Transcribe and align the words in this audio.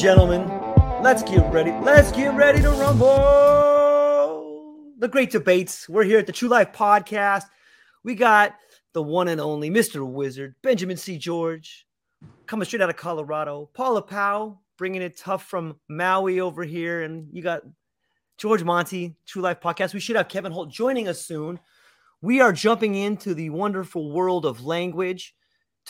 Gentlemen, 0.00 0.48
let's 1.02 1.22
get 1.22 1.52
ready. 1.52 1.72
Let's 1.72 2.10
get 2.10 2.34
ready 2.34 2.62
to 2.62 2.70
rumble. 2.70 3.06
The 4.98 5.08
great 5.08 5.30
debates. 5.30 5.86
We're 5.90 6.04
here 6.04 6.18
at 6.18 6.26
the 6.26 6.32
True 6.32 6.48
Life 6.48 6.72
Podcast. 6.72 7.44
We 8.02 8.14
got 8.14 8.54
the 8.94 9.02
one 9.02 9.28
and 9.28 9.42
only 9.42 9.68
Mr. 9.68 10.10
Wizard, 10.10 10.54
Benjamin 10.62 10.96
C. 10.96 11.18
George, 11.18 11.86
coming 12.46 12.64
straight 12.64 12.80
out 12.80 12.88
of 12.88 12.96
Colorado. 12.96 13.68
Paula 13.74 14.00
Powell, 14.00 14.62
bringing 14.78 15.02
it 15.02 15.18
tough 15.18 15.44
from 15.44 15.78
Maui 15.90 16.40
over 16.40 16.64
here. 16.64 17.02
And 17.02 17.28
you 17.30 17.42
got 17.42 17.60
George 18.38 18.62
Monty, 18.64 19.16
True 19.26 19.42
Life 19.42 19.60
Podcast. 19.60 19.92
We 19.92 20.00
should 20.00 20.16
have 20.16 20.28
Kevin 20.28 20.52
Holt 20.52 20.70
joining 20.70 21.08
us 21.08 21.26
soon. 21.26 21.60
We 22.22 22.40
are 22.40 22.54
jumping 22.54 22.94
into 22.94 23.34
the 23.34 23.50
wonderful 23.50 24.10
world 24.10 24.46
of 24.46 24.64
language 24.64 25.34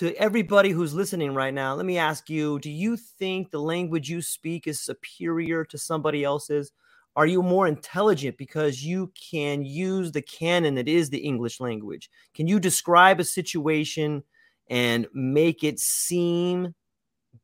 to 0.00 0.14
everybody 0.14 0.70
who's 0.70 0.94
listening 0.94 1.34
right 1.34 1.52
now, 1.52 1.74
let 1.74 1.84
me 1.84 1.98
ask 1.98 2.30
you 2.30 2.58
do 2.60 2.70
you 2.70 2.96
think 2.96 3.50
the 3.50 3.60
language 3.60 4.08
you 4.08 4.22
speak 4.22 4.66
is 4.66 4.80
superior 4.80 5.62
to 5.62 5.76
somebody 5.76 6.24
else's? 6.24 6.72
Are 7.16 7.26
you 7.26 7.42
more 7.42 7.66
intelligent 7.66 8.38
because 8.38 8.82
you 8.82 9.12
can 9.30 9.62
use 9.62 10.10
the 10.10 10.22
canon 10.22 10.74
that 10.76 10.88
is 10.88 11.10
the 11.10 11.18
English 11.18 11.60
language? 11.60 12.08
Can 12.34 12.46
you 12.46 12.58
describe 12.58 13.20
a 13.20 13.24
situation 13.24 14.22
and 14.70 15.06
make 15.12 15.64
it 15.64 15.78
seem 15.78 16.74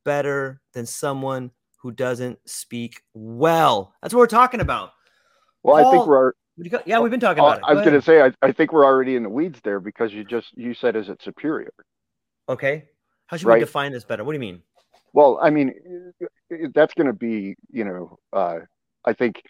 better 0.06 0.62
than 0.72 0.86
someone 0.86 1.50
who 1.82 1.92
doesn't 1.92 2.38
speak 2.46 3.02
well? 3.12 3.92
That's 4.00 4.14
what 4.14 4.20
we're 4.20 4.28
talking 4.28 4.60
about. 4.62 4.92
Well, 5.62 5.76
I 5.86 5.90
think 5.90 6.06
we're. 6.06 6.32
What 6.54 6.64
you 6.64 6.70
got- 6.70 6.88
Yeah, 6.88 7.00
we've 7.00 7.10
been 7.10 7.20
talking 7.20 7.44
uh, 7.44 7.48
about 7.48 7.58
it. 7.58 7.64
I 7.66 7.74
was 7.74 7.82
going 7.82 8.00
to 8.00 8.00
say, 8.00 8.22
I, 8.22 8.32
I 8.40 8.50
think 8.50 8.72
we're 8.72 8.86
already 8.86 9.14
in 9.14 9.24
the 9.24 9.28
weeds 9.28 9.60
there 9.62 9.78
because 9.78 10.14
you 10.14 10.24
just 10.24 10.56
you 10.56 10.72
said, 10.72 10.96
is 10.96 11.10
it 11.10 11.20
superior? 11.22 11.74
Okay. 12.48 12.84
How 13.26 13.36
should 13.36 13.48
we 13.48 13.60
define 13.60 13.92
this 13.92 14.04
better? 14.04 14.24
What 14.24 14.32
do 14.32 14.36
you 14.36 14.40
mean? 14.40 14.62
Well, 15.12 15.38
I 15.40 15.50
mean, 15.50 15.72
that's 16.74 16.94
going 16.94 17.06
to 17.06 17.12
be, 17.12 17.56
you 17.70 17.84
know, 17.84 18.18
uh, 18.32 18.58
I 19.04 19.12
think 19.12 19.42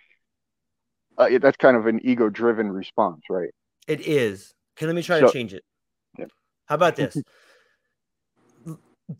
uh, 1.18 1.28
that's 1.40 1.56
kind 1.56 1.76
of 1.76 1.86
an 1.86 2.00
ego-driven 2.04 2.70
response, 2.70 3.22
right? 3.28 3.50
It 3.86 4.06
is. 4.06 4.54
Okay, 4.76 4.86
let 4.86 4.94
me 4.94 5.02
try 5.02 5.20
to 5.20 5.30
change 5.30 5.52
it. 5.54 5.64
Yep. 6.18 6.30
How 6.66 6.74
about 6.76 6.96
this? 6.96 7.16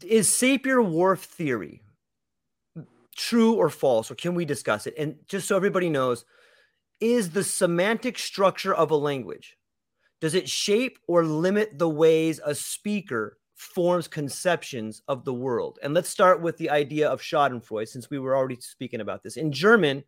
is 0.05 0.29
Sapir 0.29 0.85
Whorf 0.85 1.21
theory 1.21 1.83
true 3.17 3.55
or 3.55 3.71
false, 3.71 4.11
or 4.11 4.15
can 4.15 4.35
we 4.35 4.45
discuss 4.45 4.87
it? 4.87 4.95
And 4.97 5.17
just 5.27 5.49
so 5.49 5.57
everybody 5.57 5.89
knows, 5.89 6.25
is 7.01 7.31
the 7.31 7.45
semantic 7.45 8.19
structure 8.19 8.75
of 8.75 8.91
a 8.91 8.97
language 8.97 9.57
does 10.21 10.35
it 10.35 10.49
shape 10.49 10.99
or 11.07 11.25
limit 11.25 11.79
the 11.79 11.89
ways 11.89 12.41
a 12.45 12.55
speaker 12.55 13.37
forms 13.57 14.07
conceptions 14.07 15.03
of 15.09 15.25
the 15.25 15.35
world? 15.35 15.79
And 15.83 15.93
let's 15.93 16.09
start 16.09 16.41
with 16.41 16.57
the 16.57 16.71
idea 16.71 17.09
of 17.09 17.21
Schadenfreude, 17.21 17.89
since 17.89 18.09
we 18.09 18.19
were 18.19 18.37
already 18.37 18.57
speaking 18.61 19.01
about 19.01 19.23
this. 19.23 19.37
In 19.37 19.51
German, 19.51 20.05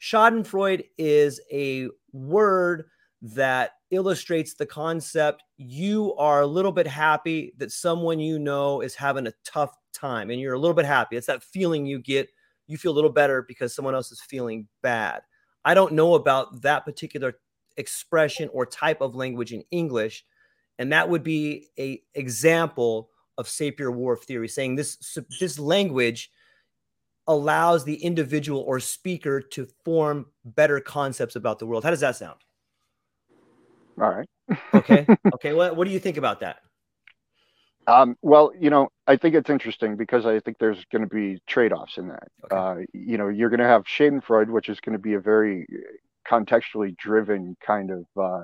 Schadenfreude 0.00 0.84
is 0.96 1.40
a 1.50 1.88
word 2.12 2.84
that 3.22 3.72
illustrates 3.90 4.54
the 4.54 4.66
concept 4.66 5.42
you 5.56 6.14
are 6.16 6.42
a 6.42 6.46
little 6.46 6.72
bit 6.72 6.86
happy 6.86 7.52
that 7.56 7.72
someone 7.72 8.20
you 8.20 8.38
know 8.38 8.80
is 8.80 8.94
having 8.94 9.26
a 9.26 9.32
tough 9.44 9.74
time 9.94 10.30
and 10.30 10.40
you're 10.40 10.54
a 10.54 10.58
little 10.58 10.74
bit 10.74 10.84
happy. 10.84 11.16
It's 11.16 11.26
that 11.28 11.42
feeling 11.42 11.86
you 11.86 11.98
get. 11.98 12.28
You 12.66 12.76
feel 12.76 12.92
a 12.92 12.94
little 12.94 13.10
better 13.10 13.42
because 13.42 13.74
someone 13.74 13.94
else 13.94 14.10
is 14.10 14.20
feeling 14.20 14.66
bad. 14.82 15.22
I 15.64 15.74
don't 15.74 15.92
know 15.92 16.14
about 16.14 16.62
that 16.62 16.84
particular 16.84 17.34
expression 17.76 18.50
or 18.52 18.66
type 18.66 19.00
of 19.00 19.14
language 19.14 19.52
in 19.52 19.62
English, 19.70 20.24
and 20.78 20.92
that 20.92 21.08
would 21.08 21.22
be 21.22 21.68
a 21.78 22.02
example 22.14 23.10
of 23.38 23.46
Sapir-Whorf 23.46 24.24
theory, 24.24 24.48
saying 24.48 24.76
this 24.76 25.18
this 25.40 25.58
language 25.58 26.30
allows 27.26 27.84
the 27.84 27.96
individual 27.96 28.60
or 28.60 28.78
speaker 28.80 29.40
to 29.40 29.66
form 29.84 30.26
better 30.44 30.80
concepts 30.80 31.36
about 31.36 31.58
the 31.58 31.66
world. 31.66 31.84
How 31.84 31.90
does 31.90 32.00
that 32.00 32.16
sound? 32.16 32.38
All 34.00 34.10
right. 34.10 34.28
Okay. 34.74 35.06
okay. 35.34 35.52
What, 35.52 35.76
what 35.76 35.86
do 35.86 35.92
you 35.92 35.98
think 35.98 36.16
about 36.16 36.40
that? 36.40 36.58
Um, 37.88 38.16
well, 38.22 38.52
you 38.58 38.70
know, 38.70 38.88
I 39.06 39.16
think 39.16 39.34
it's 39.34 39.50
interesting 39.50 39.96
because 39.96 40.26
I 40.26 40.40
think 40.40 40.58
there's 40.58 40.84
going 40.90 41.02
to 41.02 41.14
be 41.14 41.40
trade-offs 41.46 41.98
in 41.98 42.08
that. 42.08 42.28
Okay. 42.44 42.56
Uh, 42.56 42.84
you 42.92 43.16
know, 43.16 43.28
you're 43.28 43.48
going 43.48 43.60
to 43.60 43.66
have 43.66 43.84
Schadenfreude, 43.84 44.48
which 44.48 44.68
is 44.68 44.80
going 44.80 44.94
to 44.94 44.98
be 44.98 45.14
a 45.14 45.20
very 45.20 45.66
contextually 46.28 46.96
driven 46.96 47.56
kind 47.64 47.90
of 47.90 48.06
uh, 48.20 48.42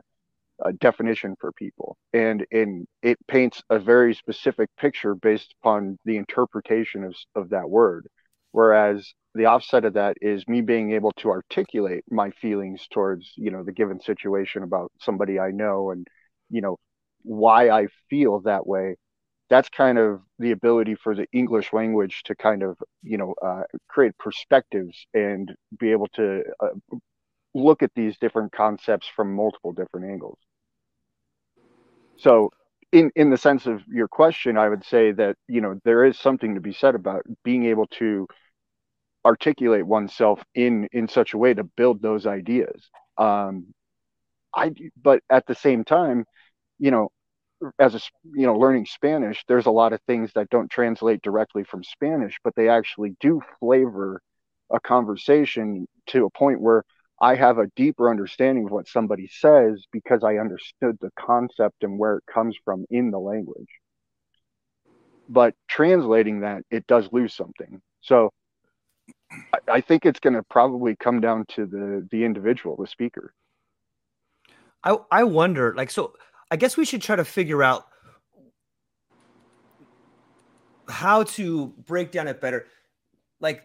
uh, 0.65 0.73
definition 0.81 1.37
for 1.41 1.53
people, 1.53 1.97
and 2.13 2.47
and 2.53 2.87
it 3.03 3.19
paints 3.29 3.63
a 3.71 3.79
very 3.79 4.15
specific 4.15 4.71
picture 4.79 5.15
based 5.15 5.55
upon 5.61 5.99
the 6.05 6.17
interpretation 6.17 7.05
of 7.05 7.15
of 7.35 7.51
that 7.51 7.69
word. 7.69 8.09
Whereas 8.53 9.15
the 9.35 9.47
offset 9.47 9.85
of 9.85 9.95
that 9.95 10.17
is 10.21 10.47
me 10.47 10.61
being 10.61 10.93
able 10.93 11.13
to 11.13 11.31
articulate 11.31 12.05
my 12.11 12.31
feelings 12.31 12.87
towards 12.91 13.33
you 13.37 13.51
know 13.51 13.65
the 13.65 13.73
given 13.73 14.01
situation 14.01 14.63
about 14.63 14.93
somebody 15.01 15.39
I 15.39 15.51
know 15.51 15.91
and 15.91 16.07
you 16.51 16.61
know 16.61 16.79
why 17.23 17.71
I 17.71 17.89
feel 18.11 18.41
that 18.41 18.67
way 18.67 18.97
that's 19.53 19.69
kind 19.69 19.99
of 19.99 20.23
the 20.39 20.53
ability 20.53 20.95
for 20.95 21.15
the 21.15 21.27
English 21.31 21.75
language 21.75 22.23
to 22.25 22.35
kind 22.35 22.63
of 22.63 22.79
you 23.03 23.19
know 23.19 23.35
uh, 23.43 23.63
create 23.89 24.17
perspectives 24.19 25.07
and 25.13 25.53
be 25.79 25.93
able 25.93 26.09
to 26.09 26.43
uh, 26.61 26.69
look 27.55 27.83
at 27.83 27.91
these 27.95 28.17
different 28.19 28.53
concepts 28.53 29.07
from 29.15 29.35
multiple 29.35 29.73
different 29.73 30.11
angles. 30.11 30.39
So, 32.23 32.51
in 32.93 33.11
in 33.17 33.31
the 33.31 33.37
sense 33.37 33.67
of 33.67 33.83
your 33.89 34.07
question, 34.09 34.57
I 34.57 34.69
would 34.69 34.85
say 34.85 35.13
that 35.13 35.37
you 35.49 35.61
know 35.61 35.81
there 35.85 36.05
is 36.05 36.19
something 36.19 36.55
to 36.55 36.61
be 36.61 36.73
said 36.73 36.95
about 36.95 37.23
being 37.43 37.65
able 37.67 37.87
to 37.99 38.29
articulate 39.25 39.87
oneself 39.87 40.43
in 40.55 40.89
in 40.93 41.09
such 41.09 41.35
a 41.35 41.39
way 41.39 41.55
to 41.55 41.65
build 41.65 42.01
those 42.01 42.27
ideas. 42.27 42.91
Um, 43.19 43.75
I 44.55 44.73
but 45.03 45.23
at 45.31 45.47
the 45.47 45.55
same 45.55 45.85
time, 45.85 46.25
you 46.79 46.91
know, 46.93 47.09
as 47.79 47.95
a 47.97 48.01
you 48.35 48.47
know 48.47 48.57
learning 48.57 48.87
Spanish, 48.87 49.45
there's 49.49 49.67
a 49.67 49.71
lot 49.71 49.93
of 49.93 50.01
things 50.07 50.33
that 50.35 50.51
don't 50.51 50.71
translate 50.71 51.23
directly 51.23 51.65
from 51.65 51.83
Spanish, 51.85 52.39
but 52.45 52.55
they 52.57 52.69
actually 52.69 53.17
do 53.21 53.41
flavor 53.61 54.23
a 54.71 54.81
conversation 54.81 55.87
to 56.09 56.27
a 56.27 56.31
point 56.31 56.61
where 56.61 56.85
I 57.23 57.37
have 57.37 57.59
a 57.59 57.69
deeper 57.77 58.11
understanding 58.11 58.65
of 58.67 58.73
what 58.73 58.89
somebody 58.89 59.29
says 59.29 59.85
because 59.93 60.25
I 60.25 60.39
understood 60.39 60.99
the 61.01 61.13
concept 61.17 61.85
and 61.85 61.97
where 61.97 62.17
it 62.17 62.25
comes 62.27 62.57
from 62.65 62.85
in 62.91 63.13
the 63.13 63.21
language. 63.21 63.69
But 65.29 65.55
translating 65.69 66.41
that, 66.41 66.65
it 66.69 66.85
does 66.89 67.09
lose 67.13 67.33
something. 67.33 67.81
So 68.01 68.33
I, 69.69 69.81
think 69.81 70.05
it's 70.05 70.19
going 70.19 70.35
to 70.35 70.43
probably 70.43 70.97
come 70.97 71.21
down 71.21 71.45
to 71.55 71.65
the 71.65 72.07
the 72.11 72.25
individual, 72.25 72.77
the 72.77 72.89
speaker. 72.89 73.33
I 74.83 74.97
I 75.11 75.23
wonder, 75.23 75.75
like, 75.77 75.93
so 75.93 76.15
I 76.51 76.57
guess 76.57 76.77
we 76.77 76.85
should 76.85 77.03
try 77.03 77.15
to 77.15 77.25
figure 77.25 77.63
out 77.63 77.87
how 80.89 81.23
to 81.23 81.69
break 81.87 82.11
down 82.11 82.27
it 82.27 82.41
better. 82.41 82.67
Like, 83.41 83.63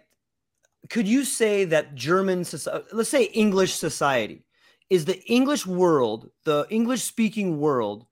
could 0.89 1.07
you 1.07 1.23
say 1.23 1.65
that 1.65 1.95
German 1.95 2.43
society, 2.43 2.85
let's 2.93 3.09
say 3.09 3.25
English 3.25 3.73
society, 3.73 4.43
is 4.89 5.05
the 5.05 5.21
English 5.25 5.65
world, 5.65 6.29
the 6.45 6.65
English 6.69 7.03
speaking 7.03 7.59
world, 7.59 8.05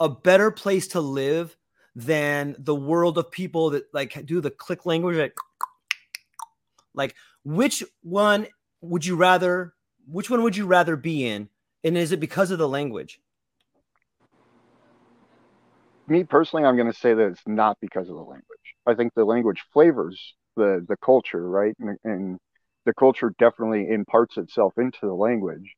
a 0.00 0.08
better 0.08 0.50
place 0.50 0.88
to 0.88 1.00
live 1.00 1.56
than 1.94 2.56
the 2.58 2.74
world 2.74 3.16
of 3.16 3.30
people 3.30 3.70
that 3.70 3.84
like 3.92 4.26
do 4.26 4.40
the 4.40 4.50
click 4.50 4.86
language? 4.86 5.16
Like, 5.16 5.36
like 6.94 7.14
which 7.44 7.84
one 8.02 8.46
would 8.80 9.04
you 9.04 9.16
rather? 9.16 9.74
Which 10.08 10.30
one 10.30 10.42
would 10.42 10.56
you 10.56 10.66
rather 10.66 10.96
be 10.96 11.26
in? 11.26 11.48
And 11.84 11.96
is 11.96 12.12
it 12.12 12.20
because 12.20 12.50
of 12.50 12.58
the 12.58 12.68
language? 12.68 13.20
Me 16.08 16.22
personally, 16.24 16.64
I'm 16.64 16.76
going 16.76 16.90
to 16.90 16.98
say 16.98 17.14
that 17.14 17.26
it's 17.26 17.42
not 17.46 17.78
because 17.80 18.08
of 18.08 18.14
the 18.14 18.22
language. 18.22 18.44
I 18.86 18.94
think 18.94 19.12
the 19.14 19.24
language 19.24 19.64
flavors 19.72 20.34
the 20.56 20.84
the 20.88 20.96
culture, 20.96 21.48
right? 21.48 21.74
And, 21.78 21.98
and 22.04 22.38
the 22.84 22.94
culture 22.94 23.32
definitely 23.38 23.88
imparts 23.90 24.36
itself 24.36 24.74
into 24.78 25.00
the 25.02 25.14
language. 25.14 25.74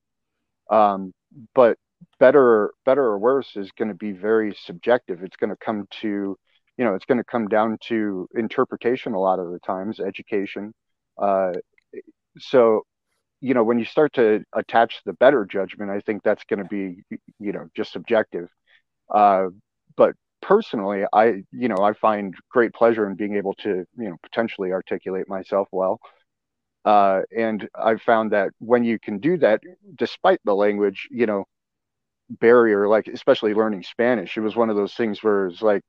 Um, 0.70 1.12
but 1.54 1.78
better 2.20 2.72
better 2.84 3.02
or 3.02 3.18
worse 3.18 3.56
is 3.56 3.70
going 3.72 3.88
to 3.88 3.94
be 3.94 4.12
very 4.12 4.54
subjective. 4.64 5.22
It's 5.22 5.36
going 5.36 5.50
to 5.50 5.56
come 5.56 5.86
to 6.02 6.36
you 6.76 6.84
know 6.84 6.94
it's 6.94 7.04
going 7.06 7.18
to 7.18 7.24
come 7.24 7.48
down 7.48 7.78
to 7.88 8.28
interpretation 8.34 9.14
a 9.14 9.20
lot 9.20 9.38
of 9.38 9.50
the 9.50 9.58
times, 9.60 10.00
education. 10.00 10.72
Uh, 11.20 11.52
so 12.38 12.82
you 13.40 13.54
know 13.54 13.64
when 13.64 13.78
you 13.78 13.84
start 13.84 14.12
to 14.14 14.44
attach 14.54 15.02
the 15.04 15.12
better 15.14 15.44
judgment, 15.44 15.90
I 15.90 16.00
think 16.00 16.22
that's 16.22 16.44
going 16.44 16.60
to 16.60 16.68
be 16.68 17.02
you 17.38 17.52
know 17.52 17.68
just 17.76 17.92
subjective. 17.92 18.48
Uh, 19.12 19.46
but 19.96 20.14
personally, 20.40 21.04
I 21.12 21.42
you 21.52 21.68
know 21.68 21.78
I 21.82 21.92
find 21.94 22.34
great 22.50 22.72
pleasure 22.72 23.08
in 23.08 23.16
being 23.16 23.36
able 23.36 23.54
to 23.54 23.84
you 23.96 24.10
know 24.10 24.16
potentially 24.22 24.72
articulate 24.72 25.28
myself 25.28 25.68
well. 25.72 26.00
Uh, 26.84 27.22
and 27.36 27.68
I've 27.74 28.02
found 28.02 28.32
that 28.32 28.50
when 28.60 28.84
you 28.84 28.98
can 28.98 29.18
do 29.18 29.36
that, 29.38 29.60
despite 29.96 30.40
the 30.44 30.54
language, 30.54 31.08
you 31.10 31.26
know, 31.26 31.44
barrier, 32.30 32.88
like 32.88 33.08
especially 33.08 33.54
learning 33.54 33.82
Spanish, 33.82 34.36
it 34.36 34.40
was 34.40 34.56
one 34.56 34.70
of 34.70 34.76
those 34.76 34.94
things 34.94 35.22
where 35.22 35.48
it's 35.48 35.62
like 35.62 35.82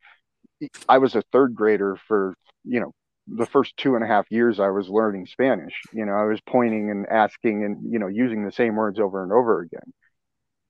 I 0.88 0.98
was 0.98 1.16
a 1.16 1.24
third 1.32 1.56
grader 1.56 1.98
for 2.08 2.36
you 2.66 2.80
know 2.80 2.92
the 3.28 3.46
first 3.46 3.78
two 3.78 3.96
and 3.96 4.04
a 4.04 4.08
half 4.08 4.26
years 4.32 4.60
I 4.60 4.70
was 4.70 4.90
learning 4.90 5.28
Spanish. 5.28 5.74
You 5.94 6.06
know, 6.06 6.14
I 6.14 6.26
was 6.26 6.42
pointing 6.48 6.90
and 6.92 7.06
asking 7.08 7.64
and 7.64 7.92
you 7.92 8.00
know 8.00 8.08
using 8.08 8.46
the 8.46 8.52
same 8.52 8.76
words 8.76 9.00
over 9.00 9.24
and 9.24 9.32
over 9.32 9.62
again. 9.62 9.94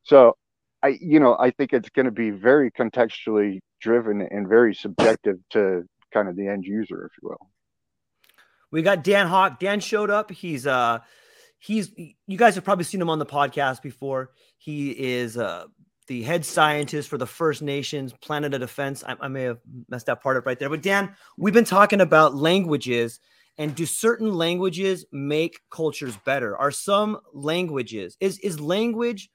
So 0.03 0.35
I, 0.83 0.97
you 1.01 1.19
know, 1.19 1.35
I 1.39 1.51
think 1.51 1.73
it's 1.73 1.89
going 1.89 2.05
to 2.05 2.11
be 2.11 2.29
very 2.29 2.71
contextually 2.71 3.59
driven 3.81 4.21
and 4.21 4.47
very 4.47 4.73
subjective 4.73 5.37
to 5.51 5.83
kind 6.13 6.29
of 6.29 6.35
the 6.35 6.47
end 6.47 6.65
user, 6.65 7.05
if 7.05 7.21
you 7.21 7.29
will. 7.29 7.49
We 8.71 8.81
got 8.81 9.03
Dan 9.03 9.27
Hawk. 9.27 9.59
Dan 9.59 9.79
showed 9.79 10.09
up. 10.09 10.31
He's 10.31 10.67
uh, 10.67 10.99
he's 11.57 11.91
you 11.97 12.37
guys 12.37 12.55
have 12.55 12.63
probably 12.63 12.85
seen 12.85 13.01
him 13.01 13.09
on 13.09 13.19
the 13.19 13.25
podcast 13.25 13.81
before. 13.81 14.31
He 14.57 14.91
is 14.91 15.37
uh 15.37 15.65
the 16.07 16.23
head 16.23 16.43
scientist 16.43 17.07
for 17.07 17.17
the 17.17 17.27
First 17.27 17.61
Nations 17.61 18.13
Planet 18.21 18.53
of 18.53 18.61
Defense. 18.61 19.03
I, 19.05 19.15
I 19.19 19.27
may 19.27 19.43
have 19.43 19.59
messed 19.89 20.07
that 20.07 20.21
part 20.21 20.37
up 20.37 20.45
right 20.45 20.57
there, 20.57 20.69
but 20.69 20.81
Dan, 20.81 21.15
we've 21.37 21.53
been 21.53 21.65
talking 21.65 22.01
about 22.01 22.35
languages 22.35 23.19
and 23.59 23.75
do 23.75 23.85
certain 23.85 24.33
languages 24.33 25.05
make 25.11 25.59
cultures 25.69 26.17
better? 26.25 26.57
Are 26.57 26.71
some 26.71 27.19
languages 27.33 28.17
is 28.19 28.39
is 28.39 28.59
language 28.59 29.29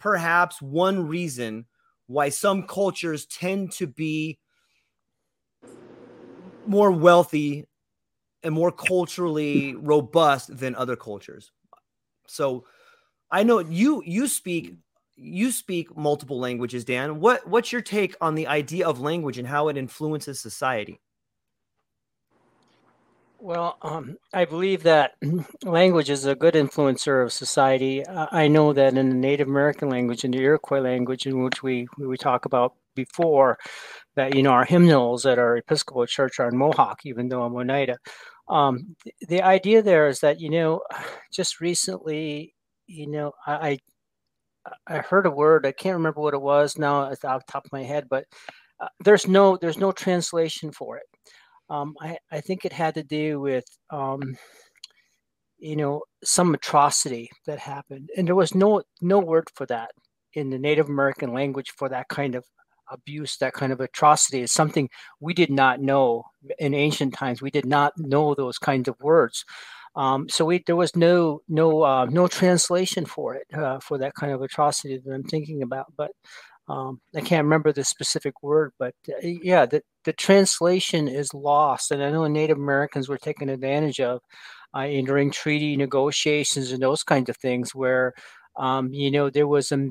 perhaps 0.00 0.60
one 0.60 1.06
reason 1.06 1.66
why 2.08 2.30
some 2.30 2.66
cultures 2.66 3.26
tend 3.26 3.70
to 3.72 3.86
be 3.86 4.40
more 6.66 6.90
wealthy 6.90 7.66
and 8.42 8.54
more 8.54 8.72
culturally 8.72 9.74
robust 9.76 10.56
than 10.56 10.74
other 10.74 10.96
cultures. 10.96 11.52
So 12.26 12.64
I 13.30 13.42
know 13.42 13.60
you 13.60 14.02
you 14.04 14.26
speak 14.26 14.74
you 15.16 15.52
speak 15.52 15.94
multiple 15.96 16.40
languages, 16.40 16.84
Dan. 16.84 17.20
What 17.20 17.46
what's 17.46 17.70
your 17.70 17.82
take 17.82 18.16
on 18.20 18.34
the 18.34 18.46
idea 18.46 18.88
of 18.88 19.00
language 19.00 19.38
and 19.38 19.46
how 19.46 19.68
it 19.68 19.76
influences 19.76 20.40
society? 20.40 21.00
Well, 23.42 23.78
um, 23.80 24.18
I 24.34 24.44
believe 24.44 24.82
that 24.82 25.12
language 25.64 26.10
is 26.10 26.26
a 26.26 26.34
good 26.34 26.54
influencer 26.54 27.24
of 27.24 27.32
society. 27.32 28.04
I 28.06 28.48
know 28.48 28.74
that 28.74 28.96
in 28.98 29.08
the 29.08 29.14
Native 29.14 29.48
American 29.48 29.88
language, 29.88 30.24
in 30.24 30.30
the 30.30 30.40
Iroquois 30.40 30.80
language, 30.80 31.26
in 31.26 31.42
which 31.42 31.62
we 31.62 31.88
we 31.98 32.18
talk 32.18 32.44
about 32.44 32.74
before, 32.94 33.58
that 34.16 34.34
you 34.34 34.42
know 34.42 34.50
our 34.50 34.66
hymnals 34.66 35.24
at 35.24 35.38
our 35.38 35.56
Episcopal 35.56 36.06
Church 36.06 36.38
are 36.38 36.48
in 36.50 36.58
Mohawk, 36.58 37.00
even 37.06 37.28
though 37.28 37.42
I'm 37.42 37.54
Oneida. 37.56 37.96
Um, 38.48 38.96
the, 39.28 39.42
idea 39.42 39.80
there 39.82 40.08
is 40.08 40.20
that 40.20 40.40
you 40.40 40.50
know, 40.50 40.82
just 41.32 41.60
recently, 41.60 42.54
you 42.86 43.06
know, 43.08 43.32
I 43.46 43.78
I 44.86 44.98
heard 44.98 45.26
a 45.26 45.30
word. 45.30 45.66
I 45.66 45.72
can't 45.72 45.96
remember 45.96 46.20
what 46.20 46.34
it 46.34 46.42
was 46.42 46.76
now. 46.78 47.08
It's 47.10 47.24
off 47.24 47.46
the 47.46 47.52
top 47.52 47.64
of 47.64 47.72
my 47.72 47.84
head, 47.84 48.06
but 48.10 48.26
uh, 48.80 48.88
there's 49.04 49.26
no 49.26 49.56
there's 49.56 49.78
no 49.78 49.92
translation 49.92 50.72
for 50.72 50.98
it 50.98 51.04
um, 51.70 51.94
I, 52.00 52.18
I 52.30 52.40
think 52.40 52.64
it 52.64 52.72
had 52.72 52.94
to 52.94 53.04
do 53.04 53.40
with, 53.40 53.64
um, 53.90 54.36
you 55.58 55.76
know, 55.76 56.02
some 56.24 56.54
atrocity 56.54 57.30
that 57.46 57.58
happened, 57.58 58.10
and 58.16 58.26
there 58.26 58.34
was 58.34 58.54
no 58.54 58.82
no 59.00 59.18
word 59.20 59.48
for 59.54 59.66
that 59.66 59.90
in 60.34 60.50
the 60.50 60.58
Native 60.58 60.88
American 60.88 61.32
language 61.32 61.70
for 61.78 61.88
that 61.88 62.08
kind 62.08 62.34
of 62.34 62.44
abuse, 62.90 63.36
that 63.38 63.52
kind 63.54 63.72
of 63.72 63.80
atrocity. 63.80 64.40
Is 64.40 64.52
something 64.52 64.88
we 65.20 65.34
did 65.34 65.50
not 65.50 65.80
know 65.80 66.24
in 66.58 66.74
ancient 66.74 67.14
times. 67.14 67.40
We 67.40 67.50
did 67.50 67.66
not 67.66 67.92
know 67.96 68.34
those 68.34 68.58
kinds 68.58 68.88
of 68.88 68.96
words. 69.00 69.44
Um, 69.96 70.28
so 70.28 70.44
we, 70.44 70.62
there 70.66 70.76
was 70.76 70.94
no 70.96 71.40
no 71.48 71.82
uh, 71.82 72.06
no 72.06 72.28
translation 72.28 73.04
for 73.06 73.34
it 73.34 73.46
uh, 73.54 73.80
for 73.80 73.98
that 73.98 74.14
kind 74.14 74.32
of 74.32 74.40
atrocity 74.42 74.98
that 74.98 75.12
I'm 75.12 75.24
thinking 75.24 75.62
about. 75.62 75.86
But 75.96 76.12
um, 76.70 77.00
I 77.16 77.20
can't 77.20 77.44
remember 77.44 77.72
the 77.72 77.84
specific 77.84 78.34
word, 78.42 78.72
but 78.78 78.94
uh, 79.08 79.26
yeah, 79.42 79.66
the, 79.66 79.82
the 80.04 80.12
translation 80.12 81.08
is 81.08 81.34
lost. 81.34 81.90
And 81.90 82.02
I 82.02 82.10
know 82.10 82.26
Native 82.28 82.58
Americans 82.58 83.08
were 83.08 83.18
taken 83.18 83.48
advantage 83.48 83.98
of 84.00 84.20
uh, 84.72 84.86
during 84.86 85.32
treaty 85.32 85.76
negotiations 85.76 86.70
and 86.70 86.80
those 86.82 87.02
kinds 87.02 87.28
of 87.28 87.36
things 87.38 87.74
where, 87.74 88.12
um, 88.56 88.92
you 88.92 89.10
know, 89.10 89.30
there 89.30 89.48
was, 89.48 89.72
a, 89.72 89.88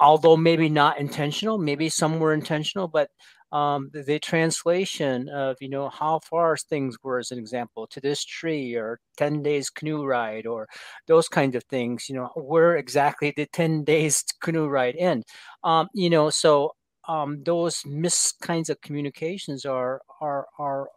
although 0.00 0.36
maybe 0.36 0.68
not 0.70 0.98
intentional, 0.98 1.58
maybe 1.58 1.88
some 1.90 2.20
were 2.20 2.32
intentional, 2.32 2.88
but 2.88 3.10
um, 3.52 3.90
the, 3.92 4.02
the, 4.02 4.18
translation 4.18 5.28
of 5.30 5.56
you 5.60 5.68
know 5.68 5.88
how 5.88 6.20
far 6.28 6.56
things 6.56 6.96
were 7.02 7.18
as 7.18 7.30
an 7.30 7.38
example 7.38 7.86
to 7.86 8.00
this 8.00 8.24
tree 8.24 8.74
or 8.74 9.00
10 9.16 9.42
days 9.42 9.70
canoe 9.70 10.04
ride 10.04 10.46
or 10.46 10.68
those 11.06 11.28
kinds 11.28 11.56
of 11.56 11.64
things 11.64 12.08
you 12.08 12.14
know 12.14 12.30
where 12.34 12.76
exactly 12.76 13.32
did 13.32 13.50
10 13.52 13.84
days 13.92 14.22
canoe 14.42 14.66
ride 14.68 14.96
end? 14.98 15.24
Um, 15.64 15.88
you 15.94 16.10
know 16.10 16.30
so 16.30 16.72
um, 17.08 17.42
those 17.44 17.82
mis 17.86 18.34
kinds 18.42 18.68
of 18.68 18.80
communications 18.82 19.64
are 19.64 20.02
are 20.20 20.46
are 20.58 20.88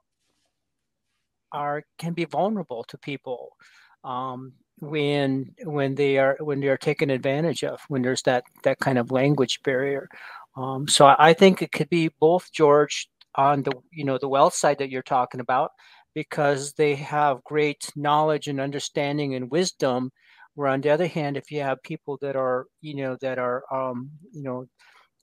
are 1.53 1.83
can 1.97 2.13
be 2.13 2.25
vulnerable 2.25 2.83
to 2.89 2.97
people 2.97 3.55
um, 4.03 4.53
when 4.79 5.53
when 5.63 5.95
they 5.95 6.17
are 6.17 6.37
when 6.39 6.59
they 6.59 6.67
are 6.67 6.77
taken 6.77 7.09
advantage 7.09 7.63
of 7.63 7.79
when 7.87 8.01
there's 8.01 8.23
that 8.23 8.43
that 8.63 8.79
kind 8.79 8.97
of 8.97 9.11
language 9.11 9.61
barrier 9.63 10.09
um, 10.55 10.87
so 10.87 11.13
I 11.17 11.33
think 11.33 11.61
it 11.61 11.71
could 11.71 11.89
be 11.89 12.09
both 12.19 12.51
George 12.51 13.07
on 13.35 13.63
the 13.63 13.71
you 13.91 14.03
know 14.03 14.17
the 14.17 14.27
wealth 14.27 14.53
side 14.53 14.79
that 14.79 14.89
you're 14.89 15.01
talking 15.01 15.39
about 15.39 15.71
because 16.13 16.73
they 16.73 16.95
have 16.95 17.43
great 17.43 17.89
knowledge 17.95 18.47
and 18.47 18.59
understanding 18.59 19.35
and 19.35 19.49
wisdom. 19.51 20.11
Where 20.55 20.67
on 20.67 20.81
the 20.81 20.89
other 20.89 21.07
hand, 21.07 21.37
if 21.37 21.49
you 21.49 21.61
have 21.61 21.81
people 21.83 22.17
that 22.21 22.35
are 22.35 22.65
you 22.81 22.95
know 22.95 23.17
that 23.21 23.39
are 23.39 23.63
um, 23.73 24.11
you 24.33 24.43
know 24.43 24.65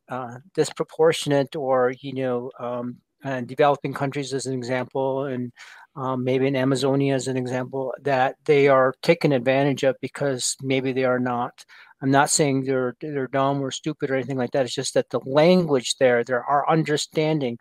uh, 0.08 0.38
disproportionate 0.54 1.54
or 1.56 1.92
you 2.00 2.14
know 2.14 2.50
um, 2.58 2.96
and 3.24 3.46
developing 3.46 3.92
countries 3.92 4.32
as 4.32 4.46
an 4.46 4.54
example 4.54 5.24
and 5.24 5.52
um, 5.96 6.22
maybe 6.22 6.46
in 6.46 6.56
Amazonia 6.56 7.14
as 7.14 7.26
an 7.28 7.36
example 7.36 7.92
that 8.02 8.36
they 8.44 8.68
are 8.68 8.94
taken 9.02 9.32
advantage 9.32 9.82
of 9.82 9.96
because 10.00 10.56
maybe 10.62 10.92
they 10.92 11.04
are 11.04 11.18
not 11.18 11.64
I'm 12.02 12.10
not 12.10 12.30
saying 12.30 12.64
they're 12.64 12.94
they're 13.00 13.26
dumb 13.28 13.60
or 13.60 13.70
stupid 13.70 14.10
or 14.10 14.14
anything 14.14 14.38
like 14.38 14.52
that. 14.52 14.64
It's 14.64 14.74
just 14.74 14.94
that 14.94 15.10
the 15.10 15.20
language 15.24 15.96
there, 15.98 16.22
there 16.24 16.44
our 16.44 16.68
understanding 16.70 17.58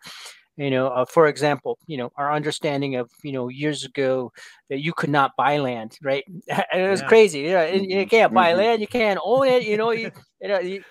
You 0.56 0.70
know, 0.72 0.88
uh, 0.88 1.04
for 1.06 1.28
example, 1.28 1.78
you 1.86 1.96
know, 1.96 2.10
our 2.16 2.32
understanding 2.32 2.96
of, 2.96 3.08
you 3.22 3.32
know, 3.32 3.48
years 3.48 3.84
ago 3.84 4.32
that 4.70 4.80
you 4.80 4.92
could 4.92 5.10
not 5.10 5.32
buy 5.36 5.58
land, 5.58 5.96
right? 6.02 6.24
and 6.48 6.64
it 6.82 6.90
was 6.90 7.00
yeah. 7.00 7.08
crazy. 7.08 7.40
You 7.40 7.52
know, 7.52 7.66
you 7.66 7.80
mm-hmm. 7.80 8.08
can't 8.08 8.34
buy 8.34 8.50
mm-hmm. 8.50 8.58
land, 8.58 8.80
you 8.80 8.88
can't 8.88 9.20
own 9.22 9.46
it. 9.46 9.62
You 9.64 9.76
know, 9.76 9.92
you, 9.92 10.10
you 10.40 10.48
know, 10.48 10.58
you, 10.58 10.82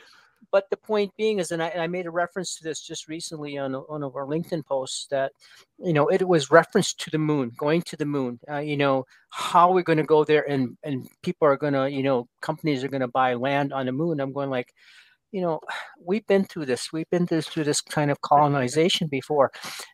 but 0.51 0.69
the 0.69 0.77
point 0.77 1.11
being 1.17 1.39
is, 1.39 1.51
and 1.51 1.61
I, 1.61 1.67
and 1.67 1.81
I, 1.81 1.87
made 1.87 2.05
a 2.05 2.11
reference 2.11 2.55
to 2.55 2.63
this 2.63 2.81
just 2.81 3.07
recently 3.07 3.57
on 3.57 3.73
one 3.73 4.03
of 4.03 4.15
our 4.15 4.25
LinkedIn 4.25 4.65
posts 4.65 5.07
that, 5.07 5.31
you 5.77 5.93
know, 5.93 6.07
it 6.07 6.27
was 6.27 6.51
referenced 6.51 6.99
to 7.01 7.09
the 7.09 7.17
moon, 7.17 7.51
going 7.57 7.81
to 7.83 7.97
the 7.97 8.05
moon. 8.05 8.39
Uh, 8.49 8.59
you 8.59 8.77
know, 8.77 9.05
how 9.29 9.71
we're 9.71 9.83
going 9.83 9.97
to 9.97 10.03
go 10.03 10.23
there, 10.23 10.49
and 10.49 10.77
and 10.83 11.07
people 11.21 11.47
are 11.47 11.57
going 11.57 11.73
to, 11.73 11.89
you 11.89 12.03
know, 12.03 12.27
companies 12.41 12.83
are 12.83 12.89
going 12.89 13.01
to 13.01 13.07
buy 13.07 13.33
land 13.33 13.73
on 13.73 13.85
the 13.85 13.91
moon. 13.91 14.19
I'm 14.19 14.33
going 14.33 14.49
like, 14.49 14.73
you 15.31 15.41
know, 15.41 15.59
we've 16.03 16.25
been 16.27 16.45
through 16.45 16.65
this. 16.65 16.93
We've 16.93 17.09
been 17.09 17.27
through, 17.27 17.41
through 17.41 17.65
this 17.65 17.81
kind 17.81 18.11
of 18.11 18.21
colonization 18.21 19.07
before, 19.07 19.51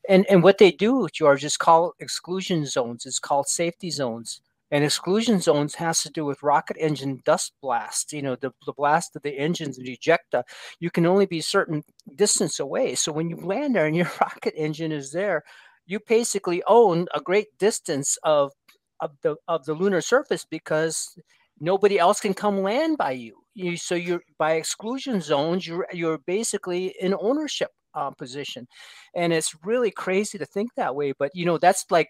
and 0.07 0.25
and 0.29 0.43
what 0.43 0.59
they 0.59 0.71
do, 0.71 1.07
George, 1.13 1.43
is 1.43 1.57
called 1.57 1.93
exclusion 1.99 2.65
zones. 2.65 3.05
It's 3.05 3.19
called 3.19 3.47
safety 3.47 3.89
zones 3.91 4.41
and 4.73 4.83
exclusion 4.83 5.39
zones 5.39 5.75
has 5.75 6.01
to 6.01 6.09
do 6.09 6.25
with 6.25 6.41
rocket 6.41 6.77
engine 6.79 7.21
dust 7.25 7.53
blast. 7.61 8.11
You 8.11 8.23
know, 8.23 8.35
the, 8.35 8.51
the 8.65 8.73
blast 8.73 9.15
of 9.15 9.21
the 9.21 9.37
engines 9.37 9.77
and 9.77 9.87
ejecta. 9.87 10.41
You 10.79 10.89
can 10.89 11.05
only 11.05 11.27
be 11.27 11.41
certain 11.41 11.83
distance 12.15 12.59
away. 12.59 12.95
So 12.95 13.11
when 13.11 13.29
you 13.29 13.35
land 13.35 13.75
there 13.75 13.85
and 13.85 13.95
your 13.95 14.09
rocket 14.19 14.55
engine 14.57 14.91
is 14.91 15.11
there, 15.11 15.43
you 15.85 15.99
basically 16.07 16.63
own 16.65 17.05
a 17.13 17.21
great 17.21 17.55
distance 17.59 18.17
of 18.23 18.51
of 18.99 19.11
the 19.21 19.35
of 19.47 19.63
the 19.65 19.75
lunar 19.75 20.01
surface 20.01 20.43
because 20.43 21.15
nobody 21.59 21.99
else 21.99 22.19
can 22.19 22.33
come 22.33 22.63
land 22.63 22.97
by 22.97 23.11
you. 23.11 23.35
You 23.53 23.77
so 23.77 23.93
you're 23.93 24.23
by 24.39 24.53
exclusion 24.53 25.21
zones. 25.21 25.67
You're 25.67 25.85
you're 25.93 26.17
basically 26.17 26.95
in 26.99 27.13
ownership 27.19 27.69
uh, 27.93 28.09
position, 28.09 28.67
and 29.13 29.33
it's 29.33 29.53
really 29.63 29.91
crazy 29.91 30.39
to 30.39 30.47
think 30.47 30.71
that 30.77 30.95
way. 30.95 31.13
But 31.19 31.29
you 31.35 31.45
know 31.45 31.59
that's 31.59 31.85
like 31.91 32.09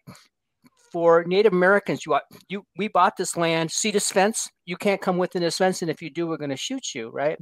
for 0.93 1.23
Native 1.25 1.53
Americans, 1.53 2.05
you, 2.05 2.17
you 2.47 2.63
we 2.77 2.87
bought 2.87 3.17
this 3.17 3.35
land. 3.35 3.71
See 3.71 3.89
this 3.89 4.11
fence? 4.11 4.49
You 4.65 4.77
can't 4.77 5.01
come 5.01 5.17
within 5.17 5.41
this 5.41 5.57
fence, 5.57 5.81
and 5.81 5.89
if 5.89 6.03
you 6.03 6.11
do, 6.11 6.27
we're 6.27 6.37
going 6.37 6.51
to 6.51 6.55
shoot 6.55 6.93
you, 6.93 7.09
right? 7.09 7.39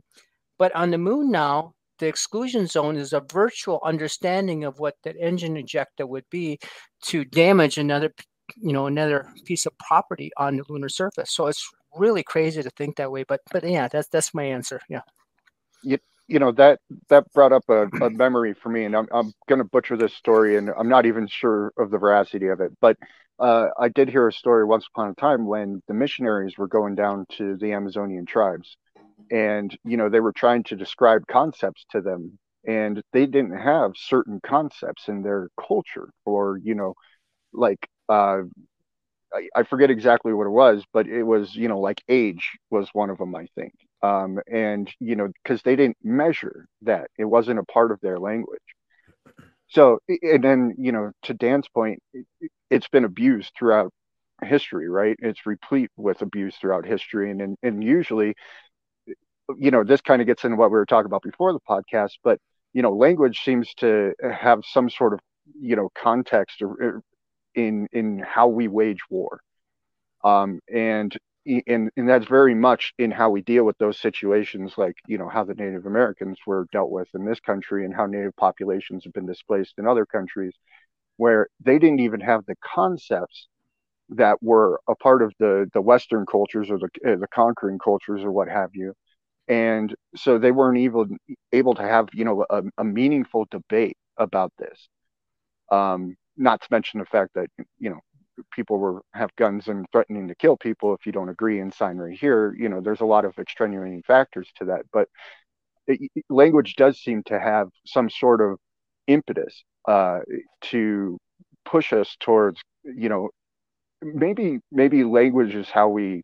But 0.58 0.74
on 0.74 0.90
the 0.90 0.98
moon 0.98 1.30
now, 1.30 1.74
the 2.00 2.08
exclusion 2.08 2.66
zone 2.66 2.96
is 2.96 3.12
a 3.12 3.22
virtual 3.32 3.82
understanding 3.84 4.64
of 4.64 4.80
what 4.80 4.96
that 5.04 5.18
engine 5.20 5.56
ejecta 5.56 6.08
would 6.08 6.24
be 6.32 6.60
to 7.08 7.26
damage 7.26 7.78
another, 7.78 8.14
you 8.56 8.72
know, 8.72 8.88
another 8.88 9.28
piece 9.46 9.66
of 9.66 9.78
property 9.78 10.32
on 10.38 10.56
the 10.56 10.64
lunar 10.70 10.90
surface. 10.90 11.32
So 11.32 11.48
it's 11.48 11.70
really 11.96 12.24
crazy 12.24 12.64
to 12.64 12.70
think 12.72 12.96
that 12.96 13.12
way. 13.12 13.26
But 13.28 13.42
but 13.52 13.70
yeah, 13.70 13.90
that's 13.90 14.08
that's 14.08 14.34
my 14.34 14.44
answer. 14.44 14.80
Yeah. 14.90 15.02
You, 15.84 15.98
you 16.28 16.40
know 16.40 16.54
that 16.54 16.80
that 17.10 17.32
brought 17.34 17.52
up 17.52 17.66
a, 17.68 17.88
a 18.02 18.10
memory 18.10 18.54
for 18.54 18.70
me, 18.70 18.86
and 18.86 18.96
I'm 18.96 19.08
I'm 19.12 19.34
going 19.50 19.60
to 19.60 19.66
butcher 19.66 19.98
this 19.98 20.14
story, 20.14 20.56
and 20.56 20.70
I'm 20.78 20.88
not 20.88 21.06
even 21.06 21.28
sure 21.28 21.74
of 21.78 21.92
the 21.92 21.98
veracity 21.98 22.48
of 22.48 22.62
it, 22.62 22.72
but 22.80 22.98
uh, 23.42 23.70
I 23.80 23.90
did 23.90 24.10
hear 24.10 24.28
a 24.28 24.34
story 24.34 24.66
once 24.66 24.88
upon 24.88 25.10
a 25.10 25.16
time 25.16 25.48
when 25.48 25.82
the 25.88 25.96
missionaries 25.96 26.58
were 26.58 26.68
going 26.68 26.96
down 26.96 27.26
to 27.38 27.58
the 27.58 27.74
Amazonian 27.74 28.26
tribes, 28.26 28.78
and 29.32 29.76
you 29.84 29.98
know 29.98 30.10
they 30.10 30.20
were 30.20 30.34
trying 30.34 30.64
to 30.66 30.76
describe 30.76 31.28
concepts 31.28 31.86
to 31.92 32.02
them, 32.02 32.38
and 32.68 33.02
they 33.14 33.26
didn't 33.26 33.58
have 33.58 33.94
certain 33.96 34.40
concepts 34.46 35.08
in 35.08 35.24
their 35.24 35.50
culture, 35.68 36.10
or 36.26 36.60
you 36.64 36.76
know, 36.76 36.94
like 37.54 37.90
uh, 38.10 38.42
I, 39.34 39.50
I 39.56 39.64
forget 39.64 39.90
exactly 39.90 40.34
what 40.34 40.48
it 40.48 40.52
was, 40.52 40.84
but 40.94 41.08
it 41.08 41.24
was 41.24 41.56
you 41.56 41.68
know 41.68 41.80
like 41.80 42.04
age 42.10 42.52
was 42.70 42.90
one 42.94 43.10
of 43.10 43.18
them, 43.18 43.36
I 43.36 43.48
think, 43.56 43.74
um, 44.04 44.40
and 44.52 44.90
you 45.00 45.16
know 45.16 45.30
because 45.44 45.64
they 45.64 45.76
didn't 45.76 45.98
measure 46.04 46.68
that, 46.84 47.10
it 47.18 47.26
wasn't 47.26 47.60
a 47.60 47.66
part 47.66 47.92
of 47.92 48.00
their 48.02 48.20
language 48.20 48.62
so 49.72 50.00
and 50.24 50.44
then 50.44 50.76
you 50.78 50.92
know 50.92 51.12
to 51.24 51.34
dan's 51.34 51.68
point 51.70 52.02
it's 52.70 52.88
been 52.90 53.06
abused 53.06 53.52
throughout 53.58 53.92
history 54.44 54.90
right? 54.90 55.18
It's 55.22 55.46
replete 55.46 55.92
with 55.98 56.22
abuse 56.22 56.56
throughout 56.58 56.86
history. 56.86 57.32
And 57.32 57.42
and, 57.42 57.58
and 57.64 57.84
usually 57.84 58.36
you 59.58 59.72
know 59.72 59.84
this 59.84 60.02
kind 60.02 60.22
of 60.22 60.28
gets 60.28 60.44
into 60.46 60.58
what 60.58 60.72
we 60.72 60.76
were 60.78 60.86
talking 60.86 61.08
about 61.08 61.24
before 61.24 61.52
the 61.54 61.60
podcast 61.70 62.12
but 62.24 62.40
you 62.74 62.82
know 62.82 62.94
language 62.94 63.42
seems 63.44 63.74
to 63.76 64.14
have 64.32 64.62
some 64.66 64.90
sort 64.90 65.14
of 65.14 65.20
you 65.60 65.76
know 65.76 65.90
context 65.96 66.62
or, 66.62 67.02
in 67.56 67.88
in 67.92 68.20
how 68.20 68.48
we 68.48 68.68
wage 68.68 69.02
war. 69.10 69.42
Um 70.24 70.60
and 70.74 71.16
and 71.46 71.90
and 71.98 72.08
that's 72.08 72.28
very 72.28 72.54
much 72.54 72.94
in 73.00 73.10
how 73.12 73.30
we 73.30 73.42
deal 73.42 73.64
with 73.64 73.78
those 73.80 74.00
situations 74.00 74.74
like 74.78 74.96
you 75.08 75.18
know 75.18 75.28
how 75.30 75.44
the 75.44 75.56
native 75.56 75.86
americans 75.88 76.38
were 76.46 76.68
dealt 76.72 76.92
with 76.92 77.08
in 77.16 77.26
this 77.26 77.40
country 77.40 77.84
and 77.84 77.96
how 77.96 78.06
native 78.06 78.36
populations 78.36 79.04
have 79.04 79.14
been 79.14 79.26
displaced 79.26 79.74
in 79.78 79.88
other 79.88 80.06
countries 80.06 80.54
where 81.18 81.48
they 81.62 81.80
didn't 81.80 82.00
even 82.02 82.22
have 82.22 82.46
the 82.48 82.56
concepts 82.64 83.48
that 84.10 84.38
were 84.42 84.80
a 84.90 84.96
part 84.96 85.22
of 85.24 85.34
the 85.40 85.70
the 85.74 85.82
western 85.82 86.26
cultures 86.26 86.70
or 86.72 86.80
the 86.80 86.90
uh, 87.14 87.18
the 87.18 87.28
conquering 87.34 87.80
cultures 87.80 88.24
or 88.24 88.32
what 88.32 88.50
have 88.50 88.72
you. 88.74 88.94
And 89.48 89.96
so 90.16 90.40
they 90.40 90.52
weren't 90.52 90.80
even 90.80 91.18
able 91.54 91.76
to 91.76 91.84
have 91.84 92.10
you 92.14 92.26
know 92.26 92.46
a, 92.50 92.64
a 92.80 92.84
meaningful 92.86 93.48
debate 93.52 93.98
about 94.18 94.54
this. 94.60 94.90
Um 95.72 96.16
not 96.38 96.62
to 96.62 96.68
mention 96.72 97.00
the 97.00 97.06
fact 97.06 97.32
that 97.36 97.48
you 97.80 97.90
know 97.90 98.00
people 98.52 98.78
were 98.78 99.02
have 99.14 99.36
guns 99.36 99.68
and 99.68 99.86
threatening 99.92 100.28
to 100.28 100.36
kill 100.36 100.58
people 100.58 100.94
if 100.94 101.06
you 101.06 101.12
don't 101.12 101.30
agree 101.30 101.60
and 101.60 101.74
sign 101.74 101.98
right 101.98 102.18
here 102.18 102.56
you 102.58 102.70
know 102.70 102.82
there's 102.82 103.02
a 103.02 103.06
lot 103.06 103.26
of 103.26 103.38
extenuating 103.38 104.04
factors 104.04 104.48
to 104.58 104.66
that. 104.66 104.84
But 104.92 105.10
it, 105.88 106.12
language 106.30 106.76
does 106.76 107.00
seem 107.00 107.24
to 107.24 107.40
have 107.40 107.70
some 107.86 108.10
sort 108.10 108.42
of 108.42 108.58
impetus 109.08 109.64
uh, 109.88 110.20
to 110.62 111.18
push 111.66 111.94
us 111.94 112.16
towards 112.20 112.62
you 112.84 113.10
know 113.10 113.30
maybe 114.02 114.60
maybe 114.72 115.04
language 115.04 115.54
is 115.56 115.70
how 115.70 115.90
we 115.90 116.24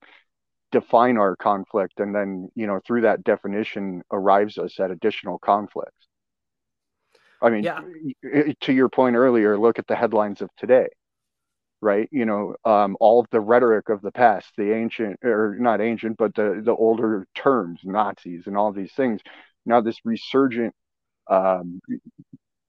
define 0.72 1.18
our 1.18 1.36
conflict 1.36 2.00
and 2.00 2.14
then 2.14 2.50
you 2.56 2.68
know 2.68 2.80
through 2.86 3.02
that 3.02 3.24
definition 3.24 4.02
arrives 4.12 4.58
us 4.58 4.80
at 4.80 4.92
additional 4.92 5.40
conflicts. 5.40 6.08
I 7.42 7.50
mean 7.50 7.64
yeah. 7.64 7.82
to 8.62 8.74
your 8.74 8.90
point 8.90 9.16
earlier 9.16 9.58
look 9.60 9.78
at 9.80 9.88
the 9.88 9.96
headlines 9.96 10.42
of 10.42 10.50
today 10.58 10.88
right? 11.82 12.08
You 12.12 12.26
know, 12.26 12.56
um, 12.66 12.98
all 13.00 13.20
of 13.20 13.28
the 13.32 13.40
rhetoric 13.40 13.90
of 13.90 14.02
the 14.02 14.12
past, 14.12 14.48
the 14.58 14.74
ancient 14.74 15.20
or 15.24 15.56
not 15.60 15.82
ancient, 15.82 16.18
but 16.18 16.36
the 16.36 16.62
the 16.64 16.74
older 16.74 17.28
terms, 17.36 17.82
Nazis 17.84 18.48
and 18.48 18.58
all 18.58 18.72
these 18.72 18.94
things. 18.94 19.22
Now 19.66 19.82
this 19.82 20.00
resurgent 20.06 20.74
um, 21.30 21.82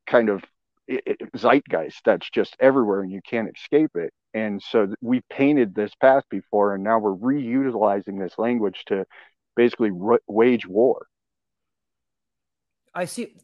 kind 0.06 0.28
of 0.28 0.42
zeitgeist 1.36 2.00
that's 2.04 2.28
just 2.30 2.56
everywhere 2.60 3.02
and 3.02 3.12
you 3.12 3.20
can't 3.22 3.50
escape 3.54 3.92
it. 3.94 4.12
And 4.34 4.62
so 4.62 4.94
we 5.00 5.22
painted 5.30 5.74
this 5.74 5.94
path 6.00 6.24
before, 6.30 6.74
and 6.74 6.84
now 6.84 6.98
we're 6.98 7.14
reutilizing 7.14 8.18
this 8.18 8.38
language 8.38 8.82
to 8.86 9.06
basically 9.56 9.90
wage 10.26 10.66
war. 10.66 11.06
I 12.94 13.06
see. 13.06 13.34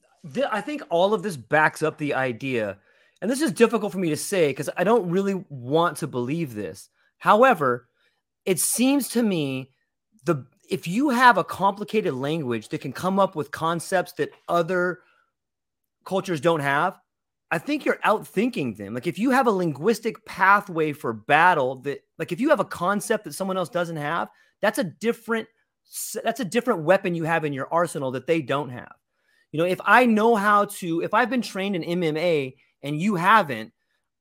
I 0.51 0.61
think 0.61 0.83
all 0.91 1.13
of 1.13 1.23
this 1.23 1.37
backs 1.37 1.83
up 1.83 1.99
the 1.99 2.15
idea 2.15 2.79
and 3.25 3.31
this 3.31 3.41
is 3.41 3.53
difficult 3.53 3.91
for 3.91 3.97
me 3.97 4.11
to 4.11 4.19
say 4.19 4.49
because 4.49 4.69
I 4.77 4.85
don't 4.85 5.09
really 5.09 5.43
want 5.49 5.97
to 5.97 6.07
believe 6.07 6.53
this. 6.53 6.91
However, 7.17 7.89
it 8.45 8.61
seems 8.61 9.09
to 9.09 9.23
me 9.23 9.71
the 10.25 10.45
if 10.69 10.87
you 10.87 11.09
have 11.09 11.39
a 11.39 11.43
complicated 11.43 12.13
language 12.13 12.69
that 12.69 12.83
can 12.83 12.93
come 12.93 13.19
up 13.19 13.35
with 13.35 13.51
concepts 13.51 14.13
that 14.19 14.29
other 14.47 14.99
cultures 16.05 16.39
don't 16.39 16.61
have, 16.61 16.99
I 17.51 17.57
think 17.57 17.87
you're 17.87 17.99
outthinking 18.05 18.77
them. 18.77 18.93
Like 18.93 19.07
if 19.07 19.19
you 19.19 19.31
have 19.31 19.47
a 19.47 19.53
linguistic 19.53 20.27
pathway 20.27 20.93
for 20.93 21.15
battle 21.15 21.77
that 21.77 22.05
like 22.19 22.31
if 22.31 22.41
you 22.41 22.51
have 22.51 22.61
a 22.61 22.65
concept 22.67 23.25
that 23.25 23.33
someone 23.33 23.57
else 23.57 23.71
doesn't 23.71 23.97
have, 23.97 24.29
that's 24.61 24.79
a 24.79 24.85
different 24.85 25.49
that's 26.23 26.41
a 26.41 26.45
different 26.45 26.83
weapon 26.83 27.15
you 27.15 27.25
have 27.25 27.47
in 27.47 27.55
your 27.55 27.73
arsenal 27.73 28.11
that 28.11 28.27
they 28.27 28.43
don't 28.43 28.69
have. 28.69 28.93
You 29.51 29.61
know, 29.61 29.67
if 29.67 29.81
I 29.83 30.05
know 30.05 30.37
how 30.37 30.67
to 30.67 31.01
if 31.01 31.15
I've 31.15 31.31
been 31.31 31.41
trained 31.41 31.75
in 31.75 32.03
MMA 32.03 32.57
and 32.85 33.01
you 33.01 33.17
haven't, 33.17 33.73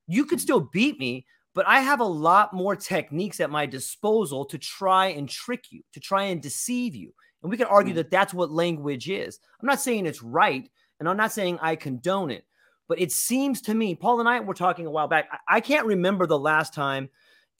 you 0.07 0.25
could 0.25 0.41
still 0.41 0.61
beat 0.73 0.97
me, 0.97 1.27
but 1.53 1.67
I 1.67 1.81
have 1.81 1.99
a 1.99 2.05
lot 2.05 2.53
more 2.53 2.75
techniques 2.75 3.39
at 3.39 3.51
my 3.51 3.67
disposal 3.67 4.45
to 4.45 4.57
try 4.57 5.07
and 5.07 5.29
trick 5.29 5.65
you, 5.69 5.83
to 5.93 5.99
try 5.99 6.23
and 6.23 6.41
deceive 6.41 6.95
you. 6.95 7.13
And 7.43 7.51
we 7.51 7.57
can 7.57 7.67
argue 7.67 7.93
mm. 7.93 7.97
that 7.97 8.09
that's 8.09 8.33
what 8.33 8.51
language 8.51 9.09
is. 9.09 9.39
I'm 9.61 9.67
not 9.67 9.81
saying 9.81 10.07
it's 10.07 10.23
right, 10.23 10.67
and 10.99 11.07
I'm 11.07 11.17
not 11.17 11.31
saying 11.31 11.59
I 11.61 11.75
condone 11.75 12.31
it, 12.31 12.45
but 12.87 12.99
it 12.99 13.11
seems 13.11 13.61
to 13.63 13.73
me, 13.75 13.93
Paul 13.93 14.19
and 14.19 14.29
I 14.29 14.39
were 14.39 14.55
talking 14.55 14.87
a 14.87 14.91
while 14.91 15.07
back. 15.07 15.27
I, 15.31 15.57
I 15.57 15.59
can't 15.59 15.85
remember 15.85 16.25
the 16.25 16.39
last 16.39 16.73
time 16.73 17.09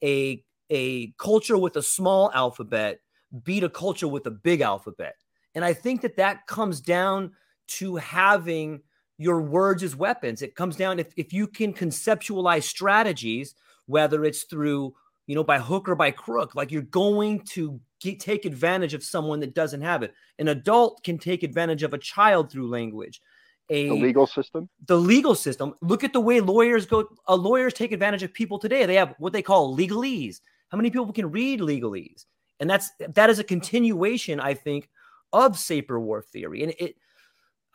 a 0.03 0.43
a 0.69 1.13
culture 1.19 1.57
with 1.57 1.75
a 1.75 1.83
small 1.83 2.31
alphabet 2.33 2.99
beat 3.43 3.63
a 3.63 3.69
culture 3.69 4.07
with 4.07 4.25
a 4.25 4.31
big 4.31 4.61
alphabet. 4.61 5.15
And 5.53 5.63
I 5.63 5.73
think 5.73 6.01
that 6.01 6.17
that 6.17 6.47
comes 6.47 6.81
down 6.81 7.33
to 7.67 7.97
having 7.97 8.81
your 9.17 9.41
words 9.41 9.83
as 9.83 9.95
weapons. 9.95 10.41
It 10.41 10.55
comes 10.55 10.75
down 10.75 10.99
if, 10.99 11.13
if 11.15 11.31
you 11.33 11.47
can 11.47 11.73
conceptualize 11.73 12.63
strategies, 12.63 13.55
whether 13.85 14.25
it's 14.25 14.43
through, 14.43 14.93
you 15.27 15.35
know, 15.35 15.43
by 15.43 15.59
hook 15.59 15.87
or 15.87 15.95
by 15.95 16.11
crook, 16.11 16.55
like 16.55 16.71
you're 16.71 16.81
going 16.81 17.41
to 17.51 17.79
get, 17.99 18.19
take 18.19 18.45
advantage 18.45 18.93
of 18.93 19.03
someone 19.03 19.39
that 19.41 19.53
doesn't 19.53 19.81
have 19.81 20.03
it. 20.03 20.13
An 20.39 20.47
adult 20.47 21.03
can 21.03 21.17
take 21.17 21.43
advantage 21.43 21.83
of 21.83 21.93
a 21.93 21.97
child 21.97 22.51
through 22.51 22.69
language. 22.69 23.21
a 23.69 23.89
the 23.89 23.95
legal 23.95 24.27
system. 24.27 24.69
The 24.87 24.97
legal 24.97 25.35
system. 25.35 25.75
Look 25.81 26.03
at 26.03 26.13
the 26.13 26.19
way 26.19 26.39
lawyers 26.39 26.85
go. 26.85 27.07
Uh, 27.27 27.35
lawyers 27.35 27.73
take 27.73 27.91
advantage 27.91 28.23
of 28.23 28.33
people 28.33 28.59
today. 28.59 28.85
They 28.85 28.95
have 28.95 29.15
what 29.19 29.33
they 29.33 29.41
call 29.41 29.75
legalese. 29.75 30.41
How 30.69 30.77
many 30.77 30.89
people 30.89 31.11
can 31.13 31.31
read 31.31 31.59
legalese? 31.59 32.25
And 32.59 32.69
that's 32.69 32.91
that 32.99 33.29
is 33.29 33.39
a 33.39 33.43
continuation, 33.43 34.39
I 34.39 34.53
think, 34.53 34.89
of 35.31 35.53
Sapir-Whorf 35.53 36.25
theory. 36.25 36.63
And 36.63 36.73
it, 36.79 36.95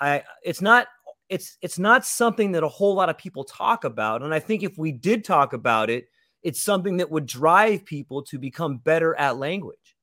I, 0.00 0.22
it's 0.44 0.60
not 0.60 0.86
it's 1.28 1.58
it's 1.60 1.78
not 1.78 2.04
something 2.04 2.52
that 2.52 2.62
a 2.62 2.68
whole 2.68 2.94
lot 2.94 3.08
of 3.08 3.18
people 3.18 3.44
talk 3.44 3.84
about. 3.84 4.22
And 4.22 4.34
I 4.34 4.40
think 4.40 4.62
if 4.62 4.78
we 4.78 4.92
did 4.92 5.24
talk 5.24 5.52
about 5.52 5.90
it, 5.90 6.08
it's 6.42 6.62
something 6.62 6.98
that 6.98 7.10
would 7.10 7.26
drive 7.26 7.84
people 7.84 8.22
to 8.24 8.38
become 8.38 8.78
better 8.78 9.14
at 9.16 9.36
language. 9.36 9.96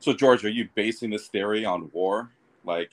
So 0.00 0.12
George, 0.12 0.44
are 0.44 0.50
you 0.50 0.68
basing 0.74 1.10
this 1.10 1.28
theory 1.28 1.64
on 1.64 1.90
war? 1.92 2.30
Like 2.64 2.90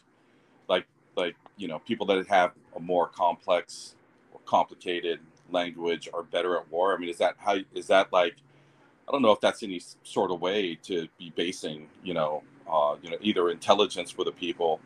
like 0.67 0.85
like, 1.15 1.35
you 1.57 1.67
know, 1.67 1.79
people 1.79 2.05
that 2.07 2.27
have 2.27 2.51
a 2.75 2.79
more 2.79 3.07
complex 3.07 3.95
or 4.31 4.39
complicated 4.45 5.19
language 5.51 6.07
are 6.13 6.23
better 6.23 6.57
at 6.57 6.71
war? 6.71 6.95
I 6.95 6.99
mean, 6.99 7.09
is 7.09 7.17
that 7.17 7.35
how 7.37 7.57
is 7.73 7.87
that 7.87 8.13
like 8.13 8.35
I 9.07 9.11
don't 9.11 9.23
know 9.23 9.31
if 9.31 9.41
that's 9.41 9.63
any 9.63 9.81
sort 10.03 10.29
of 10.29 10.39
way 10.39 10.75
to 10.83 11.07
be 11.17 11.33
basing, 11.35 11.87
you 12.03 12.13
know, 12.13 12.43
uh, 12.71 12.95
you 13.01 13.09
know, 13.09 13.17
either 13.21 13.49
intelligence 13.49 14.11
for 14.11 14.23
the 14.23 14.31
people 14.31 14.79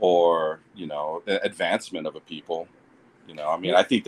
or 0.00 0.60
you 0.74 0.86
know 0.86 1.22
advancement 1.42 2.06
of 2.06 2.16
a 2.16 2.20
people 2.20 2.66
you 3.28 3.34
know 3.34 3.48
i 3.48 3.56
mean 3.56 3.74
i 3.74 3.82
think 3.82 4.06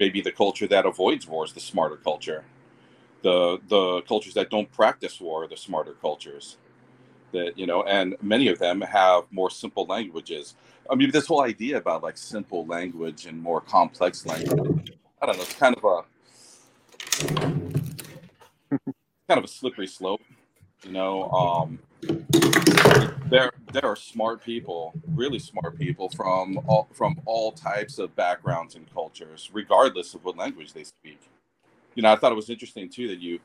maybe 0.00 0.20
the 0.20 0.32
culture 0.32 0.66
that 0.66 0.86
avoids 0.86 1.26
war 1.26 1.44
is 1.44 1.52
the 1.52 1.60
smarter 1.60 1.96
culture. 1.96 2.44
The 3.22 3.58
the 3.68 4.02
cultures 4.02 4.34
that 4.34 4.50
don't 4.50 4.70
practice 4.70 5.20
war 5.20 5.44
are 5.44 5.48
the 5.48 5.56
smarter 5.56 5.94
cultures 6.00 6.56
that 7.32 7.56
you 7.58 7.66
know 7.66 7.82
and 7.84 8.16
many 8.20 8.48
of 8.48 8.58
them 8.58 8.80
have 8.80 9.24
more 9.30 9.50
simple 9.50 9.86
languages. 9.86 10.56
I 10.90 10.94
mean 10.94 11.10
this 11.10 11.26
whole 11.26 11.42
idea 11.42 11.78
about 11.78 12.02
like 12.02 12.18
simple 12.18 12.66
language 12.66 13.26
and 13.26 13.40
more 13.42 13.60
complex 13.60 14.26
language 14.26 14.92
i 15.22 15.26
don't 15.26 15.36
know 15.36 15.42
it's 15.42 15.54
kind 15.54 15.74
of 15.74 15.84
a 15.84 16.04
kind 19.28 19.38
of 19.38 19.44
a 19.44 19.48
slippery 19.48 19.86
slope 19.86 20.20
you 20.84 20.92
know 20.92 21.30
um 21.30 21.78
there 23.34 23.50
there 23.72 23.84
are 23.84 23.96
smart 23.96 24.44
people, 24.44 24.94
really 25.08 25.40
smart 25.40 25.76
people 25.76 26.08
from 26.10 26.60
all 26.68 26.88
from 26.92 27.20
all 27.26 27.50
types 27.50 27.98
of 27.98 28.14
backgrounds 28.14 28.76
and 28.76 28.92
cultures, 28.94 29.50
regardless 29.52 30.14
of 30.14 30.24
what 30.24 30.36
language 30.36 30.72
they 30.72 30.84
speak. 30.84 31.20
You 31.96 32.04
know, 32.04 32.12
I 32.12 32.16
thought 32.16 32.30
it 32.30 32.36
was 32.36 32.48
interesting 32.48 32.88
too 32.88 33.08
that 33.08 33.18
you 33.18 33.40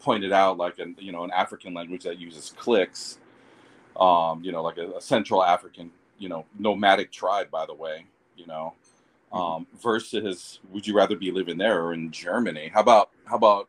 pointed 0.00 0.32
out 0.32 0.56
like 0.56 0.78
an 0.78 0.96
you 0.98 1.12
know 1.12 1.24
an 1.24 1.30
African 1.30 1.74
language 1.74 2.04
that 2.04 2.18
uses 2.18 2.54
clicks, 2.56 3.18
um, 4.00 4.42
you 4.42 4.50
know, 4.50 4.62
like 4.62 4.78
a, 4.78 4.92
a 4.92 5.00
Central 5.00 5.44
African, 5.44 5.90
you 6.18 6.30
know, 6.30 6.46
nomadic 6.58 7.12
tribe, 7.12 7.50
by 7.50 7.66
the 7.66 7.74
way, 7.74 8.06
you 8.38 8.46
know, 8.46 8.72
um, 9.30 9.66
versus 9.82 10.60
would 10.70 10.86
you 10.86 10.96
rather 10.96 11.16
be 11.16 11.30
living 11.30 11.58
there 11.58 11.82
or 11.82 11.92
in 11.92 12.10
Germany? 12.10 12.70
How 12.72 12.80
about 12.80 13.10
how 13.26 13.36
about 13.36 13.68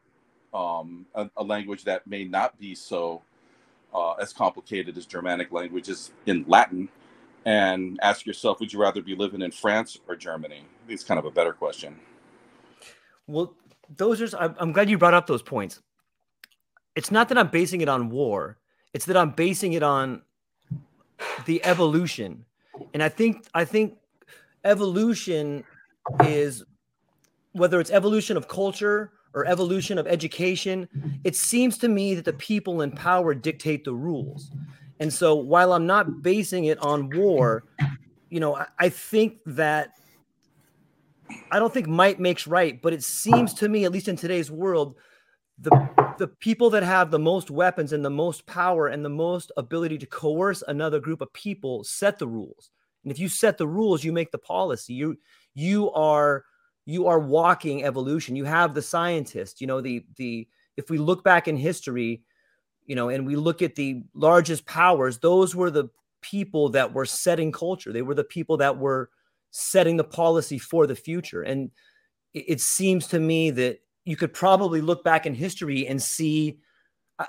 um, 0.53 1.05
a, 1.15 1.29
a 1.35 1.43
language 1.43 1.83
that 1.83 2.07
may 2.07 2.23
not 2.23 2.57
be 2.57 2.75
so 2.75 3.21
uh, 3.93 4.13
as 4.13 4.33
complicated 4.33 4.97
as 4.97 5.05
Germanic 5.05 5.51
languages 5.51 6.11
in 6.25 6.45
Latin 6.47 6.89
and 7.45 7.99
ask 8.01 8.25
yourself, 8.25 8.59
would 8.59 8.73
you 8.73 8.79
rather 8.79 9.01
be 9.01 9.15
living 9.15 9.41
in 9.41 9.51
France 9.51 9.99
or 10.07 10.15
Germany? 10.15 10.63
It's 10.87 11.03
kind 11.03 11.19
of 11.19 11.25
a 11.25 11.31
better 11.31 11.53
question. 11.53 11.99
Well, 13.27 13.53
those 13.95 14.33
are, 14.33 14.55
I'm 14.59 14.71
glad 14.71 14.89
you 14.89 14.97
brought 14.97 15.13
up 15.13 15.27
those 15.27 15.43
points. 15.43 15.81
It's 16.95 17.11
not 17.11 17.29
that 17.29 17.37
I'm 17.37 17.49
basing 17.49 17.81
it 17.81 17.89
on 17.89 18.09
war, 18.09 18.57
it's 18.93 19.05
that 19.05 19.17
I'm 19.17 19.31
basing 19.31 19.73
it 19.73 19.83
on 19.83 20.21
the 21.45 21.63
evolution. 21.65 22.45
And 22.93 23.03
I 23.03 23.09
think, 23.09 23.45
I 23.53 23.65
think 23.65 23.97
evolution 24.63 25.63
is 26.21 26.63
whether 27.51 27.79
it's 27.79 27.91
evolution 27.91 28.37
of 28.37 28.47
culture 28.47 29.11
or 29.35 29.45
evolution 29.45 29.97
of 29.97 30.07
education, 30.07 30.87
it 31.23 31.35
seems 31.35 31.77
to 31.77 31.89
me 31.89 32.15
that 32.15 32.25
the 32.25 32.33
people 32.33 32.81
in 32.81 32.91
power 32.91 33.35
dictate 33.35 33.83
the 33.83 33.93
rules. 33.93 34.49
And 34.99 35.13
so 35.13 35.35
while 35.35 35.73
I'm 35.73 35.85
not 35.85 36.23
basing 36.23 36.65
it 36.65 36.79
on 36.79 37.09
war, 37.09 37.65
you 38.29 38.39
know, 38.39 38.55
I, 38.55 38.67
I 38.79 38.89
think 38.89 39.39
that 39.45 39.91
I 41.51 41.59
don't 41.59 41.73
think 41.73 41.87
might 41.87 42.19
makes 42.19 42.47
right, 42.47 42.81
but 42.81 42.93
it 42.93 43.03
seems 43.03 43.53
to 43.55 43.67
me, 43.67 43.83
at 43.83 43.91
least 43.91 44.07
in 44.07 44.15
today's 44.15 44.49
world, 44.49 44.95
the 45.59 45.89
the 46.17 46.27
people 46.27 46.69
that 46.69 46.83
have 46.83 47.11
the 47.11 47.19
most 47.19 47.51
weapons 47.51 47.91
and 47.91 48.03
the 48.03 48.09
most 48.09 48.45
power 48.45 48.87
and 48.87 49.03
the 49.03 49.09
most 49.09 49.51
ability 49.57 49.97
to 49.97 50.05
coerce 50.05 50.63
another 50.65 50.99
group 50.99 51.19
of 51.19 51.31
people 51.33 51.83
set 51.83 52.17
the 52.19 52.27
rules. 52.27 52.71
And 53.03 53.11
if 53.11 53.19
you 53.19 53.27
set 53.27 53.57
the 53.57 53.67
rules, 53.67 54.03
you 54.03 54.13
make 54.13 54.31
the 54.31 54.37
policy. 54.37 54.93
You 54.93 55.17
you 55.53 55.91
are 55.91 56.45
you 56.85 57.07
are 57.07 57.19
walking 57.19 57.83
evolution. 57.83 58.35
You 58.35 58.45
have 58.45 58.73
the 58.73 58.81
scientists, 58.81 59.59
you 59.59 59.67
know, 59.67 59.81
the 59.81 60.05
the 60.15 60.47
if 60.77 60.89
we 60.89 60.97
look 60.97 61.23
back 61.23 61.47
in 61.47 61.57
history, 61.57 62.23
you 62.85 62.95
know, 62.95 63.09
and 63.09 63.25
we 63.25 63.35
look 63.35 63.61
at 63.61 63.75
the 63.75 64.03
largest 64.13 64.65
powers, 64.65 65.19
those 65.19 65.55
were 65.55 65.71
the 65.71 65.89
people 66.21 66.69
that 66.69 66.93
were 66.93 67.05
setting 67.05 67.51
culture. 67.51 67.91
They 67.91 68.01
were 68.01 68.15
the 68.15 68.23
people 68.23 68.57
that 68.57 68.77
were 68.77 69.09
setting 69.51 69.97
the 69.97 70.03
policy 70.03 70.57
for 70.57 70.85
the 70.85 70.95
future. 70.95 71.41
And 71.41 71.71
it, 72.33 72.45
it 72.47 72.61
seems 72.61 73.07
to 73.07 73.19
me 73.19 73.51
that 73.51 73.79
you 74.03 74.15
could 74.15 74.33
probably 74.33 74.81
look 74.81 75.03
back 75.03 75.25
in 75.25 75.33
history 75.33 75.87
and 75.87 76.01
see 76.01 76.59
I, 77.17 77.27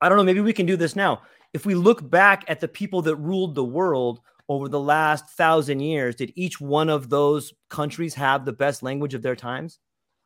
I 0.00 0.08
don't 0.08 0.18
know, 0.18 0.24
maybe 0.24 0.40
we 0.40 0.52
can 0.52 0.66
do 0.66 0.76
this 0.76 0.94
now. 0.94 1.22
If 1.52 1.66
we 1.66 1.74
look 1.74 2.08
back 2.08 2.44
at 2.48 2.60
the 2.60 2.68
people 2.68 3.02
that 3.02 3.16
ruled 3.16 3.54
the 3.54 3.64
world, 3.64 4.20
over 4.52 4.68
the 4.68 4.80
last 4.80 5.28
thousand 5.30 5.80
years, 5.80 6.14
did 6.14 6.32
each 6.34 6.60
one 6.60 6.90
of 6.90 7.08
those 7.08 7.54
countries 7.70 8.14
have 8.14 8.44
the 8.44 8.52
best 8.52 8.82
language 8.82 9.14
of 9.14 9.22
their 9.22 9.36
times? 9.36 9.78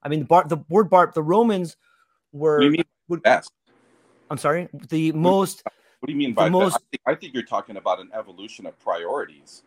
I 0.03 0.09
mean, 0.09 0.21
the, 0.21 0.25
bar, 0.25 0.45
the 0.49 0.59
word 0.69 0.91
bar, 0.91 1.11
the 1.15 1.23
Romans 1.23 1.77
were. 2.33 2.59
What 2.59 2.65
you 2.65 2.71
mean 2.71 2.85
would, 3.09 3.23
best? 3.23 3.53
I'm 4.31 4.39
sorry, 4.39 4.69
the 4.89 5.13
most. 5.13 5.63
What 6.01 6.09
do 6.09 6.13
you 6.13 6.19
mean 6.19 6.35
by 6.35 6.49
most? 6.49 6.75
I 6.75 6.79
think, 6.91 7.03
I 7.07 7.15
think 7.15 7.35
you're 7.35 7.45
talking 7.45 7.77
about 7.77 8.01
an 8.01 8.11
evolution 8.13 8.67
of 8.67 8.79
priorities. 8.79 9.63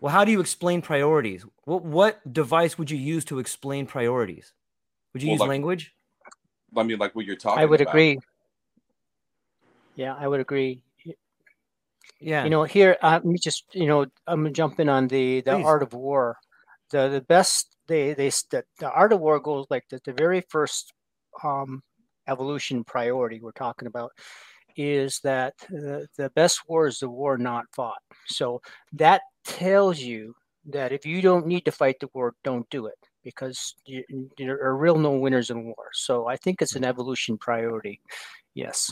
Well, 0.00 0.12
how 0.12 0.24
do 0.24 0.32
you 0.32 0.40
explain 0.40 0.82
priorities? 0.82 1.46
What 1.64 1.82
what 1.82 2.32
device 2.32 2.76
would 2.76 2.90
you 2.90 2.98
use 2.98 3.24
to 3.26 3.38
explain 3.38 3.86
priorities? 3.86 4.52
Would 5.12 5.22
you 5.22 5.28
well, 5.28 5.34
use 5.34 5.40
like, 5.40 5.48
language? 5.48 5.94
I 6.76 6.82
mean, 6.82 6.98
like 6.98 7.14
what 7.14 7.24
you're 7.24 7.36
talking. 7.36 7.62
I 7.62 7.64
would 7.64 7.80
about. 7.80 7.92
agree. 7.92 8.18
Yeah, 9.96 10.14
I 10.14 10.28
would 10.28 10.40
agree. 10.40 10.82
Yeah. 12.20 12.44
You 12.44 12.50
know, 12.50 12.64
here 12.64 12.96
uh, 13.02 13.20
let 13.22 13.24
me 13.24 13.38
just 13.38 13.64
you 13.72 13.86
know 13.86 14.06
I'm 14.26 14.40
gonna 14.40 14.50
jump 14.50 14.80
in 14.80 14.88
on 14.88 15.08
the 15.08 15.40
the 15.42 15.56
Please. 15.56 15.64
art 15.64 15.82
of 15.82 15.92
war. 15.92 16.36
The 16.90 17.08
the 17.08 17.20
best 17.20 17.76
they 17.86 18.14
they 18.14 18.28
the, 18.50 18.64
the 18.78 18.90
art 18.90 19.12
of 19.12 19.20
war 19.20 19.40
goes 19.40 19.66
like 19.70 19.84
the, 19.90 20.00
the 20.04 20.12
very 20.12 20.42
first 20.48 20.92
um, 21.42 21.82
evolution 22.28 22.84
priority 22.84 23.40
we're 23.40 23.52
talking 23.52 23.88
about 23.88 24.10
is 24.76 25.20
that 25.22 25.54
the, 25.70 26.06
the 26.16 26.30
best 26.30 26.62
war 26.68 26.86
is 26.86 26.98
the 26.98 27.08
war 27.08 27.38
not 27.38 27.66
fought. 27.72 28.02
So 28.26 28.60
that 28.94 29.22
tells 29.44 30.00
you 30.00 30.34
that 30.66 30.92
if 30.92 31.06
you 31.06 31.22
don't 31.22 31.46
need 31.46 31.64
to 31.66 31.72
fight 31.72 31.96
the 32.00 32.08
war, 32.14 32.34
don't 32.42 32.68
do 32.70 32.86
it 32.86 32.98
because 33.22 33.74
you, 33.84 34.02
there 34.38 34.60
are 34.60 34.76
real 34.76 34.96
no 34.98 35.12
winners 35.12 35.50
in 35.50 35.64
war. 35.64 35.90
So 35.92 36.26
I 36.26 36.36
think 36.36 36.60
it's 36.60 36.74
an 36.74 36.84
evolution 36.84 37.38
priority. 37.38 38.00
Yes 38.54 38.90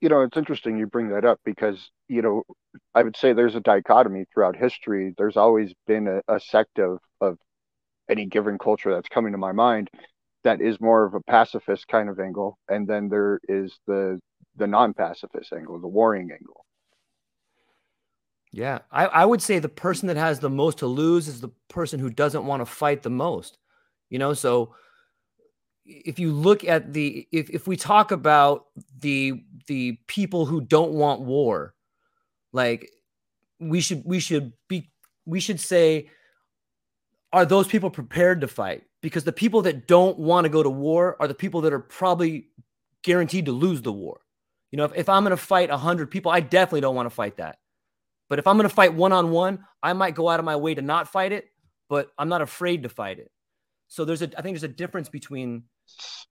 you 0.00 0.08
know 0.08 0.22
it's 0.22 0.36
interesting 0.36 0.78
you 0.78 0.86
bring 0.86 1.08
that 1.10 1.24
up 1.24 1.40
because 1.44 1.90
you 2.08 2.22
know 2.22 2.42
i 2.94 3.02
would 3.02 3.16
say 3.16 3.32
there's 3.32 3.54
a 3.54 3.60
dichotomy 3.60 4.24
throughout 4.32 4.56
history. 4.56 5.14
There's 5.16 5.36
always 5.36 5.72
been 5.86 6.08
a, 6.08 6.34
a, 6.34 6.40
sect 6.40 6.78
of 6.78 6.98
of 7.20 7.38
any 8.08 8.26
given 8.26 8.58
culture 8.58 8.92
that's 8.92 9.08
coming 9.08 9.32
to 9.32 9.38
my 9.38 9.52
mind 9.52 9.88
that 10.44 10.60
is 10.60 10.80
more 10.80 11.04
of 11.04 11.14
a 11.14 11.20
pacifist 11.22 11.88
kind 11.88 12.08
of 12.08 12.20
angle 12.20 12.58
and 12.68 12.86
then 12.86 13.08
there 13.08 13.40
is 13.48 13.78
the 13.86 14.20
the 14.56 14.66
non-pacifist 14.66 15.52
angle 15.52 15.80
the 15.80 15.88
warring 15.88 16.30
angle. 16.32 16.64
Yeah 18.52 18.80
I, 18.90 19.06
I 19.06 19.24
would 19.24 19.42
say 19.42 19.58
the 19.58 19.68
person 19.68 20.08
that 20.08 20.16
has 20.16 20.40
the 20.40 20.50
most 20.50 20.78
to 20.78 20.86
lose 20.86 21.28
is 21.28 21.40
the 21.40 21.50
person 21.68 22.00
who 22.00 22.10
doesn't 22.10 22.46
want 22.46 22.60
to 22.60 22.66
fight 22.66 23.02
the 23.02 23.10
most 23.10 23.58
you 24.10 24.18
know? 24.18 24.34
So 24.34 24.74
if 25.86 26.18
you 26.18 26.32
look 26.32 26.64
at 26.64 26.92
the 26.92 27.26
if, 27.32 27.48
if 27.50 27.66
we 27.66 27.76
talk 27.76 28.10
about 28.10 28.66
the 28.98 29.44
the 29.66 29.98
people 30.06 30.46
who 30.46 30.60
don't 30.60 30.92
want 30.92 31.20
war 31.22 31.74
like 32.52 32.90
we 33.60 33.80
should 33.80 34.02
we 34.04 34.18
should 34.18 34.52
be 34.68 34.90
we 35.24 35.40
should 35.40 35.60
say 35.60 36.08
are 37.32 37.44
those 37.44 37.66
people 37.66 37.90
prepared 37.90 38.40
to 38.40 38.48
fight? 38.48 38.84
Because 39.02 39.24
the 39.24 39.32
people 39.32 39.62
that 39.62 39.86
don't 39.86 40.18
want 40.18 40.44
to 40.44 40.48
go 40.48 40.62
to 40.62 40.70
war 40.70 41.16
are 41.20 41.28
the 41.28 41.34
people 41.34 41.60
that 41.62 41.72
are 41.72 41.80
probably 41.80 42.48
guaranteed 43.02 43.46
to 43.46 43.52
lose 43.52 43.82
the 43.82 43.92
war. 43.92 44.20
You 44.70 44.78
know 44.78 44.84
if, 44.84 44.92
if 44.94 45.08
i'm 45.08 45.22
going 45.22 45.30
to 45.30 45.36
fight 45.36 45.70
100 45.70 46.10
people 46.10 46.32
i 46.32 46.40
definitely 46.40 46.80
don't 46.80 46.96
want 46.96 47.06
to 47.06 47.14
fight 47.14 47.36
that. 47.36 47.58
But 48.28 48.38
if 48.38 48.46
i'm 48.46 48.56
going 48.56 48.68
to 48.68 48.74
fight 48.74 48.94
one-on-one 48.94 49.64
i 49.82 49.92
might 49.92 50.14
go 50.14 50.28
out 50.28 50.40
of 50.40 50.44
my 50.44 50.56
way 50.56 50.74
to 50.74 50.82
not 50.82 51.08
fight 51.08 51.32
it 51.32 51.46
but 51.88 52.08
i'm 52.18 52.28
not 52.28 52.42
afraid 52.42 52.82
to 52.82 52.88
fight 52.88 53.18
it. 53.18 53.30
So 53.88 54.04
there's 54.04 54.22
a 54.22 54.30
i 54.36 54.42
think 54.42 54.54
there's 54.54 54.64
a 54.64 54.68
difference 54.68 55.08
between 55.08 55.64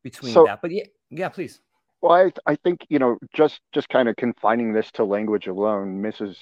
between 0.03 0.33
so, 0.33 0.45
that. 0.45 0.61
But 0.61 0.71
yeah, 0.71 0.83
yeah, 1.09 1.29
please. 1.29 1.61
Well, 2.01 2.13
I, 2.45 2.51
I 2.51 2.55
think 2.55 2.81
you 2.89 2.99
know 2.99 3.17
just 3.33 3.61
just 3.73 3.89
kind 3.89 4.09
of 4.09 4.15
confining 4.15 4.73
this 4.73 4.91
to 4.93 5.03
language 5.03 5.47
alone 5.47 6.01
misses 6.01 6.37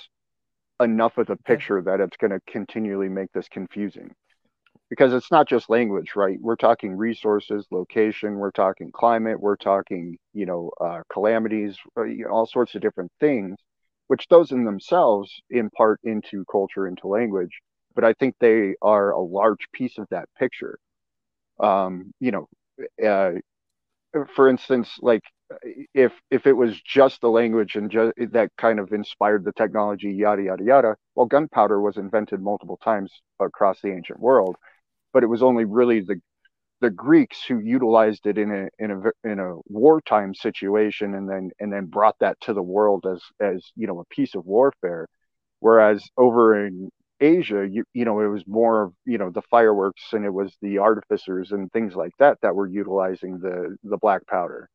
enough 0.82 1.18
of 1.18 1.28
the 1.28 1.38
picture 1.38 1.82
that 1.82 2.00
it's 2.00 2.18
going 2.18 2.32
to 2.32 2.40
continually 2.48 3.10
make 3.10 3.32
this 3.32 3.48
confusing 3.48 4.14
because 4.90 5.14
it's 5.14 5.32
not 5.32 5.48
just 5.48 5.70
language 5.70 6.12
right 6.16 6.38
we're 6.42 6.56
talking 6.56 6.96
resources 6.96 7.66
location 7.72 8.36
we're 8.36 8.52
talking 8.52 8.92
climate 8.92 9.40
we're 9.40 9.56
talking 9.56 10.18
you 10.34 10.46
know 10.46 10.72
uh, 10.82 11.02
calamities 11.12 11.78
uh, 11.98 12.04
you 12.04 12.26
know, 12.26 12.32
all 12.32 12.46
sorts 12.46 12.76
of 12.76 12.82
different 12.82 13.12
things 13.20 13.58
which 14.08 14.28
those 14.28 14.52
in 14.52 14.66
themselves 14.66 15.42
impart 15.50 16.00
into 16.04 16.44
culture 16.52 16.88
into 16.88 17.08
language 17.08 17.62
but 17.96 18.04
i 18.04 18.14
think 18.14 18.36
they 18.40 18.76
are 18.82 19.12
a 19.12 19.22
large 19.22 19.68
piece 19.74 19.98
of 19.98 20.08
that 20.10 20.28
picture 20.38 20.78
um, 21.60 22.12
you 22.20 22.32
know 22.32 22.48
uh, 23.06 23.32
for 24.36 24.48
instance 24.50 24.98
like 25.02 25.24
if 25.94 26.14
if 26.32 26.48
it 26.48 26.54
was 26.54 26.80
just 26.82 27.22
the 27.22 27.30
language 27.30 27.76
and 27.76 27.92
just 27.92 28.14
that 28.32 28.50
kind 28.58 28.80
of 28.80 28.92
inspired 28.92 29.44
the 29.44 29.54
technology 29.54 30.12
yada 30.12 30.44
yada 30.44 30.64
yada 30.64 30.96
well 31.16 31.26
gunpowder 31.26 31.80
was 31.82 31.98
invented 31.98 32.42
multiple 32.42 32.78
times 32.84 33.12
across 33.40 33.80
the 33.82 33.92
ancient 33.92 34.20
world 34.20 34.56
but 35.14 35.24
it 35.24 35.28
was 35.28 35.44
only 35.44 35.66
really 35.66 36.00
the 36.00 36.20
the 36.84 36.90
Greeks 36.90 37.46
who 37.48 37.60
utilized 37.62 38.28
it 38.28 38.38
in 38.38 38.52
a 38.52 38.68
in 38.78 38.92
a 38.92 39.30
in 39.32 39.40
a 39.40 39.56
wartime 39.68 40.36
situation 40.36 41.16
and 41.16 41.30
then 41.30 41.50
and 41.62 41.72
then 41.72 41.86
brought 41.86 42.20
that 42.20 42.40
to 42.42 42.54
the 42.54 42.62
world 42.62 43.06
as 43.10 43.22
as 43.40 43.72
you 43.78 43.88
know 43.88 44.02
a 44.02 44.06
piece 44.14 44.36
of 44.36 44.46
warfare. 44.46 45.08
Whereas 45.62 46.06
over 46.18 46.66
in 46.68 46.90
Asia 47.20 47.68
you 47.70 47.84
you 47.94 48.06
know 48.06 48.20
it 48.20 48.28
was 48.28 48.44
more 48.48 48.84
of 48.84 48.94
you 49.06 49.18
know 49.18 49.30
the 49.30 49.42
fireworks 49.44 50.02
and 50.12 50.26
it 50.26 50.34
was 50.34 50.56
the 50.62 50.78
artificers 50.78 51.52
and 51.52 51.72
things 51.72 51.96
like 51.96 52.12
that 52.20 52.38
that 52.42 52.56
were 52.56 52.68
utilizing 52.68 53.40
the 53.40 53.78
the 53.84 53.98
black 53.98 54.26
powder 54.28 54.70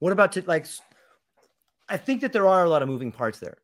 what 0.00 0.12
about 0.12 0.32
to 0.32 0.42
like 0.46 0.66
I 1.88 1.96
think 1.96 2.20
that 2.22 2.32
there 2.32 2.48
are 2.48 2.64
a 2.64 2.68
lot 2.68 2.82
of 2.82 2.88
moving 2.88 3.12
parts 3.12 3.38
there 3.38 3.58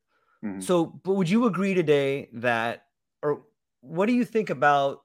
mm-hmm. 0.44 0.60
so 0.60 0.86
but 0.86 1.14
would 1.14 1.28
you 1.28 1.46
agree 1.46 1.74
today 1.74 2.28
that 2.34 2.84
or 3.22 3.42
what 3.80 4.06
do 4.06 4.12
you 4.12 4.24
think 4.24 4.50
about 4.50 5.02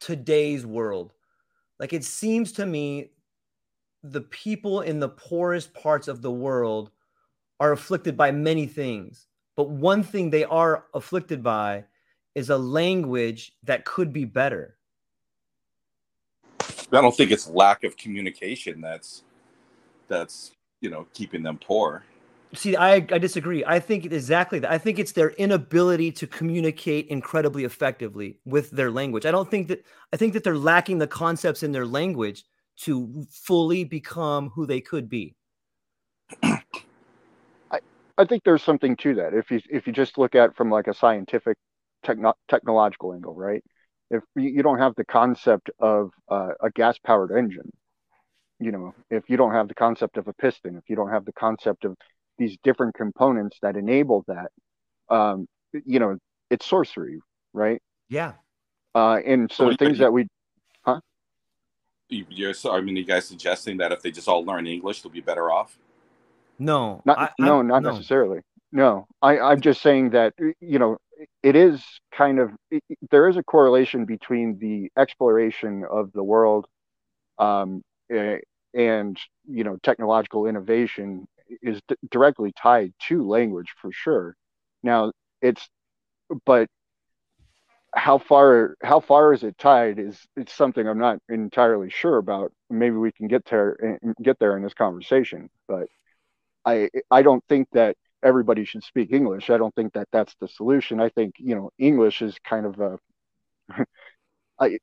today's 0.00 0.66
world? 0.66 1.12
Like 1.78 1.92
it 1.92 2.04
seems 2.04 2.52
to 2.52 2.66
me 2.66 3.10
the 4.02 4.20
people 4.20 4.80
in 4.80 5.00
the 5.00 5.08
poorest 5.08 5.74
parts 5.74 6.08
of 6.08 6.22
the 6.22 6.30
world 6.30 6.90
are 7.60 7.72
afflicted 7.72 8.16
by 8.16 8.30
many 8.30 8.66
things. 8.66 9.26
But 9.58 9.70
one 9.70 10.04
thing 10.04 10.30
they 10.30 10.44
are 10.44 10.84
afflicted 10.94 11.42
by 11.42 11.82
is 12.36 12.48
a 12.48 12.56
language 12.56 13.50
that 13.64 13.84
could 13.84 14.12
be 14.12 14.24
better. 14.24 14.78
I 16.60 17.00
don't 17.00 17.12
think 17.12 17.32
it's 17.32 17.48
lack 17.48 17.82
of 17.82 17.96
communication 17.96 18.80
that's 18.80 19.24
that's 20.06 20.52
you 20.80 20.90
know 20.90 21.08
keeping 21.12 21.42
them 21.42 21.58
poor. 21.58 22.04
See, 22.54 22.76
I, 22.76 22.94
I 22.94 23.18
disagree. 23.18 23.64
I 23.64 23.80
think 23.80 24.04
exactly 24.04 24.60
that. 24.60 24.70
I 24.70 24.78
think 24.78 25.00
it's 25.00 25.10
their 25.10 25.30
inability 25.30 26.12
to 26.12 26.28
communicate 26.28 27.08
incredibly 27.08 27.64
effectively 27.64 28.38
with 28.44 28.70
their 28.70 28.92
language. 28.92 29.26
I 29.26 29.32
don't 29.32 29.50
think 29.50 29.66
that 29.66 29.84
I 30.12 30.16
think 30.16 30.34
that 30.34 30.44
they're 30.44 30.56
lacking 30.56 30.98
the 30.98 31.08
concepts 31.08 31.64
in 31.64 31.72
their 31.72 31.84
language 31.84 32.44
to 32.82 33.26
fully 33.28 33.82
become 33.82 34.50
who 34.50 34.66
they 34.66 34.80
could 34.80 35.08
be. 35.08 35.34
I 38.18 38.22
I 38.22 38.24
think 38.26 38.44
there's 38.44 38.62
something 38.62 38.96
to 38.96 39.14
that. 39.16 39.34
If 39.34 39.50
you 39.50 39.60
if 39.70 39.86
you 39.86 39.92
just 39.92 40.18
look 40.18 40.34
at 40.34 40.56
from 40.56 40.70
like 40.70 40.88
a 40.88 40.94
scientific 40.94 41.56
techno- 42.02 42.34
technological 42.48 43.14
angle, 43.14 43.34
right? 43.34 43.62
If 44.10 44.22
you 44.36 44.62
don't 44.62 44.78
have 44.78 44.94
the 44.96 45.04
concept 45.04 45.70
of 45.78 46.10
uh, 46.30 46.50
a 46.62 46.70
gas 46.70 46.98
powered 46.98 47.30
engine, 47.30 47.70
you 48.58 48.72
know, 48.72 48.94
if 49.10 49.28
you 49.28 49.36
don't 49.36 49.52
have 49.52 49.68
the 49.68 49.74
concept 49.74 50.16
of 50.16 50.28
a 50.28 50.32
piston, 50.32 50.76
if 50.76 50.84
you 50.88 50.96
don't 50.96 51.10
have 51.10 51.26
the 51.26 51.32
concept 51.32 51.84
of 51.84 51.94
these 52.38 52.56
different 52.62 52.94
components 52.94 53.58
that 53.62 53.76
enable 53.76 54.24
that 54.28 54.50
um 55.10 55.46
you 55.84 55.98
know 55.98 56.16
it's 56.50 56.66
sorcery 56.66 57.20
right 57.52 57.82
yeah 58.08 58.32
uh 58.94 59.18
and 59.26 59.50
so 59.52 59.74
things 59.76 59.98
that 59.98 60.12
we 60.12 60.26
huh 60.82 61.00
you're 62.08 62.54
so 62.54 62.72
i 62.72 62.80
mean 62.80 62.96
you 62.96 63.04
guys 63.04 63.26
suggesting 63.26 63.76
that 63.76 63.92
if 63.92 64.00
they 64.02 64.10
just 64.10 64.28
all 64.28 64.44
learn 64.44 64.66
english 64.66 65.02
they'll 65.02 65.12
be 65.12 65.20
better 65.20 65.50
off 65.50 65.78
no 66.58 67.02
not 67.04 67.18
I, 67.18 67.30
no 67.38 67.62
not 67.62 67.82
no. 67.82 67.90
necessarily 67.90 68.40
no 68.72 69.06
i 69.22 69.38
i'm 69.38 69.60
just 69.60 69.80
saying 69.82 70.10
that 70.10 70.34
you 70.60 70.78
know 70.78 70.98
it 71.42 71.56
is 71.56 71.82
kind 72.12 72.38
of 72.38 72.50
it, 72.70 72.82
there 73.10 73.28
is 73.28 73.36
a 73.36 73.42
correlation 73.42 74.04
between 74.04 74.58
the 74.58 74.90
exploration 75.00 75.84
of 75.90 76.12
the 76.12 76.22
world 76.22 76.66
um 77.38 77.82
and 78.74 79.18
you 79.46 79.64
know 79.64 79.76
technological 79.82 80.46
innovation 80.46 81.26
is 81.62 81.80
d- 81.88 81.96
directly 82.10 82.52
tied 82.60 82.92
to 83.08 83.26
language 83.26 83.74
for 83.80 83.90
sure. 83.92 84.36
Now 84.82 85.12
it's, 85.40 85.68
but 86.44 86.68
how 87.94 88.18
far 88.18 88.76
how 88.82 89.00
far 89.00 89.32
is 89.32 89.42
it 89.42 89.56
tied 89.58 89.98
is 89.98 90.20
it's 90.36 90.52
something 90.52 90.86
I'm 90.86 90.98
not 90.98 91.18
entirely 91.28 91.90
sure 91.90 92.18
about. 92.18 92.52
Maybe 92.70 92.96
we 92.96 93.12
can 93.12 93.28
get 93.28 93.44
there 93.46 93.98
get 94.22 94.38
there 94.38 94.56
in 94.56 94.62
this 94.62 94.74
conversation, 94.74 95.48
but 95.66 95.88
I 96.72 96.90
I 97.10 97.22
don't 97.22 97.44
think 97.48 97.68
that 97.72 97.96
everybody 98.22 98.64
should 98.64 98.84
speak 98.84 99.12
English. 99.12 99.50
I 99.50 99.58
don't 99.58 99.74
think 99.74 99.92
that 99.94 100.08
that's 100.12 100.34
the 100.40 100.48
solution. 100.48 101.00
I 101.00 101.08
think 101.10 101.34
you 101.38 101.54
know 101.54 101.70
English 101.78 102.22
is 102.22 102.36
kind 102.44 102.66
of 102.66 102.80
a 102.80 102.98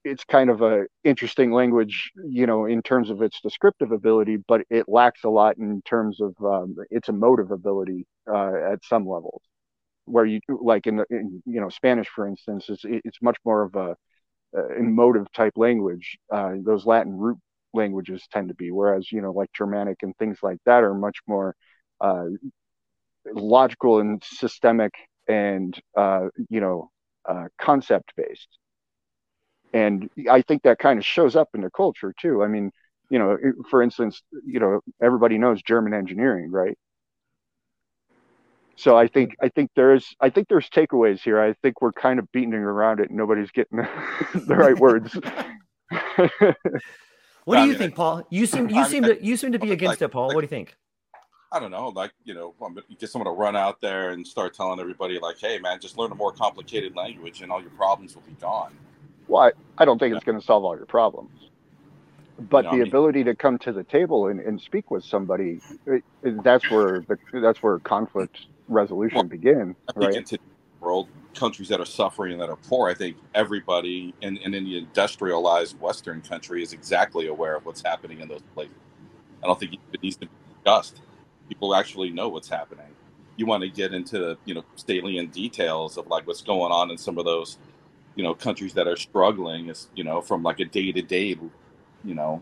it's 0.03 0.23
kind 0.25 0.49
of 0.49 0.61
a 0.61 0.85
interesting 1.03 1.51
language, 1.51 2.11
you 2.29 2.47
know, 2.47 2.65
in 2.65 2.81
terms 2.81 3.09
of 3.09 3.21
its 3.21 3.41
descriptive 3.41 3.91
ability, 3.91 4.37
but 4.47 4.61
it 4.69 4.85
lacks 4.87 5.23
a 5.23 5.29
lot 5.29 5.57
in 5.57 5.81
terms 5.83 6.21
of 6.21 6.35
um, 6.43 6.75
its 6.89 7.09
emotive 7.09 7.51
ability 7.51 8.07
uh, 8.31 8.53
at 8.73 8.83
some 8.85 9.07
levels. 9.07 9.41
Where 10.05 10.25
you 10.25 10.39
like 10.49 10.87
in, 10.87 11.03
in 11.09 11.43
you 11.45 11.61
know 11.61 11.69
Spanish, 11.69 12.07
for 12.09 12.27
instance, 12.27 12.69
is 12.69 12.79
it's 12.83 13.21
much 13.23 13.37
more 13.45 13.63
of 13.63 13.75
a, 13.75 13.95
a 14.55 14.75
emotive 14.77 15.31
type 15.33 15.53
language. 15.57 16.17
Uh, 16.31 16.53
those 16.63 16.85
Latin 16.85 17.17
root 17.17 17.37
languages 17.73 18.27
tend 18.31 18.49
to 18.49 18.55
be, 18.55 18.71
whereas 18.71 19.11
you 19.11 19.21
know 19.21 19.31
like 19.31 19.51
Germanic 19.53 20.03
and 20.03 20.15
things 20.17 20.39
like 20.43 20.59
that 20.65 20.83
are 20.83 20.93
much 20.93 21.19
more 21.27 21.55
uh, 22.01 22.25
logical 23.33 23.99
and 23.99 24.23
systemic 24.23 24.93
and 25.27 25.79
uh, 25.97 26.27
you 26.49 26.59
know 26.59 26.89
uh, 27.27 27.45
concept 27.59 28.13
based 28.15 28.57
and 29.75 30.09
I 30.31 30.41
think 30.41 30.63
that 30.63 30.79
kind 30.79 30.97
of 30.97 31.05
shows 31.05 31.35
up 31.35 31.49
in 31.53 31.59
the 31.59 31.69
culture 31.69 32.13
too. 32.17 32.41
I 32.43 32.47
mean, 32.47 32.71
you 33.09 33.19
know, 33.19 33.37
for 33.69 33.81
instance, 33.81 34.21
you 34.45 34.59
know, 34.59 34.79
everybody 35.01 35.37
knows 35.37 35.61
German 35.61 35.93
engineering, 35.93 36.49
right? 36.49 36.77
So 38.77 38.97
I 38.97 39.07
think 39.07 39.35
I 39.41 39.49
think 39.49 39.71
there's 39.75 40.15
I 40.21 40.29
think 40.29 40.47
there's 40.47 40.69
takeaways 40.69 41.21
here. 41.21 41.41
I 41.41 41.53
think 41.61 41.81
we're 41.81 41.91
kind 41.91 42.19
of 42.19 42.31
beating 42.31 42.53
around 42.53 43.01
it, 43.01 43.09
and 43.09 43.17
nobody's 43.17 43.51
getting 43.51 43.77
the 44.33 44.55
right 44.55 44.77
words. 44.79 45.13
what 47.43 47.61
do 47.61 47.67
you 47.67 47.75
think, 47.75 47.95
Paul? 47.95 48.25
You 48.29 48.45
seem 48.45 48.69
you 48.69 48.85
seem 48.85 49.03
to 49.03 49.23
you 49.23 49.35
seem 49.35 49.51
to 49.51 49.59
be 49.59 49.71
against 49.71 50.01
it, 50.01 50.09
Paul. 50.09 50.27
What 50.27 50.35
do 50.35 50.41
you 50.41 50.47
think? 50.47 50.75
I 51.51 51.59
don't 51.59 51.71
know, 51.71 51.89
like 51.89 52.11
you 52.23 52.33
know, 52.33 52.53
you 52.89 52.95
get 52.97 53.09
someone 53.09 53.31
to 53.31 53.37
run 53.37 53.55
out 53.55 53.81
there 53.81 54.11
and 54.11 54.25
start 54.25 54.53
telling 54.53 54.79
everybody, 54.79 55.19
like, 55.19 55.37
"Hey, 55.39 55.59
man, 55.59 55.79
just 55.79 55.97
learn 55.97 56.11
a 56.11 56.15
more 56.15 56.31
complicated 56.31 56.95
language, 56.95 57.41
and 57.41 57.51
all 57.51 57.61
your 57.61 57.71
problems 57.71 58.15
will 58.15 58.23
be 58.23 58.35
gone." 58.41 58.75
Well, 59.27 59.43
I, 59.43 59.51
I 59.81 59.85
don't 59.85 59.99
think 59.99 60.11
yeah. 60.11 60.17
it's 60.17 60.25
going 60.25 60.39
to 60.39 60.45
solve 60.45 60.63
all 60.63 60.75
your 60.75 60.85
problems. 60.85 61.31
But 62.37 62.63
the 62.63 62.69
I 62.69 62.71
mean, 62.73 62.81
ability 62.87 63.23
to 63.23 63.35
come 63.35 63.57
to 63.59 63.71
the 63.71 63.83
table 63.83 64.27
and, 64.27 64.39
and 64.41 64.59
speak 64.59 64.91
with 64.91 65.05
somebody, 65.05 65.61
it, 65.85 66.03
it, 66.21 66.43
that's 66.43 66.69
where 66.69 67.01
the, 67.07 67.17
that's 67.39 67.63
where 67.63 67.79
conflict 67.79 68.47
resolution 68.67 69.17
well, 69.17 69.23
begins, 69.23 69.75
right? 69.95 70.15
Into 70.15 70.37
world 70.81 71.07
countries 71.33 71.69
that 71.69 71.79
are 71.79 71.85
suffering 71.85 72.33
and 72.33 72.41
that 72.41 72.49
are 72.49 72.55
poor, 72.55 72.89
I 72.89 72.93
think 72.93 73.17
everybody 73.33 74.13
in, 74.21 74.37
in, 74.37 74.51
the 74.51 74.77
industrialized 74.77 75.79
Western 75.79 76.21
country 76.21 76.63
is 76.63 76.73
exactly 76.73 77.27
aware 77.27 77.55
of 77.55 77.65
what's 77.65 77.81
happening 77.83 78.21
in 78.21 78.27
those 78.27 78.41
places. 78.53 78.75
I 79.43 79.47
don't 79.47 79.59
think 79.59 79.73
it 79.73 80.01
needs 80.01 80.15
to 80.17 80.27
be 80.27 80.31
discussed. 80.63 81.01
People 81.49 81.75
actually 81.75 82.09
know 82.09 82.29
what's 82.29 82.49
happening. 82.49 82.87
You 83.37 83.45
want 83.45 83.63
to 83.63 83.69
get 83.69 83.93
into 83.93 84.37
you 84.45 84.53
know 84.53 84.63
salient 84.75 85.33
details 85.33 85.97
of 85.97 86.07
like 86.07 86.25
what's 86.27 86.41
going 86.41 86.71
on 86.71 86.91
in 86.91 86.97
some 86.97 87.17
of 87.17 87.25
those 87.25 87.57
you 88.15 88.23
know 88.23 88.33
countries 88.33 88.73
that 88.73 88.87
are 88.87 88.95
struggling 88.95 89.69
is 89.69 89.89
you 89.95 90.03
know 90.03 90.21
from 90.21 90.41
like 90.43 90.59
a 90.59 90.65
day 90.65 90.91
to 90.91 91.01
day 91.01 91.37
you 92.03 92.15
know 92.15 92.41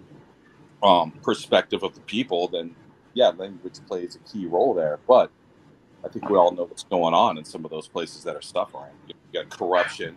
um, 0.83 1.11
perspective 1.23 1.83
of 1.83 1.95
the 1.95 2.01
people 2.01 2.47
then 2.47 2.75
yeah 3.13 3.29
language 3.29 3.79
plays 3.87 4.15
a 4.15 4.19
key 4.31 4.45
role 4.45 4.73
there. 4.73 4.99
But 5.07 5.31
i 6.05 6.09
think 6.09 6.29
we 6.29 6.37
all 6.37 6.51
know 6.51 6.63
what's 6.63 6.83
going 6.83 7.13
on 7.13 7.37
in 7.37 7.45
some 7.45 7.63
of 7.65 7.71
those 7.71 7.87
places 7.87 8.23
that 8.23 8.35
are 8.35 8.41
suffering. 8.41 8.91
You 9.07 9.15
got 9.33 9.49
corruption 9.49 10.15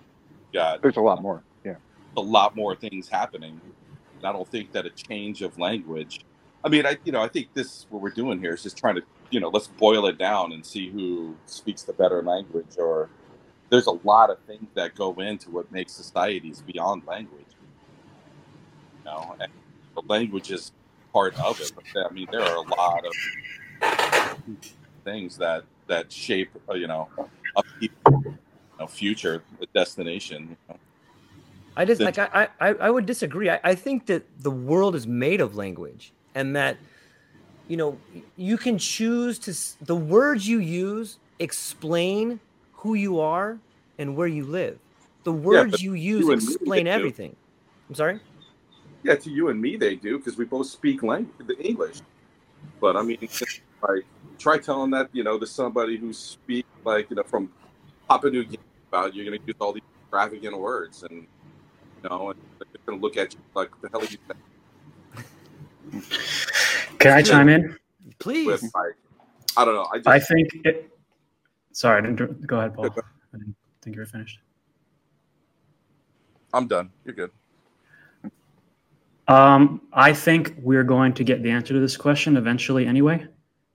you 0.52 0.60
got 0.60 0.82
there's 0.82 0.96
a 0.96 1.00
lot 1.00 1.22
more 1.22 1.42
yeah. 1.64 1.76
a 2.16 2.20
lot 2.20 2.54
more 2.54 2.76
things 2.76 3.08
happening. 3.08 3.60
And 4.18 4.26
i 4.26 4.32
don't 4.32 4.48
think 4.48 4.72
that 4.72 4.84
a 4.84 4.90
change 4.90 5.42
of 5.42 5.58
language 5.58 6.25
i 6.66 6.68
mean 6.68 6.84
i 6.84 6.98
you 7.04 7.12
know 7.12 7.22
i 7.22 7.28
think 7.28 7.48
this 7.54 7.86
what 7.88 8.02
we're 8.02 8.10
doing 8.10 8.38
here 8.38 8.52
is 8.52 8.62
just 8.62 8.76
trying 8.76 8.96
to 8.96 9.02
you 9.30 9.40
know 9.40 9.48
let's 9.48 9.68
boil 9.68 10.06
it 10.06 10.18
down 10.18 10.52
and 10.52 10.66
see 10.66 10.90
who 10.90 11.34
speaks 11.46 11.82
the 11.82 11.92
better 11.94 12.22
language 12.22 12.76
or 12.78 13.08
there's 13.70 13.86
a 13.86 13.98
lot 14.04 14.30
of 14.30 14.38
things 14.40 14.68
that 14.74 14.94
go 14.94 15.12
into 15.14 15.50
what 15.50 15.70
makes 15.72 15.92
societies 15.92 16.62
beyond 16.62 17.02
language. 17.06 17.44
You 18.98 19.04
know, 19.04 19.36
and 19.40 19.50
the 19.94 20.02
language 20.08 20.50
is 20.50 20.72
part 21.12 21.38
of 21.40 21.60
it. 21.60 21.72
But 21.74 21.84
I 22.08 22.12
mean, 22.12 22.28
there 22.30 22.42
are 22.42 22.56
a 22.56 22.60
lot 22.60 23.04
of 23.04 23.12
things 25.04 25.36
that 25.38 25.64
that 25.88 26.10
shape 26.10 26.50
you 26.74 26.86
know 26.86 27.08
a 27.56 27.62
you 27.80 27.88
know, 28.78 28.86
future 28.86 29.42
a 29.60 29.66
destination. 29.74 30.50
You 30.50 30.56
know? 30.68 30.76
I 31.76 31.84
just 31.84 32.00
like 32.00 32.18
I, 32.18 32.48
I 32.60 32.68
I 32.68 32.90
would 32.90 33.06
disagree. 33.06 33.50
I, 33.50 33.60
I 33.64 33.74
think 33.74 34.06
that 34.06 34.24
the 34.40 34.50
world 34.50 34.94
is 34.94 35.06
made 35.06 35.40
of 35.40 35.56
language, 35.56 36.12
and 36.36 36.54
that 36.54 36.76
you 37.66 37.76
know 37.76 37.98
you 38.36 38.56
can 38.56 38.78
choose 38.78 39.40
to 39.40 39.84
the 39.84 39.96
words 39.96 40.46
you 40.46 40.60
use 40.60 41.18
explain 41.40 42.38
who 42.74 42.94
you 42.94 43.18
are 43.18 43.58
and 43.98 44.14
where 44.14 44.28
you 44.28 44.44
live. 44.44 44.78
The 45.24 45.32
words 45.32 45.82
yeah, 45.82 45.86
you 45.86 45.94
use 45.94 46.20
you 46.20 46.32
explain 46.32 46.86
everything. 46.86 47.34
I'm 47.88 47.96
sorry. 47.96 48.20
Yeah, 49.02 49.16
to 49.16 49.30
you 49.30 49.48
and 49.48 49.60
me, 49.60 49.76
they 49.76 49.96
do 49.96 50.18
because 50.18 50.36
we 50.36 50.44
both 50.44 50.66
speak 50.66 51.02
language, 51.02 51.46
the 51.46 51.58
English. 51.58 52.00
But 52.80 52.96
I 52.96 53.02
mean, 53.02 53.18
like, 53.82 54.04
try 54.38 54.58
telling 54.58 54.90
that 54.90 55.08
you 55.12 55.24
know 55.24 55.38
to 55.38 55.46
somebody 55.46 55.96
who 55.96 56.12
speaks 56.12 56.68
like 56.84 57.10
you 57.10 57.16
know 57.16 57.24
from 57.24 57.50
Papua 58.08 58.30
New 58.30 58.44
Guinea 58.44 58.58
about 58.88 59.14
you're 59.14 59.24
going 59.24 59.40
to 59.40 59.46
use 59.46 59.56
all 59.58 59.72
these 59.72 59.82
extravagant 60.04 60.58
words, 60.58 61.02
and 61.02 61.26
you 62.02 62.08
know, 62.08 62.30
and 62.30 62.40
they're 62.58 62.82
going 62.86 62.98
to 62.98 63.02
look 63.02 63.16
at 63.16 63.32
you 63.32 63.40
like, 63.54 63.70
"The 63.80 63.88
hell 63.88 64.02
are 64.02 64.04
you?" 64.04 64.18
Saying? 65.90 66.02
Can 66.98 67.12
I 67.12 67.22
chime 67.22 67.48
in, 67.48 67.76
please? 68.18 68.46
With, 68.46 68.62
like, 68.62 68.96
I 69.56 69.64
don't 69.64 69.74
know. 69.74 69.88
I, 69.92 69.98
just, 69.98 70.08
I 70.08 70.18
think. 70.18 70.48
It, 70.64 70.90
sorry, 71.72 71.98
I 71.98 72.06
didn't, 72.06 72.46
go 72.46 72.58
ahead, 72.58 72.74
Paul. 72.74 72.86
I 72.86 73.38
didn't 73.38 73.56
think 73.82 73.96
you 73.96 74.00
were 74.00 74.06
finished. 74.06 74.40
I'm 76.52 76.66
done. 76.66 76.90
You're 77.04 77.14
good. 77.14 77.30
Um, 79.28 79.82
I 79.92 80.12
think 80.12 80.54
we're 80.58 80.84
going 80.84 81.12
to 81.14 81.24
get 81.24 81.42
the 81.42 81.50
answer 81.50 81.74
to 81.74 81.80
this 81.80 81.96
question 81.96 82.36
eventually, 82.36 82.86
anyway, 82.86 83.26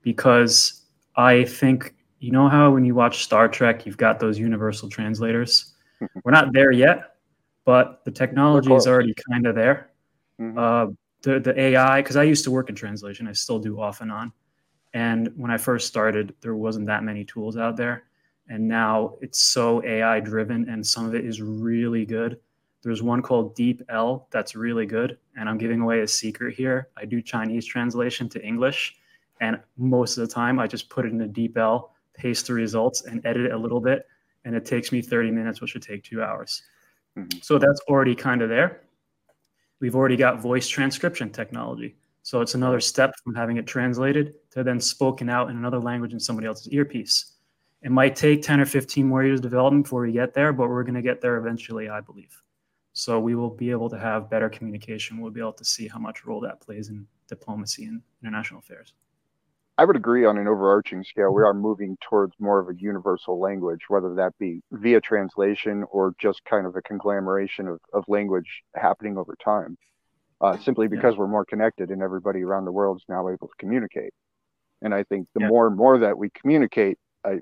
because 0.02 0.86
I 1.16 1.44
think 1.46 1.96
you 2.20 2.32
know 2.32 2.48
how 2.48 2.72
when 2.72 2.86
you 2.86 2.96
watch 2.96 3.24
Star 3.24 3.48
Trek, 3.48 3.86
you've 3.86 3.98
got 3.98 4.20
those 4.20 4.40
universal 4.40 4.90
translators. 4.90 5.74
we're 6.24 6.32
not 6.32 6.54
there 6.54 6.72
yet, 6.72 7.16
but 7.66 8.04
the 8.06 8.12
technology 8.12 8.72
is 8.74 8.88
already 8.88 9.14
kind 9.30 9.46
of 9.46 9.56
there. 9.56 9.92
Mm-hmm. 10.40 10.58
Uh, 10.58 10.94
the 11.22 11.40
the 11.40 11.60
AI, 11.60 12.02
because 12.02 12.16
I 12.16 12.24
used 12.24 12.44
to 12.46 12.52
work 12.52 12.70
in 12.70 12.76
translation, 12.76 13.28
I 13.28 13.34
still 13.34 13.60
do 13.60 13.80
off 13.80 14.02
and 14.02 14.12
on. 14.12 14.32
And 14.94 15.32
when 15.36 15.52
I 15.52 15.58
first 15.58 15.88
started, 15.88 16.36
there 16.42 16.56
wasn't 16.56 16.86
that 16.88 17.04
many 17.04 17.24
tools 17.24 17.58
out 17.58 17.78
there, 17.78 18.04
and 18.50 18.68
now 18.68 19.16
it's 19.22 19.40
so 19.40 19.84
AI 19.84 20.20
driven, 20.20 20.68
and 20.70 20.86
some 20.86 21.06
of 21.06 21.16
it 21.16 21.26
is 21.26 21.42
really 21.42 22.06
good 22.06 22.40
there's 22.84 23.04
one 23.04 23.22
called 23.22 23.56
DeepL 23.56 24.26
that's 24.32 24.56
really 24.56 24.86
good. 24.86 25.18
And 25.38 25.48
I'm 25.48 25.58
giving 25.58 25.82
away 25.82 26.02
a 26.02 26.08
secret 26.08 26.56
here. 26.56 26.90
I 26.98 27.06
do 27.06 27.22
Chinese 27.22 27.66
translation 27.66 28.28
to 28.30 28.44
English. 28.44 28.96
And 29.40 29.60
most 29.78 30.18
of 30.18 30.28
the 30.28 30.34
time, 30.34 30.60
I 30.60 30.68
just 30.68 30.90
put 30.90 31.06
it 31.06 31.12
in 31.12 31.22
a 31.22 31.28
DeepL, 31.28 31.90
paste 32.14 32.48
the 32.48 32.54
results, 32.54 33.06
and 33.06 33.26
edit 33.26 33.46
it 33.46 33.52
a 33.52 33.58
little 33.58 33.82
bit. 33.82 34.08
And 34.46 34.56
it 34.56 34.66
takes 34.66 34.92
me 34.92 35.02
30 35.02 35.32
minutes, 35.32 35.62
which 35.62 35.74
would 35.74 35.84
take 35.84 36.04
two 36.04 36.24
hours. 36.24 36.64
Mm-hmm. 37.18 37.40
So 37.42 37.58
that's 37.58 37.80
already 37.88 38.16
kind 38.16 38.42
of 38.42 38.50
there. 38.50 38.82
We've 39.82 39.96
already 39.96 40.16
got 40.16 40.40
voice 40.40 40.68
transcription 40.68 41.32
technology. 41.32 41.96
So 42.22 42.40
it's 42.40 42.54
another 42.54 42.80
step 42.80 43.16
from 43.24 43.34
having 43.34 43.58
it 43.58 43.66
translated 43.66 44.36
to 44.52 44.64
then 44.64 44.80
spoken 44.80 45.28
out 45.28 45.50
in 45.50 45.58
another 45.58 45.80
language 45.80 46.14
in 46.14 46.20
somebody 46.20 46.48
else's 46.48 46.72
earpiece. 46.72 47.34
It 47.82 47.92
might 47.92 48.16
take 48.16 48.44
10 48.44 48.60
or 48.60 48.66
15 48.68 49.08
more 49.08 49.24
years 49.24 49.40
of 49.40 49.44
development 49.44 49.86
before 49.86 50.04
we 50.04 50.12
get 50.12 50.36
there, 50.36 50.54
but 50.54 50.70
we're 50.70 50.84
going 50.84 50.94
to 50.94 51.02
get 51.02 51.20
there 51.20 51.38
eventually, 51.38 51.90
I 51.90 52.00
believe. 52.00 52.40
So 52.94 53.20
we 53.20 53.34
will 53.34 53.50
be 53.50 53.72
able 53.72 53.90
to 53.90 53.98
have 53.98 54.30
better 54.30 54.50
communication. 54.50 55.20
We'll 55.20 55.32
be 55.32 55.40
able 55.40 55.54
to 55.54 55.66
see 55.66 55.88
how 55.88 55.98
much 55.98 56.26
role 56.26 56.42
that 56.42 56.62
plays 56.62 56.90
in 56.90 57.08
diplomacy 57.28 57.86
and 57.86 58.04
international 58.22 58.60
affairs. 58.60 58.94
I 59.82 59.84
would 59.84 59.96
agree 59.96 60.26
on 60.26 60.38
an 60.38 60.48
overarching 60.48 61.04
scale. 61.04 61.34
We 61.34 61.42
are 61.42 61.56
moving 61.56 61.98
towards 62.08 62.36
more 62.38 62.60
of 62.60 62.70
a 62.70 62.80
universal 62.80 63.40
language, 63.40 63.80
whether 63.88 64.14
that 64.14 64.38
be 64.38 64.62
via 64.72 65.02
translation 65.02 65.86
or 65.90 66.14
just 66.20 66.46
kind 66.46 66.68
of 66.68 66.76
a 66.76 66.84
conglomeration 66.84 67.68
of, 67.68 67.80
of 67.92 68.04
language 68.08 68.62
happening 68.76 69.18
over 69.18 69.36
time, 69.44 69.76
uh, 70.40 70.56
simply 70.60 70.88
because 70.88 71.16
yeah. 71.16 71.22
we're 71.22 71.28
more 71.28 71.46
connected 71.46 71.90
and 71.90 72.04
everybody 72.04 72.44
around 72.44 72.66
the 72.66 72.72
world 72.72 72.98
is 72.98 73.06
now 73.10 73.28
able 73.28 73.48
to 73.48 73.54
communicate. 73.58 74.14
And 74.84 74.94
I 74.94 75.02
think 75.02 75.28
the 75.34 75.42
yeah. 75.42 75.48
more 75.48 75.66
and 75.66 75.76
more 75.76 75.98
that 75.98 76.16
we 76.16 76.30
communicate, 76.30 77.00
uh, 77.24 77.38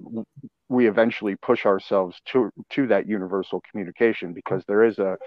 we 0.70 0.88
eventually 0.88 1.36
push 1.36 1.66
ourselves 1.66 2.22
to 2.28 2.52
to 2.70 2.88
that 2.88 3.06
universal 3.06 3.62
communication 3.70 4.32
because 4.32 4.64
there 4.66 4.86
is 4.86 4.98
a 4.98 5.18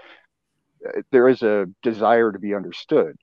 there 1.11 1.29
is 1.29 1.43
a 1.43 1.67
desire 1.83 2.31
to 2.31 2.39
be 2.39 2.55
understood 2.55 3.15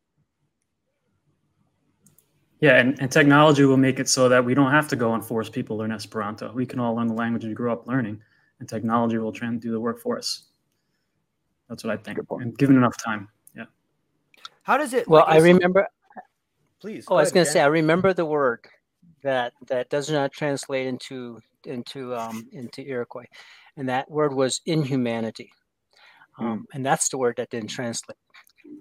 yeah 2.60 2.78
and, 2.78 3.00
and 3.00 3.10
technology 3.10 3.64
will 3.64 3.76
make 3.76 3.98
it 3.98 4.08
so 4.08 4.28
that 4.28 4.44
we 4.44 4.54
don't 4.54 4.70
have 4.70 4.88
to 4.88 4.96
go 4.96 5.14
and 5.14 5.24
force 5.24 5.48
people 5.48 5.76
to 5.76 5.80
learn 5.80 5.92
esperanto 5.92 6.52
we 6.52 6.66
can 6.66 6.78
all 6.78 6.94
learn 6.94 7.06
the 7.06 7.14
language 7.14 7.44
we 7.44 7.54
grew 7.54 7.72
up 7.72 7.86
learning 7.86 8.20
and 8.60 8.68
technology 8.68 9.18
will 9.18 9.32
try 9.32 9.48
and 9.48 9.60
do 9.60 9.70
the 9.70 9.80
work 9.80 10.00
for 10.00 10.18
us 10.18 10.44
that's 11.68 11.84
what 11.84 11.92
i 11.92 11.96
think 11.96 12.18
and 12.30 12.56
given 12.58 12.76
enough 12.76 12.96
time 13.02 13.28
yeah 13.56 13.64
how 14.62 14.76
does 14.76 14.94
it 14.94 15.06
well 15.08 15.24
like, 15.26 15.36
i 15.36 15.38
remember 15.38 15.86
please 16.80 17.06
oh 17.08 17.16
i 17.16 17.20
was 17.20 17.32
going 17.32 17.44
to 17.44 17.50
say 17.50 17.60
i 17.60 17.66
remember 17.66 18.12
the 18.12 18.24
word 18.24 18.66
that 19.22 19.52
that 19.66 19.88
does 19.90 20.10
not 20.10 20.32
translate 20.32 20.86
into 20.86 21.40
into 21.66 22.14
um, 22.14 22.48
into 22.52 22.82
Iroquois, 22.82 23.26
and 23.76 23.88
that 23.88 24.10
word 24.10 24.34
was 24.34 24.60
inhumanity, 24.66 25.52
hmm. 26.32 26.46
um, 26.46 26.58
mm. 26.60 26.64
and 26.74 26.84
that's 26.84 27.08
the 27.08 27.18
word 27.18 27.36
that 27.36 27.50
didn't 27.50 27.70
translate. 27.70 28.18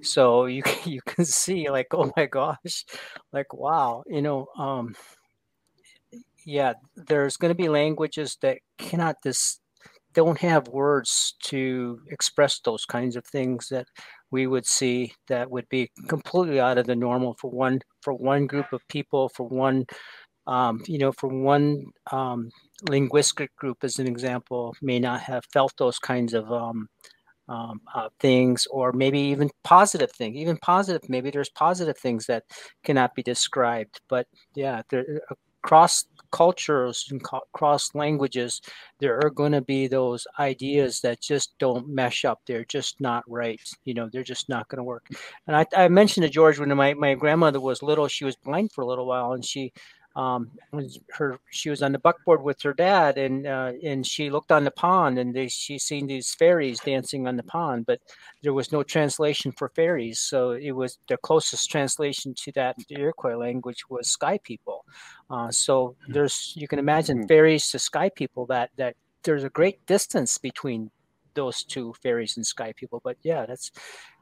So 0.02 0.46
you 0.46 0.64
you 0.86 1.02
can 1.06 1.26
see 1.26 1.70
like 1.70 1.88
oh 1.94 2.12
my 2.18 2.26
gosh, 2.26 2.86
like 3.34 3.54
wow, 3.54 4.04
you 4.08 4.22
know, 4.22 4.48
um, 4.58 4.96
yeah, 6.46 6.74
there's 6.96 7.38
going 7.38 7.50
to 7.52 7.56
be 7.56 7.70
languages 7.70 8.38
that 8.42 8.60
cannot 8.78 9.18
this 9.24 9.60
don't 10.14 10.40
have 10.40 10.68
words 10.70 11.36
to 11.44 12.00
express 12.10 12.60
those 12.62 12.84
kinds 12.86 13.16
of 13.16 13.24
things 13.26 13.70
that 13.70 13.86
we 14.32 14.48
would 14.48 14.66
see 14.66 15.14
that 15.28 15.52
would 15.52 15.70
be 15.70 15.92
completely 16.08 16.60
out 16.60 16.80
of 16.80 16.88
the 16.88 16.96
normal 16.96 17.36
for 17.40 17.52
one 17.52 17.80
for 18.02 18.14
one 18.14 18.48
group 18.48 18.74
of 18.74 18.82
people 18.88 19.30
for 19.30 19.48
one 19.48 19.86
um, 20.48 20.82
you 20.88 20.98
know, 20.98 21.12
for 21.12 21.30
one 21.30 21.86
um, 22.12 22.50
linguistic 22.90 23.56
group, 23.56 23.78
as 23.84 24.00
an 24.00 24.08
example, 24.08 24.76
may 24.82 25.00
not 25.00 25.22
have 25.22 25.46
felt 25.54 25.74
those 25.78 26.00
kinds 26.00 26.34
of 26.34 26.52
um, 26.52 26.88
um, 27.50 27.82
uh, 27.94 28.10
things, 28.20 28.68
or 28.72 28.94
maybe 28.94 29.20
even 29.20 29.50
positive 29.64 30.12
things. 30.12 30.38
Even 30.38 30.58
positive, 30.58 31.10
maybe 31.10 31.32
there's 31.32 31.50
positive 31.50 31.98
things 31.98 32.26
that 32.28 32.44
cannot 32.84 33.16
be 33.16 33.24
described. 33.24 34.00
But 34.08 34.28
yeah, 34.56 34.84
there, 34.90 35.22
across 35.64 36.06
cultures 36.32 37.08
and 37.10 37.22
cross 37.54 37.96
languages, 37.96 38.62
there 39.00 39.20
are 39.24 39.32
going 39.32 39.52
to 39.52 39.62
be 39.62 39.88
those 39.88 40.28
ideas 40.38 41.02
that 41.02 41.22
just 41.22 41.58
don't 41.58 41.90
mesh 41.90 42.24
up. 42.24 42.40
They're 42.46 42.66
just 42.66 43.02
not 43.02 43.24
right. 43.28 43.60
You 43.84 43.96
know, 43.96 44.10
they're 44.12 44.24
just 44.24 44.48
not 44.48 44.68
going 44.68 44.78
to 44.78 44.84
work. 44.84 45.08
And 45.48 45.56
I, 45.56 45.66
I 45.76 45.88
mentioned 45.88 46.24
to 46.24 46.30
George 46.30 46.60
when 46.60 46.76
my, 46.78 46.94
my 46.94 47.16
grandmother 47.16 47.60
was 47.60 47.82
little, 47.82 48.08
she 48.08 48.26
was 48.26 48.36
blind 48.36 48.72
for 48.72 48.84
a 48.84 48.88
little 48.88 49.08
while, 49.08 49.34
and 49.34 49.44
she 49.44 49.74
um, 50.20 50.52
her 51.14 51.40
she 51.50 51.70
was 51.70 51.82
on 51.82 51.94
the 51.94 52.00
buckboard 52.00 52.44
with 52.44 52.62
her 52.64 52.74
dad, 52.74 53.18
and 53.18 53.48
uh, 53.48 53.72
and 53.82 54.06
she 54.06 54.30
looked 54.30 54.52
on 54.52 54.66
the 54.66 54.72
pond, 54.72 55.18
and 55.18 55.34
they, 55.34 55.48
she 55.48 55.80
seen 55.80 56.08
these 56.08 56.36
fairies 56.36 56.80
dancing 56.82 57.26
on 57.26 57.38
the 57.38 57.44
pond, 57.44 57.86
but 57.86 58.02
there 58.44 58.54
was 58.54 58.74
no 58.74 58.84
translation 58.84 59.54
for 59.54 59.70
fairies, 59.70 60.20
so 60.20 60.52
it 60.52 60.72
was 60.72 61.00
the 61.08 61.16
closest 61.18 61.72
translation 61.72 62.34
to 62.34 62.52
that 62.52 62.76
Iroquois 62.90 63.38
language 63.38 63.90
was 63.90 64.10
sky 64.10 64.38
people. 64.44 64.84
Uh, 65.30 65.52
so 65.52 65.96
hmm. 66.06 66.12
there's 66.12 66.54
you 66.58 66.68
can 66.68 66.80
imagine 66.80 67.22
hmm. 67.22 67.28
fairies 67.28 67.72
to 67.72 67.80
sky 67.80 68.10
people 68.10 68.46
that 68.48 68.72
that 68.76 68.98
there's 69.24 69.46
a 69.46 69.50
great 69.50 69.86
distance 69.86 70.38
between 70.38 70.92
those 71.34 71.64
two 71.64 71.94
fairies 72.04 72.36
and 72.36 72.46
sky 72.46 72.74
people. 72.74 73.00
But 73.02 73.16
yeah, 73.24 73.46
that's 73.46 73.72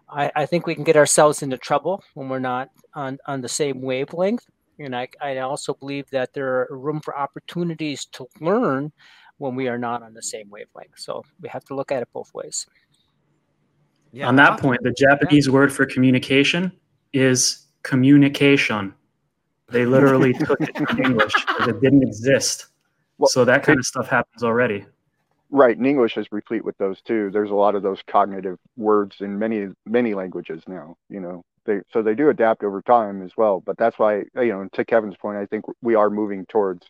I, 0.07 0.31
I 0.35 0.45
think 0.45 0.67
we 0.67 0.75
can 0.75 0.83
get 0.83 0.95
ourselves 0.95 1.41
into 1.41 1.57
trouble 1.57 2.03
when 2.13 2.29
we're 2.29 2.37
not 2.37 2.69
on 2.93 3.17
on 3.25 3.41
the 3.41 3.49
same 3.49 3.81
wavelength 3.81 4.45
and 4.79 4.95
I, 4.95 5.07
I 5.21 5.37
also 5.39 5.73
believe 5.73 6.09
that 6.11 6.33
there 6.33 6.47
are 6.47 6.67
room 6.77 6.99
for 7.01 7.17
opportunities 7.17 8.05
to 8.13 8.27
learn 8.39 8.91
when 9.37 9.55
we 9.55 9.67
are 9.67 9.77
not 9.77 10.03
on 10.03 10.13
the 10.13 10.21
same 10.21 10.49
wavelength. 10.49 10.97
So 10.97 11.23
we 11.41 11.49
have 11.49 11.63
to 11.65 11.75
look 11.75 11.91
at 11.91 12.01
it 12.01 12.09
both 12.13 12.33
ways. 12.33 12.67
Yeah, 14.11 14.27
on 14.27 14.35
that 14.37 14.59
point, 14.59 14.81
the 14.83 14.93
Japanese 14.93 15.47
yeah. 15.47 15.53
word 15.53 15.71
for 15.71 15.85
communication 15.85 16.71
is 17.13 17.67
communication. 17.83 18.93
They 19.69 19.85
literally 19.85 20.33
took 20.45 20.61
it 20.61 20.75
from 20.77 21.03
English 21.03 21.33
because 21.33 21.67
it 21.67 21.81
didn't 21.81 22.03
exist. 22.03 22.67
Well, 23.17 23.27
so 23.27 23.43
that 23.45 23.63
kind 23.63 23.79
of 23.79 23.85
stuff 23.85 24.07
happens 24.07 24.43
already. 24.43 24.85
Right, 25.49 25.77
and 25.77 25.85
English 25.87 26.17
is 26.17 26.27
replete 26.31 26.63
with 26.63 26.77
those 26.77 27.01
too. 27.01 27.31
There's 27.31 27.51
a 27.51 27.55
lot 27.55 27.75
of 27.75 27.83
those 27.83 28.01
cognitive 28.07 28.59
words 28.75 29.17
in 29.21 29.39
many 29.39 29.67
many 29.85 30.13
languages 30.13 30.63
now. 30.67 30.97
You 31.09 31.21
know, 31.21 31.45
they 31.67 31.81
so 31.93 32.01
they 32.01 32.15
do 32.15 32.29
adapt 32.29 32.63
over 32.63 32.81
time 32.81 33.21
as 33.21 33.31
well. 33.37 33.61
But 33.63 33.77
that's 33.77 33.99
why 33.99 34.23
you 34.35 34.47
know, 34.47 34.67
to 34.73 34.85
Kevin's 34.85 35.17
point, 35.17 35.37
I 35.37 35.45
think 35.45 35.65
we 35.81 35.93
are 35.93 36.09
moving 36.09 36.47
towards 36.47 36.87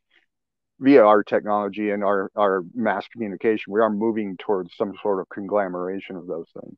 via 0.79 1.03
our 1.03 1.23
technology 1.23 1.89
and 1.89 2.03
our 2.03 2.31
our 2.35 2.63
mass 2.73 3.07
communication, 3.11 3.73
we 3.73 3.81
are 3.81 3.89
moving 3.89 4.37
towards 4.37 4.75
some 4.75 4.93
sort 5.01 5.19
of 5.19 5.29
conglomeration 5.29 6.15
of 6.15 6.27
those 6.27 6.47
things. 6.53 6.77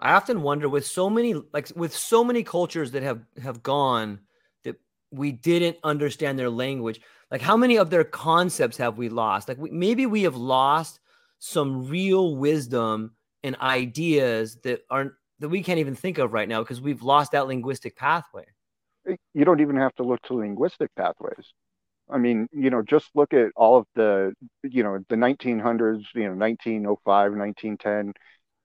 I 0.00 0.14
often 0.14 0.42
wonder 0.42 0.68
with 0.68 0.86
so 0.86 1.08
many 1.08 1.34
like 1.52 1.70
with 1.76 1.94
so 1.94 2.24
many 2.24 2.42
cultures 2.42 2.92
that 2.92 3.02
have 3.02 3.20
have 3.42 3.62
gone 3.62 4.20
that 4.64 4.76
we 5.10 5.32
didn't 5.32 5.76
understand 5.84 6.38
their 6.38 6.50
language. 6.50 7.00
Like, 7.30 7.40
how 7.40 7.56
many 7.56 7.78
of 7.78 7.88
their 7.88 8.04
concepts 8.04 8.76
have 8.76 8.98
we 8.98 9.08
lost? 9.08 9.48
Like, 9.48 9.58
we, 9.58 9.70
maybe 9.70 10.04
we 10.04 10.24
have 10.24 10.36
lost 10.36 11.00
some 11.38 11.88
real 11.88 12.36
wisdom 12.36 13.12
and 13.42 13.56
ideas 13.56 14.56
that 14.64 14.82
aren't 14.90 15.12
that 15.42 15.48
we 15.48 15.62
can't 15.62 15.78
even 15.78 15.94
think 15.94 16.18
of 16.18 16.32
right 16.32 16.48
now 16.48 16.62
because 16.62 16.80
we've 16.80 17.02
lost 17.02 17.32
that 17.32 17.46
linguistic 17.46 17.96
pathway. 17.96 18.44
Eh, 19.08 19.16
you 19.34 19.44
don't 19.44 19.60
even 19.60 19.76
have 19.76 19.94
to 19.96 20.04
look 20.04 20.22
to 20.22 20.34
linguistic 20.34 20.88
pathways. 20.96 21.52
I 22.08 22.18
mean, 22.18 22.46
you 22.52 22.70
know, 22.70 22.82
just 22.82 23.10
look 23.14 23.32
at 23.32 23.50
all 23.56 23.78
of 23.78 23.86
the, 23.94 24.34
you 24.62 24.82
know, 24.82 24.98
the 25.08 25.16
1900s, 25.16 26.04
you 26.14 26.28
know, 26.28 26.34
1905, 26.34 27.32
1910. 27.32 28.12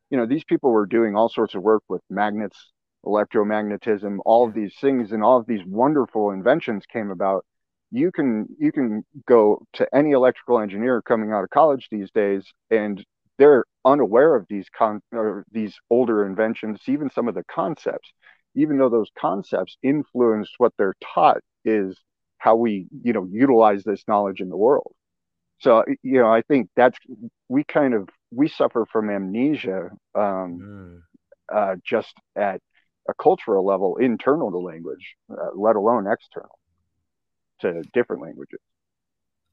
You 0.09 0.17
know, 0.17 0.25
these 0.25 0.43
people 0.43 0.71
were 0.71 0.85
doing 0.85 1.15
all 1.15 1.29
sorts 1.29 1.55
of 1.55 1.63
work 1.63 1.83
with 1.89 2.01
magnets, 2.09 2.71
electromagnetism, 3.05 4.19
all 4.25 4.47
of 4.47 4.53
these 4.53 4.75
things, 4.79 5.11
and 5.11 5.23
all 5.23 5.37
of 5.37 5.47
these 5.47 5.65
wonderful 5.65 6.31
inventions 6.31 6.85
came 6.91 7.09
about. 7.09 7.45
You 7.89 8.11
can 8.11 8.47
you 8.59 8.71
can 8.71 9.03
go 9.27 9.63
to 9.73 9.87
any 9.95 10.11
electrical 10.11 10.59
engineer 10.59 11.01
coming 11.01 11.31
out 11.31 11.43
of 11.43 11.49
college 11.49 11.87
these 11.89 12.11
days, 12.11 12.45
and 12.69 13.03
they're 13.37 13.65
unaware 13.85 14.35
of 14.35 14.45
these 14.49 14.67
con 14.75 15.01
or 15.11 15.45
these 15.51 15.75
older 15.89 16.25
inventions, 16.25 16.79
even 16.87 17.09
some 17.09 17.27
of 17.27 17.35
the 17.35 17.43
concepts, 17.43 18.11
even 18.55 18.77
though 18.77 18.89
those 18.89 19.11
concepts 19.17 19.77
influence 19.83 20.49
what 20.57 20.73
they're 20.77 20.95
taught 21.13 21.41
is 21.63 21.97
how 22.37 22.55
we 22.55 22.87
you 23.03 23.13
know 23.13 23.27
utilize 23.31 23.83
this 23.83 24.03
knowledge 24.07 24.41
in 24.41 24.49
the 24.49 24.57
world 24.57 24.93
so 25.59 25.83
you 26.03 26.19
know 26.19 26.31
i 26.31 26.41
think 26.41 26.69
that's 26.75 26.97
we 27.49 27.63
kind 27.63 27.93
of 27.93 28.07
we 28.31 28.47
suffer 28.47 28.85
from 28.91 29.09
amnesia 29.09 29.89
um, 30.15 30.59
mm. 30.61 30.99
uh, 31.53 31.75
just 31.85 32.13
at 32.35 32.61
a 33.09 33.13
cultural 33.21 33.65
level 33.65 33.97
internal 33.97 34.51
to 34.51 34.57
language 34.57 35.15
uh, 35.31 35.49
let 35.55 35.75
alone 35.75 36.05
external 36.07 36.59
to 37.59 37.81
different 37.93 38.21
languages 38.21 38.59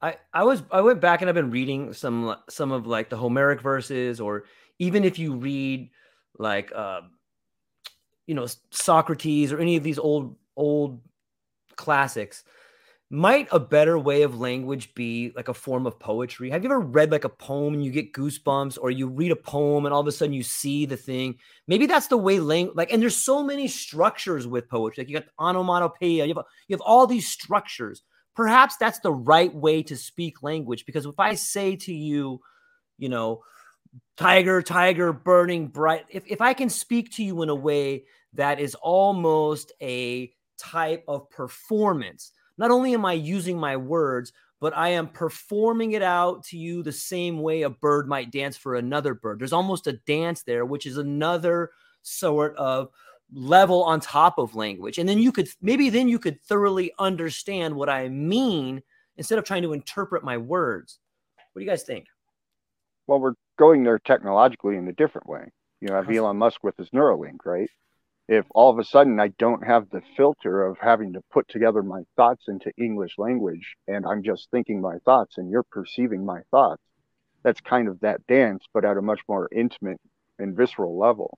I, 0.05 0.17
I 0.35 0.43
was 0.43 0.61
I 0.71 0.81
went 0.81 1.01
back 1.01 1.21
and 1.21 1.29
I've 1.29 1.35
been 1.35 1.49
reading 1.49 1.91
some 1.91 2.35
some 2.47 2.71
of 2.71 2.85
like 2.85 3.09
the 3.09 3.17
Homeric 3.17 3.59
verses 3.59 4.21
or 4.21 4.45
even 4.77 5.03
if 5.03 5.17
you 5.17 5.33
read 5.35 5.89
like 6.37 6.71
uh, 6.75 7.01
you 8.27 8.35
know 8.35 8.45
Socrates 8.69 9.51
or 9.51 9.59
any 9.59 9.77
of 9.77 9.83
these 9.83 9.97
old 9.97 10.35
old 10.55 11.01
classics 11.75 12.43
might 13.09 13.47
a 13.51 13.59
better 13.59 13.97
way 13.97 14.21
of 14.21 14.39
language 14.39 14.93
be 14.93 15.31
like 15.35 15.47
a 15.47 15.53
form 15.53 15.87
of 15.87 15.99
poetry? 15.99 16.51
Have 16.51 16.63
you 16.63 16.69
ever 16.69 16.79
read 16.79 17.11
like 17.11 17.23
a 17.23 17.29
poem 17.29 17.73
and 17.73 17.83
you 17.83 17.91
get 17.91 18.13
goosebumps, 18.13 18.77
or 18.79 18.91
you 18.91 19.07
read 19.07 19.31
a 19.31 19.35
poem 19.35 19.85
and 19.85 19.93
all 19.93 20.01
of 20.01 20.07
a 20.07 20.11
sudden 20.11 20.33
you 20.33 20.43
see 20.43 20.85
the 20.85 20.97
thing? 20.97 21.35
Maybe 21.67 21.87
that's 21.87 22.07
the 22.07 22.17
way 22.17 22.39
language 22.39 22.77
like, 22.77 22.93
and 22.93 23.01
there's 23.01 23.17
so 23.17 23.43
many 23.43 23.67
structures 23.67 24.45
with 24.45 24.69
poetry. 24.69 25.01
Like 25.01 25.09
you 25.09 25.19
got 25.19 25.29
onomatopoeia, 25.39 26.25
you 26.25 26.35
have 26.35 26.45
you 26.67 26.75
have 26.75 26.81
all 26.81 27.07
these 27.07 27.27
structures. 27.27 28.03
Perhaps 28.35 28.77
that's 28.77 28.99
the 28.99 29.13
right 29.13 29.53
way 29.53 29.83
to 29.83 29.95
speak 29.95 30.43
language 30.43 30.85
because 30.85 31.05
if 31.05 31.19
I 31.19 31.35
say 31.35 31.75
to 31.77 31.93
you, 31.93 32.41
you 32.97 33.09
know, 33.09 33.43
tiger, 34.17 34.61
tiger, 34.61 35.13
burning 35.13 35.67
bright, 35.67 36.05
if 36.09 36.23
if 36.27 36.41
I 36.41 36.53
can 36.53 36.69
speak 36.69 37.11
to 37.13 37.23
you 37.23 37.41
in 37.41 37.49
a 37.49 37.55
way 37.55 38.05
that 38.33 38.59
is 38.59 38.75
almost 38.75 39.71
a 39.81 40.31
type 40.57 41.03
of 41.07 41.29
performance 41.29 42.31
not 42.57 42.71
only 42.71 42.93
am 42.93 43.05
I 43.05 43.13
using 43.13 43.59
my 43.59 43.77
words, 43.77 44.31
but 44.61 44.75
I 44.75 44.89
am 44.89 45.09
performing 45.09 45.91
it 45.91 46.01
out 46.01 46.43
to 46.45 46.57
you 46.57 46.81
the 46.81 46.91
same 46.91 47.41
way 47.41 47.61
a 47.61 47.69
bird 47.69 48.07
might 48.07 48.31
dance 48.31 48.55
for 48.57 48.75
another 48.75 49.13
bird. 49.13 49.39
There's 49.39 49.53
almost 49.53 49.87
a 49.87 49.99
dance 50.07 50.43
there, 50.43 50.65
which 50.65 50.85
is 50.85 50.97
another 50.97 51.71
sort 52.01 52.55
of 52.55 52.89
level 53.33 53.83
on 53.83 53.99
top 53.99 54.37
of 54.37 54.55
language. 54.55 54.97
And 54.97 55.07
then 55.07 55.19
you 55.19 55.31
could 55.31 55.49
maybe 55.61 55.89
then 55.89 56.07
you 56.07 56.19
could 56.19 56.41
thoroughly 56.41 56.91
understand 56.99 57.75
what 57.75 57.89
I 57.89 58.09
mean 58.09 58.81
instead 59.17 59.39
of 59.39 59.45
trying 59.45 59.63
to 59.63 59.73
interpret 59.73 60.23
my 60.23 60.37
words. 60.37 60.99
What 61.53 61.59
do 61.59 61.65
you 61.65 61.69
guys 61.69 61.83
think? 61.83 62.05
Well, 63.07 63.19
we're 63.19 63.33
going 63.57 63.83
there 63.83 63.99
technologically 63.99 64.75
in 64.75 64.87
a 64.87 64.93
different 64.93 65.27
way. 65.27 65.51
You 65.81 65.89
know, 65.89 65.95
I 65.95 65.97
have 65.97 66.09
Elon 66.09 66.37
Musk 66.37 66.63
with 66.63 66.75
his 66.77 66.89
Neuralink, 66.89 67.45
right? 67.45 67.69
if 68.27 68.45
all 68.55 68.71
of 68.71 68.79
a 68.79 68.83
sudden 68.83 69.19
I 69.19 69.27
don't 69.37 69.63
have 69.65 69.89
the 69.89 70.01
filter 70.17 70.65
of 70.65 70.77
having 70.79 71.13
to 71.13 71.21
put 71.31 71.47
together 71.47 71.83
my 71.83 72.03
thoughts 72.15 72.45
into 72.47 72.71
English 72.77 73.17
language 73.17 73.75
and 73.87 74.05
I'm 74.05 74.23
just 74.23 74.49
thinking 74.49 74.81
my 74.81 74.97
thoughts 75.05 75.37
and 75.37 75.49
you're 75.49 75.63
perceiving 75.63 76.25
my 76.25 76.41
thoughts, 76.49 76.81
that's 77.43 77.61
kind 77.61 77.87
of 77.87 77.99
that 77.99 78.25
dance, 78.25 78.65
but 78.73 78.85
at 78.85 78.97
a 78.97 79.01
much 79.01 79.21
more 79.29 79.47
intimate 79.55 80.01
and 80.39 80.57
visceral 80.57 80.97
level. 80.97 81.37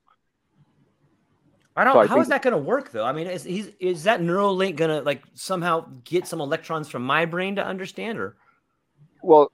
I 1.78 1.84
don't. 1.84 1.94
So 1.94 2.00
I 2.00 2.08
how 2.08 2.20
is 2.20 2.28
that 2.30 2.42
going 2.42 2.54
to 2.54 2.58
work 2.58 2.92
though? 2.92 3.06
I 3.06 3.12
mean, 3.14 3.28
is 3.28 3.44
he's 3.44 3.72
is 3.80 4.04
that 4.04 4.20
Neuralink 4.20 4.76
going 4.76 4.90
to 4.90 5.02
like 5.02 5.24
somehow 5.36 5.88
get 6.04 6.28
some 6.28 6.42
electrons 6.42 6.90
from 6.90 7.04
my 7.04 7.26
brain 7.26 7.56
to 7.56 7.66
understand, 7.66 8.20
or? 8.20 8.36
Well, 9.22 9.52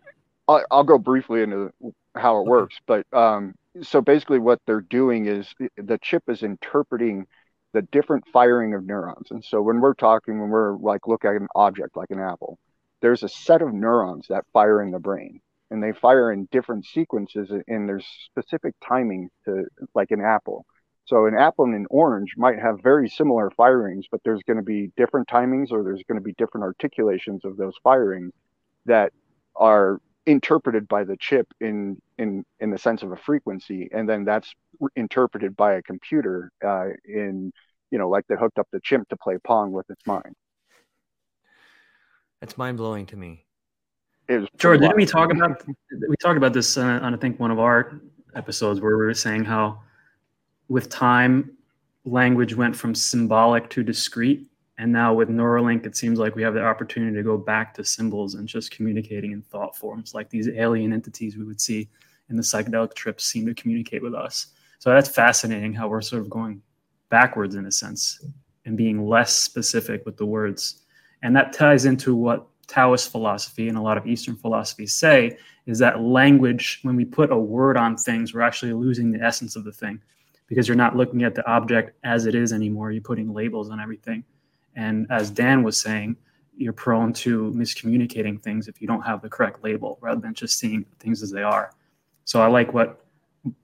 I'll, 0.48 0.64
I'll 0.72 0.84
go 0.84 0.98
briefly 0.98 1.44
into 1.44 1.74
how 2.16 2.40
it 2.40 2.46
works, 2.46 2.76
but 2.86 3.06
um, 3.14 3.56
so 3.82 4.02
basically 4.02 4.40
what 4.40 4.62
they're 4.66 4.82
doing 4.82 5.26
is 5.26 5.54
the 5.78 6.00
chip 6.02 6.24
is 6.28 6.44
interpreting 6.44 7.26
the 7.74 7.82
different 7.82 8.24
firing 8.32 8.76
of 8.76 8.86
neurons 8.86 9.32
and 9.32 9.44
so 9.44 9.62
when 9.62 9.82
we're 9.82 9.96
talking 9.96 10.40
when 10.40 10.50
we're 10.50 10.78
like 10.78 11.08
look 11.08 11.26
at 11.26 11.34
an 11.34 11.48
object 11.56 11.98
like 11.98 12.12
an 12.12 12.20
apple 12.20 12.60
there's 13.02 13.24
a 13.24 13.30
set 13.30 13.62
of 13.64 13.74
neurons 13.74 14.28
that 14.30 14.46
fire 14.54 14.82
in 14.82 14.92
the 14.92 15.00
brain 15.00 15.42
and 15.72 15.82
they 15.82 15.92
fire 15.92 16.32
in 16.32 16.48
different 16.52 16.86
sequences 16.86 17.50
and 17.68 17.90
there's 17.90 18.06
specific 18.26 18.76
timing 18.88 19.28
to 19.44 19.66
like 19.96 20.12
an 20.12 20.22
apple 20.22 20.66
so 21.06 21.26
an 21.26 21.36
apple 21.36 21.66
and 21.66 21.76
an 21.76 21.86
orange 21.90 22.34
might 22.38 22.60
have 22.60 22.82
very 22.82 23.10
similar 23.10 23.50
firings 23.52 24.06
but 24.12 24.22
there's 24.24 24.42
going 24.44 24.58
to 24.58 24.64
be 24.64 24.92
different 24.98 25.28
timings 25.28 25.72
or 25.72 25.84
there's 25.84 26.04
going 26.08 26.20
to 26.20 26.24
be 26.24 26.34
different 26.34 26.64
articulations 26.64 27.44
of 27.46 27.58
those 27.58 27.74
firings 27.84 28.32
that 28.86 29.12
are 29.56 30.00
interpreted 30.26 30.88
by 30.88 31.04
the 31.04 31.18
chip 31.18 31.48
in 31.60 32.02
in 32.18 32.46
in 32.60 32.70
the 32.70 32.78
sense 32.78 33.04
of 33.04 33.12
a 33.12 33.18
frequency 33.18 33.90
and 33.92 34.08
then 34.08 34.24
that's 34.24 34.54
interpreted 34.96 35.56
by 35.56 35.74
a 35.74 35.82
computer 35.82 36.52
uh, 36.66 36.88
in 37.06 37.52
you 37.92 37.98
know 37.98 38.10
like 38.10 38.26
they 38.28 38.36
hooked 38.36 38.58
up 38.58 38.68
the 38.72 38.80
chimp 38.82 39.08
to 39.10 39.18
play 39.18 39.38
pong 39.44 39.72
with 39.72 39.90
its 39.90 40.06
mind. 40.06 40.36
That's 42.40 42.58
mind-blowing 42.58 43.06
to 43.08 43.16
me. 43.16 43.46
Sure 44.60 44.78
didn't 44.78 44.96
we 44.96 45.06
talk 45.06 45.32
about 45.32 45.62
we 46.08 46.16
talked 46.22 46.38
about 46.38 46.54
this 46.54 46.78
uh, 46.78 47.00
on 47.02 47.14
i 47.14 47.18
think 47.18 47.40
one 47.40 47.52
of 47.52 47.60
our 47.60 48.00
episodes 48.36 48.80
where 48.80 48.98
we 48.98 49.06
were 49.06 49.14
saying 49.14 49.44
how 49.44 49.82
with 50.74 50.90
time 50.90 51.56
language 52.04 52.56
went 52.56 52.76
from 52.76 52.96
symbolic 52.96 53.70
to 53.70 53.84
discrete 53.84 54.48
and 54.80 54.92
now 54.92 55.14
with 55.14 55.30
Neuralink, 55.30 55.86
it 55.86 55.96
seems 55.96 56.18
like 56.18 56.36
we 56.36 56.42
have 56.42 56.56
the 56.56 56.64
opportunity 56.64 57.16
to 57.16 57.24
go 57.24 57.38
back 57.38 57.76
to 57.76 57.86
symbols 57.86 58.34
and 58.34 58.48
just 58.48 58.72
communicating 58.72 59.32
in 59.32 59.44
thought 59.44 59.78
forms, 59.78 60.16
like 60.16 60.30
these 60.30 60.50
alien 60.50 60.94
entities 60.94 61.38
we 61.38 61.46
would 61.46 61.62
see 61.62 61.90
in 62.30 62.36
the 62.36 62.42
psychedelic 62.42 62.96
trips 62.96 63.24
seem 63.24 63.46
to 63.46 63.54
communicate 63.54 64.02
with 64.02 64.16
us. 64.16 64.48
So 64.80 64.90
that's 64.90 65.10
fascinating 65.10 65.74
how 65.74 65.88
we're 65.88 66.02
sort 66.02 66.24
of 66.24 66.30
going 66.30 66.62
backwards 67.10 67.54
in 67.54 67.68
a 67.68 67.72
sense 67.72 68.26
and 68.66 68.76
being 68.76 69.08
less 69.08 69.32
specific 69.32 70.04
with 70.08 70.18
the 70.18 70.26
words. 70.26 70.82
And 71.22 71.36
that 71.36 71.54
ties 71.54 71.86
into 71.86 72.16
what 72.16 72.48
Taoist 72.66 73.12
philosophy 73.12 73.70
and 73.70 73.78
a 73.78 73.82
lot 73.82 73.98
of 73.98 74.08
Eastern 74.08 74.36
philosophies 74.36 74.94
say 74.94 75.38
is 75.68 75.78
that 75.80 76.02
language, 76.02 76.80
when 76.82 76.96
we 76.96 77.06
put 77.06 77.32
a 77.32 77.38
word 77.38 77.78
on 77.78 77.96
things, 77.96 78.34
we're 78.34 78.42
actually 78.42 78.74
losing 78.74 79.12
the 79.12 79.24
essence 79.24 79.56
of 79.56 79.66
the 79.66 79.72
thing 79.72 80.02
because 80.48 80.68
you're 80.68 80.78
not 80.78 80.96
looking 80.96 81.24
at 81.24 81.36
the 81.36 81.48
object 81.50 81.98
as 82.04 82.26
it 82.26 82.36
is 82.36 82.54
anymore. 82.54 82.92
You're 82.92 83.02
putting 83.02 83.34
labels 83.34 83.70
on 83.70 83.80
everything. 83.80 84.24
And 84.76 85.08
as 85.10 85.30
Dan 85.30 85.64
was 85.64 85.80
saying, 85.80 86.18
you're 86.56 86.74
prone 86.74 87.14
to 87.14 87.52
miscommunicating 87.56 88.42
things 88.42 88.68
if 88.68 88.82
you 88.82 88.88
don't 88.88 89.02
have 89.02 89.22
the 89.22 89.30
correct 89.30 89.64
label 89.64 89.98
rather 90.02 90.22
than 90.22 90.34
just 90.34 90.60
seeing 90.60 90.86
things 91.00 91.24
as 91.24 91.32
they 91.32 91.44
are. 91.44 91.72
So 92.26 92.42
I 92.42 92.48
like 92.48 92.74
what 92.74 93.04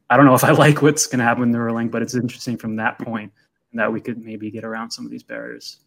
I 0.09 0.17
don't 0.17 0.25
know 0.25 0.33
if 0.33 0.43
I 0.43 0.51
like 0.65 0.81
what's 0.81 1.07
going 1.07 1.19
to 1.19 1.25
happen 1.25 1.51
with 1.51 1.59
Neuralink, 1.59 1.91
but 1.91 2.01
it's 2.01 2.15
interesting 2.15 2.57
from 2.57 2.75
that 2.77 2.99
point 2.99 3.31
that 3.73 3.91
we 3.91 4.01
could 4.01 4.17
maybe 4.17 4.49
get 4.49 4.63
around 4.63 4.91
some 4.91 5.05
of 5.05 5.11
these 5.11 5.23
barriers. 5.23 5.77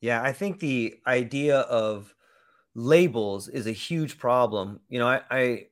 Yeah, 0.00 0.22
I 0.22 0.32
think 0.32 0.60
the 0.60 0.96
idea 1.06 1.60
of 1.60 2.14
labels 2.74 3.48
is 3.48 3.66
a 3.66 3.72
huge 3.72 4.18
problem. 4.18 4.80
You 4.88 4.98
know, 4.98 5.08
I 5.08 5.22
I, 5.30 5.66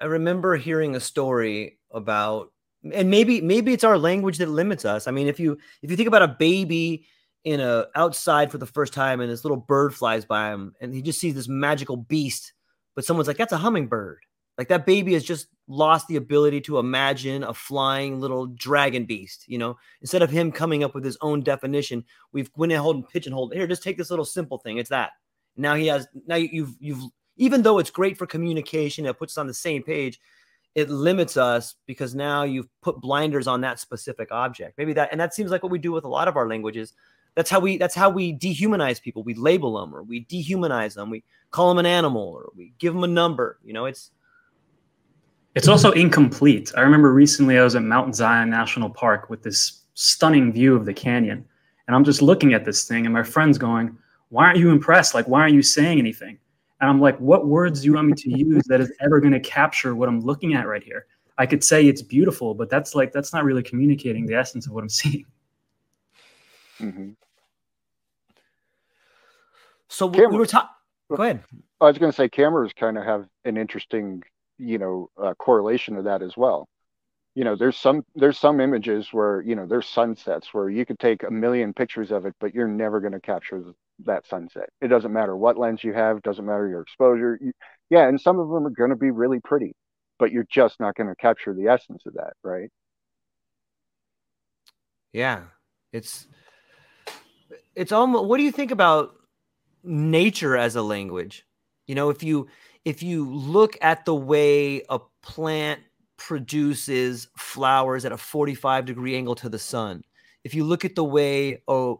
I 0.00 0.06
remember 0.06 0.56
hearing 0.56 0.96
a 0.96 1.00
story 1.00 1.78
about 1.92 2.52
and 2.94 3.10
maybe 3.10 3.40
maybe 3.40 3.72
it's 3.72 3.84
our 3.84 3.98
language 3.98 4.38
that 4.38 4.48
limits 4.48 4.84
us. 4.84 5.06
I 5.06 5.10
mean, 5.10 5.28
if 5.28 5.40
you 5.40 5.58
if 5.82 5.90
you 5.90 5.96
think 5.96 6.08
about 6.08 6.22
a 6.22 6.28
baby 6.28 7.06
in 7.46 7.60
a 7.60 7.86
outside 7.94 8.50
for 8.50 8.58
the 8.58 8.66
first 8.66 8.92
time 8.92 9.20
and 9.20 9.30
this 9.30 9.44
little 9.44 9.56
bird 9.56 9.94
flies 9.94 10.24
by 10.24 10.50
him 10.50 10.74
and 10.80 10.92
he 10.92 11.00
just 11.00 11.20
sees 11.20 11.32
this 11.34 11.46
magical 11.46 11.96
beast 11.96 12.52
but 12.96 13.04
someone's 13.04 13.28
like 13.28 13.36
that's 13.36 13.52
a 13.52 13.58
hummingbird. 13.58 14.18
Like 14.58 14.68
that 14.68 14.84
baby 14.84 15.12
has 15.12 15.22
just 15.22 15.46
lost 15.68 16.08
the 16.08 16.16
ability 16.16 16.60
to 16.62 16.78
imagine 16.78 17.44
a 17.44 17.54
flying 17.54 18.20
little 18.20 18.46
dragon 18.46 19.04
beast 19.04 19.44
you 19.46 19.58
know? 19.58 19.76
Instead 20.00 20.22
of 20.22 20.30
him 20.30 20.50
coming 20.50 20.82
up 20.82 20.92
with 20.92 21.04
his 21.04 21.16
own 21.20 21.42
definition 21.42 22.04
we've 22.32 22.50
went 22.56 22.72
and 22.72 22.82
hold 22.82 22.96
and 22.96 23.08
pigeonholed 23.08 23.54
here 23.54 23.68
just 23.68 23.82
take 23.82 23.96
this 23.96 24.10
little 24.10 24.24
simple 24.24 24.58
thing. 24.58 24.78
It's 24.78 24.90
that. 24.90 25.12
Now 25.56 25.76
he 25.76 25.86
has 25.86 26.08
now 26.26 26.36
you've 26.36 26.74
you've 26.80 27.04
even 27.36 27.62
though 27.62 27.78
it's 27.78 27.90
great 27.90 28.18
for 28.18 28.26
communication 28.26 29.06
it 29.06 29.18
puts 29.18 29.34
us 29.34 29.40
on 29.40 29.46
the 29.46 29.54
same 29.54 29.84
page 29.84 30.18
it 30.76 30.88
limits 30.88 31.36
us 31.36 31.74
because 31.86 32.14
now 32.14 32.44
you've 32.44 32.68
put 32.82 33.00
blinders 33.00 33.48
on 33.48 33.60
that 33.60 33.80
specific 33.80 34.30
object 34.30 34.78
maybe 34.78 34.92
that 34.92 35.08
and 35.10 35.20
that 35.20 35.34
seems 35.34 35.50
like 35.50 35.64
what 35.64 35.72
we 35.72 35.78
do 35.78 35.90
with 35.90 36.04
a 36.04 36.08
lot 36.08 36.28
of 36.28 36.36
our 36.36 36.48
languages 36.48 36.92
that's 37.36 37.50
how 37.50 37.60
we 37.60 37.76
that's 37.76 37.94
how 37.94 38.08
we 38.08 38.36
dehumanize 38.36 39.00
people. 39.00 39.22
We 39.22 39.34
label 39.34 39.78
them 39.78 39.94
or 39.94 40.02
we 40.02 40.24
dehumanize 40.24 40.94
them. 40.94 41.10
We 41.10 41.22
call 41.50 41.68
them 41.68 41.78
an 41.78 41.86
animal 41.86 42.22
or 42.22 42.50
we 42.56 42.72
give 42.78 42.94
them 42.94 43.04
a 43.04 43.08
number. 43.08 43.58
You 43.62 43.74
know, 43.74 43.84
it's 43.84 44.10
it's 45.54 45.68
also 45.68 45.92
incomplete. 45.92 46.72
I 46.76 46.80
remember 46.80 47.12
recently 47.12 47.58
I 47.58 47.62
was 47.62 47.76
at 47.76 47.82
Mount 47.82 48.16
Zion 48.16 48.50
National 48.50 48.90
Park 48.90 49.30
with 49.30 49.42
this 49.42 49.82
stunning 49.94 50.50
view 50.50 50.74
of 50.74 50.86
the 50.86 50.94
canyon, 50.94 51.44
and 51.86 51.94
I'm 51.94 52.04
just 52.04 52.22
looking 52.22 52.54
at 52.54 52.64
this 52.64 52.88
thing, 52.88 53.04
and 53.04 53.12
my 53.12 53.22
friend's 53.22 53.58
going, 53.58 53.96
"Why 54.30 54.46
aren't 54.46 54.58
you 54.58 54.70
impressed? 54.70 55.14
Like, 55.14 55.28
why 55.28 55.42
aren't 55.42 55.54
you 55.54 55.62
saying 55.62 55.98
anything?" 55.98 56.38
And 56.80 56.90
I'm 56.90 57.00
like, 57.00 57.18
"What 57.18 57.46
words 57.46 57.80
do 57.80 57.86
you 57.86 57.94
want 57.94 58.08
me 58.08 58.14
to 58.14 58.38
use 58.38 58.62
that 58.66 58.80
is 58.80 58.92
ever 59.00 59.20
going 59.20 59.32
to 59.32 59.40
capture 59.40 59.94
what 59.94 60.08
I'm 60.08 60.20
looking 60.20 60.54
at 60.54 60.66
right 60.66 60.82
here?" 60.82 61.06
I 61.38 61.46
could 61.46 61.62
say 61.62 61.86
it's 61.86 62.02
beautiful, 62.02 62.54
but 62.54 62.70
that's 62.70 62.94
like 62.94 63.12
that's 63.12 63.32
not 63.32 63.44
really 63.44 63.62
communicating 63.62 64.26
the 64.26 64.34
essence 64.34 64.66
of 64.66 64.72
what 64.72 64.82
I'm 64.82 64.88
seeing. 64.88 65.26
Mm-hmm. 66.80 67.10
So 69.88 70.06
we, 70.06 70.26
we 70.26 70.38
were 70.38 70.46
talking. 70.46 70.70
Go 71.08 71.22
ahead. 71.22 71.42
I 71.80 71.86
was 71.86 71.98
going 71.98 72.10
to 72.10 72.16
say 72.16 72.28
cameras 72.28 72.72
kind 72.72 72.98
of 72.98 73.04
have 73.04 73.26
an 73.44 73.56
interesting, 73.56 74.22
you 74.58 74.78
know, 74.78 75.10
uh, 75.22 75.34
correlation 75.34 75.94
to 75.96 76.02
that 76.02 76.22
as 76.22 76.36
well. 76.36 76.68
You 77.34 77.44
know, 77.44 77.54
there's 77.54 77.76
some 77.76 78.04
there's 78.14 78.38
some 78.38 78.60
images 78.60 79.12
where 79.12 79.42
you 79.42 79.54
know 79.54 79.66
there's 79.66 79.86
sunsets 79.86 80.54
where 80.54 80.70
you 80.70 80.86
could 80.86 80.98
take 80.98 81.22
a 81.22 81.30
million 81.30 81.74
pictures 81.74 82.10
of 82.10 82.24
it, 82.26 82.34
but 82.40 82.54
you're 82.54 82.68
never 82.68 83.00
going 83.00 83.12
to 83.12 83.20
capture 83.20 83.62
that 84.04 84.26
sunset. 84.26 84.68
It 84.80 84.88
doesn't 84.88 85.12
matter 85.12 85.36
what 85.36 85.58
lens 85.58 85.82
you 85.82 85.92
have, 85.92 86.22
doesn't 86.22 86.44
matter 86.44 86.68
your 86.68 86.82
exposure. 86.82 87.38
You, 87.40 87.52
yeah, 87.90 88.08
and 88.08 88.20
some 88.20 88.38
of 88.38 88.48
them 88.48 88.66
are 88.66 88.70
going 88.70 88.90
to 88.90 88.96
be 88.96 89.10
really 89.10 89.40
pretty, 89.40 89.74
but 90.18 90.32
you're 90.32 90.46
just 90.50 90.78
not 90.80 90.94
going 90.94 91.08
to 91.08 91.16
capture 91.16 91.54
the 91.54 91.68
essence 91.68 92.02
of 92.06 92.14
that, 92.14 92.34
right? 92.42 92.70
Yeah, 95.12 95.44
it's 95.92 96.26
it's 97.74 97.92
almost. 97.92 98.26
What 98.26 98.36
do 98.36 98.42
you 98.42 98.52
think 98.52 98.70
about 98.70 99.16
nature 99.86 100.56
as 100.56 100.76
a 100.76 100.82
language. 100.82 101.46
You 101.86 101.94
know, 101.94 102.10
if 102.10 102.22
you 102.22 102.48
if 102.84 103.02
you 103.02 103.28
look 103.28 103.76
at 103.80 104.04
the 104.04 104.14
way 104.14 104.82
a 104.88 105.00
plant 105.22 105.80
produces 106.16 107.28
flowers 107.36 108.04
at 108.04 108.12
a 108.12 108.16
45 108.16 108.84
degree 108.84 109.16
angle 109.16 109.34
to 109.36 109.48
the 109.48 109.58
sun, 109.58 110.02
if 110.44 110.54
you 110.54 110.64
look 110.64 110.84
at 110.84 110.94
the 110.94 111.04
way 111.04 111.62
a, 111.68 111.94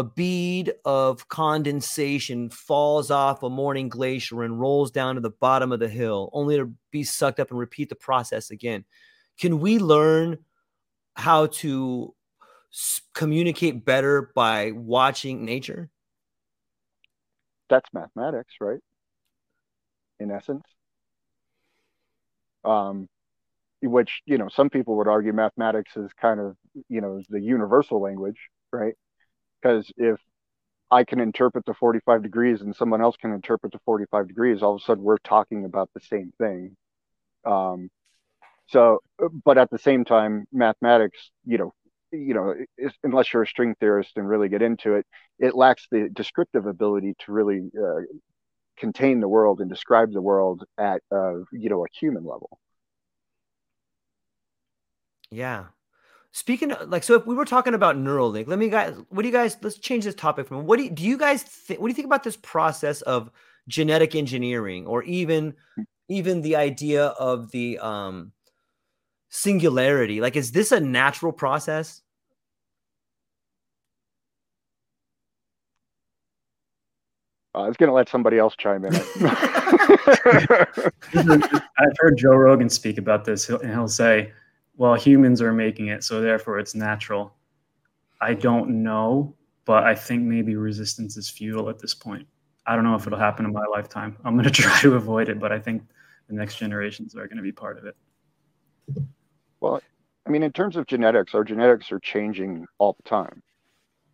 a 0.00 0.04
bead 0.04 0.72
of 0.84 1.28
condensation 1.28 2.50
falls 2.50 3.10
off 3.10 3.42
a 3.42 3.50
morning 3.50 3.88
glacier 3.88 4.42
and 4.42 4.58
rolls 4.58 4.90
down 4.90 5.14
to 5.14 5.20
the 5.20 5.30
bottom 5.30 5.72
of 5.72 5.80
the 5.80 5.88
hill, 5.88 6.30
only 6.32 6.56
to 6.56 6.72
be 6.90 7.04
sucked 7.04 7.38
up 7.38 7.50
and 7.50 7.58
repeat 7.58 7.88
the 7.88 7.94
process 7.94 8.50
again, 8.50 8.84
can 9.38 9.60
we 9.60 9.78
learn 9.78 10.38
how 11.14 11.46
to 11.46 12.14
communicate 13.14 13.84
better 13.84 14.32
by 14.34 14.72
watching 14.72 15.44
nature? 15.44 15.90
that's 17.70 17.88
mathematics, 17.94 18.54
right? 18.60 18.80
In 20.18 20.30
essence. 20.30 20.64
Um, 22.64 23.08
which, 23.80 24.20
you 24.26 24.36
know, 24.36 24.50
some 24.50 24.68
people 24.68 24.96
would 24.96 25.08
argue 25.08 25.32
mathematics 25.32 25.96
is 25.96 26.10
kind 26.20 26.38
of, 26.38 26.56
you 26.90 27.00
know, 27.00 27.22
the 27.30 27.40
universal 27.40 28.02
language, 28.02 28.36
right? 28.70 28.94
Because 29.60 29.90
if 29.96 30.18
I 30.90 31.04
can 31.04 31.20
interpret 31.20 31.64
the 31.66 31.74
45 31.74 32.22
degrees 32.22 32.60
and 32.62 32.74
someone 32.74 33.00
else 33.00 33.16
can 33.16 33.32
interpret 33.32 33.72
the 33.72 33.80
45 33.84 34.28
degrees, 34.28 34.62
all 34.62 34.74
of 34.74 34.82
a 34.82 34.84
sudden 34.84 35.04
we're 35.04 35.18
talking 35.18 35.64
about 35.64 35.90
the 35.94 36.00
same 36.00 36.32
thing. 36.38 36.76
Um, 37.44 37.90
so, 38.66 39.00
but 39.44 39.58
at 39.58 39.70
the 39.70 39.78
same 39.78 40.04
time, 40.04 40.46
mathematics, 40.52 41.30
you 41.44 41.58
know, 41.58 41.72
you 42.12 42.34
know, 42.34 42.54
unless 43.04 43.32
you're 43.32 43.42
a 43.42 43.46
string 43.46 43.74
theorist 43.78 44.12
and 44.16 44.28
really 44.28 44.48
get 44.48 44.62
into 44.62 44.94
it, 44.94 45.06
it 45.38 45.54
lacks 45.54 45.86
the 45.90 46.08
descriptive 46.12 46.66
ability 46.66 47.14
to 47.20 47.32
really 47.32 47.70
uh, 47.80 48.00
contain 48.76 49.20
the 49.20 49.28
world 49.28 49.60
and 49.60 49.70
describe 49.70 50.12
the 50.12 50.22
world 50.22 50.64
at, 50.78 51.02
uh, 51.12 51.38
you 51.52 51.68
know, 51.68 51.84
a 51.84 51.88
human 51.92 52.24
level. 52.24 52.58
Yeah. 55.30 55.66
Speaking 56.32 56.70
of, 56.70 56.88
like, 56.88 57.02
so 57.02 57.14
if 57.14 57.26
we 57.26 57.34
were 57.34 57.44
talking 57.44 57.74
about 57.74 57.96
Neuralink, 57.96 58.46
let 58.46 58.58
me 58.58 58.68
guys, 58.68 58.94
what 59.08 59.22
do 59.22 59.28
you 59.28 59.34
guys, 59.34 59.56
let's 59.62 59.78
change 59.78 60.04
this 60.04 60.14
topic 60.14 60.46
from, 60.46 60.64
what 60.64 60.76
do 60.76 60.84
you, 60.84 60.90
do 60.90 61.02
you 61.02 61.18
guys 61.18 61.42
think, 61.42 61.80
what 61.80 61.88
do 61.88 61.90
you 61.90 61.96
think 61.96 62.06
about 62.06 62.22
this 62.22 62.36
process 62.36 63.02
of 63.02 63.30
genetic 63.66 64.14
engineering 64.14 64.86
or 64.86 65.02
even, 65.02 65.54
even 66.08 66.40
the 66.42 66.54
idea 66.54 67.06
of 67.06 67.50
the, 67.50 67.78
um, 67.80 68.30
singularity? 69.28 70.20
Like, 70.20 70.36
is 70.36 70.52
this 70.52 70.70
a 70.70 70.78
natural 70.78 71.32
process? 71.32 72.00
I 77.52 77.66
was 77.66 77.76
going 77.76 77.88
to 77.88 77.94
let 77.94 78.08
somebody 78.08 78.38
else 78.38 78.54
chime 78.56 78.84
in. 78.84 78.94
I've 78.94 79.02
heard 81.98 82.16
Joe 82.16 82.36
Rogan 82.36 82.70
speak 82.70 82.96
about 82.96 83.24
this, 83.24 83.48
and 83.48 83.72
he'll 83.72 83.88
say, 83.88 84.30
"Well, 84.80 84.94
humans 84.94 85.42
are 85.42 85.52
making 85.52 85.88
it, 85.88 86.04
so 86.04 86.22
therefore 86.22 86.58
it's 86.58 86.74
natural." 86.74 87.34
I 88.18 88.32
don't 88.32 88.82
know, 88.82 89.36
but 89.66 89.84
I 89.84 89.94
think 89.94 90.22
maybe 90.22 90.56
resistance 90.56 91.18
is 91.18 91.28
futile 91.28 91.68
at 91.68 91.78
this 91.78 91.94
point. 91.94 92.26
I 92.66 92.76
don't 92.76 92.84
know 92.84 92.94
if 92.94 93.06
it'll 93.06 93.18
happen 93.18 93.44
in 93.44 93.52
my 93.52 93.66
lifetime. 93.70 94.16
I'm 94.24 94.36
going 94.36 94.44
to 94.50 94.50
try 94.50 94.80
to 94.80 94.94
avoid 94.94 95.28
it, 95.28 95.38
but 95.38 95.52
I 95.52 95.58
think 95.58 95.82
the 96.28 96.34
next 96.34 96.56
generations 96.56 97.14
are 97.14 97.26
going 97.26 97.36
to 97.36 97.42
be 97.42 97.52
part 97.52 97.76
of 97.76 97.84
it. 97.84 97.96
Well, 99.60 99.82
I 100.26 100.30
mean, 100.30 100.42
in 100.42 100.52
terms 100.52 100.76
of 100.76 100.86
genetics, 100.86 101.34
our 101.34 101.44
genetics 101.44 101.92
are 101.92 102.00
changing 102.00 102.64
all 102.78 102.96
the 103.02 103.06
time. 103.06 103.42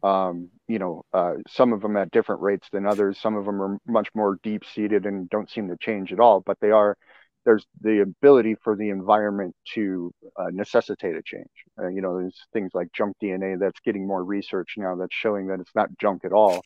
Um, 0.03 0.49
you 0.67 0.81
know, 0.81 1.05
uh, 1.13 1.35
some 1.47 1.73
of 1.73 1.81
them 1.81 1.97
at 1.97 2.11
different 2.11 2.43
rates 2.43 2.67
than 2.73 2.87
others. 2.87 3.19
Some 3.21 3.37
of 3.37 3.45
them 3.45 3.63
are 3.63 3.79
much 3.87 4.09
more 4.17 4.41
deep 4.43 4.65
seated 4.75 5.07
and 5.07 5.31
don't 5.31 5.49
seem 5.49 5.69
to 5.69 5.77
change 5.77 6.13
at 6.13 6.19
all. 6.19 6.41
But 6.41 6.59
they 6.59 6.73
are. 6.73 6.99
There's 7.47 7.67
the 7.81 8.03
ability 8.03 8.57
for 8.63 8.77
the 8.77 8.91
environment 8.91 9.55
to 9.75 10.13
uh, 10.39 10.49
necessitate 10.53 11.17
a 11.17 11.23
change. 11.25 11.49
Uh, 11.81 11.89
you 11.89 12.03
know, 12.03 12.19
there's 12.19 12.39
things 12.53 12.73
like 12.75 12.89
junk 12.93 13.17
DNA 13.23 13.59
that's 13.59 13.81
getting 13.81 14.07
more 14.07 14.25
research 14.25 14.75
now 14.79 14.97
that's 14.97 15.15
showing 15.15 15.49
that 15.49 15.61
it's 15.61 15.75
not 15.77 15.89
junk 16.01 16.27
at 16.27 16.33
all. 16.35 16.63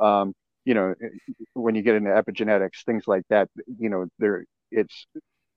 Um, 0.00 0.34
you 0.64 0.74
know, 0.74 0.94
when 1.54 1.74
you 1.74 1.82
get 1.82 1.96
into 1.96 2.10
epigenetics, 2.10 2.84
things 2.86 3.04
like 3.06 3.24
that, 3.30 3.50
you 3.78 3.90
know, 3.90 4.06
there 4.18 4.46
it's 4.72 5.06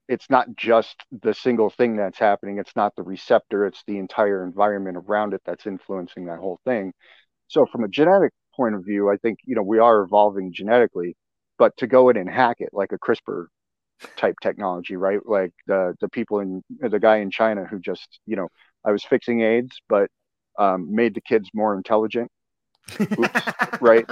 it's 0.08 0.30
not 0.30 0.48
just 0.56 0.96
the 1.24 1.34
single 1.34 1.70
thing 1.70 1.96
that's 1.98 2.20
happening 2.20 2.58
it's 2.60 2.76
not 2.76 2.96
the 2.96 3.04
receptor 3.04 3.66
it's 3.66 3.84
the 3.88 3.98
entire 3.98 4.44
environment 4.44 4.98
around 4.98 5.34
it 5.34 5.42
that's 5.46 5.68
influencing 5.68 6.26
that 6.26 6.40
whole 6.40 6.60
thing 6.66 6.94
so 7.48 7.66
from 7.66 7.84
a 7.84 7.90
genetic 7.90 8.34
point 8.56 8.76
of 8.76 8.86
view 8.86 9.10
i 9.10 9.18
think 9.18 9.40
you 9.46 9.56
know 9.56 9.64
we 9.64 9.80
are 9.80 10.02
evolving 10.04 10.54
genetically 10.54 11.16
but 11.58 11.76
to 11.78 11.88
go 11.88 12.10
in 12.10 12.18
and 12.18 12.30
hack 12.30 12.58
it 12.60 12.70
like 12.74 12.92
a 12.92 13.00
crispr 13.00 13.48
type 14.16 14.36
technology 14.42 14.96
right? 14.96 15.20
Like 15.26 15.54
the 15.66 15.96
the 16.02 16.10
people 16.10 16.40
in 16.40 16.64
the 16.80 17.00
guy 17.00 17.18
in 17.18 17.32
china 17.32 17.66
who 17.66 17.80
just 17.80 18.20
you 18.26 18.36
know 18.36 18.48
i 18.86 18.92
was 18.92 19.04
fixing 19.04 19.42
aids 19.42 19.82
but 19.90 20.10
um, 20.58 20.94
made 20.94 21.14
the 21.14 21.22
kids 21.22 21.50
more 21.54 21.76
intelligent. 21.76 22.32
Oops, 23.00 23.42
right? 23.82 24.06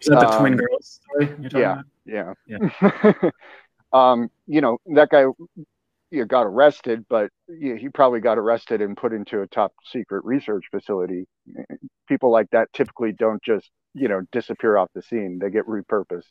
Is 0.00 0.08
that 0.08 0.20
the 0.20 0.30
um, 0.30 0.40
twin 0.40 0.56
girls 0.56 1.00
story 1.02 1.36
yeah, 1.52 1.82
yeah. 2.04 2.34
Yeah. 2.46 3.12
Um, 3.92 4.30
you 4.46 4.60
know, 4.60 4.78
that 4.94 5.08
guy 5.08 5.24
you 6.12 6.24
got 6.24 6.42
arrested, 6.42 7.04
but 7.08 7.28
you 7.48 7.74
he 7.74 7.88
probably 7.88 8.20
got 8.20 8.38
arrested 8.38 8.80
and 8.80 8.96
put 8.96 9.12
into 9.12 9.42
a 9.42 9.48
top 9.48 9.72
secret 9.84 10.24
research 10.24 10.66
facility. 10.70 11.26
People 12.08 12.30
like 12.30 12.48
that 12.52 12.72
typically 12.72 13.10
don't 13.10 13.42
just, 13.42 13.68
you 13.94 14.06
know, 14.06 14.20
disappear 14.30 14.76
off 14.76 14.90
the 14.94 15.02
scene. 15.02 15.40
They 15.40 15.50
get 15.50 15.66
repurposed. 15.66 16.30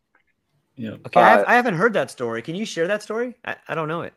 Yeah. 0.79 0.91
Okay. 1.05 1.19
Uh, 1.19 1.43
I, 1.45 1.55
haven't 1.55 1.75
heard 1.75 1.93
that 1.93 2.09
story. 2.09 2.41
Can 2.41 2.55
you 2.55 2.65
share 2.65 2.87
that 2.87 3.03
story? 3.03 3.35
I, 3.43 3.57
I 3.67 3.75
don't 3.75 3.89
know 3.89 4.01
it. 4.01 4.13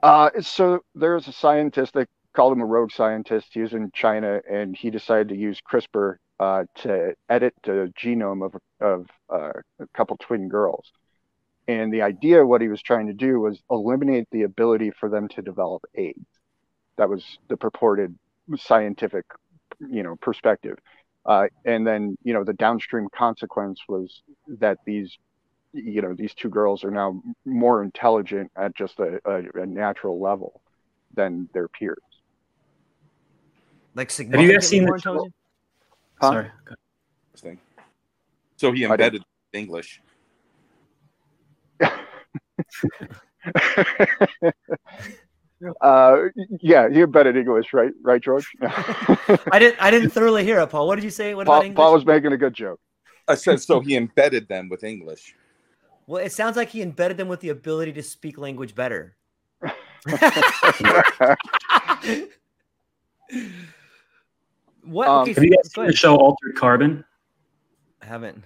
Uh, 0.00 0.30
so 0.40 0.84
there's 0.94 1.26
a 1.26 1.32
scientist 1.32 1.94
that 1.94 2.08
called 2.34 2.52
him 2.52 2.60
a 2.60 2.66
rogue 2.66 2.92
scientist. 2.92 3.48
He 3.50 3.60
was 3.60 3.72
in 3.72 3.90
China 3.92 4.40
and 4.48 4.76
he 4.76 4.90
decided 4.90 5.28
to 5.30 5.36
use 5.36 5.60
CRISPR 5.60 6.16
uh, 6.38 6.64
to 6.76 7.14
edit 7.28 7.54
the 7.64 7.92
genome 8.00 8.46
of, 8.46 8.54
of 8.80 9.06
uh, 9.28 9.60
a 9.80 9.86
couple 9.92 10.16
twin 10.18 10.48
girls. 10.48 10.92
And 11.66 11.92
the 11.92 12.02
idea, 12.02 12.46
what 12.46 12.60
he 12.60 12.68
was 12.68 12.80
trying 12.80 13.08
to 13.08 13.12
do 13.12 13.40
was 13.40 13.60
eliminate 13.70 14.28
the 14.30 14.42
ability 14.42 14.92
for 14.92 15.08
them 15.08 15.28
to 15.30 15.42
develop 15.42 15.82
AIDS. 15.96 16.24
That 16.96 17.08
was 17.08 17.24
the 17.48 17.56
purported 17.56 18.16
scientific, 18.56 19.24
you 19.80 20.02
know, 20.04 20.16
perspective. 20.16 20.78
Uh, 21.26 21.48
and 21.64 21.86
then, 21.86 22.16
you 22.22 22.32
know, 22.32 22.44
the 22.44 22.54
downstream 22.54 23.08
consequence 23.14 23.80
was 23.88 24.22
that 24.58 24.78
these, 24.86 25.18
you 25.72 26.02
know, 26.02 26.14
these 26.14 26.34
two 26.34 26.48
girls 26.48 26.84
are 26.84 26.90
now 26.90 27.22
more 27.44 27.82
intelligent 27.82 28.50
at 28.56 28.74
just 28.74 28.98
a, 28.98 29.20
a, 29.24 29.62
a 29.62 29.66
natural 29.66 30.20
level 30.20 30.60
than 31.14 31.48
their 31.52 31.68
peers. 31.68 31.98
Like, 33.94 34.12
have 34.12 34.40
you 34.40 34.52
guys 34.52 34.68
seen 34.68 34.84
the 34.84 34.98
show? 34.98 35.28
Huh? 36.20 36.30
Sorry. 36.30 36.50
So 38.56 38.72
he 38.72 38.84
embedded 38.84 39.22
English. 39.52 40.00
Uh, 45.82 46.28
yeah, 46.62 46.88
you 46.88 47.04
embedded 47.04 47.36
English, 47.36 47.74
right? 47.74 47.92
Right, 48.02 48.22
George? 48.22 48.50
I 48.62 49.58
didn't. 49.58 49.76
I 49.78 49.90
didn't 49.90 50.08
thoroughly 50.08 50.42
hear 50.42 50.58
it, 50.60 50.68
Paul. 50.68 50.86
What 50.86 50.94
did 50.94 51.04
you 51.04 51.10
say? 51.10 51.34
What 51.34 51.46
Paul, 51.46 51.56
about 51.56 51.66
English? 51.66 51.76
Paul 51.76 51.92
was 51.92 52.06
making 52.06 52.32
a 52.32 52.38
good 52.38 52.54
joke. 52.54 52.80
I 53.28 53.34
said 53.34 53.60
so. 53.60 53.80
He 53.80 53.94
embedded 53.94 54.48
them 54.48 54.70
with 54.70 54.84
English. 54.84 55.34
Well, 56.10 56.20
it 56.20 56.32
sounds 56.32 56.56
like 56.56 56.70
he 56.70 56.82
embedded 56.82 57.18
them 57.18 57.28
with 57.28 57.38
the 57.38 57.50
ability 57.50 57.92
to 57.92 58.02
speak 58.02 58.36
language 58.36 58.74
better. 58.74 59.14
what? 64.82 65.06
Um, 65.06 65.20
okay, 65.20 65.34
Have 65.34 65.44
you 65.44 65.50
guys 65.50 65.72
seen 65.72 65.86
the 65.86 65.92
show 65.94 66.16
Altered 66.16 66.56
Carbon? 66.56 67.04
I 68.02 68.06
haven't. 68.06 68.42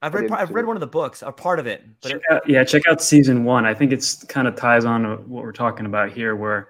I've 0.00 0.14
read. 0.14 0.30
I've 0.30 0.52
read 0.52 0.64
one 0.64 0.74
of 0.74 0.80
the 0.80 0.86
books, 0.86 1.20
a 1.20 1.30
part 1.30 1.58
of 1.58 1.66
it. 1.66 1.84
But 2.00 2.12
Check 2.12 2.22
it, 2.30 2.34
out, 2.34 2.48
yeah, 2.48 2.64
check 2.64 2.84
out 2.88 3.02
season 3.02 3.44
one. 3.44 3.66
I 3.66 3.74
think 3.74 3.92
it's 3.92 4.24
kind 4.24 4.48
of 4.48 4.56
ties 4.56 4.86
on 4.86 5.02
to 5.02 5.16
what 5.16 5.44
we're 5.44 5.52
talking 5.52 5.84
about 5.84 6.12
here, 6.12 6.34
where, 6.34 6.68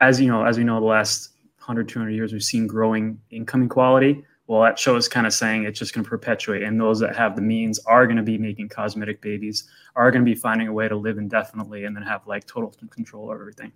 as 0.00 0.18
you 0.18 0.28
know, 0.28 0.46
as 0.46 0.56
we 0.56 0.64
know, 0.64 0.80
the 0.80 0.86
last 0.86 1.32
100, 1.58 1.90
200 1.90 2.12
years, 2.12 2.32
we've 2.32 2.42
seen 2.42 2.66
growing 2.66 3.20
income 3.30 3.60
inequality. 3.60 4.24
Well, 4.48 4.62
that 4.62 4.78
show 4.78 4.96
is 4.96 5.08
kind 5.08 5.26
of 5.26 5.34
saying 5.34 5.64
it's 5.64 5.78
just 5.78 5.92
going 5.92 6.04
to 6.04 6.08
perpetuate, 6.08 6.62
and 6.62 6.80
those 6.80 6.98
that 7.00 7.14
have 7.14 7.36
the 7.36 7.42
means 7.42 7.78
are 7.80 8.06
going 8.06 8.16
to 8.16 8.22
be 8.22 8.38
making 8.38 8.70
cosmetic 8.70 9.20
babies, 9.20 9.68
are 9.94 10.10
going 10.10 10.24
to 10.24 10.28
be 10.28 10.34
finding 10.34 10.68
a 10.68 10.72
way 10.72 10.88
to 10.88 10.96
live 10.96 11.18
indefinitely, 11.18 11.84
and 11.84 11.94
then 11.94 12.02
have 12.02 12.26
like 12.26 12.46
total 12.46 12.72
control 12.90 13.24
over 13.24 13.38
everything. 13.42 13.72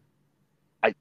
I 0.83 0.95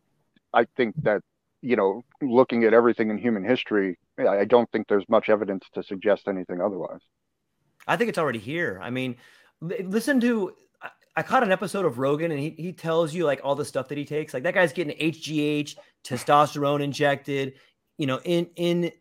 I 0.54 0.66
think 0.76 0.96
that 1.04 1.22
you 1.62 1.78
know, 1.78 2.02
looking 2.22 2.66
at 2.66 2.74
everything 2.74 3.10
in 3.12 3.18
human 3.18 3.46
history, 3.46 3.98
I 4.20 4.40
I 4.40 4.46
don't 4.46 4.70
think 4.74 4.90
there's 4.90 5.08
much 5.08 5.30
evidence 5.30 5.66
to 5.74 5.82
suggest 5.82 6.28
anything 6.28 6.60
otherwise. 6.60 7.02
I 7.88 7.96
think 7.96 8.10
it's 8.10 8.18
already 8.20 8.40
here. 8.40 8.78
I 8.84 8.90
mean, 8.90 9.16
listen 9.62 10.20
to. 10.20 10.54
I- 10.82 10.90
I 11.16 11.24
caught 11.24 11.44
an 11.44 11.52
episode 11.52 11.86
of 11.86 11.98
Rogan, 11.98 12.32
and 12.32 12.40
he 12.42 12.50
he 12.58 12.74
tells 12.74 13.14
you 13.14 13.26
like 13.26 13.40
all 13.44 13.56
the 13.56 13.66
stuff 13.66 13.88
that 13.88 13.98
he 13.98 14.04
takes. 14.04 14.34
Like 14.34 14.44
that 14.44 14.54
guy's 14.54 14.74
getting 14.74 14.98
HGH, 14.98 15.78
testosterone 16.04 16.82
injected. 16.82 17.54
You 17.98 18.08
know, 18.08 18.20
in 18.26 18.50
in 18.56 18.92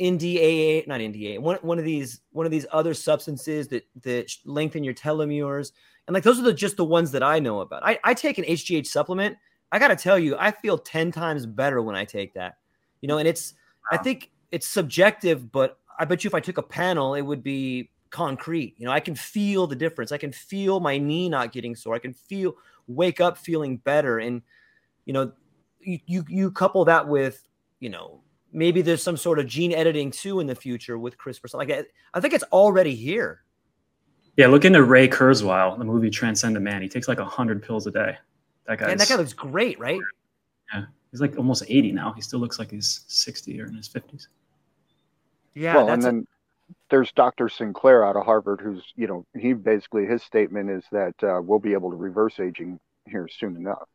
NDAA, 0.00 0.86
not 0.86 1.00
NDA, 1.00 1.38
one 1.38 1.58
one 1.62 1.78
of 1.78 1.84
these 1.84 2.20
one 2.32 2.46
of 2.46 2.52
these 2.52 2.66
other 2.72 2.94
substances 2.94 3.68
that 3.68 3.86
that 4.02 4.30
lengthen 4.44 4.84
your 4.84 4.94
telomeres, 4.94 5.72
and 6.06 6.14
like 6.14 6.22
those 6.22 6.38
are 6.38 6.42
the 6.42 6.52
just 6.52 6.76
the 6.76 6.84
ones 6.84 7.10
that 7.12 7.22
I 7.22 7.38
know 7.38 7.60
about. 7.60 7.84
I 7.84 7.98
I 8.04 8.14
take 8.14 8.38
an 8.38 8.44
HGH 8.44 8.86
supplement. 8.86 9.36
I 9.70 9.78
got 9.78 9.88
to 9.88 9.96
tell 9.96 10.18
you, 10.18 10.36
I 10.38 10.50
feel 10.50 10.78
ten 10.78 11.12
times 11.12 11.46
better 11.46 11.82
when 11.82 11.94
I 11.94 12.04
take 12.04 12.34
that. 12.34 12.58
You 13.00 13.08
know, 13.08 13.18
and 13.18 13.28
it's 13.28 13.54
I 13.90 13.96
think 13.96 14.30
it's 14.50 14.66
subjective, 14.66 15.52
but 15.52 15.78
I 15.98 16.04
bet 16.04 16.24
you 16.24 16.28
if 16.28 16.34
I 16.34 16.40
took 16.40 16.58
a 16.58 16.62
panel, 16.62 17.14
it 17.14 17.22
would 17.22 17.42
be 17.42 17.90
concrete. 18.10 18.74
You 18.78 18.86
know, 18.86 18.92
I 18.92 19.00
can 19.00 19.14
feel 19.14 19.66
the 19.66 19.76
difference. 19.76 20.12
I 20.12 20.18
can 20.18 20.32
feel 20.32 20.80
my 20.80 20.98
knee 20.98 21.28
not 21.28 21.52
getting 21.52 21.76
sore. 21.76 21.94
I 21.94 21.98
can 21.98 22.14
feel 22.14 22.56
wake 22.86 23.20
up 23.20 23.36
feeling 23.36 23.76
better. 23.78 24.18
And 24.18 24.42
you 25.04 25.12
know, 25.12 25.32
you 25.80 25.98
you, 26.06 26.24
you 26.28 26.50
couple 26.50 26.84
that 26.86 27.06
with 27.06 27.46
you 27.80 27.90
know 27.90 28.22
maybe 28.52 28.82
there's 28.82 29.02
some 29.02 29.16
sort 29.16 29.38
of 29.38 29.46
gene 29.46 29.72
editing 29.72 30.10
too 30.10 30.40
in 30.40 30.46
the 30.46 30.54
future 30.54 30.98
with 30.98 31.18
CRISPR. 31.18 31.54
Like 31.54 31.68
that. 31.68 31.86
I 32.14 32.20
think 32.20 32.34
it's 32.34 32.44
already 32.44 32.94
here. 32.94 33.42
Yeah, 34.36 34.46
look 34.46 34.64
into 34.64 34.84
Ray 34.84 35.08
Kurzweil, 35.08 35.78
the 35.78 35.84
movie 35.84 36.10
Transcendent 36.10 36.64
Man. 36.64 36.80
He 36.80 36.88
takes 36.88 37.08
like 37.08 37.18
hundred 37.18 37.62
pills 37.62 37.86
a 37.86 37.90
day. 37.90 38.16
That 38.66 38.78
guy's 38.78 38.92
And 38.92 39.00
that 39.00 39.08
guy 39.08 39.16
looks 39.16 39.32
great, 39.32 39.78
right? 39.80 40.00
Yeah, 40.72 40.84
he's 41.10 41.20
like 41.20 41.36
almost 41.36 41.64
eighty 41.68 41.90
now. 41.90 42.12
He 42.12 42.20
still 42.20 42.38
looks 42.38 42.58
like 42.58 42.70
he's 42.70 43.04
sixty 43.08 43.60
or 43.60 43.66
in 43.66 43.74
his 43.74 43.88
fifties. 43.88 44.28
Yeah, 45.54 45.76
well, 45.76 45.86
that's 45.86 46.04
and 46.04 46.04
a- 46.04 46.06
then 46.06 46.26
there's 46.90 47.10
Dr. 47.12 47.48
Sinclair 47.48 48.04
out 48.04 48.16
of 48.16 48.24
Harvard, 48.24 48.60
who's 48.60 48.84
you 48.94 49.08
know 49.08 49.26
he 49.36 49.54
basically 49.54 50.06
his 50.06 50.22
statement 50.22 50.70
is 50.70 50.84
that 50.92 51.14
uh, 51.22 51.40
we'll 51.42 51.58
be 51.58 51.72
able 51.72 51.90
to 51.90 51.96
reverse 51.96 52.38
aging 52.38 52.78
here 53.06 53.28
soon 53.28 53.56
enough, 53.56 53.88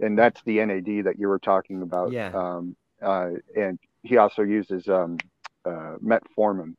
and 0.00 0.18
that's 0.18 0.40
the 0.44 0.64
NAD 0.64 1.04
that 1.04 1.18
you 1.18 1.28
were 1.28 1.38
talking 1.38 1.82
about. 1.82 2.12
Yeah. 2.12 2.30
Um, 2.32 2.74
uh, 3.02 3.30
and 3.56 3.78
he 4.02 4.16
also 4.16 4.42
uses 4.42 4.88
um, 4.88 5.18
uh, 5.64 5.96
metformin, 6.02 6.74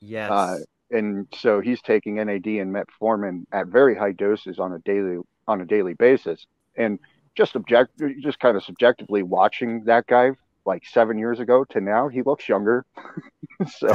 yes. 0.00 0.30
uh, 0.30 0.58
and 0.90 1.26
so 1.34 1.60
he's 1.60 1.80
taking 1.82 2.16
NAD 2.16 2.46
and 2.46 2.74
metformin 2.74 3.44
at 3.52 3.66
very 3.66 3.94
high 3.94 4.12
doses 4.12 4.58
on 4.58 4.72
a 4.72 4.78
daily 4.80 5.18
on 5.48 5.60
a 5.60 5.64
daily 5.64 5.94
basis, 5.94 6.46
and 6.76 6.98
just 7.34 7.56
object 7.56 8.00
just 8.22 8.38
kind 8.40 8.56
of 8.56 8.64
subjectively 8.64 9.22
watching 9.22 9.84
that 9.84 10.06
guy 10.06 10.32
like 10.64 10.84
seven 10.86 11.18
years 11.18 11.40
ago 11.40 11.64
to 11.70 11.80
now, 11.80 12.08
he 12.08 12.22
looks 12.22 12.48
younger. 12.48 12.84
so. 13.68 13.92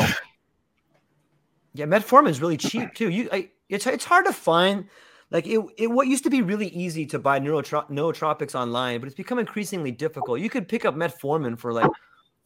Yeah, 1.73 1.85
metformin 1.85 2.29
is 2.29 2.41
really 2.41 2.57
cheap 2.57 2.93
too. 2.93 3.09
You, 3.09 3.29
I, 3.31 3.49
it's 3.69 3.85
it's 3.85 4.05
hard 4.05 4.25
to 4.25 4.33
find. 4.33 4.87
Like 5.29 5.45
it, 5.45 5.59
it, 5.77 5.87
what 5.87 6.07
used 6.07 6.23
to 6.23 6.29
be 6.29 6.41
really 6.41 6.69
easy 6.69 7.05
to 7.07 7.19
buy 7.19 7.39
neurotro- 7.39 7.89
nootropics 7.89 8.55
online, 8.55 9.01
but 9.01 9.07
it's 9.07 9.15
become 9.15 9.39
increasingly 9.39 9.91
difficult. 9.91 10.39
You 10.39 10.49
could 10.49 10.69
pick 10.69 10.85
up 10.85 10.95
metformin 10.95 11.59
for 11.59 11.73
like 11.73 11.91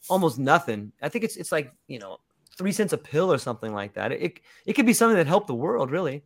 almost 0.10 0.40
nothing. 0.40 0.92
I 1.02 1.10
think 1.10 1.24
it's 1.24 1.38
it's 1.38 1.52
like 1.52 1.74
you 1.88 2.00
know 2.00 2.20
three 2.58 2.72
cents 2.72 2.94
a 2.94 2.98
pill 2.98 3.32
or 3.32 3.38
something 3.38 3.74
like 3.74 3.94
that. 3.94 4.12
It 4.12 4.40
it 4.66 4.74
could 4.74 4.86
be 4.86 4.94
something 4.94 5.18
that 5.18 5.28
helped 5.28 5.48
the 5.48 5.56
world 5.56 5.92
really. 5.92 6.24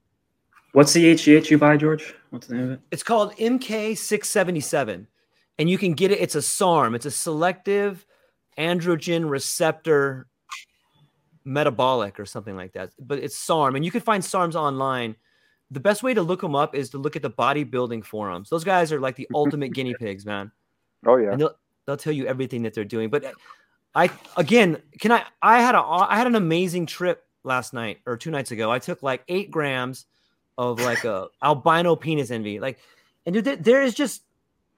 What's 0.74 0.92
the 0.92 1.14
HGH 1.14 1.50
you 1.50 1.58
buy, 1.58 1.78
George? 1.78 2.14
What's 2.32 2.48
the 2.48 2.56
name 2.56 2.66
of 2.66 2.72
it? 2.72 2.80
It's 2.92 3.04
called 3.04 3.34
MK677, 3.38 5.08
and 5.58 5.70
you 5.70 5.78
can 5.78 5.94
get 5.94 6.12
it. 6.12 6.20
It's 6.20 6.36
a 6.36 6.42
SARM. 6.42 6.96
It's 6.96 7.06
a 7.06 7.12
selective 7.12 8.06
androgen 8.58 9.30
receptor 9.30 10.28
metabolic 11.46 12.20
or 12.20 12.26
something 12.26 12.58
like 12.58 12.74
that. 12.74 12.92
But 13.00 13.20
it's 13.20 13.38
SARM, 13.38 13.76
and 13.76 13.86
you 13.86 13.92
can 13.92 14.02
find 14.02 14.22
SARMs 14.22 14.56
online. 14.56 15.16
The 15.72 15.80
best 15.80 16.04
way 16.04 16.14
to 16.14 16.22
look 16.22 16.42
them 16.42 16.56
up 16.56 16.76
is 16.76 16.90
to 16.90 16.98
look 16.98 17.16
at 17.16 17.22
the 17.22 17.32
bodybuilding 17.32 18.04
forums. 18.04 18.50
Those 18.50 18.66
guys 18.66 18.92
are 18.92 19.00
like 19.00 19.16
the 19.16 19.30
ultimate 19.34 19.74
guinea 19.74 19.96
pigs, 19.98 20.26
man. 20.26 20.52
Oh 21.06 21.16
yeah. 21.16 21.32
And 21.32 21.40
they'll 21.40 21.56
they'll 21.86 21.98
tell 21.98 22.14
you 22.14 22.28
everything 22.28 22.64
that 22.64 22.74
they're 22.74 22.84
doing. 22.84 23.10
But 23.10 23.24
I 23.96 24.10
again, 24.36 24.82
can 25.00 25.12
I? 25.12 25.24
I 25.42 25.62
had 25.62 25.74
a 25.74 25.80
I 25.80 26.18
had 26.18 26.28
an 26.28 26.36
amazing 26.36 26.86
trip 26.86 27.24
last 27.44 27.74
night 27.74 28.00
or 28.06 28.18
two 28.18 28.32
nights 28.32 28.52
ago. 28.52 28.72
I 28.72 28.80
took 28.80 29.02
like 29.02 29.24
eight 29.28 29.50
grams 29.50 30.06
of 30.58 30.80
like 30.82 31.06
a 31.06 31.28
albino 31.44 31.96
penis 31.96 32.32
envy, 32.32 32.60
like, 32.60 32.80
and 33.26 33.34
dude, 33.34 33.46
there, 33.46 33.56
there 33.56 33.82
is 33.82 33.94
just 33.94 34.24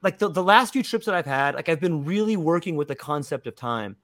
like 0.04 0.20
the, 0.20 0.30
the 0.30 0.44
last 0.44 0.74
few 0.74 0.84
trips 0.84 1.06
that 1.06 1.16
I've 1.16 1.26
had, 1.26 1.56
like 1.56 1.70
I've 1.70 1.80
been 1.80 2.06
really 2.06 2.38
working 2.38 2.76
with 2.76 2.88
the 2.88 2.96
concept 2.96 3.48
of 3.48 3.56
time. 3.56 3.96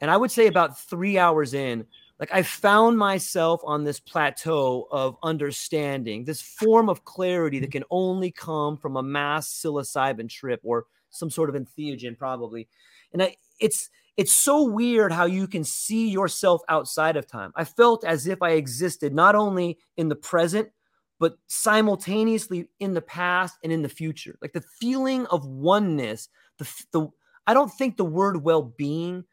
And 0.00 0.10
I 0.10 0.16
would 0.16 0.30
say 0.30 0.46
about 0.46 0.78
three 0.78 1.18
hours 1.18 1.54
in, 1.54 1.86
like 2.18 2.32
I 2.32 2.42
found 2.42 2.96
myself 2.96 3.60
on 3.64 3.84
this 3.84 4.00
plateau 4.00 4.88
of 4.90 5.16
understanding, 5.22 6.24
this 6.24 6.40
form 6.40 6.88
of 6.88 7.04
clarity 7.04 7.58
that 7.58 7.66
mm-hmm. 7.66 7.72
can 7.72 7.84
only 7.90 8.30
come 8.30 8.76
from 8.78 8.96
a 8.96 9.02
mass 9.02 9.48
psilocybin 9.48 10.28
trip 10.30 10.60
or 10.62 10.86
some 11.10 11.30
sort 11.30 11.54
of 11.54 11.54
entheogen, 11.54 12.16
probably. 12.16 12.68
And 13.12 13.22
I, 13.22 13.36
it's 13.60 13.90
it's 14.16 14.34
so 14.34 14.64
weird 14.64 15.12
how 15.12 15.26
you 15.26 15.46
can 15.46 15.64
see 15.64 16.08
yourself 16.08 16.62
outside 16.68 17.16
of 17.16 17.26
time. 17.26 17.52
I 17.54 17.64
felt 17.64 18.04
as 18.04 18.26
if 18.26 18.42
I 18.42 18.52
existed 18.52 19.14
not 19.14 19.34
only 19.34 19.78
in 19.96 20.08
the 20.08 20.16
present, 20.16 20.70
but 21.18 21.38
simultaneously 21.46 22.68
in 22.80 22.94
the 22.94 23.02
past 23.02 23.56
and 23.62 23.72
in 23.72 23.82
the 23.82 23.88
future. 23.88 24.38
Like 24.40 24.52
the 24.52 24.64
feeling 24.80 25.26
of 25.26 25.46
oneness. 25.46 26.28
The 26.58 26.84
the 26.92 27.08
I 27.46 27.54
don't 27.54 27.72
think 27.72 27.96
the 27.96 28.04
word 28.04 28.42
well-being 28.42 29.24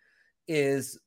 is 0.47 0.99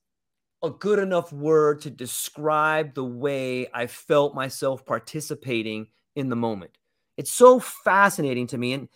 a 0.63 0.69
good 0.69 0.99
enough 0.99 1.31
word 1.31 1.81
to 1.81 1.89
describe 1.89 2.95
the 2.95 3.03
way 3.03 3.67
I 3.73 3.87
felt 3.87 4.35
myself 4.35 4.85
participating 4.85 5.87
in 6.15 6.29
the 6.29 6.35
moment. 6.35 6.77
It's 7.15 7.31
so 7.31 7.59
fascinating 7.59 8.47
to 8.47 8.57
me. 8.57 8.73
And 8.73 8.89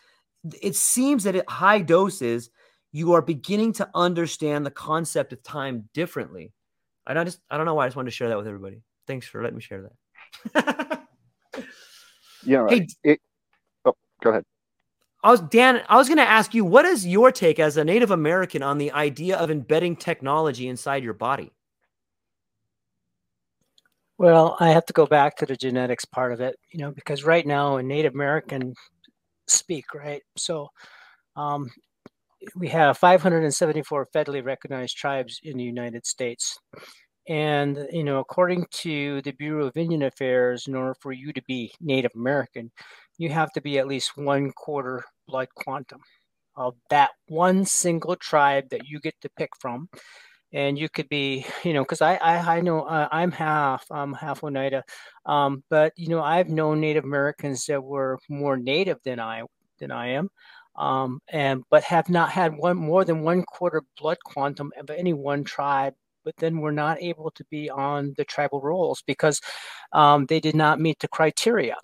it 0.62 0.76
seems 0.76 1.24
that 1.24 1.36
at 1.36 1.50
high 1.50 1.82
doses, 1.82 2.50
you 2.92 3.14
are 3.14 3.22
beginning 3.22 3.74
to 3.74 3.90
understand 3.96 4.66
the 4.66 4.72
concept 4.72 5.34
of 5.34 5.42
time 5.44 5.90
differently. 5.94 6.54
I 7.08 7.14
don't 7.14 7.26
just 7.26 7.40
I 7.50 7.58
don't 7.58 7.66
know 7.66 7.74
why 7.74 7.86
I 7.86 7.88
just 7.88 7.96
wanted 7.96 8.12
to 8.12 8.16
share 8.16 8.30
that 8.30 8.38
with 8.38 8.48
everybody. 8.48 8.82
Thanks 9.08 9.28
for 9.28 9.42
letting 9.42 9.58
me 9.58 9.62
share 9.62 9.90
that. 10.54 11.02
yeah. 12.44 12.58
know, 12.58 12.68
hey, 12.70 12.88
it, 13.04 13.20
oh, 13.86 13.96
go 14.22 14.30
ahead. 14.32 14.44
I 15.24 15.32
was 15.32 15.42
Dan. 15.42 15.82
I 15.88 15.98
was 15.98 16.08
going 16.08 16.18
to 16.18 16.28
ask 16.28 16.54
you, 16.54 16.66
what 16.66 16.86
is 16.86 17.06
your 17.06 17.32
take 17.32 17.60
as 17.60 17.78
a 17.78 17.84
Native 17.84 18.12
American 18.12 18.64
on 18.64 18.78
the 18.78 18.92
idea 18.92 19.38
of 19.38 19.52
embedding 19.52 19.96
technology 19.96 20.68
inside 20.68 21.04
your 21.04 21.14
body? 21.14 21.52
Well, 24.18 24.56
I 24.60 24.70
have 24.70 24.86
to 24.86 24.94
go 24.94 25.06
back 25.06 25.38
to 25.38 25.46
the 25.46 25.56
genetics 25.56 26.06
part 26.06 26.32
of 26.32 26.42
it, 26.42 26.56
you 26.72 26.80
know, 26.80 26.92
because 26.92 27.24
right 27.24 27.46
now 27.46 27.78
in 27.78 27.88
Native 27.88 28.14
American 28.14 28.76
speak, 29.48 29.94
right? 29.94 30.22
So 30.38 30.70
um, 31.36 31.70
we 32.56 32.68
have 32.70 32.98
574 32.98 34.08
federally 34.14 34.44
recognized 34.44 34.98
tribes 34.98 35.40
in 35.44 35.58
the 35.58 35.64
United 35.64 36.06
States. 36.06 36.60
And, 37.28 37.88
you 37.92 38.04
know, 38.04 38.20
according 38.20 38.66
to 38.72 39.22
the 39.22 39.32
Bureau 39.32 39.68
of 39.68 39.78
Indian 39.78 40.04
Affairs, 40.04 40.68
in 40.68 40.76
order 40.76 40.96
for 41.00 41.12
you 41.12 41.32
to 41.34 41.42
be 41.48 41.72
Native 41.80 42.12
American, 42.16 42.72
you 43.18 43.30
have 43.30 43.52
to 43.54 43.62
be 43.62 43.78
at 43.78 43.88
least 43.88 44.18
one 44.18 44.52
quarter 44.52 45.04
blood 45.28 45.48
quantum 45.56 46.02
of 46.56 46.76
that 46.90 47.12
one 47.28 47.66
single 47.66 48.16
tribe 48.16 48.70
that 48.70 48.88
you 48.88 49.00
get 49.00 49.16
to 49.22 49.30
pick 49.38 49.50
from. 49.60 49.90
And 50.54 50.78
you 50.78 50.90
could 50.90 51.08
be 51.08 51.46
you 51.64 51.74
know 51.74 51.82
because 51.84 52.02
I, 52.02 52.16
I 52.16 52.58
i 52.58 52.62
know 52.62 52.82
uh, 52.82 53.08
i'm 53.10 53.32
half 53.32 53.86
i'm 53.90 54.12
half 54.14 54.44
oneida. 54.44 54.84
Um, 55.26 55.64
but 55.70 55.94
you 55.96 56.10
know 56.10 56.22
i've 56.22 56.50
known 56.50 56.82
native 56.82 57.06
americans 57.06 57.66
that 57.68 57.82
were 57.82 58.20
more 58.30 58.58
native 58.58 58.98
than 59.06 59.18
i 59.22 59.44
than 59.80 59.92
i 59.92 60.10
am 60.10 60.28
um, 60.76 61.20
and 61.30 61.64
but 61.70 61.84
have 61.84 62.10
not 62.10 62.30
had 62.30 62.56
one 62.56 62.78
more 62.78 63.06
than 63.06 63.22
one 63.22 63.44
quarter 63.44 63.84
blood 63.98 64.18
quantum 64.26 64.72
of 64.78 64.90
any 64.90 65.14
one 65.14 65.44
tribe 65.44 65.94
but 66.24 66.36
then 66.38 66.60
we're 66.60 66.72
not 66.72 67.02
able 67.02 67.32
to 67.32 67.44
be 67.50 67.70
on 67.70 68.14
the 68.18 68.26
tribal 68.26 68.62
rolls 68.62 69.04
because 69.06 69.42
um, 69.94 70.26
they 70.28 70.40
did 70.40 70.56
not 70.56 70.80
meet 70.80 71.00
the 71.00 71.08
criteria. 71.08 71.76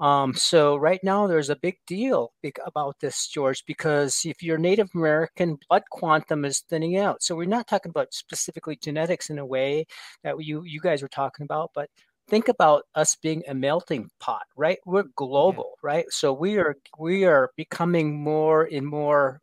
Um, 0.00 0.32
so 0.34 0.76
right 0.76 1.00
now 1.02 1.26
there's 1.26 1.50
a 1.50 1.56
big 1.56 1.76
deal 1.86 2.32
about 2.66 2.96
this, 3.00 3.28
George, 3.28 3.62
because 3.66 4.22
if 4.24 4.42
you're 4.42 4.56
Native 4.56 4.88
American, 4.94 5.58
blood 5.68 5.82
quantum 5.90 6.46
is 6.46 6.60
thinning 6.60 6.96
out. 6.96 7.22
So 7.22 7.36
we're 7.36 7.44
not 7.44 7.66
talking 7.66 7.90
about 7.90 8.14
specifically 8.14 8.78
genetics 8.82 9.28
in 9.28 9.38
a 9.38 9.44
way 9.44 9.84
that 10.24 10.42
you 10.42 10.62
you 10.64 10.80
guys 10.80 11.02
were 11.02 11.08
talking 11.08 11.44
about, 11.44 11.72
but 11.74 11.90
think 12.30 12.48
about 12.48 12.84
us 12.94 13.16
being 13.22 13.42
a 13.48 13.54
melting 13.54 14.08
pot, 14.20 14.42
right? 14.56 14.78
We're 14.86 15.04
global, 15.16 15.74
yeah. 15.82 15.90
right? 15.90 16.04
So 16.10 16.32
we 16.32 16.58
are 16.58 16.76
we 16.98 17.24
are 17.24 17.50
becoming 17.56 18.22
more 18.22 18.68
and 18.70 18.86
more 18.86 19.40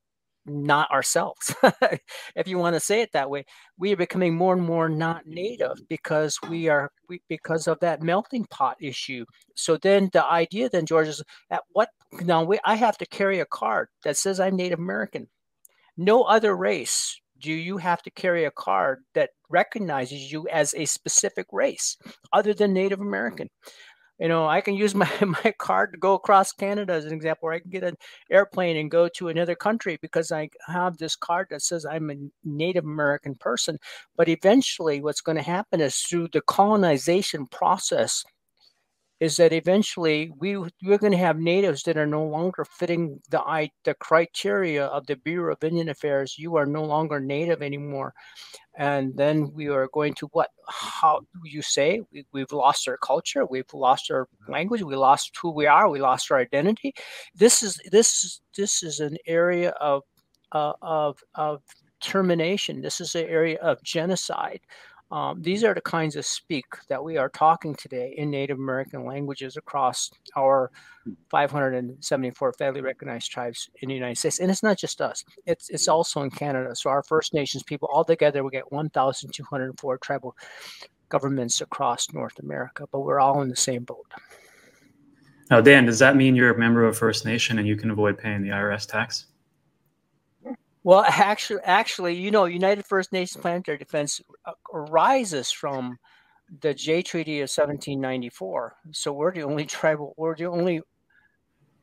not 0.47 0.89
ourselves 0.91 1.53
if 2.35 2.47
you 2.47 2.57
want 2.57 2.73
to 2.73 2.79
say 2.79 3.01
it 3.01 3.11
that 3.11 3.29
way 3.29 3.43
we 3.77 3.91
are 3.91 3.97
becoming 3.97 4.35
more 4.35 4.53
and 4.53 4.61
more 4.63 4.87
not 4.87 5.25
native 5.27 5.77
because 5.89 6.39
we 6.49 6.69
are 6.69 6.89
we, 7.09 7.21
because 7.27 7.67
of 7.67 7.77
that 7.81 8.01
melting 8.01 8.45
pot 8.45 8.77
issue 8.79 9.25
so 9.55 9.77
then 9.77 10.09
the 10.13 10.25
idea 10.25 10.69
then 10.69 10.85
george 10.85 11.07
is 11.07 11.21
at 11.51 11.61
what 11.73 11.89
now 12.21 12.43
we, 12.43 12.57
i 12.63 12.75
have 12.75 12.97
to 12.97 13.05
carry 13.07 13.39
a 13.39 13.45
card 13.45 13.89
that 14.03 14.15
says 14.15 14.39
i'm 14.39 14.55
native 14.55 14.79
american 14.79 15.27
no 15.97 16.23
other 16.23 16.55
race 16.55 17.19
do 17.39 17.51
you 17.51 17.77
have 17.77 18.01
to 18.03 18.11
carry 18.11 18.45
a 18.45 18.51
card 18.51 19.03
that 19.13 19.31
recognizes 19.49 20.31
you 20.31 20.47
as 20.49 20.73
a 20.75 20.85
specific 20.85 21.47
race 21.51 21.97
other 22.33 22.53
than 22.53 22.73
native 22.73 23.01
american? 23.01 23.49
You 24.19 24.27
know 24.27 24.47
i 24.47 24.61
can 24.61 24.73
use 24.73 24.95
my, 24.95 25.09
my 25.43 25.53
card 25.59 25.91
to 25.93 25.99
go 25.99 26.15
across 26.15 26.51
canada 26.51 26.93
as 26.93 27.05
an 27.05 27.13
example 27.13 27.49
or 27.49 27.53
i 27.53 27.59
can 27.59 27.69
get 27.69 27.83
an 27.83 27.95
airplane 28.31 28.77
and 28.77 28.89
go 28.89 29.07
to 29.09 29.27
another 29.27 29.55
country 29.55 29.99
because 30.01 30.31
i 30.31 30.49
have 30.65 30.97
this 30.97 31.15
card 31.15 31.47
that 31.51 31.61
says 31.61 31.85
i'm 31.85 32.09
a 32.09 32.15
native 32.43 32.83
american 32.83 33.35
person. 33.35 33.77
But 34.15 34.29
eventually 34.29 35.01
what's 35.01 35.21
going 35.21 35.37
to 35.37 35.43
happen 35.43 35.81
is 35.81 35.97
through 35.97 36.29
the 36.33 36.41
colonization 36.41 37.45
process 37.47 38.23
is 39.19 39.37
that 39.37 39.51
eventually 39.53 40.31
we 40.37 40.57
we're 40.57 40.97
going 40.99 41.11
to 41.11 41.17
have 41.17 41.39
natives 41.39 41.83
that 41.83 41.97
are 41.97 42.05
no 42.05 42.23
longer 42.23 42.65
fitting 42.65 43.19
the 43.29 43.69
the 43.83 43.93
criteria 43.95 44.85
of 44.85 45.07
the 45.07 45.15
Bureau 45.15 45.53
of 45.53 45.63
Indian 45.63 45.89
Affairs. 45.89 46.35
You 46.37 46.55
are 46.55 46.65
no 46.65 46.83
longer 46.83 47.19
native 47.19 47.61
anymore, 47.61 48.13
and 48.77 49.15
then 49.17 49.51
we 49.53 49.69
are 49.69 49.87
going 49.91 50.13
to 50.15 50.27
what? 50.33 50.49
How 50.67 51.21
you 51.43 51.61
say 51.61 52.01
we, 52.11 52.25
we've 52.31 52.51
lost 52.51 52.87
our 52.87 52.97
culture, 52.97 53.45
we've 53.45 53.73
lost 53.73 54.11
our 54.11 54.27
language, 54.47 54.83
we 54.83 54.95
lost 54.95 55.35
who 55.41 55.51
we 55.51 55.65
are, 55.65 55.89
we 55.89 55.99
lost 55.99 56.31
our 56.31 56.37
identity. 56.37 56.93
This 57.33 57.63
is 57.63 57.79
this 57.91 58.41
this 58.55 58.83
is 58.83 58.99
an 58.99 59.17
area 59.25 59.71
of 59.81 60.03
uh, 60.51 60.73
of 60.81 61.17
of 61.35 61.63
termination. 62.01 62.81
This 62.81 63.01
is 63.01 63.15
an 63.15 63.25
area 63.25 63.57
of 63.61 63.81
genocide. 63.83 64.61
Um, 65.09 65.41
these 65.41 65.63
are 65.63 65.73
the 65.73 65.81
kinds 65.81 66.17
of 66.17 66.25
speak 66.25 66.65
that 66.89 67.01
we 67.01 67.17
are 67.17 67.29
talking 67.29 67.75
today 67.75 68.13
in 68.17 68.29
Native 68.29 68.57
American 68.57 69.05
languages 69.05 69.55
across 69.55 70.11
our 70.35 70.69
574 71.29 72.53
federally 72.53 72.83
recognized 72.83 73.31
tribes 73.31 73.69
in 73.81 73.87
the 73.87 73.95
United 73.95 74.17
States. 74.17 74.39
And 74.39 74.51
it's 74.51 74.63
not 74.63 74.77
just 74.77 74.99
us, 74.99 75.23
it's, 75.45 75.69
it's 75.69 75.87
also 75.87 76.23
in 76.23 76.29
Canada. 76.29 76.75
So 76.75 76.89
our 76.89 77.03
First 77.03 77.33
Nations 77.33 77.63
people, 77.63 77.87
all 77.91 78.03
together, 78.03 78.43
we 78.43 78.51
get 78.51 78.69
1,204 78.71 79.97
tribal 79.99 80.35
governments 81.07 81.61
across 81.61 82.11
North 82.11 82.37
America, 82.39 82.85
but 82.91 82.99
we're 82.99 83.21
all 83.21 83.41
in 83.41 83.47
the 83.47 83.55
same 83.55 83.85
boat. 83.85 84.11
Now, 85.49 85.61
Dan, 85.61 85.85
does 85.85 85.99
that 85.99 86.17
mean 86.17 86.35
you're 86.35 86.53
a 86.53 86.59
member 86.59 86.83
of 86.83 86.97
First 86.97 87.25
Nation 87.25 87.59
and 87.59 87.67
you 87.67 87.77
can 87.77 87.91
avoid 87.91 88.17
paying 88.17 88.41
the 88.41 88.49
IRS 88.49 88.85
tax? 88.85 89.27
Well, 90.87 91.03
actually, 91.05 91.59
actually, 91.65 92.15
you 92.15 92.31
know, 92.31 92.45
United 92.45 92.85
First 92.85 93.11
Nations 93.11 93.41
Planetary 93.41 93.77
Defense 93.77 94.21
uh, 94.45 94.53
arises 94.73 95.51
from 95.51 95.97
the 96.61 96.73
Jay 96.73 97.01
Treaty 97.01 97.39
of 97.39 97.49
1794. 97.49 98.73
So 98.93 99.11
we're 99.11 99.33
the 99.33 99.43
only 99.43 99.65
tribal, 99.77 100.13
we're 100.15 100.37
the 100.37 100.45
only, 100.45 100.79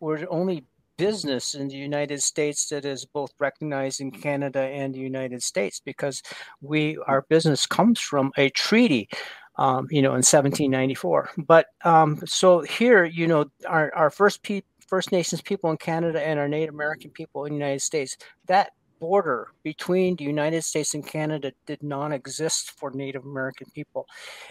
we're 0.01 0.21
the 0.21 0.29
only 0.29 0.65
business 0.97 1.55
in 1.55 1.69
the 1.69 1.77
United 1.77 2.23
States 2.23 2.67
that 2.71 2.87
is 2.87 3.05
both 3.05 3.35
recognized 3.39 4.01
in 4.01 4.11
Canada 4.11 4.61
and 4.61 4.95
the 4.95 5.01
United 5.01 5.43
States 5.43 5.83
because 5.85 6.23
we 6.63 6.97
our 7.07 7.27
business 7.29 7.67
comes 7.67 8.01
from 8.01 8.33
a 8.39 8.49
treaty. 8.49 9.11
Um, 9.57 9.87
you 9.89 10.03
know, 10.03 10.09
in 10.09 10.25
1794. 10.25 11.31
But 11.47 11.67
um, 11.85 12.21
so 12.27 12.63
here, 12.63 13.05
you 13.05 13.29
know, 13.29 13.45
our, 13.69 13.95
our 13.95 14.11
first 14.11 14.45
First 14.89 15.13
Nations 15.13 15.41
people 15.43 15.71
in 15.71 15.77
Canada 15.77 16.21
and 16.21 16.41
our 16.41 16.49
Native 16.49 16.75
American 16.75 17.11
people 17.11 17.45
in 17.45 17.53
the 17.53 17.59
United 17.59 17.81
States, 17.81 18.17
that 18.47 18.73
border 18.99 19.49
between 19.63 20.17
the 20.17 20.25
United 20.25 20.63
States 20.63 20.95
and 20.95 21.07
Canada 21.07 21.53
did 21.67 21.83
not 21.83 22.13
exist 22.13 22.73
for 22.79 22.91
Native 22.91 23.25
American 23.25 23.69
people, 23.75 24.07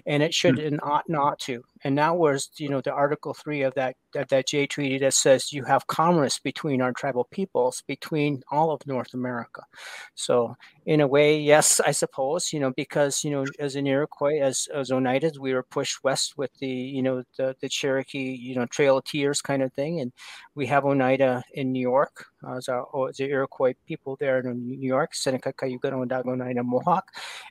and 0.05 0.21
it 0.23 0.33
should 0.33 0.55
mm. 0.55 0.67
and 0.67 0.79
ought 0.83 1.09
not 1.09 1.39
to. 1.39 1.63
And 1.83 1.97
that 1.97 2.17
was, 2.17 2.49
you 2.57 2.69
know, 2.69 2.81
the 2.81 2.93
Article 2.93 3.33
Three 3.33 3.61
of 3.61 3.73
that 3.75 3.95
of 4.15 4.27
that 4.29 4.47
Jay 4.47 4.67
Treaty 4.67 4.97
that 4.99 5.13
says 5.13 5.51
you 5.51 5.63
have 5.63 5.87
commerce 5.87 6.39
between 6.39 6.81
our 6.81 6.93
tribal 6.93 7.25
peoples, 7.25 7.83
between 7.87 8.43
all 8.51 8.71
of 8.71 8.85
North 8.85 9.13
America. 9.13 9.63
So, 10.15 10.55
in 10.86 10.99
a 11.01 11.07
way, 11.07 11.39
yes, 11.39 11.79
I 11.79 11.91
suppose, 11.91 12.51
you 12.51 12.59
know, 12.59 12.71
because 12.75 13.23
you 13.23 13.31
know, 13.31 13.45
as 13.59 13.75
an 13.75 13.88
Iroquois, 13.88 14.39
as 14.41 14.67
as 14.73 14.89
Oneidas, 14.91 15.38
we 15.38 15.53
were 15.53 15.63
pushed 15.63 16.03
west 16.03 16.38
with 16.38 16.51
the, 16.59 16.67
you 16.67 17.01
know, 17.01 17.23
the 17.38 17.55
the 17.61 17.69
Cherokee, 17.69 18.36
you 18.36 18.55
know, 18.55 18.65
Trail 18.65 18.97
of 18.97 19.05
Tears 19.05 19.41
kind 19.41 19.63
of 19.63 19.71
thing, 19.73 20.01
and 20.01 20.11
we 20.55 20.65
have 20.67 20.86
Oneida 20.86 21.43
in 21.53 21.71
New 21.71 21.79
York 21.81 22.25
uh, 22.45 22.57
as 22.57 22.67
our 22.67 22.86
as 23.09 23.17
the 23.17 23.29
Iroquois 23.29 23.73
people 23.88 24.17
there 24.19 24.39
in 24.39 24.67
New 24.67 24.88
York, 24.88 25.15
Seneca, 25.15 25.53
Cayuga, 25.53 25.88
Onondaga, 25.93 26.29
Oneida, 26.29 26.63
Mohawk, 26.63 27.05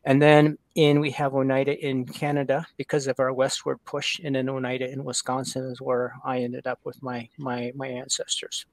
and 0.04 0.20
then 0.20 0.58
in 0.74 1.00
we 1.00 1.10
have 1.12 1.34
Oneida 1.34 1.78
in 1.86 2.04
Canada 2.04 2.66
because 2.76 3.06
of 3.06 3.18
our 3.18 3.32
westward 3.32 3.78
push, 3.86 4.20
and 4.22 4.34
then 4.34 4.48
Oneida 4.48 4.90
in 4.90 5.04
Wisconsin 5.04 5.64
is 5.70 5.80
where 5.80 6.14
I 6.24 6.40
ended 6.40 6.66
up 6.66 6.80
with 6.84 7.02
my 7.02 7.28
my 7.38 7.72
my 7.74 7.88
ancestors. 7.88 8.66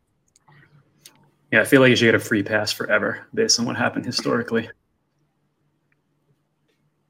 Yeah, 1.52 1.62
I 1.62 1.66
feel 1.66 1.82
like 1.82 1.90
you 1.90 1.96
should 1.96 2.06
get 2.06 2.16
a 2.16 2.20
free 2.20 2.44
pass 2.44 2.72
forever 2.72 3.28
based 3.34 3.60
on 3.60 3.66
what 3.66 3.76
happened 3.76 4.06
historically. 4.06 4.70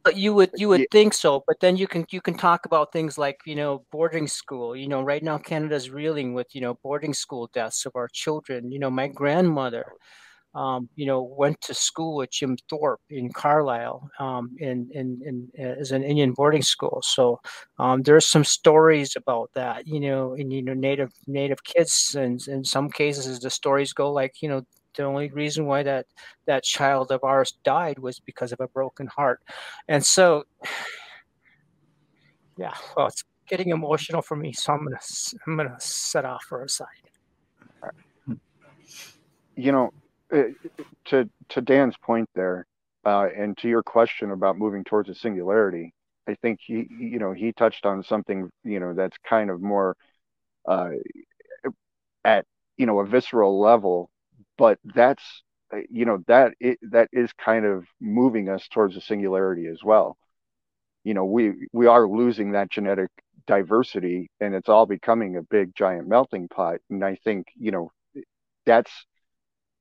But 0.04 0.16
you 0.16 0.34
would 0.34 0.52
you 0.56 0.70
would 0.70 0.80
yeah. 0.80 0.86
think 0.92 1.14
so, 1.14 1.44
but 1.46 1.60
then 1.60 1.76
you 1.76 1.86
can 1.86 2.06
you 2.10 2.22
can 2.22 2.36
talk 2.36 2.66
about 2.66 2.94
things 2.94 3.18
like 3.18 3.42
you 3.46 3.56
know 3.56 3.86
boarding 3.92 4.28
school. 4.28 4.76
You 4.76 4.88
know, 4.88 5.04
right 5.04 5.22
now 5.22 5.38
Canada's 5.38 5.90
reeling 5.90 6.34
with 6.34 6.48
you 6.56 6.62
know 6.62 6.80
boarding 6.82 7.14
school 7.14 7.50
deaths 7.54 7.86
of 7.86 7.96
our 7.96 8.08
children. 8.08 8.72
You 8.72 8.80
know, 8.80 8.90
my 8.90 9.08
grandmother 9.08 9.86
um, 10.56 10.90
you 10.96 11.06
know, 11.06 11.22
went 11.22 11.62
to 11.62 11.74
school 11.74 12.16
with 12.16 12.32
Jim 12.32 12.58
Thorpe 12.70 13.02
in 13.10 13.32
Carlisle 13.32 14.10
um, 14.20 14.56
in, 14.60 14.90
in, 14.94 15.22
in, 15.24 15.62
as 15.62 15.92
an 15.92 16.04
Indian 16.04 16.34
boarding 16.34 16.64
school. 16.64 17.02
So 17.04 17.40
um, 17.78 18.02
there's 18.02 18.26
some 18.26 18.44
stories 18.44 19.16
about 19.16 19.52
that, 19.54 19.88
you 19.88 20.00
know, 20.00 20.34
in 20.34 20.50
you 20.50 20.64
know 20.64 20.74
native 20.74 21.12
native 21.28 21.64
kids, 21.64 22.16
and 22.16 22.46
in 22.48 22.64
some 22.64 22.90
cases 22.90 23.40
the 23.40 23.50
stories 23.50 23.94
go 23.94 24.12
like, 24.12 24.42
you 24.42 24.50
know, 24.50 24.64
the 24.96 25.04
only 25.04 25.30
reason 25.30 25.66
why 25.66 25.84
that 25.84 26.08
that 26.46 26.64
child 26.64 27.12
of 27.12 27.24
ours 27.24 27.54
died 27.64 28.00
was 28.00 28.20
because 28.20 28.52
of 28.52 28.60
a 28.60 28.68
broken 28.68 29.06
heart, 29.08 29.42
and 29.88 30.04
so 30.04 30.46
yeah, 32.58 32.74
well, 32.98 33.08
it's 33.08 33.24
getting 33.48 33.70
emotional 33.70 34.22
for 34.22 34.36
me, 34.36 34.52
so 34.52 34.74
I'm 34.74 34.84
gonna 34.84 35.00
I'm 35.46 35.58
gonna 35.58 35.80
set 35.80 36.26
off 36.26 36.44
for 36.44 36.64
a 36.64 36.70
side. 36.70 36.88
You 39.56 39.74
know, 39.74 39.92
to 40.32 41.30
to 41.50 41.62
Dan's 41.62 41.98
point 41.98 42.30
there, 42.36 42.66
uh, 43.06 43.28
and 43.36 43.58
to 43.60 43.68
your 43.70 43.84
question 43.84 44.32
about 44.32 44.58
moving 44.58 44.84
towards 44.84 45.10
a 45.10 45.16
singularity, 45.16 45.94
I 46.28 46.36
think 46.36 46.60
he 46.62 46.88
you 47.00 47.20
know 47.20 47.34
he 47.34 47.54
touched 47.54 47.86
on 47.86 48.04
something 48.04 48.50
you 48.64 48.80
know 48.80 48.94
that's 48.94 49.18
kind 49.28 49.50
of 49.50 49.62
more 49.62 49.96
uh, 50.68 50.92
at 52.24 52.46
you 52.78 52.86
know 52.86 53.00
a 53.00 53.06
visceral 53.06 53.60
level, 53.60 54.10
but 54.58 54.80
that's 54.96 55.44
you 55.90 56.06
know 56.06 56.24
that 56.28 56.54
it, 56.60 56.80
that 56.82 57.10
is 57.12 57.32
kind 57.34 57.66
of 57.66 57.86
moving 58.00 58.50
us 58.50 58.68
towards 58.70 58.96
a 58.96 59.02
singularity 59.02 59.68
as 59.68 59.84
well. 59.84 60.18
You 61.04 61.14
know 61.14 61.26
we 61.26 61.68
we 61.74 61.88
are 61.88 62.08
losing 62.08 62.54
that 62.54 62.72
genetic 62.72 63.10
diversity, 63.48 64.30
and 64.42 64.56
it's 64.56 64.70
all 64.70 64.86
becoming 64.86 65.38
a 65.38 65.44
big 65.44 65.76
giant 65.76 66.08
melting 66.08 66.48
pot. 66.50 66.80
And 66.90 67.04
I 67.06 67.16
think 67.24 67.48
you 67.56 67.72
know 67.72 67.92
that's 68.66 68.92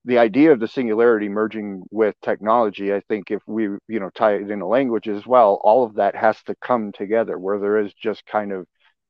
the 0.09 0.19
idea 0.19 0.53
of 0.53 0.59
the 0.59 0.67
singularity 0.67 1.29
merging 1.29 1.83
with 1.91 2.15
technology, 2.23 2.95
I 2.95 3.01
think 3.09 3.31
if 3.31 3.43
we, 3.47 3.65
you 3.89 4.01
know, 4.01 4.09
tie 4.09 4.37
it 4.37 4.51
into 4.51 4.67
language 4.67 5.07
as 5.07 5.27
well, 5.27 5.61
all 5.63 5.85
of 5.85 5.97
that 5.97 6.17
has 6.17 6.43
to 6.45 6.55
come 6.63 6.93
together 6.93 7.39
where 7.39 7.59
there 7.59 7.77
is 7.77 7.93
just 7.93 8.25
kind 8.25 8.51
of 8.53 8.67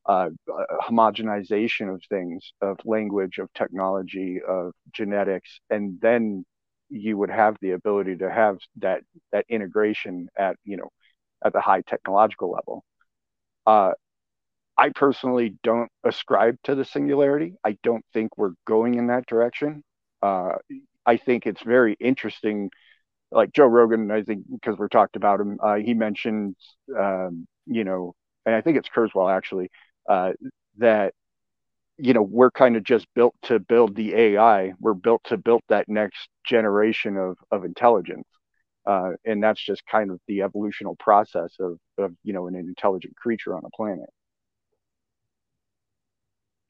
uh, 0.07 0.30
homogenization 0.82 1.94
of 1.94 2.03
things, 2.09 2.53
of 2.61 2.78
language, 2.84 3.38
of 3.38 3.49
technology, 3.55 4.40
of 4.46 4.72
genetics, 4.92 5.61
and 5.70 6.01
then 6.03 6.44
you 6.90 7.16
would 7.16 7.30
have 7.30 7.57
the 7.61 7.72
ability 7.72 8.16
to 8.16 8.28
have 8.28 8.59
that 8.78 9.03
that 9.30 9.44
integration 9.49 10.28
at 10.36 10.57
you 10.64 10.78
know 10.78 10.88
at 11.44 11.53
the 11.53 11.61
high 11.61 11.82
technological 11.82 12.51
level. 12.51 12.82
Uh, 13.66 13.92
I 14.76 14.88
personally 14.88 15.57
don't 15.62 15.90
ascribe 16.03 16.57
to 16.64 16.74
the 16.74 16.84
singularity. 16.84 17.55
I 17.64 17.78
don't 17.84 18.05
think 18.12 18.36
we're 18.36 18.55
going 18.66 18.96
in 18.96 19.09
that 19.09 19.26
direction. 19.26 19.84
Uh, 20.22 20.53
I 21.09 21.16
think 21.16 21.46
it's 21.46 21.62
very 21.62 21.96
interesting. 22.00 22.70
Like 23.32 23.52
Joe 23.52 23.66
Rogan, 23.66 24.11
I 24.12 24.22
think 24.22 24.44
because 24.50 24.78
we're 24.78 24.88
talked 24.88 25.16
about 25.16 25.40
him, 25.40 25.59
uh, 25.62 25.76
he 25.76 25.94
mentioned, 25.94 26.56
um, 26.98 27.46
you 27.66 27.84
know, 27.84 28.14
and 28.46 28.54
I 28.54 28.61
think 28.62 28.78
it's 28.78 28.88
Kurzweil 28.90 29.34
actually, 29.34 29.70
uh, 30.09 30.32
that 30.78 31.14
you 31.98 32.14
know 32.14 32.22
we're 32.22 32.50
kind 32.52 32.76
of 32.76 32.84
just 32.84 33.06
built 33.14 33.34
to 33.44 33.59
build 33.61 33.96
the 33.96 34.14
AI. 34.14 34.74
We're 34.80 34.94
built 34.94 35.22
to 35.26 35.36
build 35.38 35.62
that 35.68 35.88
next 35.88 36.28
generation 36.44 37.16
of 37.18 37.38
of 37.52 37.64
intelligence, 37.64 38.28
uh, 38.86 39.12
and 39.24 39.42
that's 39.42 39.62
just 39.64 39.86
kind 39.86 40.11
of 40.11 40.20
the 40.28 40.42
evolutional 40.42 40.96
process 40.96 41.54
of 41.61 41.78
of 41.98 42.14
you 42.24 42.32
know 42.34 42.48
an 42.48 42.56
intelligent 42.56 43.16
creature 43.16 43.56
on 43.56 43.62
a 43.66 43.70
planet, 43.76 44.11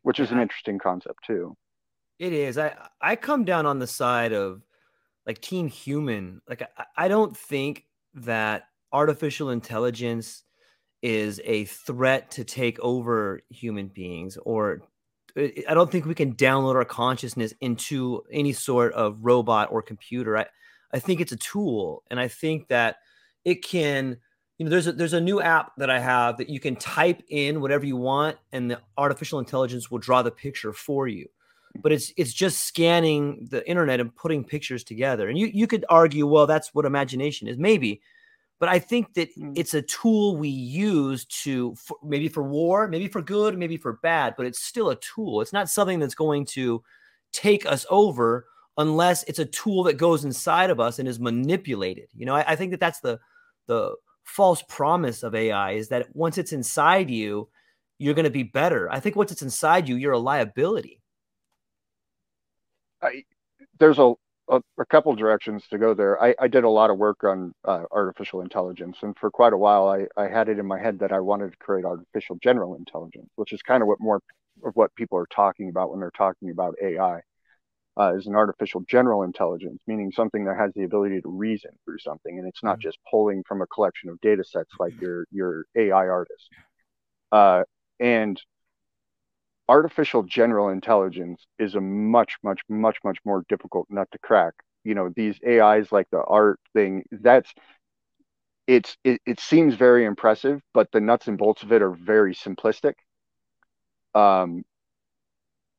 which 0.03 0.19
is 0.21 0.33
an 0.33 0.41
interesting 0.41 0.79
concept 0.79 1.21
too. 1.25 1.57
It 2.19 2.33
is. 2.33 2.59
I 2.59 2.75
I 3.01 3.17
come 3.17 3.45
down 3.45 3.67
on 3.67 3.79
the 3.79 3.87
side 3.87 4.33
of 4.33 4.63
like 5.27 5.41
team 5.41 5.69
human. 5.69 6.41
Like 6.49 6.63
I, 6.77 6.85
I 6.97 7.09
don't 7.09 7.37
think 7.37 7.85
that 8.15 8.65
artificial 8.93 9.51
intelligence 9.51 10.43
is 11.03 11.41
a 11.45 11.65
threat 11.67 12.31
to 12.33 12.45
take 12.45 12.81
over 12.81 13.41
human 13.51 13.89
beings 13.89 14.37
or 14.45 14.83
I 15.37 15.75
don't 15.75 15.91
think 15.93 16.07
we 16.07 16.15
can 16.17 16.35
download 16.35 16.75
our 16.75 16.85
consciousness 16.85 17.55
into 17.61 18.25
any 18.33 18.53
sort 18.53 18.93
of 18.95 19.19
robot 19.21 19.71
or 19.71 19.83
computer. 19.83 20.37
I, 20.37 20.47
I 20.93 20.99
think 20.99 21.21
it's 21.21 21.31
a 21.31 21.37
tool, 21.37 22.03
and 22.11 22.19
I 22.19 22.27
think 22.29 22.69
that 22.69 22.97
it 23.45 23.63
can. 23.63 24.17
You 24.57 24.65
know, 24.65 24.71
there's 24.71 24.89
a 24.89 24.93
there's 24.93 25.13
a 25.13 25.21
new 25.21 25.41
app 25.41 25.73
that 25.77 25.91
I 25.91 26.01
have 26.01 26.39
that 26.39 26.49
you 26.49 26.59
can 26.59 26.75
type 26.75 27.23
in 27.29 27.61
whatever 27.61 27.87
you 27.87 27.97
want, 27.97 28.39
and 28.51 28.69
the 28.69 28.81
artificial 28.97 29.39
intelligence 29.39 29.91
will 29.91 29.99
draw 29.99 30.23
the 30.23 30.33
picture 30.33 30.73
for 30.73 31.07
you 31.07 31.29
but 31.77 31.93
it's 31.93 32.13
it's 32.17 32.33
just 32.33 32.65
scanning 32.65 33.47
the 33.51 33.69
internet 33.69 34.01
and 34.01 34.15
putting 34.15 34.45
pictures 34.45 34.85
together. 34.85 35.29
And 35.29 35.39
you 35.39 35.47
you 35.47 35.67
could 35.67 35.85
argue, 35.89 36.27
well, 36.27 36.47
that's 36.47 36.75
what 36.75 36.85
imagination 36.85 37.49
is, 37.49 37.59
maybe. 37.59 38.01
But 38.59 38.69
I 38.69 38.79
think 38.79 39.15
that 39.15 39.35
mm. 39.37 39.53
it's 39.57 39.75
a 39.75 39.83
tool 39.83 40.37
we 40.37 40.49
use 40.49 41.25
to 41.27 41.75
for, 41.77 41.97
maybe 42.03 42.29
for 42.29 42.43
war, 42.43 42.89
maybe 42.89 43.09
for 43.09 43.23
good, 43.23 43.57
maybe 43.57 43.77
for 43.77 43.95
bad, 44.03 44.35
but 44.37 44.47
it's 44.47 44.61
still 44.61 44.91
a 44.91 44.97
tool. 44.97 45.41
It's 45.41 45.53
not 45.53 45.69
something 45.69 45.99
that's 45.99 46.15
going 46.15 46.45
to 46.47 46.83
take 47.33 47.67
us 47.67 47.87
over 47.91 48.47
unless 48.77 49.23
it's 49.25 49.39
a 49.39 49.45
tool 49.45 49.83
that 49.85 49.95
goes 49.95 50.25
inside 50.25 50.71
of 50.71 50.81
us 50.81 50.99
and 50.99 51.09
is 51.09 51.21
manipulated. 51.21 52.09
You 52.15 52.27
know, 52.27 52.35
I, 52.35 52.53
I 52.53 52.57
think 52.57 52.73
that 52.73 52.81
that's 52.81 53.01
the 53.01 53.21
the 53.67 53.95
false 54.25 54.63
promise 54.69 55.23
of 55.23 55.35
AI 55.35 55.73
is 55.73 55.89
that 55.89 56.15
once 56.15 56.39
it's 56.39 56.53
inside 56.53 57.11
you, 57.11 57.49
you're 57.99 58.15
going 58.15 58.25
to 58.25 58.31
be 58.31 58.43
better. 58.43 58.91
I 58.91 59.01
think 59.01 59.17
once 59.17 59.33
it's 59.33 59.43
inside 59.43 59.89
you, 59.89 59.97
you're 59.97 60.13
a 60.13 60.19
liability. 60.19 61.01
I, 63.03 63.25
there's 63.79 63.99
a, 63.99 64.15
a, 64.49 64.61
a 64.79 64.87
couple 64.87 65.15
directions 65.15 65.67
to 65.71 65.79
go 65.79 65.95
there. 65.95 66.21
I, 66.23 66.35
I 66.39 66.49
did 66.49 66.65
a 66.65 66.69
lot 66.69 66.91
of 66.91 66.99
work 66.99 67.25
on 67.25 67.53
uh, 67.65 67.85
artificial 67.91 68.41
intelligence, 68.41 68.99
and 69.03 69.17
for 69.19 69.31
quite 69.31 69.53
a 69.53 69.59
while, 69.59 69.89
I, 69.89 70.07
I 70.21 70.29
had 70.29 70.49
it 70.49 70.59
in 70.59 70.67
my 70.67 70.79
head 70.79 70.99
that 71.01 71.13
I 71.13 71.21
wanted 71.21 71.53
to 71.53 71.57
create 71.59 71.85
artificial 71.85 72.37
general 72.43 72.77
intelligence, 72.77 73.29
which 73.37 73.53
is 73.53 73.63
kind 73.63 73.83
of 73.83 73.89
what 73.89 74.01
more 74.01 74.21
of 74.65 74.75
what 74.75 74.95
people 74.97 75.19
are 75.19 75.27
talking 75.27 75.69
about 75.69 75.91
when 75.91 76.01
they're 76.01 76.11
talking 76.11 76.51
about 76.51 76.75
AI. 76.83 77.21
Uh, 78.01 78.15
is 78.15 78.29
an 78.29 78.37
artificial 78.37 78.81
general 78.89 79.25
intelligence, 79.25 79.83
meaning 79.89 80.13
something 80.13 80.45
that 80.45 80.57
has 80.57 80.73
the 80.77 80.85
ability 80.85 81.21
to 81.21 81.29
reason 81.29 81.73
through 81.85 81.99
something, 81.99 82.39
and 82.39 82.47
it's 82.47 82.63
not 82.63 82.75
mm-hmm. 82.75 82.83
just 82.83 82.99
pulling 83.11 83.43
from 83.43 83.61
a 83.61 83.67
collection 83.67 84.09
of 84.09 84.21
data 84.21 84.45
sets 84.45 84.71
like 84.79 84.93
mm-hmm. 84.93 85.05
your 85.05 85.27
your 85.33 85.65
AI 85.75 86.07
artist. 86.07 86.49
Uh, 87.33 87.65
and 87.99 88.41
artificial 89.69 90.23
general 90.23 90.71
intelligence 90.71 91.47
is 91.59 91.75
a 91.75 91.81
much, 91.81 92.37
much, 92.43 92.61
much, 92.69 92.97
much 93.05 93.19
more 93.25 93.45
difficult 93.49 93.87
nut 93.91 94.09
to 94.13 94.19
crack. 94.19 94.55
You 94.85 94.95
know, 94.95 95.11
these 95.15 95.39
AIs 95.47 95.93
like 95.93 96.09
the 96.11 96.23
art 96.23 96.61
thing, 96.73 97.05
that's 97.11 97.53
it's 98.67 98.97
it, 99.05 99.21
it 99.27 99.41
seems 99.41 99.75
very 99.75 100.05
impressive, 100.05 100.61
but 100.75 100.91
the 100.93 101.01
nuts 101.01 101.29
and 101.29 101.39
bolts 101.39 101.63
of 101.63 101.73
it 101.73 101.83
are 101.83 101.91
very 101.91 102.35
simplistic. 102.35 102.95
Um, 104.15 104.65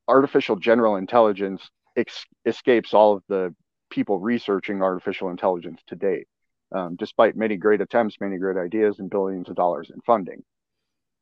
artificial 0.08 0.56
general 0.56 0.96
intelligence 0.96 1.62
ex- 1.96 2.26
escapes 2.44 2.92
all 2.94 3.14
of 3.16 3.22
the 3.28 3.54
people 3.90 4.18
researching 4.18 4.82
artificial 4.82 5.30
intelligence 5.30 5.80
to 5.88 5.96
date, 5.96 6.26
um, 6.72 6.96
despite 6.96 7.36
many 7.36 7.56
great 7.56 7.80
attempts, 7.80 8.20
many 8.20 8.38
great 8.38 8.56
ideas, 8.56 8.98
and 8.98 9.10
billions 9.10 9.48
of 9.48 9.56
dollars 9.56 9.90
in 9.92 10.00
funding. 10.02 10.42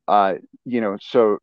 Uh, 0.07 0.35
you 0.65 0.81
know, 0.81 0.97
so 1.01 1.39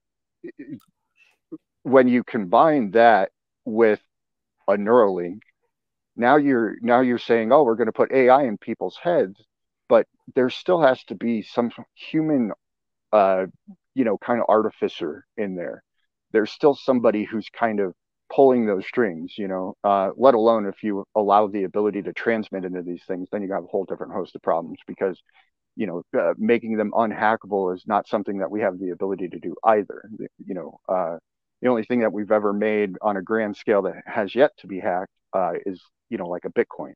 when 1.85 2.07
you 2.07 2.23
combine 2.23 2.91
that 2.91 3.29
with 3.63 4.01
a 4.67 4.73
Neuralink, 4.73 5.41
now 6.15 6.35
you're 6.37 6.77
now 6.81 7.01
you're 7.01 7.19
saying, 7.19 7.51
oh, 7.51 7.63
we're 7.63 7.75
going 7.75 7.85
to 7.85 7.93
put 7.93 8.11
AI 8.11 8.43
in 8.45 8.57
people's 8.57 8.97
heads, 9.01 9.35
but 9.87 10.07
there 10.35 10.49
still 10.49 10.81
has 10.81 11.03
to 11.05 11.15
be 11.15 11.43
some 11.43 11.69
human, 11.93 12.51
uh, 13.13 13.45
you 13.93 14.03
know, 14.03 14.17
kind 14.17 14.39
of 14.39 14.47
artificer 14.49 15.25
in 15.37 15.55
there. 15.55 15.83
There's 16.31 16.51
still 16.51 16.73
somebody 16.73 17.23
who's 17.23 17.49
kind 17.49 17.79
of 17.79 17.93
pulling 18.33 18.65
those 18.65 18.87
strings, 18.87 19.37
you 19.37 19.47
know. 19.47 19.75
Uh, 19.83 20.09
let 20.17 20.33
alone 20.33 20.65
if 20.65 20.81
you 20.81 21.05
allow 21.15 21.47
the 21.47 21.65
ability 21.65 22.01
to 22.03 22.13
transmit 22.13 22.65
into 22.65 22.81
these 22.81 23.03
things, 23.07 23.27
then 23.31 23.43
you 23.43 23.53
have 23.53 23.63
a 23.63 23.67
whole 23.67 23.85
different 23.85 24.13
host 24.13 24.35
of 24.35 24.41
problems 24.41 24.79
because 24.87 25.21
you 25.75 25.85
know, 25.85 26.01
uh, 26.19 26.33
making 26.37 26.77
them 26.77 26.91
unhackable 26.93 27.75
is 27.75 27.83
not 27.85 28.07
something 28.07 28.39
that 28.39 28.49
we 28.49 28.61
have 28.61 28.79
the 28.79 28.89
ability 28.91 29.27
to 29.27 29.39
do 29.39 29.53
either. 29.65 30.09
You 30.45 30.55
know, 30.55 30.79
uh, 30.89 31.17
the 31.65 31.71
only 31.71 31.83
thing 31.83 32.01
that 32.01 32.13
we've 32.13 32.31
ever 32.31 32.53
made 32.53 32.95
on 33.01 33.17
a 33.17 33.23
grand 33.23 33.57
scale 33.57 33.81
that 33.81 33.95
has 34.05 34.35
yet 34.35 34.51
to 34.59 34.67
be 34.67 34.79
hacked 34.79 35.09
uh, 35.33 35.53
is 35.65 35.81
you 36.09 36.17
know 36.19 36.27
like 36.27 36.45
a 36.45 36.51
bitcoin 36.51 36.93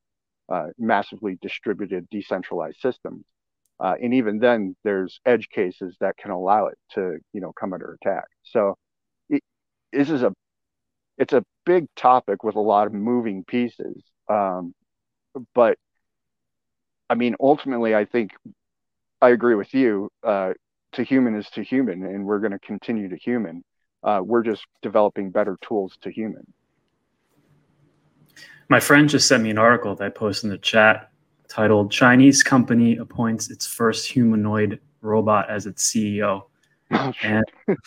uh, 0.48 0.68
massively 0.78 1.40
distributed 1.42 2.08
decentralized 2.12 2.80
system. 2.80 3.26
Uh, 3.80 3.96
and 4.00 4.14
even 4.14 4.38
then 4.38 4.76
there's 4.84 5.22
edge 5.26 5.50
cases 5.50 5.96
that 6.02 6.16
can 6.18 6.30
allow 6.30 6.68
it 6.68 6.78
to 6.92 7.18
you 7.34 7.42
know 7.42 7.52
come 7.60 7.74
under 7.74 7.98
attack. 8.00 8.26
So 8.44 8.76
it, 9.28 9.42
this 9.92 10.12
is 10.12 10.22
a 10.22 10.32
it's 11.18 11.34
a 11.34 11.44
big 11.66 11.88
topic 11.96 12.44
with 12.44 12.56
a 12.56 12.60
lot 12.60 12.86
of 12.86 12.94
moving 12.94 13.44
pieces 13.46 14.04
um, 14.30 14.76
but 15.56 15.78
i 17.10 17.16
mean 17.16 17.36
ultimately 17.40 17.96
i 17.96 18.06
think 18.06 18.32
i 19.22 19.30
agree 19.30 19.56
with 19.56 19.74
you 19.74 20.10
uh, 20.24 20.54
to 20.94 21.04
human 21.04 21.36
is 21.36 21.50
to 21.50 21.64
human 21.64 22.06
and 22.06 22.24
we're 22.24 22.40
going 22.40 22.52
to 22.52 22.60
continue 22.60 23.10
to 23.10 23.18
human 23.18 23.64
uh, 24.04 24.22
we're 24.24 24.43
just 24.43 24.66
developing 24.82 25.30
better 25.30 25.58
tools 25.62 25.97
to 26.02 26.10
human. 26.10 26.45
My 28.70 28.80
friend 28.80 29.10
just 29.10 29.28
sent 29.28 29.43
me 29.43 29.50
an 29.50 29.58
article 29.58 29.95
that 29.95 30.06
I 30.06 30.10
posted 30.10 30.45
in 30.45 30.50
the 30.52 30.58
chat 30.60 31.12
titled 31.47 31.91
Chinese 31.91 32.43
Company 32.43 32.97
Appoints 32.97 33.50
Its 33.50 33.66
First 33.66 34.08
Humanoid 34.12 34.80
Robot 35.02 35.50
as 35.50 35.66
its 35.66 35.91
CEO. 35.91 36.43
Oh, 36.91 37.14
and 37.22 37.45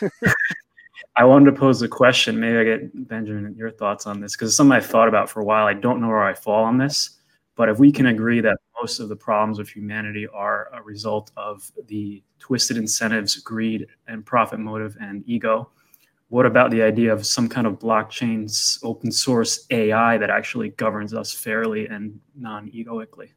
I 1.17 1.25
wanted 1.25 1.47
to 1.47 1.59
pose 1.59 1.83
a 1.83 1.89
question. 1.89 2.39
Maybe 2.39 2.57
I 2.57 2.63
get 2.63 3.09
Benjamin 3.09 3.53
your 3.57 3.73
thoughts 3.73 4.07
on 4.07 4.21
this 4.21 4.37
because 4.37 4.51
it's 4.51 4.57
something 4.57 4.73
I've 4.77 4.87
thought 4.87 5.09
about 5.09 5.29
for 5.29 5.41
a 5.41 5.45
while. 5.45 5.67
I 5.67 5.75
don't 5.75 6.01
know 6.01 6.07
where 6.07 6.23
I 6.23 6.35
fall 6.35 6.63
on 6.63 6.79
this, 6.79 7.19
but 7.57 7.69
if 7.69 7.81
we 7.81 7.91
can 7.91 8.07
agree 8.07 8.41
that 8.41 8.59
most 8.81 9.01
of 9.01 9.09
the 9.09 9.17
problems 9.17 9.59
of 9.59 9.69
humanity 9.69 10.29
are 10.29 10.71
a 10.73 10.81
result 10.83 11.33
of 11.37 11.69
the 11.89 12.23
twisted 12.39 12.77
incentives, 12.77 13.35
greed, 13.37 13.89
and 14.07 14.25
profit 14.25 14.61
motive 14.61 14.97
and 15.01 15.23
ego, 15.27 15.69
what 16.33 16.47
about 16.47 16.71
the 16.71 16.83
idea 16.83 17.13
of 17.13 17.27
some 17.27 17.47
kind 17.47 17.67
of 17.67 17.79
blockchain's 17.79 18.79
open 18.83 19.13
source 19.13 19.67
AI 19.69 20.17
that 20.17 20.31
actually 20.31 20.71
governs 20.71 21.13
us 21.13 21.31
fairly 21.31 21.87
and 21.89 22.19
non-egoically? 22.35 23.31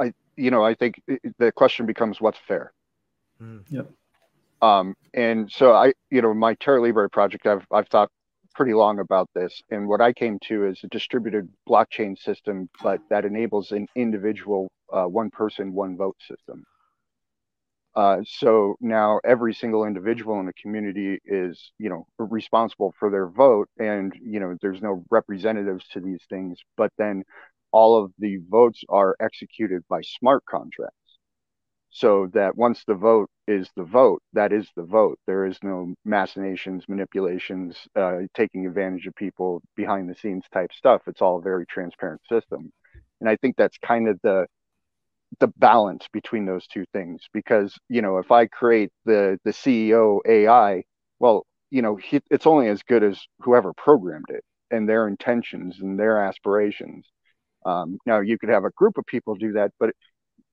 I, 0.00 0.12
you 0.34 0.50
know, 0.50 0.64
I 0.64 0.74
think 0.74 1.00
the 1.38 1.52
question 1.52 1.86
becomes 1.86 2.20
what's 2.20 2.40
fair. 2.48 2.72
Mm. 3.40 3.62
Yep. 3.70 3.88
Um, 4.62 4.96
and 5.14 5.48
so 5.48 5.74
I, 5.74 5.92
you 6.10 6.22
know, 6.22 6.34
my 6.34 6.54
Terra 6.54 6.82
Libre 6.82 7.08
project, 7.08 7.46
I've 7.46 7.64
I've 7.70 7.86
thought 7.86 8.10
pretty 8.56 8.74
long 8.74 8.98
about 8.98 9.30
this, 9.32 9.62
and 9.70 9.86
what 9.86 10.00
I 10.00 10.12
came 10.12 10.40
to 10.48 10.66
is 10.66 10.80
a 10.82 10.88
distributed 10.88 11.48
blockchain 11.68 12.18
system, 12.18 12.68
but 12.82 12.98
that 13.10 13.24
enables 13.24 13.70
an 13.70 13.86
individual, 13.94 14.72
uh, 14.92 15.04
one 15.04 15.30
person, 15.30 15.72
one 15.72 15.96
vote 15.96 16.16
system. 16.18 16.64
Uh, 17.98 18.18
so 18.24 18.76
now 18.80 19.18
every 19.24 19.52
single 19.52 19.84
individual 19.84 20.38
in 20.38 20.46
the 20.46 20.52
community 20.52 21.18
is, 21.24 21.72
you 21.78 21.90
know, 21.90 22.06
responsible 22.16 22.94
for 23.00 23.10
their 23.10 23.26
vote, 23.26 23.68
and 23.80 24.12
you 24.22 24.38
know, 24.38 24.56
there's 24.62 24.80
no 24.80 25.04
representatives 25.10 25.84
to 25.88 25.98
these 25.98 26.22
things. 26.30 26.60
But 26.76 26.92
then 26.96 27.24
all 27.72 28.00
of 28.00 28.12
the 28.20 28.38
votes 28.48 28.84
are 28.88 29.16
executed 29.20 29.82
by 29.90 30.02
smart 30.02 30.44
contracts, 30.48 31.18
so 31.90 32.28
that 32.34 32.56
once 32.56 32.84
the 32.86 32.94
vote 32.94 33.30
is 33.48 33.68
the 33.74 33.82
vote, 33.82 34.22
that 34.32 34.52
is 34.52 34.68
the 34.76 34.84
vote. 34.84 35.18
There 35.26 35.44
is 35.44 35.58
no 35.64 35.92
machinations, 36.04 36.84
manipulations, 36.88 37.76
uh, 37.96 38.18
taking 38.32 38.64
advantage 38.68 39.08
of 39.08 39.16
people 39.16 39.60
behind 39.74 40.08
the 40.08 40.14
scenes 40.14 40.44
type 40.52 40.72
stuff. 40.72 41.02
It's 41.08 41.20
all 41.20 41.38
a 41.38 41.42
very 41.42 41.66
transparent 41.66 42.20
system, 42.30 42.70
and 43.20 43.28
I 43.28 43.34
think 43.34 43.56
that's 43.56 43.78
kind 43.78 44.06
of 44.06 44.20
the 44.22 44.46
the 45.40 45.48
balance 45.58 46.06
between 46.12 46.46
those 46.46 46.66
two 46.66 46.84
things 46.92 47.22
because 47.32 47.74
you 47.88 48.02
know 48.02 48.18
if 48.18 48.30
i 48.32 48.46
create 48.46 48.90
the 49.04 49.38
the 49.44 49.50
ceo 49.52 50.20
ai 50.26 50.82
well 51.18 51.44
you 51.70 51.82
know 51.82 51.96
he, 51.96 52.20
it's 52.30 52.46
only 52.46 52.68
as 52.68 52.82
good 52.82 53.02
as 53.02 53.20
whoever 53.40 53.72
programmed 53.74 54.30
it 54.30 54.44
and 54.70 54.88
their 54.88 55.08
intentions 55.08 55.80
and 55.80 55.98
their 55.98 56.18
aspirations. 56.22 57.06
Um, 57.66 57.98
now, 58.06 58.20
you 58.20 58.38
could 58.38 58.50
have 58.50 58.64
a 58.64 58.70
group 58.70 58.98
of 58.98 59.06
people 59.06 59.34
do 59.34 59.52
that, 59.52 59.72
but 59.80 59.90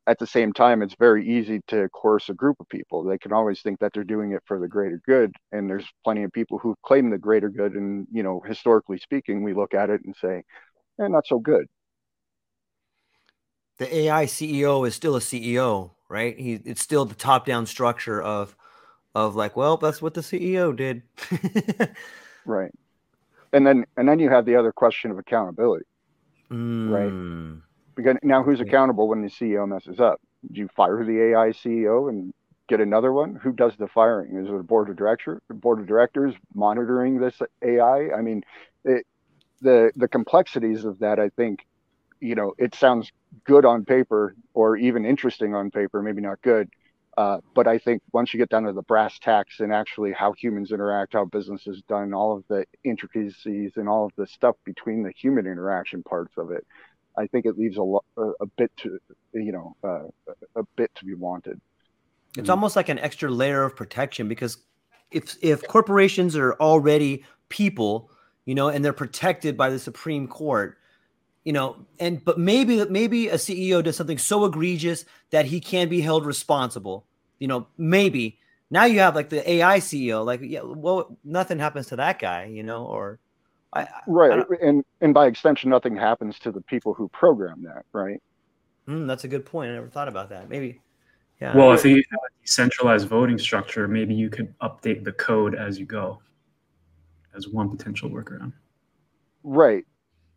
at 0.07 0.19
the 0.19 0.27
same 0.27 0.53
time, 0.53 0.81
it's 0.83 0.95
very 0.99 1.27
easy 1.27 1.61
to 1.67 1.89
coerce 1.89 2.29
a 2.29 2.33
group 2.33 2.57
of 2.59 2.69
people. 2.69 3.03
They 3.03 3.17
can 3.17 3.33
always 3.33 3.61
think 3.61 3.79
that 3.79 3.91
they're 3.93 4.03
doing 4.03 4.33
it 4.33 4.43
for 4.45 4.59
the 4.59 4.67
greater 4.67 5.01
good, 5.05 5.33
and 5.51 5.69
there's 5.69 5.87
plenty 6.03 6.23
of 6.23 6.31
people 6.31 6.59
who 6.59 6.75
claim 6.85 7.09
the 7.09 7.17
greater 7.17 7.49
good. 7.49 7.73
And 7.73 8.07
you 8.11 8.23
know, 8.23 8.41
historically 8.45 8.99
speaking, 8.99 9.43
we 9.43 9.53
look 9.53 9.73
at 9.73 9.89
it 9.89 10.01
and 10.05 10.15
say, 10.15 10.43
eh, 11.01 11.07
not 11.07 11.27
so 11.27 11.39
good. 11.39 11.67
The 13.77 13.93
AI 13.95 14.25
CEO 14.25 14.87
is 14.87 14.95
still 14.95 15.15
a 15.15 15.19
CEO, 15.19 15.91
right? 16.09 16.37
He 16.37 16.53
it's 16.65 16.81
still 16.81 17.05
the 17.05 17.15
top-down 17.15 17.65
structure 17.65 18.21
of 18.21 18.55
of 19.13 19.35
like, 19.35 19.55
well, 19.55 19.77
that's 19.77 20.01
what 20.01 20.13
the 20.13 20.21
CEO 20.21 20.75
did. 20.75 21.03
right. 22.45 22.71
And 23.53 23.65
then 23.65 23.85
and 23.97 24.07
then 24.07 24.19
you 24.19 24.29
have 24.29 24.45
the 24.45 24.55
other 24.55 24.71
question 24.71 25.11
of 25.11 25.17
accountability. 25.17 25.85
Mm. 26.51 26.89
Right. 26.89 27.61
Because 27.95 28.17
now 28.23 28.43
who's 28.43 28.59
accountable 28.59 29.07
when 29.07 29.21
the 29.21 29.29
CEO 29.29 29.67
messes 29.67 29.99
up? 29.99 30.21
Do 30.51 30.59
you 30.59 30.69
fire 30.75 31.03
the 31.03 31.31
AI 31.31 31.49
CEO 31.49 32.09
and 32.09 32.33
get 32.67 32.81
another 32.81 33.13
one? 33.13 33.35
Who 33.35 33.53
does 33.53 33.73
the 33.77 33.87
firing? 33.87 34.35
Is 34.37 34.47
it 34.47 34.53
a 34.53 34.63
board 34.63 34.89
of 34.89 34.95
director, 34.95 35.41
board 35.49 35.79
of 35.79 35.87
directors 35.87 36.35
monitoring 36.53 37.19
this 37.19 37.41
AI? 37.63 38.09
I 38.11 38.21
mean, 38.21 38.43
it, 38.83 39.05
the 39.61 39.91
the 39.95 40.07
complexities 40.07 40.85
of 40.85 40.99
that, 40.99 41.19
I 41.19 41.29
think, 41.29 41.65
you 42.19 42.35
know, 42.35 42.53
it 42.57 42.75
sounds 42.75 43.11
good 43.45 43.65
on 43.65 43.85
paper 43.85 44.35
or 44.53 44.77
even 44.77 45.05
interesting 45.05 45.53
on 45.53 45.71
paper, 45.71 46.01
maybe 46.01 46.21
not 46.21 46.41
good. 46.41 46.69
Uh, 47.17 47.37
but 47.53 47.65
I 47.65 47.77
think 47.77 48.01
once 48.11 48.33
you 48.33 48.37
get 48.37 48.49
down 48.49 48.63
to 48.63 48.73
the 48.73 48.81
brass 48.81 49.17
tacks 49.19 49.61
and 49.61 49.71
actually 49.71 50.11
how 50.11 50.33
humans 50.33 50.71
interact, 50.71 51.13
how 51.13 51.25
business 51.25 51.65
is 51.65 51.81
done, 51.87 52.13
all 52.13 52.35
of 52.35 52.43
the 52.49 52.65
intricacies 52.83 53.73
and 53.77 53.87
all 53.87 54.05
of 54.05 54.11
the 54.17 54.27
stuff 54.27 54.55
between 54.65 55.01
the 55.01 55.13
human 55.15 55.47
interaction 55.47 56.03
parts 56.03 56.33
of 56.37 56.51
it, 56.51 56.65
I 57.17 57.27
think 57.27 57.45
it 57.45 57.57
leaves 57.57 57.77
a, 57.77 57.83
lo- 57.83 58.03
a 58.17 58.45
bit 58.57 58.71
to, 58.77 58.99
you 59.33 59.53
know, 59.53 59.75
uh, 59.81 60.33
a 60.57 60.63
bit 60.75 60.91
to 60.95 61.05
be 61.05 61.13
wanted. 61.13 61.61
It's 62.37 62.49
almost 62.49 62.75
like 62.75 62.89
an 62.89 62.99
extra 62.99 63.29
layer 63.29 63.63
of 63.63 63.77
protection 63.77 64.27
because 64.27 64.57
if 65.09 65.37
if 65.41 65.65
corporations 65.65 66.35
are 66.35 66.53
already 66.55 67.23
people, 67.47 68.11
you 68.45 68.55
know, 68.55 68.67
and 68.67 68.83
they're 68.83 68.91
protected 68.91 69.55
by 69.55 69.69
the 69.69 69.79
Supreme 69.79 70.27
Court, 70.27 70.77
you 71.45 71.53
know, 71.53 71.77
and 71.99 72.25
but 72.25 72.37
maybe 72.39 72.83
maybe 72.85 73.29
a 73.29 73.35
CEO 73.35 73.81
does 73.81 73.95
something 73.95 74.17
so 74.17 74.43
egregious 74.45 75.05
that 75.29 75.45
he 75.45 75.61
can 75.61 75.87
be 75.87 76.01
held 76.01 76.25
responsible. 76.25 77.05
You 77.39 77.47
know, 77.47 77.67
maybe 77.77 78.39
now 78.71 78.85
you 78.85 78.99
have 78.99 79.15
like 79.15 79.29
the 79.29 79.47
AI 79.49 79.79
CEO, 79.79 80.25
like 80.25 80.41
yeah, 80.43 80.61
well, 80.63 81.17
nothing 81.23 81.59
happens 81.59 81.87
to 81.87 81.95
that 81.97 82.19
guy, 82.19 82.45
you 82.45 82.63
know, 82.63 82.85
or 82.85 83.19
I, 83.73 83.87
right, 84.07 84.39
I 84.39 84.65
and 84.65 84.83
and 85.01 85.13
by 85.13 85.27
extension, 85.27 85.69
nothing 85.69 85.95
happens 85.95 86.39
to 86.39 86.51
the 86.51 86.61
people 86.61 86.95
who 86.95 87.07
program 87.09 87.63
that, 87.63 87.85
right? 87.93 88.21
Mm, 88.87 89.07
that's 89.07 89.23
a 89.23 89.27
good 89.27 89.45
point. 89.45 89.69
I 89.69 89.75
never 89.75 89.87
thought 89.87 90.07
about 90.07 90.29
that. 90.29 90.49
Maybe, 90.49 90.81
yeah. 91.39 91.55
Well, 91.55 91.73
if 91.73 91.85
you 91.85 91.95
have 91.95 92.19
a 92.19 92.41
decentralized 92.41 93.07
voting 93.07 93.37
structure, 93.37 93.87
maybe 93.87 94.15
you 94.15 94.29
could 94.29 94.57
update 94.59 95.03
the 95.03 95.11
code 95.11 95.53
as 95.53 95.77
you 95.77 95.85
go, 95.85 96.21
as 97.35 97.47
one 97.47 97.69
potential 97.69 98.09
workaround. 98.09 98.53
Right, 99.43 99.85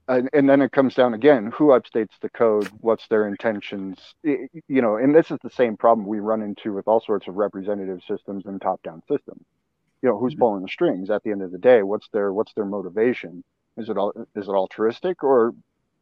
and, 0.09 0.29
and 0.33 0.49
then 0.49 0.63
it 0.63 0.73
comes 0.73 0.95
down 0.95 1.15
again: 1.15 1.53
who 1.55 1.69
updates 1.69 2.19
the 2.21 2.31
code? 2.31 2.69
What's 2.81 3.07
their 3.09 3.29
intentions? 3.29 3.99
It, 4.25 4.51
you 4.69 4.83
know, 4.83 4.97
and 4.97 5.15
this 5.15 5.31
is 5.31 5.39
the 5.43 5.51
same 5.51 5.77
problem 5.77 6.07
we 6.07 6.21
run 6.21 6.43
into 6.43 6.73
with 6.73 6.89
all 6.89 7.01
sorts 7.01 7.29
of 7.29 7.37
representative 7.37 8.01
systems 8.07 8.47
and 8.47 8.61
top-down 8.61 9.03
systems 9.09 9.45
you 10.03 10.09
know 10.09 10.19
who's 10.19 10.35
mm-hmm. 10.35 10.41
pulling 10.41 10.63
the 10.63 10.69
strings 10.69 11.11
at 11.11 11.23
the 11.23 11.31
end 11.31 11.43
of 11.43 11.53
the 11.53 11.59
day 11.59 11.83
what's 11.83 12.09
their 12.13 12.33
what's 12.33 12.53
their 12.55 12.65
motivation 12.65 13.43
is 13.77 13.89
it 13.89 13.97
all 13.97 14.13
is 14.35 14.49
it 14.49 14.53
altruistic 14.53 15.23
or 15.23 15.55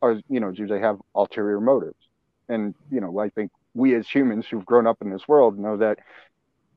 are 0.03 0.21
you 0.29 0.41
know 0.41 0.51
do 0.51 0.67
they 0.67 0.81
have 0.81 0.99
ulterior 1.15 1.61
motives 1.61 2.09
and 2.49 2.75
you 2.91 3.01
know 3.01 3.19
i 3.19 3.29
think 3.31 3.51
we 3.75 3.95
as 3.95 4.09
humans 4.09 4.47
who've 4.47 4.67
grown 4.67 4.87
up 4.87 4.99
in 5.01 5.11
this 5.11 5.27
world 5.29 5.59
know 5.59 5.77
that 5.77 5.99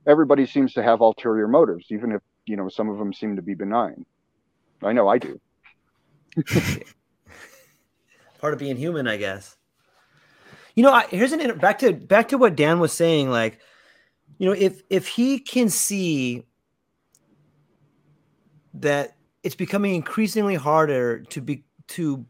everybody 0.08 0.46
seems 0.46 0.74
to 0.74 0.84
have 0.84 1.02
ulterior 1.02 1.48
motives 1.48 1.88
even 1.90 2.12
if 2.12 2.22
you 2.46 2.56
know 2.56 2.70
some 2.70 2.90
of 2.90 2.98
them 2.98 3.14
seem 3.14 3.36
to 3.36 3.42
be 3.42 3.54
benign 3.54 4.06
i 4.84 4.94
know 4.94 5.08
i 5.08 5.18
do 5.18 5.40
part 8.40 8.54
of 8.54 8.60
being 8.60 8.76
human 8.76 9.08
i 9.08 9.18
guess 9.18 9.58
you 10.76 10.84
know 10.84 10.92
I, 10.92 11.06
here's 11.08 11.32
an 11.32 11.58
back 11.58 11.80
to 11.80 11.94
back 11.94 12.30
to 12.30 12.38
what 12.38 12.56
dan 12.56 12.80
was 12.80 12.94
saying 12.94 13.30
like 13.30 13.60
you 14.38 14.48
know 14.48 14.54
if 14.54 14.82
if 14.90 15.08
he 15.08 15.40
can 15.40 15.70
see 15.70 16.46
that 18.76 19.16
it's 19.44 19.56
becoming 19.56 19.96
increasingly 19.96 20.56
harder 20.56 21.22
to 21.26 21.42
be 21.42 21.64
to 21.90 22.26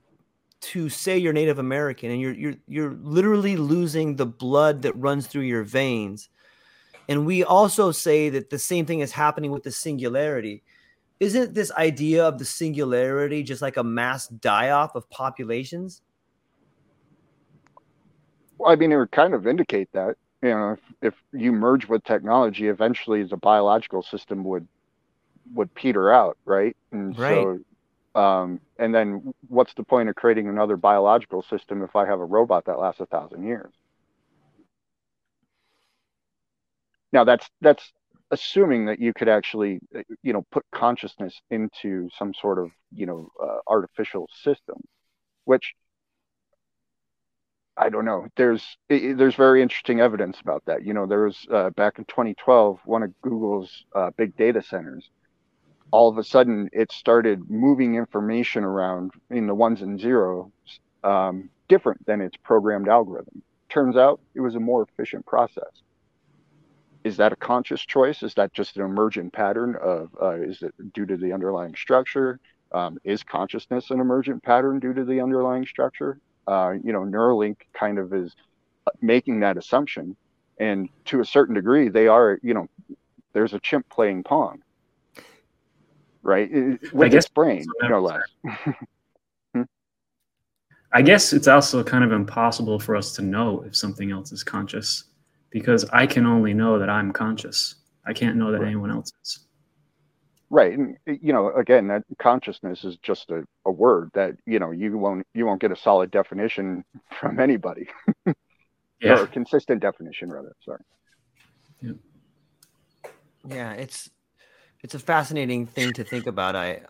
to 0.61 0.89
say 0.89 1.17
you're 1.17 1.33
Native 1.33 1.59
American 1.59 2.11
and 2.11 2.19
you're 2.19 2.33
you're 2.33 2.55
you're 2.67 2.93
literally 3.01 3.55
losing 3.55 4.15
the 4.15 4.25
blood 4.25 4.81
that 4.81 4.95
runs 4.95 5.27
through 5.27 5.43
your 5.43 5.63
veins. 5.63 6.29
And 7.07 7.25
we 7.25 7.43
also 7.43 7.91
say 7.91 8.29
that 8.29 8.49
the 8.49 8.59
same 8.59 8.85
thing 8.85 8.99
is 8.99 9.11
happening 9.11 9.51
with 9.51 9.63
the 9.63 9.71
singularity. 9.71 10.63
Isn't 11.19 11.53
this 11.53 11.71
idea 11.71 12.25
of 12.25 12.39
the 12.39 12.45
singularity 12.45 13.43
just 13.43 13.61
like 13.61 13.75
a 13.77 13.83
mass 13.83 14.27
die-off 14.27 14.95
of 14.95 15.09
populations? 15.09 16.01
Well, 18.57 18.71
I 18.71 18.75
mean, 18.75 18.91
it 18.91 18.97
would 18.97 19.11
kind 19.11 19.33
of 19.33 19.45
indicate 19.45 19.89
that. 19.93 20.15
You 20.41 20.49
know, 20.49 20.71
if, 20.71 20.79
if 21.01 21.13
you 21.33 21.51
merge 21.51 21.87
with 21.87 22.03
technology, 22.05 22.69
eventually 22.69 23.23
the 23.23 23.37
biological 23.37 24.01
system 24.01 24.43
would 24.45 24.67
would 25.53 25.73
peter 25.73 26.13
out, 26.13 26.37
right? 26.45 26.77
And 26.91 27.17
right. 27.17 27.59
so, 28.15 28.21
um, 28.21 28.61
and 28.77 28.93
then 28.93 29.33
what's 29.47 29.73
the 29.73 29.83
point 29.83 30.07
of 30.07 30.15
creating 30.15 30.47
another 30.47 30.77
biological 30.77 31.41
system 31.41 31.81
if 31.81 31.95
I 31.95 32.05
have 32.05 32.19
a 32.19 32.25
robot 32.25 32.65
that 32.65 32.79
lasts 32.79 33.01
a 33.01 33.07
thousand 33.07 33.45
years? 33.45 33.73
Now 37.11 37.23
that's 37.23 37.49
that's 37.61 37.91
assuming 38.31 38.85
that 38.85 38.99
you 38.99 39.13
could 39.13 39.29
actually, 39.29 39.79
you 40.23 40.33
know, 40.33 40.45
put 40.51 40.65
consciousness 40.73 41.39
into 41.49 42.09
some 42.17 42.33
sort 42.33 42.59
of, 42.59 42.71
you 42.93 43.05
know, 43.05 43.29
uh, 43.41 43.57
artificial 43.67 44.27
system, 44.43 44.77
which 45.45 45.73
I 47.77 47.89
don't 47.89 48.05
know. 48.05 48.27
There's 48.35 48.77
it, 48.89 49.17
there's 49.17 49.35
very 49.35 49.61
interesting 49.61 50.01
evidence 50.01 50.39
about 50.41 50.63
that. 50.65 50.83
You 50.85 50.93
know, 50.93 51.05
there 51.05 51.23
was 51.23 51.47
uh, 51.51 51.69
back 51.71 51.97
in 51.97 52.05
2012 52.05 52.79
one 52.85 53.03
of 53.03 53.21
Google's 53.21 53.85
uh, 53.95 54.11
big 54.17 54.35
data 54.37 54.61
centers 54.61 55.09
all 55.91 56.09
of 56.09 56.17
a 56.17 56.23
sudden 56.23 56.69
it 56.71 56.91
started 56.91 57.49
moving 57.49 57.95
information 57.95 58.63
around 58.63 59.11
in 59.29 59.47
the 59.47 59.55
ones 59.55 59.81
and 59.81 59.99
zeros 59.99 60.51
um, 61.03 61.49
different 61.67 62.05
than 62.05 62.21
its 62.21 62.37
programmed 62.43 62.87
algorithm. 62.87 63.41
Turns 63.69 63.95
out 63.95 64.19
it 64.35 64.41
was 64.41 64.55
a 64.55 64.59
more 64.59 64.83
efficient 64.83 65.25
process. 65.25 65.83
Is 67.03 67.17
that 67.17 67.31
a 67.31 67.35
conscious 67.35 67.81
choice? 67.81 68.23
Is 68.23 68.33
that 68.35 68.53
just 68.53 68.75
an 68.77 68.83
emergent 68.83 69.33
pattern 69.33 69.75
of, 69.81 70.09
uh, 70.21 70.35
is 70.41 70.61
it 70.61 70.73
due 70.93 71.05
to 71.05 71.17
the 71.17 71.31
underlying 71.31 71.75
structure? 71.75 72.39
Um, 72.71 72.99
is 73.03 73.23
consciousness 73.23 73.89
an 73.89 73.99
emergent 73.99 74.43
pattern 74.43 74.79
due 74.79 74.93
to 74.93 75.05
the 75.05 75.21
underlying 75.21 75.65
structure? 75.65 76.19
Uh, 76.47 76.73
you 76.83 76.91
know, 76.91 77.01
Neuralink 77.01 77.57
kind 77.73 77.97
of 77.99 78.13
is 78.13 78.35
making 79.01 79.39
that 79.41 79.57
assumption. 79.57 80.15
And 80.59 80.89
to 81.05 81.21
a 81.21 81.25
certain 81.25 81.55
degree, 81.55 81.89
they 81.89 82.07
are, 82.07 82.39
you 82.43 82.53
know, 82.53 82.67
there's 83.33 83.53
a 83.53 83.59
chimp 83.59 83.87
playing 83.89 84.23
Pong 84.23 84.61
right? 86.23 86.49
With 86.93 87.13
its 87.13 87.29
brain, 87.29 87.65
no 87.83 87.99
less. 87.99 88.21
Hmm? 89.53 89.61
I 90.91 91.01
guess 91.01 91.33
it's 91.33 91.47
also 91.47 91.83
kind 91.83 92.03
of 92.03 92.11
impossible 92.11 92.79
for 92.79 92.95
us 92.95 93.13
to 93.15 93.21
know 93.21 93.63
if 93.63 93.75
something 93.75 94.11
else 94.11 94.31
is 94.31 94.43
conscious 94.43 95.05
because 95.49 95.85
I 95.91 96.05
can 96.05 96.25
only 96.25 96.53
know 96.53 96.79
that 96.79 96.89
I'm 96.89 97.11
conscious. 97.11 97.75
I 98.05 98.13
can't 98.13 98.37
know 98.37 98.51
that 98.51 98.59
right. 98.59 98.67
anyone 98.67 98.91
else 98.91 99.11
is. 99.23 99.47
Right. 100.49 100.77
And 100.77 100.97
eh, 101.07 101.17
you 101.21 101.33
know, 101.33 101.51
again, 101.55 101.87
that 101.87 102.03
consciousness 102.17 102.83
is 102.83 102.97
just 102.97 103.29
a, 103.29 103.43
a 103.65 103.71
word 103.71 104.09
that, 104.13 104.35
you 104.45 104.59
know, 104.59 104.71
you 104.71 104.97
won't 104.97 105.25
you 105.33 105.45
won't 105.45 105.61
get 105.61 105.71
a 105.71 105.75
solid 105.75 106.11
definition 106.11 106.83
from 107.19 107.39
anybody. 107.39 107.87
yeah. 108.25 108.33
Or 109.19 109.23
a 109.23 109.27
consistent 109.27 109.81
definition 109.81 110.29
rather. 110.29 110.55
Sorry. 110.65 110.81
Yeah. 111.81 111.91
Yeah, 113.47 113.73
it's 113.73 114.09
it's 114.81 114.95
a 114.95 114.99
fascinating 114.99 115.67
thing 115.67 115.93
to 115.93 116.03
think 116.03 116.25
about. 116.27 116.55
I 116.55 116.81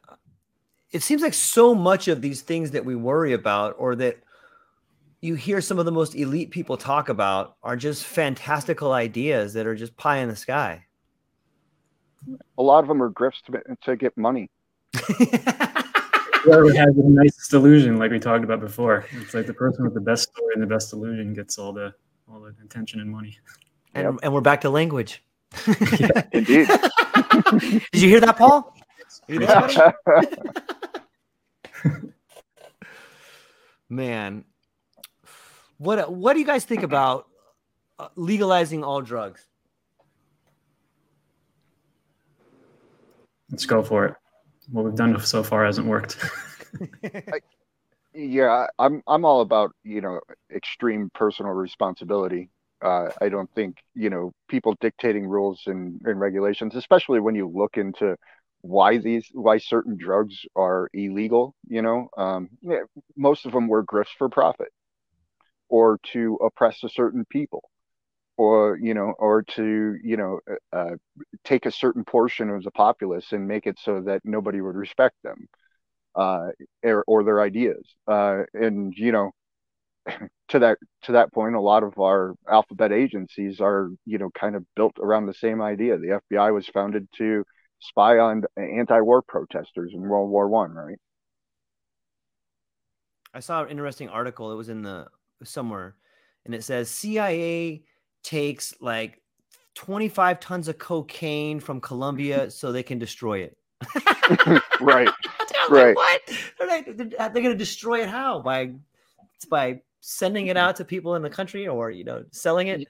it 0.91 1.03
seems 1.03 1.21
like 1.21 1.33
so 1.33 1.75
much 1.75 2.07
of 2.07 2.21
these 2.21 2.41
things 2.41 2.71
that 2.71 2.85
we 2.85 2.95
worry 2.95 3.33
about 3.33 3.75
or 3.77 3.95
that 3.97 4.17
you 5.21 5.35
hear 5.35 5.61
some 5.61 5.79
of 5.79 5.85
the 5.85 5.91
most 5.91 6.15
elite 6.15 6.51
people 6.51 6.77
talk 6.77 7.09
about 7.09 7.57
are 7.61 7.75
just 7.75 8.05
fantastical 8.05 8.93
ideas 8.93 9.53
that 9.53 9.67
are 9.67 9.75
just 9.75 9.95
pie 9.97 10.17
in 10.17 10.29
the 10.29 10.35
sky. 10.35 10.85
A 12.57 12.63
lot 12.63 12.83
of 12.83 12.87
them 12.87 13.01
are 13.01 13.09
grifts 13.09 13.41
to, 13.47 13.61
to 13.83 13.95
get 13.95 14.17
money. 14.17 14.49
Whoever 16.43 16.73
has 16.73 16.95
the 16.95 17.03
nicest 17.05 17.53
illusion, 17.53 17.97
like 17.97 18.11
we 18.11 18.19
talked 18.19 18.43
about 18.43 18.61
before, 18.61 19.05
it's 19.11 19.33
like 19.33 19.45
the 19.45 19.53
person 19.53 19.83
with 19.83 19.93
the 19.93 20.01
best 20.01 20.29
story 20.29 20.53
and 20.53 20.63
the 20.63 20.67
best 20.67 20.93
illusion 20.93 21.33
gets 21.33 21.57
all 21.57 21.73
the 21.73 21.93
all 22.31 22.39
the 22.39 22.53
attention 22.63 23.01
and 23.01 23.09
money. 23.09 23.37
And, 23.93 24.05
yep. 24.05 24.15
and 24.23 24.33
we're 24.33 24.41
back 24.41 24.61
to 24.61 24.69
language. 24.69 25.23
Indeed. 26.31 26.67
Did 27.91 28.01
you 28.01 28.07
hear 28.07 28.19
that, 28.21 28.37
Paul? 28.37 28.73
Man, 33.89 34.45
what 35.79 36.11
what 36.11 36.33
do 36.33 36.39
you 36.39 36.45
guys 36.45 36.65
think 36.65 36.83
about 36.83 37.25
uh, 37.97 38.09
legalizing 38.15 38.83
all 38.83 39.01
drugs? 39.01 39.47
Let's 43.49 43.65
go 43.65 43.81
for 43.81 44.05
it. 44.05 44.15
What 44.71 44.85
we've 44.85 44.95
done 44.95 45.19
so 45.21 45.41
far 45.41 45.65
hasn't 45.65 45.87
worked. 45.87 46.17
yeah, 48.13 48.67
I'm 48.77 49.01
I'm 49.07 49.25
all 49.25 49.41
about 49.41 49.71
you 49.83 50.01
know 50.01 50.19
extreme 50.53 51.09
personal 51.15 51.53
responsibility. 51.53 52.49
Uh, 52.81 53.09
I 53.21 53.29
don't 53.29 53.49
think 53.55 53.77
you 53.95 54.09
know 54.09 54.33
people 54.49 54.75
dictating 54.81 55.25
rules 55.25 55.63
and, 55.65 56.01
and 56.03 56.19
regulations, 56.19 56.75
especially 56.75 57.21
when 57.21 57.35
you 57.35 57.47
look 57.47 57.77
into 57.77 58.17
why 58.61 58.97
these 58.97 59.29
why 59.31 59.57
certain 59.57 59.95
drugs 59.97 60.45
are 60.57 60.89
illegal. 60.93 61.55
You 61.69 61.81
know, 61.81 62.09
um, 62.17 62.49
most 63.15 63.45
of 63.45 63.53
them 63.53 63.69
were 63.69 63.85
grifts 63.85 64.15
for 64.17 64.27
profit 64.27 64.73
or 65.69 65.99
to 66.13 66.35
oppress 66.43 66.83
a 66.83 66.89
certain 66.89 67.25
people 67.29 67.63
or 68.37 68.77
you 68.81 68.93
know 68.93 69.13
or 69.19 69.43
to 69.43 69.97
you 70.03 70.17
know 70.17 70.39
uh, 70.49 70.75
uh, 70.75 70.95
take 71.43 71.65
a 71.65 71.71
certain 71.71 72.05
portion 72.05 72.49
of 72.49 72.63
the 72.63 72.71
populace 72.71 73.33
and 73.33 73.47
make 73.47 73.67
it 73.67 73.77
so 73.79 74.01
that 74.01 74.21
nobody 74.23 74.61
would 74.61 74.75
respect 74.75 75.15
them 75.23 75.47
uh, 76.15 76.47
or, 76.83 77.03
or 77.07 77.23
their 77.23 77.41
ideas. 77.41 77.83
Uh, 78.07 78.43
and 78.53 78.93
you 78.97 79.11
know 79.11 79.31
to 80.49 80.59
that 80.59 80.77
to 81.03 81.13
that 81.13 81.31
point 81.33 81.55
a 81.55 81.61
lot 81.61 81.83
of 81.83 81.97
our 81.99 82.33
alphabet 82.49 82.91
agencies 82.91 83.59
are 83.61 83.89
you 84.05 84.17
know 84.17 84.29
kind 84.31 84.55
of 84.55 84.65
built 84.75 84.97
around 84.99 85.25
the 85.25 85.33
same 85.33 85.61
idea. 85.61 85.97
The 85.97 86.21
fbi 86.31 86.53
was 86.53 86.67
founded 86.67 87.07
to 87.17 87.43
spy 87.79 88.19
on 88.19 88.43
anti-war 88.57 89.21
protesters 89.21 89.91
in 89.93 90.01
world 90.01 90.29
war 90.29 90.47
one 90.47 90.71
right? 90.71 90.97
I 93.33 93.39
saw 93.39 93.63
an 93.63 93.69
interesting 93.69 94.09
article. 94.09 94.51
It 94.51 94.55
was 94.55 94.69
in 94.69 94.81
the 94.81 95.07
somewhere 95.43 95.95
and 96.45 96.55
it 96.55 96.63
says 96.63 96.89
cia 96.89 97.83
takes 98.23 98.73
like 98.81 99.21
25 99.75 100.39
tons 100.39 100.67
of 100.67 100.77
cocaine 100.77 101.59
from 101.59 101.79
Colombia 101.79 102.51
so 102.51 102.71
they 102.71 102.83
can 102.83 102.99
destroy 102.99 103.39
it. 103.39 103.57
right. 104.81 105.09
right. 105.69 105.95
Like, 105.95 105.95
what? 105.95 106.21
They're, 106.57 106.97
they're 106.97 107.29
going 107.29 107.51
to 107.51 107.55
destroy 107.55 108.01
it 108.01 108.09
how? 108.09 108.41
By 108.41 108.71
by 109.49 109.81
sending 110.01 110.47
it 110.47 110.57
out 110.57 110.75
to 110.75 110.85
people 110.85 111.15
in 111.15 111.21
the 111.21 111.29
country 111.29 111.65
or 111.67 111.91
you 111.91 112.03
know 112.03 112.25
selling 112.31 112.67
it? 112.67 112.87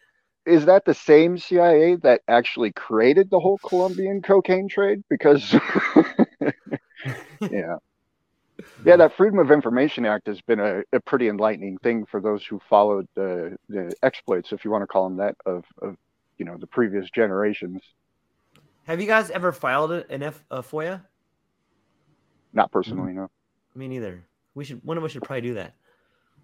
Is 0.47 0.65
that 0.65 0.85
the 0.85 0.95
same 0.95 1.37
CIA 1.37 1.95
that 1.97 2.21
actually 2.27 2.71
created 2.71 3.29
the 3.29 3.39
whole 3.39 3.59
Colombian 3.59 4.23
cocaine 4.23 4.67
trade? 4.67 5.03
Because 5.09 5.53
yeah 7.39 7.75
yeah, 8.85 8.95
that 8.97 9.15
Freedom 9.15 9.39
of 9.39 9.51
Information 9.51 10.05
Act 10.05 10.27
has 10.27 10.41
been 10.41 10.59
a, 10.59 10.81
a, 10.93 10.99
pretty 10.99 11.27
enlightening 11.27 11.77
thing 11.79 12.05
for 12.05 12.19
those 12.19 12.45
who 12.45 12.59
followed 12.69 13.07
the, 13.15 13.57
the 13.69 13.93
exploits, 14.03 14.51
if 14.51 14.65
you 14.65 14.71
want 14.71 14.81
to 14.81 14.87
call 14.87 15.07
them 15.07 15.17
that, 15.17 15.35
of, 15.45 15.65
of 15.81 15.95
you 16.37 16.45
know 16.45 16.57
the 16.57 16.67
previous 16.67 17.09
generations. 17.09 17.81
Have 18.85 18.99
you 18.99 19.07
guys 19.07 19.29
ever 19.29 19.51
filed 19.51 19.91
an 19.91 20.23
F, 20.23 20.43
a 20.49 20.63
FOIA? 20.63 21.01
Not 22.53 22.71
personally, 22.71 23.11
mm-hmm. 23.11 23.21
no. 23.21 23.31
Me 23.75 23.87
neither. 23.87 24.23
We 24.55 24.65
should. 24.65 24.83
One 24.83 24.97
of 24.97 25.03
us 25.03 25.11
should 25.11 25.23
probably 25.23 25.41
do 25.41 25.53
that 25.55 25.73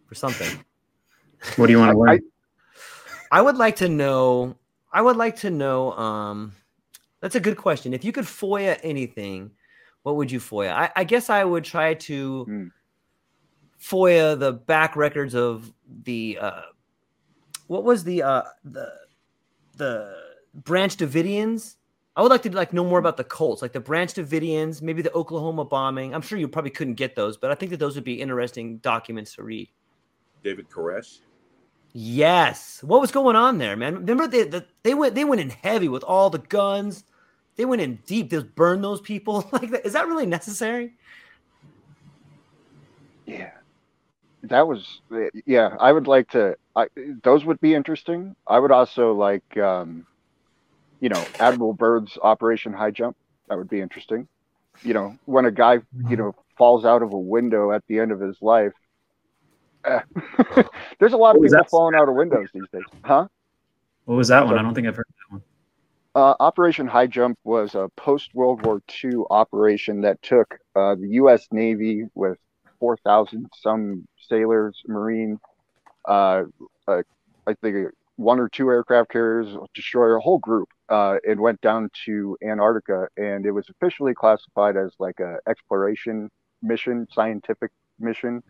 for 0.05 0.15
something. 0.15 0.63
what 1.55 1.67
do 1.67 1.71
you 1.71 1.79
want 1.79 1.91
to 1.91 1.97
learn? 1.97 2.21
I, 3.31 3.39
I 3.39 3.41
would 3.41 3.57
like 3.57 3.77
to 3.77 3.89
know. 3.89 4.55
I 4.91 5.01
would 5.01 5.17
like 5.17 5.37
to 5.37 5.49
know. 5.49 5.93
Um, 5.93 6.53
that's 7.19 7.35
a 7.35 7.39
good 7.39 7.57
question. 7.57 7.93
If 7.93 8.05
you 8.05 8.11
could 8.11 8.25
FOIA 8.25 8.79
anything 8.83 9.51
what 10.05 10.17
would 10.17 10.31
you 10.31 10.39
FOIA? 10.39 10.71
I, 10.71 10.91
I 10.97 11.03
guess 11.03 11.31
I 11.31 11.43
would 11.43 11.63
try 11.63 11.95
to 11.95 12.45
mm. 12.47 12.71
FOIA 13.81 14.37
the 14.37 14.53
back 14.53 14.95
records 14.95 15.33
of 15.33 15.73
the 16.03 16.37
uh, 16.39 16.61
what 17.65 17.83
was 17.83 18.03
the 18.03 18.21
uh, 18.21 18.43
the 18.63 18.93
the 19.77 20.15
Branch 20.53 20.95
Davidians. 20.95 21.77
I 22.15 22.21
would 22.21 22.29
like 22.29 22.43
to 22.43 22.55
like 22.55 22.71
know 22.71 22.83
more 22.83 22.99
about 22.99 23.17
the 23.17 23.23
cults, 23.23 23.63
like 23.63 23.73
the 23.73 23.79
Branch 23.79 24.13
Davidians, 24.13 24.79
maybe 24.79 25.01
the 25.01 25.11
Oklahoma 25.13 25.65
bombing. 25.65 26.13
I'm 26.13 26.21
sure 26.21 26.37
you 26.37 26.47
probably 26.47 26.69
couldn't 26.69 26.93
get 26.93 27.15
those, 27.15 27.35
but 27.35 27.49
I 27.49 27.55
think 27.55 27.71
that 27.71 27.79
those 27.79 27.95
would 27.95 28.03
be 28.03 28.21
interesting 28.21 28.77
documents 28.77 29.33
to 29.35 29.43
read. 29.43 29.69
David 30.43 30.69
Koresh. 30.69 31.21
Yes. 31.93 32.83
What 32.83 33.01
was 33.01 33.11
going 33.11 33.35
on 33.35 33.57
there, 33.57 33.75
man? 33.75 33.95
Remember 33.95 34.27
they 34.27 34.43
the, 34.43 34.67
they 34.83 34.93
went 34.93 35.15
they 35.15 35.23
went 35.23 35.41
in 35.41 35.49
heavy 35.49 35.87
with 35.87 36.03
all 36.03 36.29
the 36.29 36.37
guns 36.37 37.05
they 37.55 37.65
went 37.65 37.81
in 37.81 37.99
deep. 38.05 38.29
Just 38.29 38.53
burn 38.55 38.81
those 38.81 39.01
people 39.01 39.47
like 39.51 39.71
that. 39.71 39.85
Is 39.85 39.93
that 39.93 40.07
really 40.07 40.25
necessary? 40.25 40.93
Yeah, 43.25 43.51
that 44.43 44.67
was 44.67 45.01
yeah. 45.45 45.75
I 45.79 45.91
would 45.91 46.07
like 46.07 46.29
to. 46.31 46.57
I, 46.75 46.87
those 47.23 47.45
would 47.45 47.59
be 47.61 47.73
interesting. 47.73 48.35
I 48.45 48.59
would 48.59 48.71
also 48.71 49.13
like, 49.13 49.57
um, 49.57 50.05
you 50.99 51.09
know, 51.09 51.25
Admiral 51.39 51.73
Byrd's 51.73 52.17
Operation 52.21 52.73
High 52.73 52.91
Jump. 52.91 53.15
That 53.47 53.57
would 53.57 53.69
be 53.69 53.81
interesting. 53.81 54.27
You 54.83 54.93
know, 54.93 55.17
when 55.25 55.45
a 55.45 55.51
guy 55.51 55.79
you 56.09 56.17
know 56.17 56.35
falls 56.57 56.85
out 56.85 57.01
of 57.01 57.13
a 57.13 57.17
window 57.17 57.71
at 57.71 57.83
the 57.87 57.99
end 57.99 58.11
of 58.11 58.19
his 58.19 58.41
life. 58.41 58.73
Eh. 59.85 59.99
There's 60.99 61.13
a 61.13 61.17
lot 61.17 61.35
of 61.35 61.41
people 61.41 61.63
falling 61.69 61.95
out 61.95 62.09
of 62.09 62.15
windows 62.15 62.47
these 62.53 62.63
days, 62.71 62.83
huh? 63.03 63.27
What 64.05 64.15
was 64.15 64.27
that 64.29 64.45
one? 64.45 64.57
I 64.57 64.61
don't 64.61 64.73
think 64.73 64.87
I've 64.87 64.95
heard 64.95 65.05
that 65.07 65.13
one. 65.13 65.14
Uh, 66.15 66.33
operation 66.39 66.87
High 66.87 67.07
Jump 67.07 67.37
was 67.43 67.75
a 67.75 67.89
post 67.97 68.33
World 68.33 68.65
War 68.65 68.81
II 69.03 69.23
operation 69.29 70.01
that 70.01 70.21
took 70.21 70.57
uh, 70.73 70.95
the 70.95 71.09
U.S. 71.09 71.47
Navy 71.51 72.05
with 72.15 72.37
4,000 72.79 73.49
some 73.53 74.07
sailors, 74.29 74.81
Marine, 74.87 75.37
uh, 76.07 76.43
uh, 76.87 77.01
I 77.45 77.53
think 77.55 77.89
one 78.15 78.39
or 78.39 78.47
two 78.47 78.69
aircraft 78.69 79.11
carriers, 79.11 79.57
destroyer, 79.73 80.15
a 80.15 80.21
whole 80.21 80.39
group, 80.39 80.69
uh, 80.87 81.17
and 81.27 81.37
went 81.37 81.59
down 81.59 81.89
to 82.05 82.37
Antarctica. 82.41 83.09
And 83.17 83.45
it 83.45 83.51
was 83.51 83.69
officially 83.69 84.13
classified 84.13 84.77
as 84.77 84.93
like 84.99 85.19
a 85.19 85.37
exploration 85.49 86.29
mission, 86.61 87.07
scientific 87.11 87.71
mission. 87.99 88.41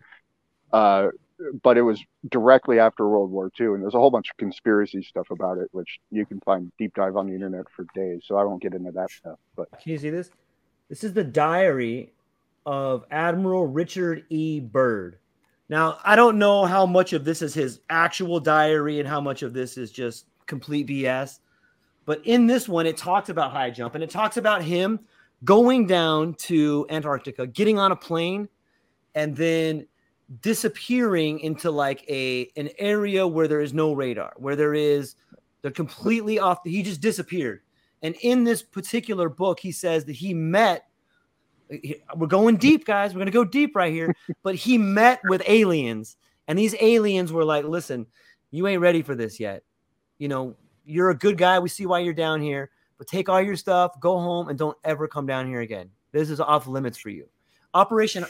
But 1.62 1.76
it 1.76 1.82
was 1.82 2.02
directly 2.30 2.78
after 2.78 3.06
World 3.06 3.30
War 3.30 3.50
II, 3.60 3.66
and 3.66 3.82
there's 3.82 3.94
a 3.94 3.98
whole 3.98 4.10
bunch 4.10 4.30
of 4.30 4.36
conspiracy 4.38 5.02
stuff 5.02 5.30
about 5.30 5.58
it, 5.58 5.68
which 5.72 5.98
you 6.10 6.24
can 6.24 6.40
find 6.40 6.72
deep 6.78 6.94
dive 6.94 7.16
on 7.16 7.26
the 7.26 7.34
internet 7.34 7.66
for 7.74 7.84
days. 7.94 8.22
So 8.24 8.36
I 8.36 8.44
won't 8.44 8.62
get 8.62 8.74
into 8.74 8.90
that 8.92 9.10
stuff. 9.10 9.38
But 9.54 9.70
can 9.80 9.92
you 9.92 9.98
see 9.98 10.10
this? 10.10 10.30
This 10.88 11.04
is 11.04 11.12
the 11.12 11.24
diary 11.24 12.12
of 12.64 13.04
Admiral 13.10 13.66
Richard 13.66 14.24
E. 14.30 14.60
Byrd. 14.60 15.18
Now 15.68 15.98
I 16.04 16.16
don't 16.16 16.38
know 16.38 16.64
how 16.64 16.86
much 16.86 17.12
of 17.12 17.24
this 17.24 17.42
is 17.42 17.54
his 17.54 17.80
actual 17.90 18.40
diary 18.40 18.98
and 18.98 19.08
how 19.08 19.20
much 19.20 19.42
of 19.42 19.52
this 19.52 19.76
is 19.76 19.90
just 19.90 20.26
complete 20.46 20.86
BS, 20.86 21.40
but 22.04 22.24
in 22.24 22.46
this 22.46 22.68
one 22.68 22.86
it 22.86 22.96
talks 22.96 23.28
about 23.28 23.52
high 23.52 23.70
jump 23.70 23.94
and 23.94 24.02
it 24.02 24.10
talks 24.10 24.36
about 24.36 24.62
him 24.62 25.00
going 25.44 25.86
down 25.86 26.34
to 26.34 26.86
Antarctica, 26.88 27.46
getting 27.46 27.78
on 27.78 27.92
a 27.92 27.96
plane, 27.96 28.48
and 29.14 29.36
then 29.36 29.86
disappearing 30.40 31.40
into 31.40 31.70
like 31.70 32.04
a 32.08 32.50
an 32.56 32.70
area 32.78 33.26
where 33.26 33.48
there 33.48 33.60
is 33.60 33.72
no 33.72 33.92
radar, 33.92 34.32
where 34.36 34.56
there 34.56 34.74
is 34.74 35.14
they're 35.62 35.70
completely 35.70 36.38
off. 36.38 36.62
The, 36.62 36.70
He 36.70 36.82
just 36.82 37.00
disappeared. 37.00 37.60
And 38.02 38.14
in 38.20 38.44
this 38.44 38.62
particular 38.62 39.28
book, 39.28 39.58
he 39.58 39.72
says 39.72 40.04
that 40.04 40.12
he 40.12 40.34
met. 40.34 40.86
We're 42.14 42.28
going 42.28 42.56
deep, 42.56 42.84
guys. 42.84 43.12
We're 43.12 43.18
going 43.18 43.26
to 43.26 43.32
go 43.32 43.44
deep 43.44 43.74
right 43.74 43.92
here. 43.92 44.14
but 44.42 44.54
he 44.54 44.78
met 44.78 45.20
with 45.24 45.42
aliens, 45.46 46.16
and 46.46 46.58
these 46.58 46.74
aliens 46.80 47.32
were 47.32 47.44
like, 47.44 47.64
"Listen, 47.64 48.06
you 48.50 48.66
ain't 48.66 48.80
ready 48.80 49.02
for 49.02 49.14
this 49.14 49.40
yet. 49.40 49.64
You 50.18 50.28
know, 50.28 50.56
you're 50.84 51.10
a 51.10 51.16
good 51.16 51.38
guy. 51.38 51.58
We 51.58 51.68
see 51.68 51.86
why 51.86 52.00
you're 52.00 52.14
down 52.14 52.40
here, 52.40 52.70
but 52.98 53.08
take 53.08 53.28
all 53.28 53.42
your 53.42 53.56
stuff, 53.56 53.98
go 53.98 54.18
home, 54.18 54.48
and 54.48 54.58
don't 54.58 54.78
ever 54.84 55.08
come 55.08 55.26
down 55.26 55.48
here 55.48 55.60
again. 55.60 55.90
This 56.12 56.30
is 56.30 56.40
off 56.40 56.66
limits 56.66 56.98
for 56.98 57.10
you." 57.10 57.28
Operation 57.74 58.24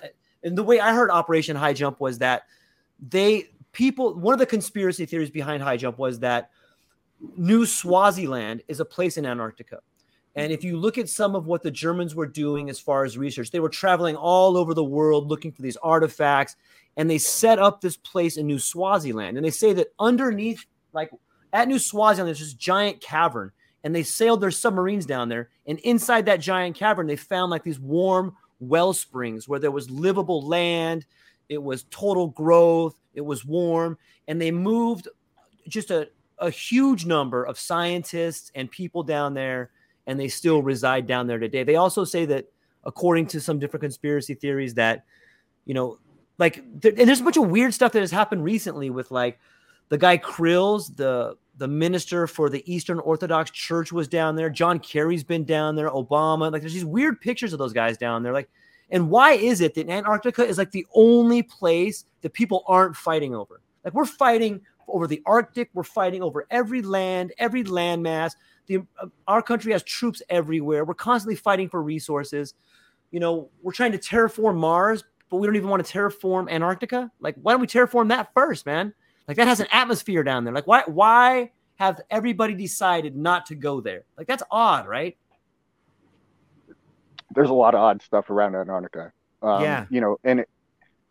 and 0.47 0.57
the 0.57 0.63
way 0.63 0.79
I 0.79 0.95
heard 0.95 1.11
Operation 1.11 1.57
High 1.57 1.73
Jump 1.73 2.01
was 2.01 2.19
that 2.19 2.45
they 3.01 3.51
people 3.73 4.15
one 4.15 4.33
of 4.33 4.39
the 4.39 4.47
conspiracy 4.47 5.05
theories 5.05 5.31
behind 5.31 5.63
High 5.63 5.77
Jump 5.77 5.99
was 5.99 6.21
that 6.21 6.51
New 7.37 7.65
Schwabenland 7.65 8.61
is 8.69 8.81
a 8.81 8.85
place 8.85 9.17
in 9.17 9.27
Antarctica. 9.27 9.81
And 10.37 10.53
if 10.53 10.63
you 10.63 10.77
look 10.77 10.99
at 10.99 11.09
some 11.09 11.35
of 11.35 11.47
what 11.47 11.63
the 11.63 11.71
Germans 11.71 12.15
were 12.15 12.27
doing 12.27 12.71
as 12.71 12.79
far 12.79 13.05
as 13.05 13.19
research, 13.19 13.51
they 13.51 13.61
were 13.61 13.71
traveling 13.71 14.17
all 14.17 14.57
over 14.57 14.73
the 14.73 14.85
world 14.85 15.29
looking 15.29 15.51
for 15.51 15.63
these 15.63 15.79
artifacts 15.79 16.57
and 16.97 17.11
they 17.11 17.19
set 17.19 17.59
up 17.59 17.81
this 17.81 17.97
place 17.97 18.37
in 18.37 18.47
New 18.47 18.57
Schwabenland. 18.57 19.37
And 19.37 19.45
they 19.45 19.51
say 19.51 19.73
that 19.73 19.89
underneath, 19.99 20.65
like 20.93 21.11
at 21.53 21.69
New 21.69 21.77
Schwabenland, 21.77 22.27
there's 22.27 22.39
this 22.39 22.55
giant 22.55 23.01
cavern 23.01 23.51
and 23.83 23.95
they 23.95 24.03
sailed 24.03 24.41
their 24.41 24.51
submarines 24.51 25.07
down 25.07 25.29
there. 25.29 25.49
And 25.67 25.79
inside 25.81 26.27
that 26.27 26.41
giant 26.41 26.77
cavern, 26.77 27.07
they 27.07 27.17
found 27.17 27.51
like 27.51 27.65
these 27.65 27.81
warm 27.81 28.37
well 28.61 28.93
springs 28.93 29.49
where 29.49 29.59
there 29.59 29.71
was 29.71 29.91
livable 29.91 30.47
land, 30.47 31.07
it 31.49 31.63
was 31.63 31.85
total 31.85 32.29
growth, 32.29 32.99
it 33.15 33.21
was 33.21 33.45
warm, 33.45 33.99
and 34.29 34.41
they 34.41 34.51
moved 34.51 35.09
just 35.69 35.91
a, 35.91 36.09
a 36.39 36.51
huge 36.51 37.07
number 37.07 37.45
of 37.45 37.59
scientists 37.59 38.51
and 38.55 38.71
people 38.71 39.03
down 39.03 39.35
there, 39.35 39.71
and 40.07 40.19
they 40.19 40.29
still 40.29 40.63
reside 40.63 41.07
down 41.07 41.27
there 41.27 41.39
today. 41.39 41.65
They 41.65 41.77
also 41.77 42.05
say 42.05 42.25
that, 42.27 42.47
according 42.85 43.27
to 43.29 43.41
some 43.41 43.59
different 43.59 43.83
conspiracy 43.83 44.35
theories, 44.35 44.75
that 44.75 45.05
you 45.65 45.75
know, 45.75 45.99
like 46.39 46.63
there, 46.81 46.93
and 46.97 47.09
there's 47.09 47.21
a 47.21 47.25
bunch 47.25 47.37
of 47.37 47.49
weird 47.49 47.75
stuff 47.75 47.93
that 47.93 48.01
has 48.01 48.11
happened 48.11 48.45
recently 48.45 48.91
with 48.91 49.11
like 49.11 49.39
the 49.89 49.99
guy 49.99 50.19
Krills, 50.19 50.95
the 50.97 51.37
the 51.59 51.69
minister 51.69 52.27
for 52.27 52.51
the 52.51 52.63
Eastern 52.73 52.99
Orthodox 52.99 53.51
Church 53.51 53.93
was 53.93 54.09
down 54.09 54.37
there. 54.37 54.51
John 54.51 54.79
Kerry's 54.79 55.25
been 55.25 55.45
down 55.45 55.77
there. 55.77 55.91
Obama, 55.91 56.53
like 56.53 56.63
there's 56.63 56.75
these 56.75 56.85
weird 56.85 57.21
pictures 57.21 57.53
of 57.53 57.59
those 57.59 57.73
guys 57.73 57.97
down 57.97 58.23
there. 58.23 58.33
Like, 58.33 58.49
and 58.91 59.11
why 59.11 59.33
is 59.33 59.61
it 59.61 59.75
that 59.75 59.89
Antarctica 59.89 60.45
is 60.45 60.59
like 60.59 60.71
the 60.71 60.87
only 60.95 61.43
place 61.43 62.05
that 62.21 62.33
people 62.33 62.63
aren't 62.67 62.97
fighting 62.97 63.35
over? 63.35 63.61
Like 63.85 63.95
we're 63.95 64.05
fighting 64.05 64.61
over 64.89 65.07
the 65.07 65.23
Arctic, 65.27 65.71
we're 65.75 65.83
fighting 65.83 66.23
over 66.23 66.47
every 66.51 66.83
land, 66.83 67.33
every 67.39 67.65
landmass. 67.65 68.35
The 68.67 68.79
uh, 69.01 69.07
our 69.27 69.43
country 69.43 69.73
has 69.73 69.83
troops 69.83 70.23
everywhere. 70.29 70.85
We're 70.85 70.95
constantly 70.95 71.37
fighting 71.37 71.69
for 71.69 71.83
resources. 71.83 72.55
You 73.11 73.21
know, 73.21 73.51
we're 73.63 73.73
trying 73.73 73.93
to 73.93 73.99
terraform 73.99 74.57
Mars, 74.57 75.05
but 75.31 75.39
we 75.39 75.47
don't 75.47 75.57
even 75.57 75.71
want 75.71 75.85
to 75.85 75.93
terraform 75.93 76.51
Antarctica. 76.51 77.11
Like, 77.21 77.37
why 77.41 77.53
don't 77.53 77.61
we 77.61 77.67
terraform 77.67 78.09
that 78.09 78.33
first, 78.35 78.67
man? 78.67 78.93
Like 79.29 79.37
that 79.39 79.49
has 79.49 79.61
an 79.61 79.67
atmosphere 79.73 80.23
down 80.23 80.45
there. 80.45 80.55
Like 80.55 80.67
why 80.67 80.83
why 80.87 81.51
have 81.77 82.01
everybody 82.11 82.55
decided 82.55 83.17
not 83.17 83.47
to 83.47 83.55
go 83.55 83.81
there? 83.81 84.05
Like 84.17 84.27
that's 84.27 84.43
odd, 84.51 84.87
right? 84.87 85.17
There's 87.35 87.51
a 87.51 87.55
lot 87.55 87.75
of 87.75 87.81
odd 87.81 88.03
stuff 88.03 88.31
around 88.31 88.55
Antarctica. 88.55 89.13
Um, 89.43 89.63
yeah. 89.63 89.87
You 89.91 90.01
know, 90.01 90.19
and 90.25 90.41
it, 90.41 90.49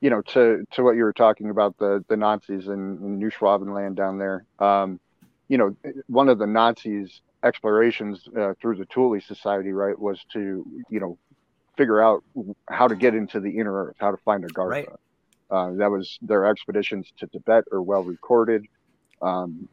you 0.02 0.10
know, 0.10 0.22
to 0.22 0.66
to 0.72 0.84
what 0.84 0.96
you 0.96 1.04
were 1.04 1.14
talking 1.14 1.50
about 1.50 1.78
the 1.78 2.04
the 2.08 2.18
Nazis 2.18 2.68
and, 2.68 3.20
New 3.20 3.30
Schwabenland 3.30 3.96
down 3.96 4.18
there. 4.18 4.46
Um, 4.60 5.00
you 5.48 5.58
know, 5.58 5.76
one 6.08 6.30
of 6.30 6.40
the 6.40 6.48
Nazis' 6.48 7.22
explorations 7.44 8.28
uh, 8.38 8.54
through 8.60 8.78
the 8.78 8.86
Thule 8.86 9.20
Society, 9.22 9.72
right, 9.72 9.98
was 9.98 10.26
to 10.34 10.66
you 10.90 11.00
know 11.00 11.18
figure 11.78 12.02
out 12.02 12.24
how 12.70 12.88
to 12.88 12.96
get 12.96 13.14
into 13.14 13.40
the 13.40 13.50
inner 13.50 13.86
Earth, 13.86 13.96
how 14.00 14.12
to 14.12 14.18
find 14.18 14.44
Agartha. 14.44 14.70
Right. 14.70 14.90
Uh, 15.50 15.72
that 15.74 15.92
was 15.92 16.18
their 16.22 16.46
expeditions 16.46 17.12
to 17.18 17.28
Tibet 17.28 17.66
are 17.72 17.82
well 17.82 18.04
recorded. 18.04 18.66
Um, 19.22 19.70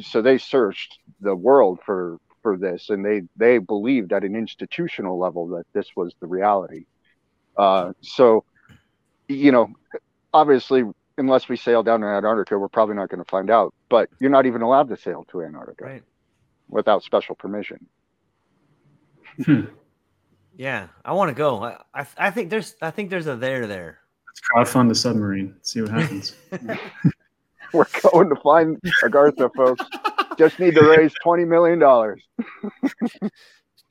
so 0.00 0.22
they 0.22 0.38
searched 0.38 0.98
the 1.20 1.34
world 1.34 1.80
for 1.84 2.18
for 2.42 2.56
this, 2.56 2.90
and 2.90 3.04
they 3.04 3.22
they 3.36 3.58
believed 3.58 4.12
at 4.12 4.24
an 4.24 4.36
institutional 4.36 5.18
level 5.18 5.48
that 5.48 5.64
this 5.72 5.88
was 5.96 6.14
the 6.20 6.26
reality. 6.26 6.86
Uh, 7.56 7.92
so, 8.00 8.44
you 9.28 9.50
know, 9.50 9.70
obviously, 10.32 10.84
unless 11.16 11.48
we 11.48 11.56
sail 11.56 11.82
down 11.82 12.00
to 12.00 12.06
Antarctica, 12.06 12.58
we're 12.58 12.68
probably 12.68 12.94
not 12.94 13.08
going 13.08 13.22
to 13.22 13.28
find 13.28 13.50
out. 13.50 13.74
But 13.88 14.08
you're 14.20 14.30
not 14.30 14.46
even 14.46 14.62
allowed 14.62 14.88
to 14.90 14.96
sail 14.96 15.26
to 15.32 15.42
Antarctica 15.42 15.84
right. 15.84 16.02
without 16.68 17.02
special 17.02 17.34
permission. 17.34 17.86
Hmm. 19.44 19.64
Yeah, 20.56 20.88
I 21.04 21.12
want 21.12 21.28
to 21.28 21.34
go. 21.34 21.62
I, 21.62 21.78
I, 21.94 22.06
I 22.16 22.30
think 22.30 22.50
there's 22.50 22.74
I 22.82 22.90
think 22.90 23.10
there's 23.10 23.26
a 23.26 23.36
there 23.36 23.66
there. 23.66 24.00
Let's 24.54 24.70
crowdfund 24.72 24.88
the 24.88 24.94
submarine. 24.94 25.54
See 25.62 25.80
what 25.82 25.90
happens. 25.90 26.34
We're 27.72 27.86
going 28.12 28.28
to 28.28 28.36
find 28.36 28.78
Agartha, 29.02 29.50
folks. 29.54 29.84
Just 30.38 30.58
need 30.58 30.74
to 30.74 30.84
raise 30.84 31.12
twenty 31.22 31.44
million 31.44 31.78
dollars. 31.78 32.22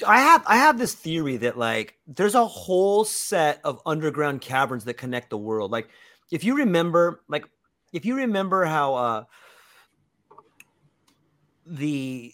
I 0.06 0.20
have 0.20 0.43
I 0.48 0.58
have 0.58 0.78
this 0.78 0.93
theory 0.93 1.38
that 1.38 1.58
like 1.58 1.98
there's 2.08 2.36
a 2.36 2.45
whole 2.45 3.04
set 3.04 3.60
of 3.64 3.82
underground 3.86 4.41
caverns 4.41 4.86
that 4.86 4.95
connect 4.95 5.30
the 5.30 5.38
world. 5.38 5.72
Like 5.72 5.89
if 6.32 6.43
you 6.43 6.58
remember, 6.58 7.22
like 7.28 7.45
if 7.93 8.06
you 8.06 8.16
remember 8.16 8.66
how 8.66 8.95
uh 8.95 9.24
the 11.66 12.34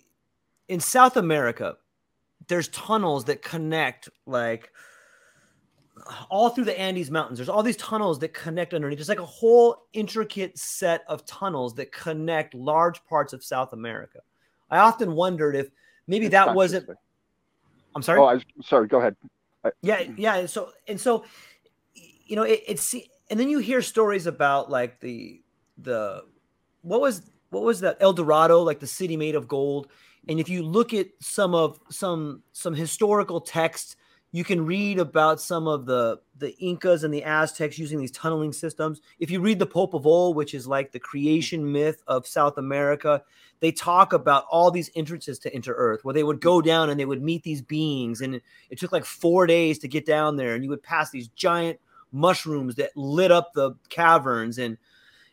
in 0.68 0.80
South 0.80 1.18
America, 1.18 1.78
there's 2.48 2.68
tunnels 2.70 3.26
that 3.26 3.42
connect 3.42 4.10
like 4.26 4.72
all 6.30 6.50
through 6.50 6.66
the 6.66 6.80
Andes 6.80 7.12
Mountains. 7.12 7.38
There's 7.38 7.50
all 7.50 7.64
these 7.64 7.78
tunnels 7.78 8.20
that 8.20 8.34
connect 8.34 8.74
underneath. 8.74 9.00
It's 9.00 9.10
like 9.10 9.20
a 9.20 9.26
whole 9.26 9.88
intricate 9.94 10.58
set 10.58 11.04
of 11.08 11.26
tunnels 11.26 11.74
that 11.76 11.92
connect 11.92 12.54
large 12.54 13.04
parts 13.06 13.34
of 13.34 13.44
South 13.44 13.74
America. 13.74 14.20
I 14.70 14.80
often 14.80 15.14
wondered 15.14 15.56
if 15.56 15.70
maybe 16.08 16.26
it's 16.26 16.34
that 16.34 16.56
wasn't. 16.56 16.90
I'm 17.96 18.02
sorry. 18.02 18.20
Oh, 18.20 18.26
I 18.26 18.34
was, 18.36 18.44
sorry. 18.64 18.88
Go 18.88 19.00
ahead. 19.00 19.16
I, 19.64 19.72
yeah, 19.82 20.04
yeah. 20.18 20.46
So 20.46 20.70
and 20.88 21.00
so, 21.00 21.26
you 21.94 22.36
know, 22.36 22.44
it, 22.44 22.64
it's 22.68 22.96
and 23.30 23.40
then 23.40 23.50
you 23.50 23.60
hear 23.60 23.82
stories 23.82 24.26
about 24.26 24.70
like 24.70 25.00
the 25.00 25.42
the 25.78 26.24
what 26.82 27.02
was 27.02 27.22
what 27.50 27.64
was 27.64 27.82
that 27.82 27.98
El 28.00 28.14
Dorado, 28.14 28.62
like 28.62 28.80
the 28.80 28.88
city 28.88 29.16
made 29.16 29.36
of 29.36 29.48
gold. 29.48 29.88
And 30.28 30.40
if 30.40 30.50
you 30.50 30.64
look 30.64 30.94
at 30.94 31.08
some 31.20 31.54
of 31.54 31.80
some 31.90 32.44
some 32.52 32.74
historical 32.74 33.42
texts 33.42 33.96
you 34.34 34.44
can 34.44 34.66
read 34.66 34.98
about 34.98 35.40
some 35.40 35.68
of 35.68 35.86
the 35.86 36.20
the 36.40 36.58
Incas 36.58 37.04
and 37.04 37.14
the 37.14 37.24
Aztecs 37.24 37.78
using 37.78 38.00
these 38.00 38.12
tunneling 38.12 38.52
systems. 38.52 39.00
If 39.20 39.30
you 39.30 39.40
read 39.40 39.60
the 39.60 39.68
Popol 39.68 40.34
which 40.34 40.56
is 40.56 40.68
like 40.68 40.92
the 40.92 41.00
creation 41.00 41.72
myth 41.72 42.04
of 42.08 42.26
South 42.26 42.58
America, 42.58 43.22
they 43.60 43.72
talk 43.72 44.12
about 44.12 44.46
all 44.50 44.72
these 44.72 44.90
entrances 44.96 45.38
to 45.40 45.56
Inter 45.56 45.74
Earth 45.76 46.04
where 46.04 46.16
they 46.16 46.24
would 46.24 46.42
go 46.42 46.62
down 46.62 46.90
and 46.90 47.00
they 47.00 47.06
would 47.06 47.22
meet 47.22 47.44
these 47.44 47.62
beings, 47.62 48.22
and 48.22 48.42
it, 48.72 48.80
took 48.80 48.92
like 48.92 49.06
four 49.06 49.46
days 49.46 49.78
to 49.80 49.88
get 49.88 50.06
down 50.06 50.36
there, 50.36 50.56
and 50.56 50.64
you 50.64 50.70
would 50.72 50.84
pass 50.84 51.12
these 51.12 51.28
giant 51.30 51.80
mushrooms 52.12 52.76
that 52.76 52.98
lit 52.98 53.32
up 53.32 53.54
the 53.54 53.74
caverns, 53.90 54.58
and. 54.58 54.78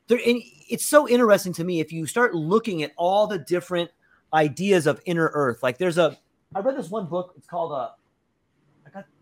And 0.08 0.42
it's 0.68 0.88
so 0.88 1.08
interesting 1.08 1.52
to 1.52 1.62
me 1.62 1.78
if 1.78 1.92
you 1.92 2.04
start 2.04 2.34
looking 2.34 2.82
at 2.82 2.90
all 2.96 3.28
the 3.28 3.38
different 3.38 3.92
ideas 4.34 4.88
of 4.88 5.00
Inner 5.04 5.30
Earth. 5.34 5.62
Like 5.62 5.78
there's 5.78 5.98
a, 5.98 6.18
I 6.52 6.58
read 6.58 6.76
this 6.76 6.90
one 6.90 7.06
book. 7.06 7.32
It's 7.36 7.46
called 7.46 7.70
uh, 7.70 7.90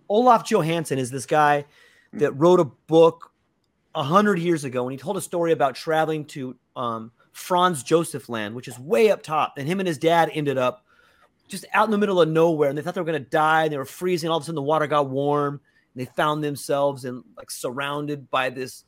Olof 0.08 0.44
Johansson 0.44 0.98
is 0.98 1.10
this 1.10 1.26
guy 1.26 1.64
that 2.14 2.32
wrote 2.32 2.60
a 2.60 2.64
book 2.64 3.32
a 3.94 4.02
hundred 4.02 4.38
years 4.38 4.64
ago, 4.64 4.84
and 4.84 4.92
he 4.92 4.98
told 4.98 5.16
a 5.16 5.20
story 5.20 5.52
about 5.52 5.74
traveling 5.74 6.24
to 6.26 6.56
um, 6.76 7.12
Franz 7.32 7.82
Josef 7.82 8.28
Land, 8.28 8.54
which 8.54 8.68
is 8.68 8.78
way 8.78 9.10
up 9.10 9.22
top. 9.22 9.54
And 9.58 9.68
him 9.68 9.80
and 9.80 9.86
his 9.86 9.98
dad 9.98 10.30
ended 10.32 10.58
up 10.58 10.84
just 11.48 11.64
out 11.72 11.86
in 11.86 11.90
the 11.90 11.98
middle 11.98 12.20
of 12.20 12.28
nowhere, 12.28 12.68
and 12.68 12.76
they 12.76 12.82
thought 12.82 12.94
they 12.94 13.00
were 13.00 13.06
going 13.06 13.22
to 13.22 13.30
die. 13.30 13.64
And 13.64 13.72
they 13.72 13.78
were 13.78 13.84
freezing. 13.84 14.30
All 14.30 14.36
of 14.36 14.42
a 14.42 14.46
sudden, 14.46 14.56
the 14.56 14.62
water 14.62 14.86
got 14.86 15.08
warm, 15.08 15.60
and 15.94 16.06
they 16.06 16.10
found 16.16 16.44
themselves 16.44 17.04
and 17.04 17.24
like 17.36 17.50
surrounded 17.50 18.30
by 18.30 18.50
this 18.50 18.84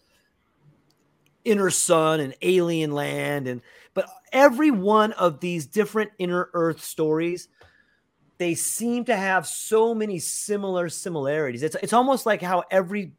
inner 1.45 1.71
sun 1.71 2.21
and 2.21 2.35
alien 2.43 2.93
land. 2.93 3.47
And 3.47 3.63
but 3.95 4.09
every 4.33 4.71
one 4.71 5.13
of 5.13 5.41
these 5.41 5.67
different 5.67 6.11
inner 6.19 6.51
Earth 6.53 6.83
stories 6.83 7.49
they 8.41 8.55
seem 8.55 9.05
to 9.05 9.15
have 9.15 9.47
so 9.47 9.95
many 9.95 10.19
similar 10.19 10.89
similarities. 10.89 11.63
It's 11.63 11.77
it's 11.83 11.93
almost 11.93 12.25
like 12.25 12.41
how 12.41 12.65
every 12.71 13.13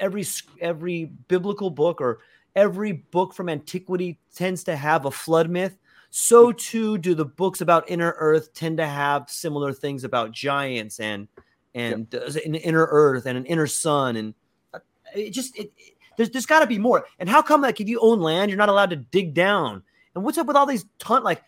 every 0.00 0.24
every 0.58 1.04
biblical 1.28 1.68
book 1.68 2.00
or 2.00 2.20
every 2.56 2.92
book 2.92 3.34
from 3.34 3.50
antiquity 3.50 4.18
tends 4.34 4.64
to 4.64 4.74
have 4.74 5.04
a 5.04 5.10
flood 5.10 5.50
myth. 5.50 5.76
So 6.08 6.50
too 6.50 6.96
do 6.96 7.14
the 7.14 7.26
books 7.26 7.60
about 7.60 7.90
inner 7.90 8.16
earth 8.18 8.54
tend 8.54 8.78
to 8.78 8.86
have 8.86 9.28
similar 9.28 9.74
things 9.74 10.02
about 10.02 10.32
giants 10.32 10.98
and 10.98 11.28
and 11.74 12.06
yep. 12.10 12.34
an 12.46 12.54
inner 12.54 12.88
earth 12.90 13.26
and 13.26 13.36
an 13.36 13.44
inner 13.44 13.66
sun 13.66 14.16
and 14.16 14.34
uh, 14.72 14.78
it 15.14 15.32
just 15.32 15.54
it, 15.58 15.72
it 15.76 15.92
there's, 16.16 16.30
there's 16.30 16.46
got 16.46 16.60
to 16.60 16.66
be 16.66 16.78
more. 16.78 17.04
And 17.18 17.28
how 17.28 17.42
come 17.42 17.60
like 17.60 17.82
if 17.82 17.88
you 17.88 18.00
own 18.00 18.20
land, 18.22 18.50
you're 18.50 18.56
not 18.56 18.70
allowed 18.70 18.90
to 18.90 18.96
dig 18.96 19.34
down? 19.34 19.82
And 20.14 20.24
what's 20.24 20.38
up 20.38 20.46
with 20.46 20.56
all 20.56 20.64
these 20.64 20.86
ton 20.98 21.22
like 21.22 21.42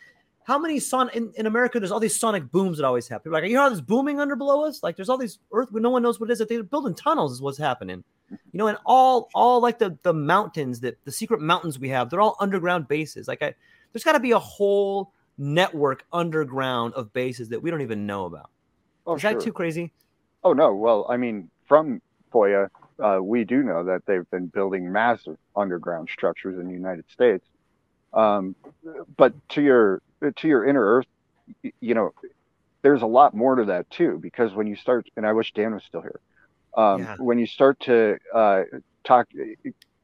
how 0.47 0.61
many 0.61 0.79
son 0.79 1.11
in, 1.13 1.33
in 1.35 1.47
America? 1.47 1.81
There's 1.81 1.91
all 1.91 1.99
these 1.99 2.19
sonic 2.19 2.53
booms 2.53 2.79
that 2.79 2.85
always 2.85 3.09
happen. 3.09 3.33
Like, 3.33 3.43
you 3.45 3.55
know 3.55 3.63
how 3.63 3.69
there's 3.69 3.81
booming 3.81 4.21
under 4.21 4.37
below 4.37 4.65
us? 4.65 4.81
Like, 4.81 4.95
there's 4.95 5.09
all 5.09 5.19
these 5.19 5.41
earth 5.51 5.73
where 5.73 5.83
no 5.83 5.91
one 5.91 6.05
knows 6.05 6.21
what 6.21 6.31
it 6.31 6.35
is. 6.35 6.39
That 6.39 6.49
they're 6.49 6.63
building 6.63 6.95
tunnels 6.95 7.33
is 7.33 7.43
what's 7.43 7.59
happening. 7.59 8.05
You 8.31 8.39
know, 8.53 8.69
and 8.69 8.79
all 8.87 9.29
all 9.35 9.61
like 9.61 9.81
the 9.81 9.99
the 10.05 10.15
mountains 10.15 10.79
that 10.81 11.05
the 11.05 11.11
secret 11.11 11.41
mountains 11.41 11.81
we 11.81 11.89
have, 11.89 12.11
they're 12.11 12.21
all 12.21 12.37
underground 12.39 12.87
bases. 12.87 13.27
Like, 13.27 13.43
I 13.43 13.55
there's 13.93 14.05
got 14.05 14.13
to 14.13 14.21
be 14.21 14.31
a 14.31 14.39
whole 14.39 15.13
network 15.37 16.05
underground 16.13 16.95
of 16.95 17.13
bases 17.13 17.49
that 17.49 17.61
we 17.61 17.69
don't 17.73 17.83
even 17.83 18.07
know 18.07 18.27
about. 18.27 18.51
Oh, 19.05 19.17
is 19.17 19.23
sure. 19.23 19.33
that 19.33 19.41
too 19.41 19.53
crazy? 19.53 19.93
Oh 20.45 20.53
no. 20.53 20.73
Well, 20.73 21.07
I 21.09 21.17
mean, 21.17 21.51
from 21.67 22.01
FOIA, 22.33 22.69
uh, 23.03 23.19
we 23.21 23.43
do 23.43 23.65
know 23.65 23.83
that 23.83 24.07
they've 24.07 24.31
been 24.31 24.47
building 24.47 24.93
massive 24.93 25.39
underground 25.57 26.09
structures 26.09 26.57
in 26.57 26.69
the 26.69 26.73
United 26.73 27.05
States. 27.11 27.45
Um, 28.13 28.55
but 29.17 29.35
to 29.51 29.63
your 29.63 30.03
to 30.37 30.49
your 30.49 30.65
inner 30.65 30.85
earth, 30.85 31.07
you 31.81 31.95
know, 31.95 32.13
there's 32.83 33.03
a 33.03 33.07
lot 33.07 33.35
more 33.35 33.57
to 33.57 33.65
that 33.67 33.91
too, 33.91 34.19
because 34.23 34.55
when 34.55 34.67
you 34.67 34.77
start, 34.77 35.09
and 35.17 35.27
I 35.27 35.33
wish 35.33 35.53
Dan 35.53 35.75
was 35.75 35.83
still 35.85 36.03
here, 36.03 36.21
um, 36.77 37.03
yeah. 37.03 37.17
when 37.19 37.39
you 37.39 37.47
start 37.47 37.81
to 37.81 38.19
uh, 38.35 38.63
talk, 39.05 39.29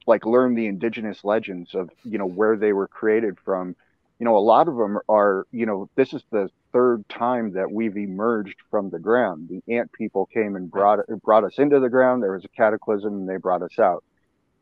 like 0.06 0.26
learn 0.26 0.54
the 0.54 0.66
indigenous 0.66 1.24
legends 1.24 1.74
of, 1.74 1.90
you 2.04 2.18
know, 2.18 2.26
where 2.26 2.56
they 2.56 2.72
were 2.72 2.88
created 2.88 3.38
from, 3.44 3.76
you 4.18 4.24
know, 4.24 4.36
a 4.36 4.38
lot 4.38 4.68
of 4.68 4.76
them 4.76 4.98
are, 5.08 5.46
you 5.52 5.66
know, 5.66 5.88
this 5.96 6.12
is 6.12 6.22
the 6.30 6.48
third 6.72 7.08
time 7.08 7.52
that 7.52 7.70
we've 7.70 7.96
emerged 7.96 8.56
from 8.70 8.90
the 8.90 8.98
ground. 8.98 9.48
The 9.48 9.74
ant 9.74 9.92
people 9.92 10.26
came 10.26 10.56
and 10.56 10.70
brought 10.70 11.00
brought 11.22 11.44
us 11.44 11.58
into 11.58 11.80
the 11.80 11.88
ground. 11.88 12.22
There 12.22 12.32
was 12.32 12.44
a 12.44 12.48
cataclysm, 12.48 13.12
and 13.12 13.28
they 13.28 13.36
brought 13.36 13.62
us 13.62 13.78
out. 13.78 14.04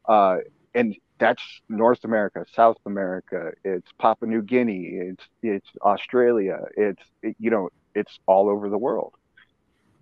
Uh, 0.07 0.39
and 0.75 0.95
that's 1.19 1.43
North 1.69 2.05
America, 2.05 2.45
South 2.55 2.79
America, 2.87 3.53
it's 3.65 3.91
Papua 3.99 4.31
New 4.31 4.43
Guinea, 4.43 4.99
it's 5.01 5.25
it's 5.43 5.69
Australia, 5.83 6.61
it's 6.77 7.03
it, 7.23 7.37
you 7.39 7.51
know 7.51 7.69
it's 7.95 8.19
all 8.27 8.49
over 8.49 8.69
the 8.69 8.79
world. 8.79 9.15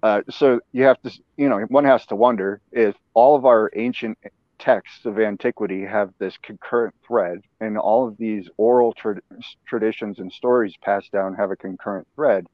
Uh, 0.02 0.22
so 0.30 0.60
you 0.72 0.84
have 0.84 1.00
to 1.02 1.10
you 1.36 1.48
know 1.48 1.60
one 1.68 1.84
has 1.84 2.06
to 2.06 2.16
wonder 2.16 2.60
if 2.72 2.94
all 3.14 3.36
of 3.36 3.44
our 3.44 3.70
ancient 3.74 4.16
texts 4.58 5.06
of 5.06 5.18
antiquity 5.18 5.84
have 5.84 6.12
this 6.18 6.36
concurrent 6.42 6.94
thread, 7.06 7.40
and 7.60 7.78
all 7.78 8.06
of 8.06 8.16
these 8.16 8.48
oral 8.56 8.92
tra- 8.92 9.20
traditions 9.66 10.18
and 10.18 10.32
stories 10.32 10.74
passed 10.82 11.10
down 11.12 11.34
have 11.34 11.50
a 11.50 11.56
concurrent 11.56 12.06
thread, 12.14 12.46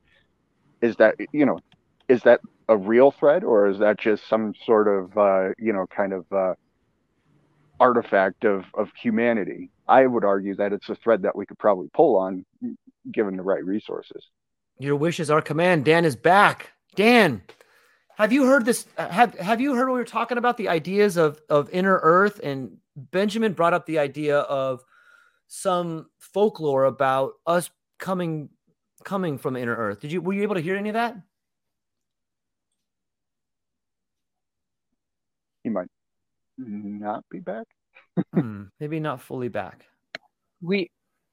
is 0.80 0.96
that 0.96 1.16
you 1.32 1.44
know, 1.46 1.58
is 2.08 2.22
that 2.22 2.40
a 2.68 2.76
real 2.76 3.10
thread, 3.10 3.44
or 3.44 3.68
is 3.68 3.78
that 3.78 3.98
just 3.98 4.26
some 4.28 4.54
sort 4.64 4.88
of 4.88 5.16
uh, 5.18 5.50
you 5.58 5.72
know 5.72 5.86
kind 5.86 6.12
of 6.12 6.24
uh, 6.32 6.54
artifact 7.80 8.44
of 8.44 8.64
of 8.74 8.90
humanity? 9.00 9.70
I 9.88 10.06
would 10.06 10.24
argue 10.24 10.54
that 10.56 10.72
it's 10.72 10.88
a 10.88 10.94
thread 10.94 11.22
that 11.22 11.36
we 11.36 11.46
could 11.46 11.58
probably 11.58 11.88
pull 11.92 12.16
on, 12.16 12.44
given 13.12 13.36
the 13.36 13.42
right 13.42 13.64
resources. 13.64 14.28
Your 14.78 14.96
wish 14.96 15.20
is 15.20 15.30
our 15.30 15.42
command. 15.42 15.84
Dan 15.84 16.04
is 16.04 16.16
back. 16.16 16.72
Dan, 16.94 17.42
have 18.16 18.32
you 18.32 18.46
heard 18.46 18.64
this? 18.64 18.86
Have 18.96 19.34
Have 19.38 19.60
you 19.60 19.74
heard 19.74 19.88
what 19.88 19.94
we 19.94 20.00
were 20.00 20.04
talking 20.04 20.38
about 20.38 20.56
the 20.56 20.68
ideas 20.68 21.16
of 21.16 21.40
of 21.48 21.70
inner 21.70 22.00
Earth? 22.02 22.40
And 22.42 22.78
Benjamin 22.96 23.52
brought 23.52 23.74
up 23.74 23.86
the 23.86 23.98
idea 23.98 24.38
of 24.38 24.84
some 25.48 26.06
folklore 26.18 26.84
about 26.84 27.34
us 27.46 27.70
coming 27.98 28.48
coming 29.04 29.38
from 29.38 29.56
inner 29.56 29.74
Earth. 29.74 30.00
Did 30.00 30.12
you 30.12 30.20
were 30.20 30.32
you 30.32 30.42
able 30.42 30.54
to 30.54 30.60
hear 30.60 30.76
any 30.76 30.88
of 30.88 30.94
that? 30.94 31.16
He 35.62 35.70
might 35.70 35.88
not 36.58 37.24
be 37.30 37.40
back. 37.40 37.66
hmm, 38.34 38.64
maybe 38.80 39.00
not 39.00 39.20
fully 39.20 39.48
back. 39.48 39.86
We 40.60 40.90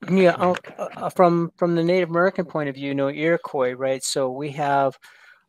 yeah, 0.10 0.32
uh, 0.32 0.56
uh, 0.80 1.10
from 1.10 1.52
from 1.58 1.76
the 1.76 1.84
Native 1.84 2.10
American 2.10 2.46
point 2.46 2.70
of 2.70 2.76
view, 2.76 2.88
you 2.88 2.96
know, 2.96 3.10
Iroquois, 3.10 3.74
right? 3.74 4.04
So 4.04 4.32
we 4.32 4.52
have 4.52 4.98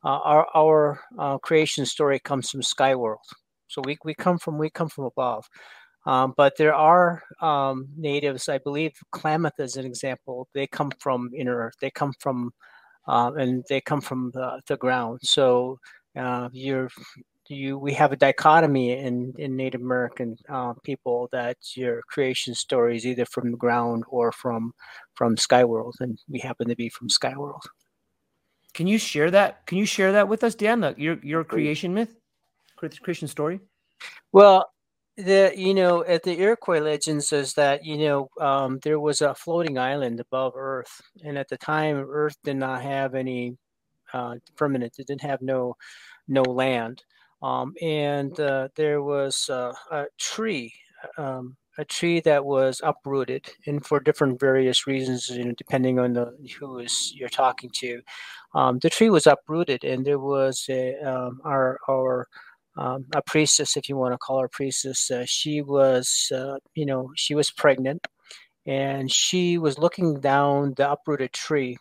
uh, 0.05 0.09
our 0.09 0.47
our 0.55 1.01
uh, 1.19 1.39
creation 1.39 1.87
story 1.87 2.19
comes 2.21 2.51
from 2.51 2.63
Sky 2.63 2.95
World. 2.95 3.21
So 3.69 3.81
we, 3.85 3.97
we 4.05 4.15
come 4.15 4.39
from 4.39 4.59
we 4.59 4.69
come 4.71 4.89
from 4.89 5.05
above. 5.05 5.47
Um, 6.05 6.35
but 6.37 6.55
there 6.59 6.75
are 6.75 7.23
um, 7.41 7.87
natives, 7.97 8.49
I 8.49 8.59
believe, 8.59 8.93
Klamath 9.13 9.59
is 9.59 9.77
an 9.77 9.87
example. 9.87 10.49
They 10.53 10.67
come 10.67 10.91
from 10.99 11.31
inner 11.37 11.57
earth. 11.57 11.75
They 11.81 11.91
come 11.91 12.13
from 12.19 12.51
uh, 13.07 13.33
and 13.37 13.65
they 13.69 13.81
come 13.81 14.01
from 14.01 14.31
the, 14.35 14.61
the 14.67 14.77
ground. 14.77 15.21
So 15.23 15.79
uh, 16.17 16.49
you're 16.53 16.89
you 17.53 17.79
we 17.79 17.93
have 17.95 18.13
a 18.13 18.17
dichotomy 18.17 18.93
in 18.93 19.35
in 19.39 19.57
Native 19.57 19.81
American 19.81 20.37
uh, 20.49 20.75
people 20.83 21.29
that 21.33 21.57
your 21.75 22.03
creation 22.03 22.55
story 22.55 22.97
is 22.97 23.07
either 23.07 23.27
from 23.27 23.51
the 23.51 23.57
ground 23.57 24.05
or 24.09 24.33
from 24.33 24.73
from 25.15 25.37
Skyworld, 25.37 25.95
and 26.01 26.19
we 26.29 26.39
happen 26.39 26.69
to 26.69 26.77
be 26.77 26.89
from 26.89 27.09
Skyworld. 27.09 27.63
Can 28.75 28.87
you 28.87 28.99
share 28.99 29.31
that? 29.31 29.67
Can 29.67 29.79
you 29.79 29.87
share 29.87 30.13
that 30.13 30.29
with 30.29 30.45
us, 30.45 30.55
Dan? 30.55 30.95
Your 30.97 31.19
your 31.23 31.45
creation 31.45 31.95
myth, 31.95 32.15
creation 32.77 33.29
story. 33.29 33.61
Well, 34.33 34.71
the 35.17 35.53
you 35.55 35.75
know 35.75 36.05
at 36.05 36.23
the 36.23 36.41
Iroquois 36.41 36.81
legends 36.81 37.29
says 37.29 37.55
that 37.55 37.85
you 37.85 37.99
know 37.99 38.29
um, 38.41 38.79
there 38.83 38.99
was 38.99 39.21
a 39.21 39.35
floating 39.35 39.79
island 39.79 40.21
above 40.21 40.55
Earth, 40.57 41.01
and 41.25 41.37
at 41.37 41.49
the 41.49 41.59
time 41.59 41.97
Earth 42.09 42.37
did 42.45 42.57
not 42.57 42.83
have 42.83 43.15
any 43.15 43.57
uh, 44.13 44.37
permanent. 44.57 44.95
It 44.99 45.07
didn't 45.07 45.23
have 45.23 45.43
no 45.43 45.77
no 46.29 46.43
land, 46.43 47.03
um, 47.43 47.75
and 47.83 48.39
uh, 48.41 48.69
there 48.77 49.03
was 49.03 49.49
uh, 49.51 49.73
a 49.91 50.07
tree. 50.19 50.73
Um, 51.19 51.57
a 51.79 51.85
tree 51.85 52.21
that 52.21 52.45
was 52.45 52.81
uprooted 52.85 53.47
and 53.67 53.85
for 53.85 53.99
different 53.99 54.39
various 54.39 54.87
reasons 54.87 55.29
you 55.31 55.45
know 55.45 55.55
depending 55.57 55.99
on 55.99 56.13
the 56.13 56.31
who 56.59 56.79
is 56.79 57.13
you're 57.17 57.29
talking 57.29 57.71
to 57.73 58.01
um, 58.55 58.79
the 58.81 58.91
tree 58.91 59.09
was 59.11 59.27
uprooted 59.27 59.83
and 59.85 60.05
there 60.05 60.19
was 60.19 60.67
a, 60.69 60.95
um, 61.01 61.41
our 61.45 61.79
our 61.89 62.29
um, 62.77 63.07
a 63.15 63.23
priestess 63.23 63.77
if 63.77 63.89
you 63.89 63.97
want 63.97 64.13
to 64.13 64.19
call 64.19 64.41
her 64.41 64.49
priestess 64.49 65.11
uh, 65.11 65.25
she 65.27 65.63
was 65.63 66.31
uh, 66.35 66.57
you 66.75 66.87
know 66.87 67.11
she 67.17 67.35
was 67.35 67.51
pregnant 67.51 68.07
and 68.67 69.11
she 69.11 69.59
was 69.59 69.79
looking 69.79 70.21
down 70.21 70.75
the 70.77 70.91
uprooted 70.91 71.33
tree 71.33 71.77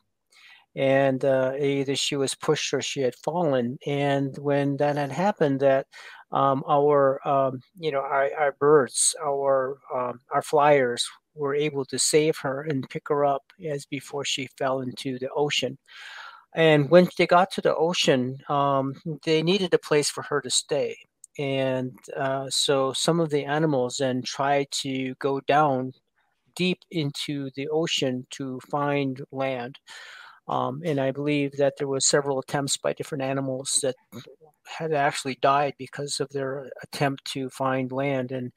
and 0.76 1.26
uh, 1.26 1.54
either 1.60 1.96
she 1.96 2.16
was 2.16 2.36
pushed 2.36 2.74
or 2.74 2.82
she 2.82 3.02
had 3.02 3.16
fallen 3.24 3.78
and 3.86 4.38
when 4.38 4.78
that 4.78 4.96
had 4.96 5.12
happened 5.12 5.60
that 5.60 5.86
um, 6.32 6.64
our 6.70 7.26
um, 7.28 7.60
you 7.78 7.92
know 7.92 8.00
our, 8.00 8.30
our 8.40 8.52
birds 8.60 9.14
our 9.24 9.78
um, 9.94 10.20
our 10.34 10.42
flyers 10.42 11.06
were 11.36 11.56
able 11.56 11.86
to 11.86 11.98
save 12.00 12.38
her 12.38 12.64
and 12.64 12.90
pick 12.90 13.04
her 13.10 13.26
up 13.26 13.44
as 13.70 13.86
before 13.86 14.26
she 14.26 14.48
fell 14.58 14.82
into 14.82 15.18
the 15.20 15.30
ocean. 15.36 15.78
And 16.54 16.90
when 16.90 17.08
they 17.18 17.28
got 17.28 17.50
to 17.52 17.62
the 17.62 17.76
ocean 17.76 18.38
um, 18.50 18.94
they 19.26 19.42
needed 19.44 19.74
a 19.74 19.78
place 19.80 20.10
for 20.10 20.24
her 20.24 20.42
to 20.42 20.50
stay 20.50 20.96
and 21.40 21.98
uh, 22.18 22.48
so 22.50 22.94
some 22.94 23.20
of 23.20 23.30
the 23.30 23.46
animals 23.46 23.98
then 24.00 24.22
tried 24.22 24.68
to 24.72 25.16
go 25.16 25.40
down 25.42 25.94
deep 26.56 26.80
into 26.92 27.50
the 27.56 27.68
ocean 27.70 28.28
to 28.32 28.60
find 28.70 29.22
land 29.32 29.78
um, 30.52 30.82
and 30.86 31.00
I 31.00 31.12
believe 31.12 31.54
that 31.58 31.76
there 31.78 31.88
was 31.88 32.06
several 32.06 32.38
attempts 32.38 32.76
by 32.76 32.92
different 32.92 33.24
animals 33.24 33.80
that 33.84 33.96
had 34.68 34.92
actually 34.92 35.38
died 35.42 35.76
because 35.78 36.20
of 36.20 36.28
their 36.30 36.70
attempt 36.84 37.24
to 37.34 37.50
find 37.50 37.90
land. 37.90 38.34
And 38.34 38.52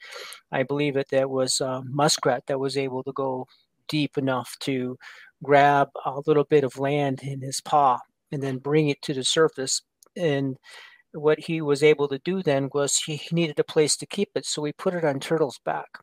I 0.50 0.64
believe 0.64 0.94
that 0.94 1.10
that 1.12 1.30
was 1.30 1.62
muskrat 1.84 2.46
that 2.48 2.58
was 2.58 2.76
able 2.76 3.04
to 3.04 3.12
go 3.12 3.46
deep 3.88 4.18
enough 4.18 4.56
to 4.60 4.98
grab 5.42 5.88
a 6.04 6.20
little 6.26 6.42
bit 6.42 6.64
of 6.64 6.80
land 6.80 7.20
in 7.22 7.40
his 7.42 7.60
paw 7.60 8.00
and 8.32 8.42
then 8.42 8.58
bring 8.58 8.88
it 8.88 9.00
to 9.02 9.14
the 9.14 9.22
surface. 9.22 9.80
And 10.16 10.56
what 11.12 11.38
he 11.38 11.62
was 11.62 11.84
able 11.84 12.08
to 12.08 12.18
do 12.18 12.42
then 12.42 12.70
was 12.74 12.96
he 12.96 13.20
needed 13.30 13.60
a 13.60 13.64
place 13.64 13.96
to 13.98 14.06
keep 14.06 14.30
it, 14.34 14.46
so 14.46 14.64
he 14.64 14.72
put 14.72 14.94
it 14.94 15.04
on 15.04 15.20
Turtle's 15.20 15.60
back. 15.64 16.00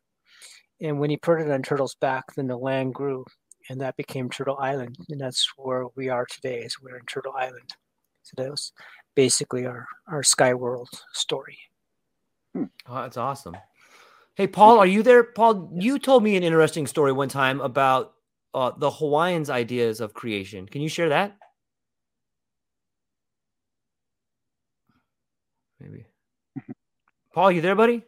And 0.80 1.02
when 1.02 1.10
he 1.10 1.18
put 1.18 1.42
it 1.42 1.52
on 1.52 1.64
Turtle's 1.64 1.96
back, 1.96 2.24
then 2.38 2.48
the 2.48 2.58
land 2.58 2.94
grew, 2.94 3.26
and 3.72 3.80
that 3.80 3.96
became 3.96 4.30
Turtle 4.30 4.58
Island, 4.60 4.98
and 5.10 5.20
that's 5.20 5.50
where 5.56 5.86
we 5.96 6.10
are 6.10 6.26
today. 6.26 6.60
Is 6.60 6.82
we're 6.82 6.98
in 6.98 7.06
Turtle 7.06 7.34
Island. 7.38 7.74
So 8.24 8.34
that 8.36 8.52
was 8.52 8.74
basically 9.16 9.66
our 9.66 9.88
our 10.08 10.24
Sky 10.24 10.54
World 10.54 10.90
story. 11.14 11.58
Hmm. 12.54 12.66
Oh, 12.86 12.96
that's 12.96 13.16
awesome. 13.16 13.56
Hey, 14.36 14.48
Paul, 14.48 14.78
are 14.78 14.86
you 14.86 15.04
there? 15.04 15.24
Paul, 15.24 15.72
yes. 15.74 15.86
you 15.86 16.00
told 16.00 16.22
me 16.22 16.36
an 16.36 16.44
interesting 16.44 16.86
story 16.86 17.14
one 17.14 17.30
time 17.30 17.62
about 17.62 18.14
uh, 18.54 18.72
the 18.78 18.92
Hawaiians' 18.92 19.50
ideas 19.50 20.02
of 20.02 20.14
creation. 20.14 20.68
Can 20.68 20.82
you 20.82 20.90
share 20.90 21.10
that? 21.10 21.38
Maybe. 25.80 26.06
Paul, 27.34 27.54
you 27.54 27.62
there, 27.62 27.76
buddy? 27.76 28.04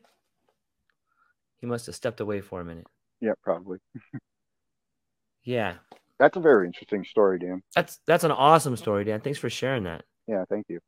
He 1.61 1.67
must 1.67 1.85
have 1.85 1.95
stepped 1.95 2.19
away 2.19 2.41
for 2.41 2.59
a 2.59 2.65
minute. 2.65 2.87
Yeah, 3.21 3.33
probably. 3.41 3.79
yeah. 5.43 5.75
That's 6.19 6.37
a 6.37 6.39
very 6.39 6.67
interesting 6.67 7.03
story, 7.03 7.39
Dan. 7.39 7.61
That's 7.75 7.99
that's 8.05 8.23
an 8.23 8.31
awesome 8.31 8.77
story, 8.77 9.03
Dan. 9.03 9.19
Thanks 9.21 9.39
for 9.39 9.49
sharing 9.49 9.83
that. 9.83 10.03
Yeah, 10.27 10.45
thank 10.49 10.67
you. 10.69 10.79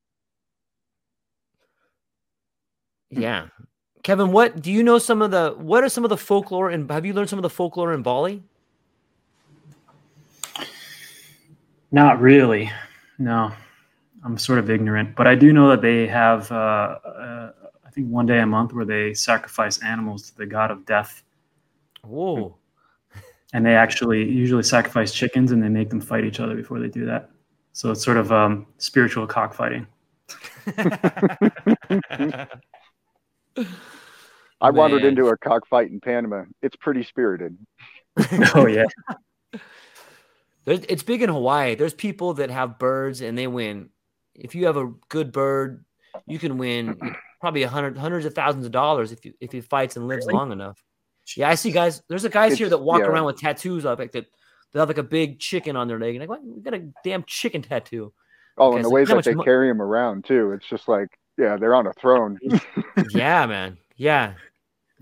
Yeah. 3.10 3.48
Kevin, 4.04 4.32
what 4.32 4.62
do 4.62 4.72
you 4.72 4.84
know 4.84 5.00
some 5.00 5.22
of 5.22 5.32
the 5.32 5.56
what 5.58 5.84
are 5.84 5.90
some 5.90 6.04
of 6.04 6.10
the 6.10 6.18
folklore 6.18 6.70
and 6.70 6.90
have 6.92 7.06
you 7.06 7.14
learned 7.14 7.30
some 7.30 7.40
of 7.40 7.44
the 7.44 7.50
folklore 7.50 7.94
in 7.94 8.02
Bali? 8.02 8.44
Not 11.92 12.20
really. 12.22 12.72
No. 13.18 13.52
I'm 14.24 14.38
sort 14.38 14.60
of 14.60 14.70
ignorant, 14.70 15.16
but 15.16 15.28
I 15.28 15.36
do 15.36 15.54
know 15.54 15.70
that 15.70 15.82
they 15.82 16.08
have 16.08 16.52
uh, 16.52 16.56
uh, 17.06 17.52
I 17.86 17.90
think 17.92 18.10
one 18.10 18.26
day 18.26 18.40
a 18.40 18.46
month 18.46 18.74
where 18.74 18.86
they 18.86 19.14
sacrifice 19.14 19.82
animals 19.84 20.30
to 20.32 20.38
the 20.38 20.46
god 20.46 20.72
of 20.72 20.86
death. 20.86 21.24
Whoa. 22.04 22.56
And 23.54 23.66
they 23.66 23.76
actually 23.76 24.24
usually 24.30 24.64
sacrifice 24.64 25.14
chickens 25.14 25.52
and 25.52 25.64
they 25.64 25.70
make 25.70 25.90
them 25.90 26.02
fight 26.02 26.26
each 26.26 26.40
other 26.40 26.56
before 26.56 26.80
they 26.80 26.88
do 26.88 27.06
that. 27.06 27.30
So 27.74 27.92
it's 27.92 28.04
sort 28.04 28.18
of 28.18 28.32
um, 28.32 28.68
spiritual 28.78 29.28
cockfighting. 29.28 29.86
I 34.62 34.72
Man. 34.72 34.76
wandered 34.76 35.04
into 35.04 35.28
a 35.28 35.38
cockfight 35.38 35.92
in 35.92 36.00
Panama. 36.00 36.46
It's 36.62 36.76
pretty 36.78 37.04
spirited. 37.04 37.58
oh 38.56 38.66
yeah. 38.66 38.86
it's 40.66 41.04
big 41.04 41.22
in 41.22 41.30
Hawaii. 41.30 41.76
There's 41.76 41.94
people 41.94 42.36
that 42.36 42.50
have 42.50 42.80
birds 42.80 43.22
and 43.22 43.38
they 43.38 43.48
win. 43.48 43.90
If 44.34 44.56
you 44.56 44.66
have 44.66 44.78
a 44.78 44.92
good 45.10 45.32
bird, 45.32 45.86
you 46.26 46.40
can 46.40 46.58
win 46.58 46.98
probably 47.42 47.64
a 47.64 47.70
hundred, 47.70 47.98
hundreds 47.98 48.26
of 48.26 48.34
thousands 48.34 48.66
of 48.66 48.72
dollars 48.72 49.12
if 49.12 49.26
you 49.26 49.34
if 49.40 49.52
he 49.52 49.62
fights 49.62 49.98
and 49.98 50.08
lives 50.08 50.26
really? 50.26 50.38
long 50.38 50.52
enough. 50.52 50.82
Yeah, 51.36 51.50
I 51.50 51.56
see 51.56 51.72
guys. 51.72 52.02
There's 52.08 52.26
a 52.26 52.30
guys 52.30 52.54
it's, 52.54 52.60
here 52.60 52.70
that 52.70 52.78
walk 52.78 53.00
yeah. 53.00 53.08
around 53.08 53.26
with 53.26 53.40
tattoos 53.40 53.86
up 53.86 54.00
like 54.00 54.12
that. 54.12 54.26
They 54.72 54.80
have 54.80 54.90
like 54.90 54.98
a 54.98 55.04
big 55.04 55.40
chicken 55.40 55.76
on 55.76 55.88
their 55.88 56.00
leg, 56.00 56.16
and 56.16 56.20
like, 56.20 56.30
what? 56.30 56.44
We 56.44 56.62
got 56.62 56.74
a 56.74 56.88
damn 57.04 57.24
chicken 57.24 57.62
tattoo. 57.62 58.14
Oh, 58.58 58.76
and 58.76 58.86
the 58.86 58.90
way 58.90 59.04
that 59.06 59.24
they 59.24 59.34
mo- 59.34 59.44
carry 59.44 59.70
him 59.70 59.82
around 59.82 60.26
too. 60.26 60.52
It's 60.52 60.68
just 60.68 60.88
like 60.88 61.10
yeah, 61.38 61.58
they're 61.58 61.76
on 61.76 61.88
a 61.88 61.94
throne. 61.94 62.40
yeah, 63.10 63.46
man. 63.46 63.78
Yeah. 63.98 64.34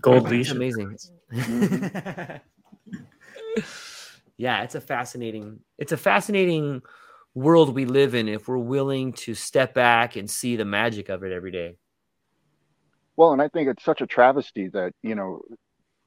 Gold 0.00 0.28
leash. 0.28 0.50
Amazing. 0.50 0.96
Mm-hmm. 1.32 2.36
yeah, 4.36 4.62
it's 4.62 4.74
a 4.74 4.80
fascinating 4.80 5.60
it's 5.78 5.92
a 5.92 5.96
fascinating 5.96 6.82
world 7.34 7.74
we 7.74 7.84
live 7.84 8.14
in 8.14 8.28
if 8.28 8.48
we're 8.48 8.58
willing 8.58 9.12
to 9.12 9.34
step 9.34 9.74
back 9.74 10.16
and 10.16 10.28
see 10.28 10.56
the 10.56 10.64
magic 10.64 11.08
of 11.08 11.22
it 11.22 11.32
every 11.32 11.50
day. 11.50 11.76
Well, 13.16 13.32
and 13.32 13.40
I 13.40 13.48
think 13.48 13.68
it's 13.68 13.84
such 13.84 14.00
a 14.00 14.06
travesty 14.06 14.68
that 14.68 14.92
you 15.02 15.14
know 15.14 15.42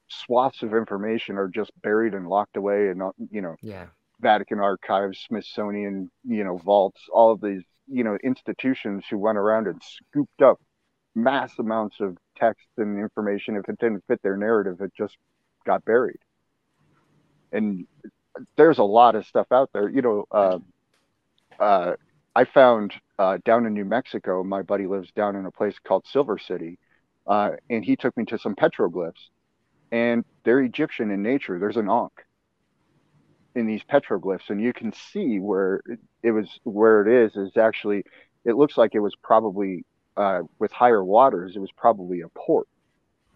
swaths 0.08 0.64
of 0.64 0.74
information 0.74 1.38
are 1.38 1.48
just 1.48 1.72
buried 1.82 2.14
and 2.14 2.28
locked 2.28 2.58
away, 2.58 2.90
and 2.90 3.02
you 3.32 3.42
know, 3.42 3.56
yeah, 3.62 3.88
Vatican 4.20 4.60
archives, 4.60 5.20
Smithsonian, 5.28 6.10
you 6.24 6.44
know, 6.44 6.58
vaults, 6.58 7.02
all 7.12 7.32
of 7.32 7.42
these 7.42 7.64
you 7.88 8.04
know 8.04 8.18
institutions 8.24 9.06
who 9.10 9.18
went 9.18 9.38
around 9.38 9.68
and 9.68 9.82
scooped 9.84 10.42
up 10.42 10.60
mass 11.16 11.52
amounts 11.60 12.00
of 12.00 12.18
text 12.38 12.68
and 12.78 13.00
information. 13.00 13.56
If 13.56 13.68
it 13.70 13.80
didn't 13.80 14.04
fit 14.08 14.22
their 14.22 14.38
narrative, 14.38 14.82
it 14.82 14.94
just 14.96 15.18
got 15.66 15.84
buried. 15.84 16.20
And 17.52 17.88
there's 18.56 18.78
a 18.78 18.84
lot 18.84 19.16
of 19.16 19.26
stuff 19.26 19.48
out 19.52 19.70
there. 19.74 19.90
You 19.90 20.02
know, 20.02 20.26
uh, 20.32 20.60
uh, 21.60 21.96
I 22.36 22.46
found 22.46 22.94
uh, 23.18 23.40
down 23.46 23.66
in 23.66 23.74
New 23.74 23.86
Mexico, 23.86 24.44
my 24.44 24.62
buddy 24.62 24.86
lives 24.86 25.12
down 25.16 25.36
in 25.36 25.46
a 25.46 25.52
place 25.52 25.76
called 25.84 26.06
Silver 26.06 26.38
City, 26.38 26.78
uh, 27.26 27.52
and 27.70 27.84
he 27.84 27.96
took 27.96 28.16
me 28.16 28.26
to 28.26 28.38
some 28.38 28.56
petroglyphs, 28.56 29.30
and 29.92 30.24
they're 30.44 30.62
Egyptian 30.62 31.12
in 31.12 31.22
nature. 31.22 31.60
There's 31.60 31.78
an 31.78 31.90
ankh 31.90 32.26
in 33.56 33.66
these 33.66 33.82
petroglyphs, 33.84 34.50
and 34.50 34.62
you 34.62 34.74
can 34.74 34.94
see 34.94 35.40
where 35.40 35.82
it 36.24 36.32
was 36.32 36.60
where 36.64 37.08
it 37.08 37.26
is 37.26 37.36
is 37.36 37.58
actually. 37.58 38.04
It 38.46 38.56
looks 38.56 38.78
like 38.78 38.96
it 38.96 39.00
was 39.00 39.14
probably 39.22 39.84
uh, 40.16 40.44
with 40.58 40.72
higher 40.72 41.04
waters. 41.04 41.56
It 41.56 41.60
was 41.60 41.72
probably 41.72 42.22
a 42.22 42.30
port. 42.30 42.68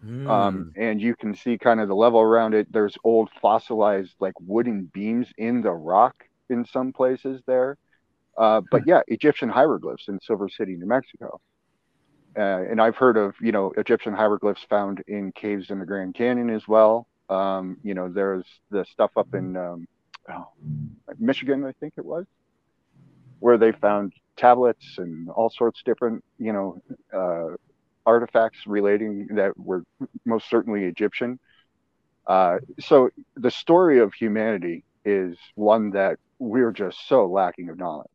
Mm. 0.04 0.28
Um, 0.28 0.72
and 0.76 1.00
you 1.00 1.14
can 1.14 1.34
see 1.34 1.58
kind 1.58 1.80
of 1.80 1.88
the 1.88 1.94
level 1.94 2.20
around 2.20 2.54
it. 2.54 2.72
There's 2.72 2.96
old 3.04 3.30
fossilized 3.40 4.14
like 4.20 4.34
wooden 4.40 4.90
beams 4.92 5.28
in 5.38 5.62
the 5.62 5.70
rock 5.70 6.24
in 6.50 6.64
some 6.64 6.92
places 6.92 7.40
there. 7.46 7.78
Uh, 8.36 8.62
but 8.70 8.82
hmm. 8.82 8.88
yeah, 8.88 9.00
Egyptian 9.08 9.48
hieroglyphs 9.48 10.08
in 10.08 10.18
Silver 10.22 10.48
City, 10.48 10.74
New 10.74 10.86
Mexico. 10.86 11.40
Uh, 12.36 12.62
and 12.70 12.80
I've 12.80 12.96
heard 12.96 13.16
of 13.16 13.34
you 13.40 13.52
know 13.52 13.72
Egyptian 13.76 14.14
hieroglyphs 14.14 14.64
found 14.68 15.02
in 15.06 15.32
caves 15.32 15.70
in 15.70 15.78
the 15.78 15.86
Grand 15.86 16.14
Canyon 16.14 16.50
as 16.50 16.66
well. 16.66 17.06
Um, 17.28 17.78
you 17.82 17.94
know, 17.94 18.08
there's 18.08 18.44
the 18.70 18.84
stuff 18.84 19.10
up 19.16 19.34
in 19.34 19.56
um, 19.56 19.86
oh, 20.30 20.48
Michigan, 21.18 21.64
I 21.64 21.72
think 21.72 21.94
it 21.96 22.04
was, 22.04 22.26
where 23.40 23.58
they 23.58 23.72
found 23.72 24.12
tablets 24.36 24.98
and 24.98 25.28
all 25.30 25.50
sorts 25.50 25.80
of 25.80 25.84
different 25.84 26.24
you 26.38 26.52
know 26.52 26.82
uh, 27.12 27.56
artifacts 28.06 28.66
relating 28.66 29.28
that 29.34 29.58
were 29.58 29.84
most 30.24 30.48
certainly 30.48 30.84
Egyptian. 30.84 31.38
Uh, 32.26 32.58
so 32.80 33.10
the 33.36 33.50
story 33.50 33.98
of 33.98 34.14
humanity 34.14 34.84
is 35.04 35.36
one 35.54 35.90
that 35.90 36.18
we're 36.38 36.72
just 36.72 37.08
so 37.08 37.26
lacking 37.26 37.68
of 37.68 37.78
knowledge. 37.78 38.08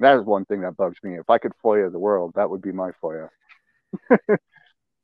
That 0.00 0.18
is 0.18 0.24
one 0.24 0.44
thing 0.44 0.62
that 0.62 0.76
bugs 0.76 0.96
me. 1.02 1.14
If 1.14 1.30
I 1.30 1.38
could 1.38 1.52
FOIA 1.62 1.90
the 1.90 1.98
world, 1.98 2.32
that 2.34 2.50
would 2.50 2.62
be 2.62 2.72
my 2.72 2.90
FOIA. 3.02 3.28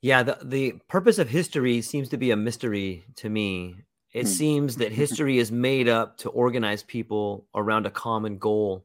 yeah, 0.03 0.23
the 0.23 0.39
the 0.43 0.73
purpose 0.89 1.19
of 1.19 1.29
history 1.29 1.81
seems 1.83 2.09
to 2.11 2.17
be 2.17 2.31
a 2.31 2.37
mystery 2.37 3.05
to 3.17 3.29
me. 3.29 3.77
It 4.13 4.23
hmm. 4.23 4.29
seems 4.29 4.77
that 4.77 4.93
history 4.93 5.39
is 5.39 5.53
made 5.53 5.89
up 5.89 6.19
to 6.19 6.31
organize 6.31 6.83
people 6.83 7.47
around 7.55 7.87
a 7.87 7.91
common 7.91 8.39
goal, 8.39 8.85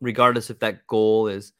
regardless 0.00 0.50
if 0.50 0.58
that 0.60 0.86
goal 0.86 1.28
is 1.28 1.52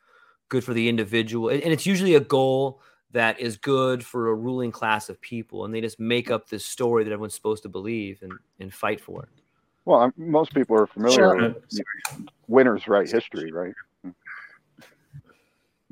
good 0.48 0.64
for 0.64 0.74
the 0.74 0.88
individual, 0.88 1.48
and 1.48 1.62
it's 1.62 1.86
usually 1.86 2.14
a 2.14 2.20
goal 2.20 2.80
that 3.12 3.40
is 3.40 3.56
good 3.56 4.04
for 4.04 4.28
a 4.28 4.34
ruling 4.34 4.72
class 4.72 5.08
of 5.08 5.20
people, 5.20 5.64
and 5.64 5.74
they 5.74 5.80
just 5.80 6.00
make 6.00 6.30
up 6.30 6.48
this 6.48 6.64
story 6.64 7.04
that 7.04 7.12
everyone's 7.12 7.34
supposed 7.34 7.62
to 7.62 7.68
believe 7.68 8.18
and 8.22 8.32
and 8.60 8.72
fight 8.72 9.00
for 9.00 9.22
it. 9.22 9.28
Well, 9.86 10.12
most 10.16 10.52
people 10.52 10.76
are 10.76 10.86
familiar 10.88 11.14
sure. 11.14 11.36
with 11.36 11.56
you 11.70 11.84
know, 12.12 12.26
winners 12.48 12.88
write 12.88 13.08
history, 13.08 13.52
right? 13.52 13.72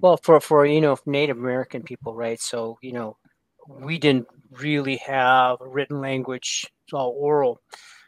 Well, 0.00 0.16
for 0.16 0.40
for 0.40 0.66
you 0.66 0.80
know 0.80 0.96
Native 1.06 1.38
American 1.38 1.82
people, 1.82 2.14
right? 2.14 2.40
So 2.40 2.78
you 2.82 2.92
know, 2.92 3.16
we 3.68 3.98
didn't 3.98 4.28
really 4.50 4.96
have 4.98 5.60
a 5.60 5.68
written 5.68 6.00
language; 6.00 6.66
it's 6.84 6.92
all 6.92 7.14
oral. 7.18 7.60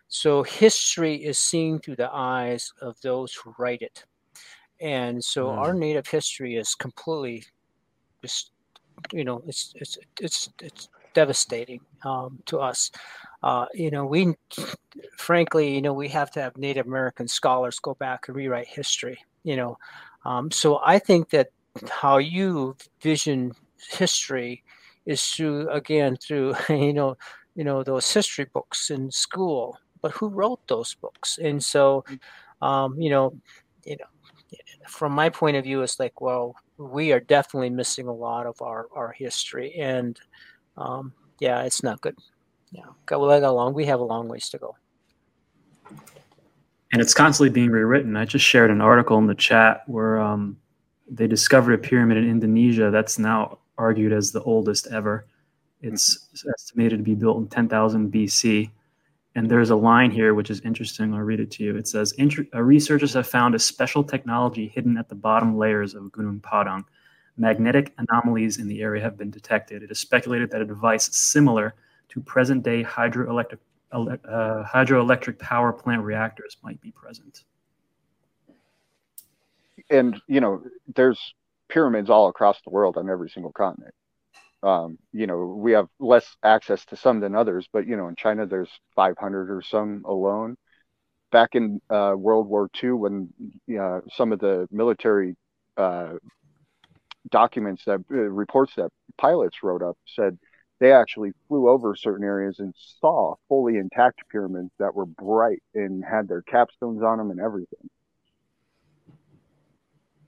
So 0.08 0.42
history 0.42 1.16
is 1.16 1.38
seen 1.38 1.78
through 1.80 1.96
the 1.96 2.10
eyes 2.12 2.72
of 2.80 3.00
those 3.02 3.34
who 3.34 3.54
write 3.58 3.82
it, 3.82 4.04
and 4.80 5.22
so 5.24 5.46
mm. 5.46 5.58
our 5.58 5.74
native 5.74 6.06
history 6.08 6.56
is 6.56 6.74
completely 6.74 7.44
just 8.22 8.52
you 9.12 9.24
know 9.24 9.42
it's 9.46 9.72
it's 9.76 9.98
it's 10.20 10.50
it's 10.60 10.88
devastating 11.14 11.80
um, 12.04 12.38
to 12.46 12.58
us. 12.60 12.90
Uh, 13.42 13.66
you 13.74 13.90
know, 13.90 14.04
we 14.04 14.34
frankly, 15.18 15.74
you 15.74 15.82
know, 15.82 15.92
we 15.92 16.08
have 16.08 16.30
to 16.32 16.40
have 16.42 16.56
Native 16.56 16.86
American 16.86 17.28
scholars 17.28 17.78
go 17.78 17.94
back 17.94 18.28
and 18.28 18.36
rewrite 18.36 18.68
history. 18.68 19.18
You 19.44 19.56
know, 19.56 19.78
um, 20.24 20.50
so 20.50 20.80
I 20.84 20.98
think 20.98 21.30
that 21.30 21.50
how 21.90 22.18
you 22.18 22.76
vision 23.00 23.52
history 23.90 24.62
is 25.04 25.22
through 25.22 25.70
again 25.70 26.16
through 26.16 26.54
you 26.68 26.92
know 26.92 27.16
you 27.54 27.64
know 27.64 27.82
those 27.82 28.12
history 28.12 28.46
books 28.52 28.90
in 28.90 29.10
school. 29.10 29.78
But 30.02 30.12
who 30.12 30.28
wrote 30.28 30.60
those 30.68 30.94
books? 30.94 31.38
And 31.38 31.62
so 31.62 32.04
um, 32.62 33.00
you 33.00 33.10
know 33.10 33.34
you 33.84 33.96
know 33.96 34.06
from 34.88 35.12
my 35.12 35.28
point 35.28 35.56
of 35.56 35.64
view 35.64 35.82
it's 35.82 35.98
like 35.98 36.20
well 36.20 36.54
we 36.78 37.12
are 37.12 37.20
definitely 37.20 37.70
missing 37.70 38.06
a 38.06 38.12
lot 38.12 38.46
of 38.46 38.60
our 38.60 38.88
our 38.94 39.12
history. 39.12 39.74
And 39.74 40.18
um, 40.76 41.12
yeah 41.40 41.62
it's 41.62 41.82
not 41.82 42.00
good. 42.00 42.16
Yeah. 42.72 42.82
Got, 43.06 43.20
well, 43.20 43.40
got 43.40 43.54
long 43.54 43.74
we 43.74 43.86
have 43.86 44.00
a 44.00 44.04
long 44.04 44.28
ways 44.28 44.48
to 44.50 44.58
go. 44.58 44.76
And 46.92 47.02
it's 47.02 47.14
constantly 47.14 47.50
being 47.50 47.70
rewritten. 47.70 48.16
I 48.16 48.24
just 48.24 48.44
shared 48.44 48.70
an 48.70 48.80
article 48.80 49.18
in 49.18 49.26
the 49.26 49.34
chat 49.34 49.82
where 49.86 50.18
um, 50.20 50.56
they 51.08 51.26
discovered 51.26 51.72
a 51.74 51.78
pyramid 51.78 52.16
in 52.18 52.28
Indonesia 52.28 52.90
that's 52.90 53.18
now 53.18 53.58
argued 53.78 54.12
as 54.12 54.32
the 54.32 54.42
oldest 54.42 54.86
ever. 54.88 55.26
It's 55.82 56.28
estimated 56.56 56.98
to 56.98 57.04
be 57.04 57.14
built 57.14 57.38
in 57.38 57.48
10,000 57.48 58.12
BC. 58.12 58.70
And 59.34 59.50
there's 59.50 59.70
a 59.70 59.76
line 59.76 60.10
here 60.10 60.34
which 60.34 60.50
is 60.50 60.60
interesting. 60.60 61.12
I'll 61.12 61.20
read 61.20 61.40
it 61.40 61.50
to 61.52 61.64
you. 61.64 61.76
It 61.76 61.86
says 61.86 62.14
uh, 62.18 62.62
Researchers 62.62 63.12
have 63.12 63.26
found 63.26 63.54
a 63.54 63.58
special 63.58 64.02
technology 64.02 64.66
hidden 64.68 64.96
at 64.96 65.08
the 65.08 65.14
bottom 65.14 65.58
layers 65.58 65.94
of 65.94 66.04
Gunung 66.04 66.42
Padang. 66.42 66.84
Magnetic 67.36 67.92
anomalies 67.98 68.58
in 68.58 68.66
the 68.66 68.80
area 68.80 69.02
have 69.02 69.18
been 69.18 69.30
detected. 69.30 69.82
It 69.82 69.90
is 69.90 70.00
speculated 70.00 70.50
that 70.50 70.62
a 70.62 70.64
device 70.64 71.14
similar 71.14 71.74
to 72.08 72.20
present 72.20 72.62
day 72.62 72.82
hydroelectric, 72.82 73.58
uh, 73.92 74.64
hydroelectric 74.64 75.38
power 75.38 75.70
plant 75.70 76.02
reactors 76.02 76.56
might 76.62 76.80
be 76.80 76.90
present 76.92 77.44
and 79.90 80.20
you 80.26 80.40
know, 80.40 80.62
there's 80.94 81.34
pyramids 81.68 82.10
all 82.10 82.28
across 82.28 82.60
the 82.62 82.70
world 82.70 82.96
on 82.96 83.08
every 83.08 83.30
single 83.30 83.52
continent. 83.52 83.94
Um, 84.62 84.98
you 85.12 85.26
know, 85.26 85.46
we 85.58 85.72
have 85.72 85.88
less 86.00 86.36
access 86.42 86.84
to 86.86 86.96
some 86.96 87.20
than 87.20 87.34
others, 87.34 87.68
but 87.72 87.86
you 87.86 87.96
know, 87.96 88.08
in 88.08 88.16
China, 88.16 88.46
there's 88.46 88.70
500 88.94 89.50
or 89.50 89.62
some 89.62 90.02
alone. 90.04 90.56
Back 91.30 91.50
in 91.54 91.80
uh, 91.90 92.14
World 92.16 92.48
War 92.48 92.70
II, 92.82 92.92
when 92.92 93.28
uh, 93.78 94.00
some 94.12 94.32
of 94.32 94.38
the 94.38 94.68
military 94.70 95.36
uh, 95.76 96.14
documents 97.30 97.84
that 97.84 98.00
uh, 98.10 98.14
reports 98.14 98.74
that 98.76 98.90
pilots 99.18 99.62
wrote 99.62 99.82
up 99.82 99.96
said 100.06 100.38
they 100.78 100.92
actually 100.92 101.32
flew 101.48 101.68
over 101.68 101.96
certain 101.96 102.24
areas 102.24 102.58
and 102.58 102.74
saw 103.00 103.34
fully 103.48 103.76
intact 103.76 104.20
pyramids 104.30 104.70
that 104.78 104.94
were 104.94 105.06
bright 105.06 105.62
and 105.74 106.04
had 106.04 106.28
their 106.28 106.42
capstones 106.42 107.02
on 107.02 107.18
them 107.18 107.30
and 107.30 107.40
everything 107.40 107.88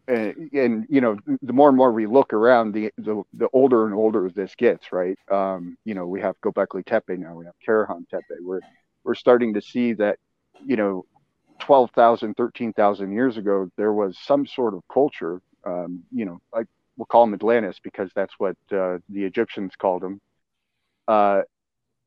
and, 0.09 0.51
and, 0.53 0.87
you 0.89 1.01
know 1.01 1.19
the 1.43 1.53
more 1.53 1.69
and 1.69 1.77
more 1.77 1.93
we 1.93 2.07
look 2.07 2.33
around 2.33 2.73
the, 2.73 2.91
the 2.99 3.23
the 3.35 3.49
older 3.53 3.87
and 3.87 3.95
older 3.95 4.31
this 4.31 4.55
gets 4.55 4.93
right? 4.93 5.19
Um, 5.31 5.77
you 5.85 5.95
know 5.95 6.07
we 6.07 6.21
have 6.21 6.41
gobekli 6.41 6.85
tepe 6.85 7.19
now 7.19 7.35
we 7.35 7.45
have 7.45 7.55
karahan 7.67 8.09
tepe. 8.09 8.23
We're 8.41 8.61
we're 9.05 9.15
starting 9.15 9.55
to 9.55 9.63
see 9.63 9.93
that 9.95 10.19
you 10.65 10.77
know 10.77 11.05
12,000 11.61 12.35
13,000 12.35 13.13
years 13.13 13.37
ago 13.37 13.69
there 13.77 13.93
was 13.93 14.17
some 14.19 14.47
sort 14.47 14.75
of 14.75 14.83
culture 14.93 15.41
um, 15.65 16.03
you 16.13 16.25
know 16.25 16.41
like 16.53 16.67
we'll 16.97 17.07
call 17.07 17.25
them 17.25 17.35
Atlantis 17.35 17.79
because 17.83 18.11
that's 18.15 18.35
what 18.39 18.57
uh, 18.73 18.99
the 19.09 19.25
Egyptians 19.25 19.75
called 19.77 20.03
them 20.03 20.21
uh, 21.07 21.43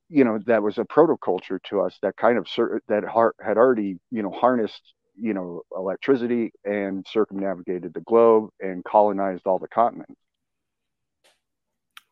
you 0.10 0.23
know 0.23 0.40
that 0.45 0.64
was 0.64 0.78
a 0.78 0.84
protoculture 0.84 1.61
to 1.64 1.82
us 1.82 1.98
that 2.02 2.15
kind 2.18 2.38
of 2.38 2.48
that 2.88 3.03
had 3.44 3.57
already 3.57 3.99
you 4.11 4.23
know 4.23 4.32
harnessed 4.32 4.94
you 5.22 5.34
know 5.34 5.61
electricity 5.76 6.52
and 6.65 7.06
circumnavigated 7.07 7.93
the 7.93 8.02
globe 8.02 8.49
and 8.60 8.84
colonized 8.84 9.43
all 9.45 9.60
the 9.60 9.68
continents. 9.68 10.19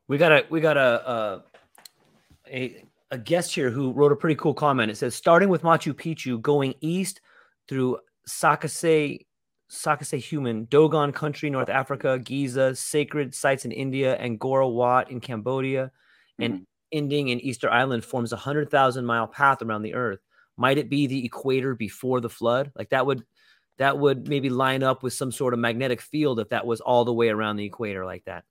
We 0.07 0.18
got 0.18 0.31
a 0.31 0.45
we 0.49 0.61
got 0.61 0.77
a 0.77 1.10
a, 1.10 1.44
a, 2.48 2.84
a 3.11 3.18
guest 3.18 3.53
here 3.53 3.72
who 3.72 3.91
wrote 3.91 4.11
a 4.11 4.15
pretty 4.15 4.36
cool 4.36 4.53
comment. 4.53 4.91
It 4.91 4.98
says 4.98 5.15
starting 5.15 5.49
with 5.49 5.64
Machu 5.64 5.94
Picchu, 5.94 6.40
going 6.41 6.76
east 6.81 7.22
through 7.68 7.98
Sakase 8.27 9.26
Sacsayhuamán, 9.72 10.69
Dogon 10.69 11.11
Country, 11.11 11.49
North 11.49 11.69
Africa, 11.69 12.19
Giza, 12.19 12.76
sacred 12.76 13.36
sites 13.36 13.65
in 13.65 13.72
India, 13.72 14.18
Angkor 14.19 14.72
Wat 14.73 15.11
in 15.11 15.19
Cambodia, 15.19 15.91
mm-hmm. 16.40 16.44
and 16.44 16.68
ending 16.91 17.30
in 17.30 17.40
Easter 17.40 17.69
Island 17.69 18.03
forms 18.03 18.34
a 18.34 18.38
hundred 18.38 18.72
thousand 18.72 19.06
mile 19.06 19.27
path 19.27 19.61
around 19.61 19.84
the 19.84 19.94
Earth 19.94 20.19
might 20.60 20.77
it 20.77 20.90
be 20.90 21.07
the 21.07 21.26
equator 21.26 21.73
before 21.73 22.19
the 22.22 22.30
flood? 22.30 22.72
Like 22.76 22.90
that 22.90 23.06
would 23.06 23.23
that 23.77 23.98
would 23.98 24.27
maybe 24.27 24.49
line 24.49 24.84
up 24.84 25.03
with 25.03 25.14
some 25.14 25.31
sort 25.31 25.53
of 25.53 25.60
magnetic 25.60 26.02
field 26.02 26.40
if 26.40 26.49
that 26.49 26.68
was 26.68 26.81
all 26.81 27.06
the 27.06 27.14
way 27.14 27.30
around 27.30 27.56
the 27.56 27.65
equator 27.65 28.06
like 28.06 28.26
that. 28.26 28.44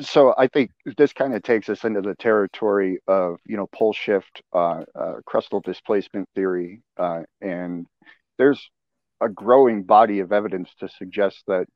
So 0.00 0.34
I 0.38 0.46
think 0.46 0.70
this 0.96 1.12
kind 1.12 1.34
of 1.34 1.42
takes 1.42 1.68
us 1.68 1.82
into 1.82 2.02
the 2.02 2.14
territory 2.14 2.98
of 3.08 3.38
you 3.46 3.56
know 3.56 3.66
pole 3.74 3.92
shift, 3.92 4.42
uh, 4.52 4.84
uh, 4.94 5.14
crustal 5.28 5.62
displacement 5.62 6.28
theory, 6.34 6.82
uh, 6.96 7.22
and 7.40 7.86
there's 8.36 8.70
a 9.20 9.28
growing 9.28 9.82
body 9.82 10.20
of 10.20 10.30
evidence 10.30 10.70
to 10.78 10.88
suggest 10.88 11.42
that 11.48 11.66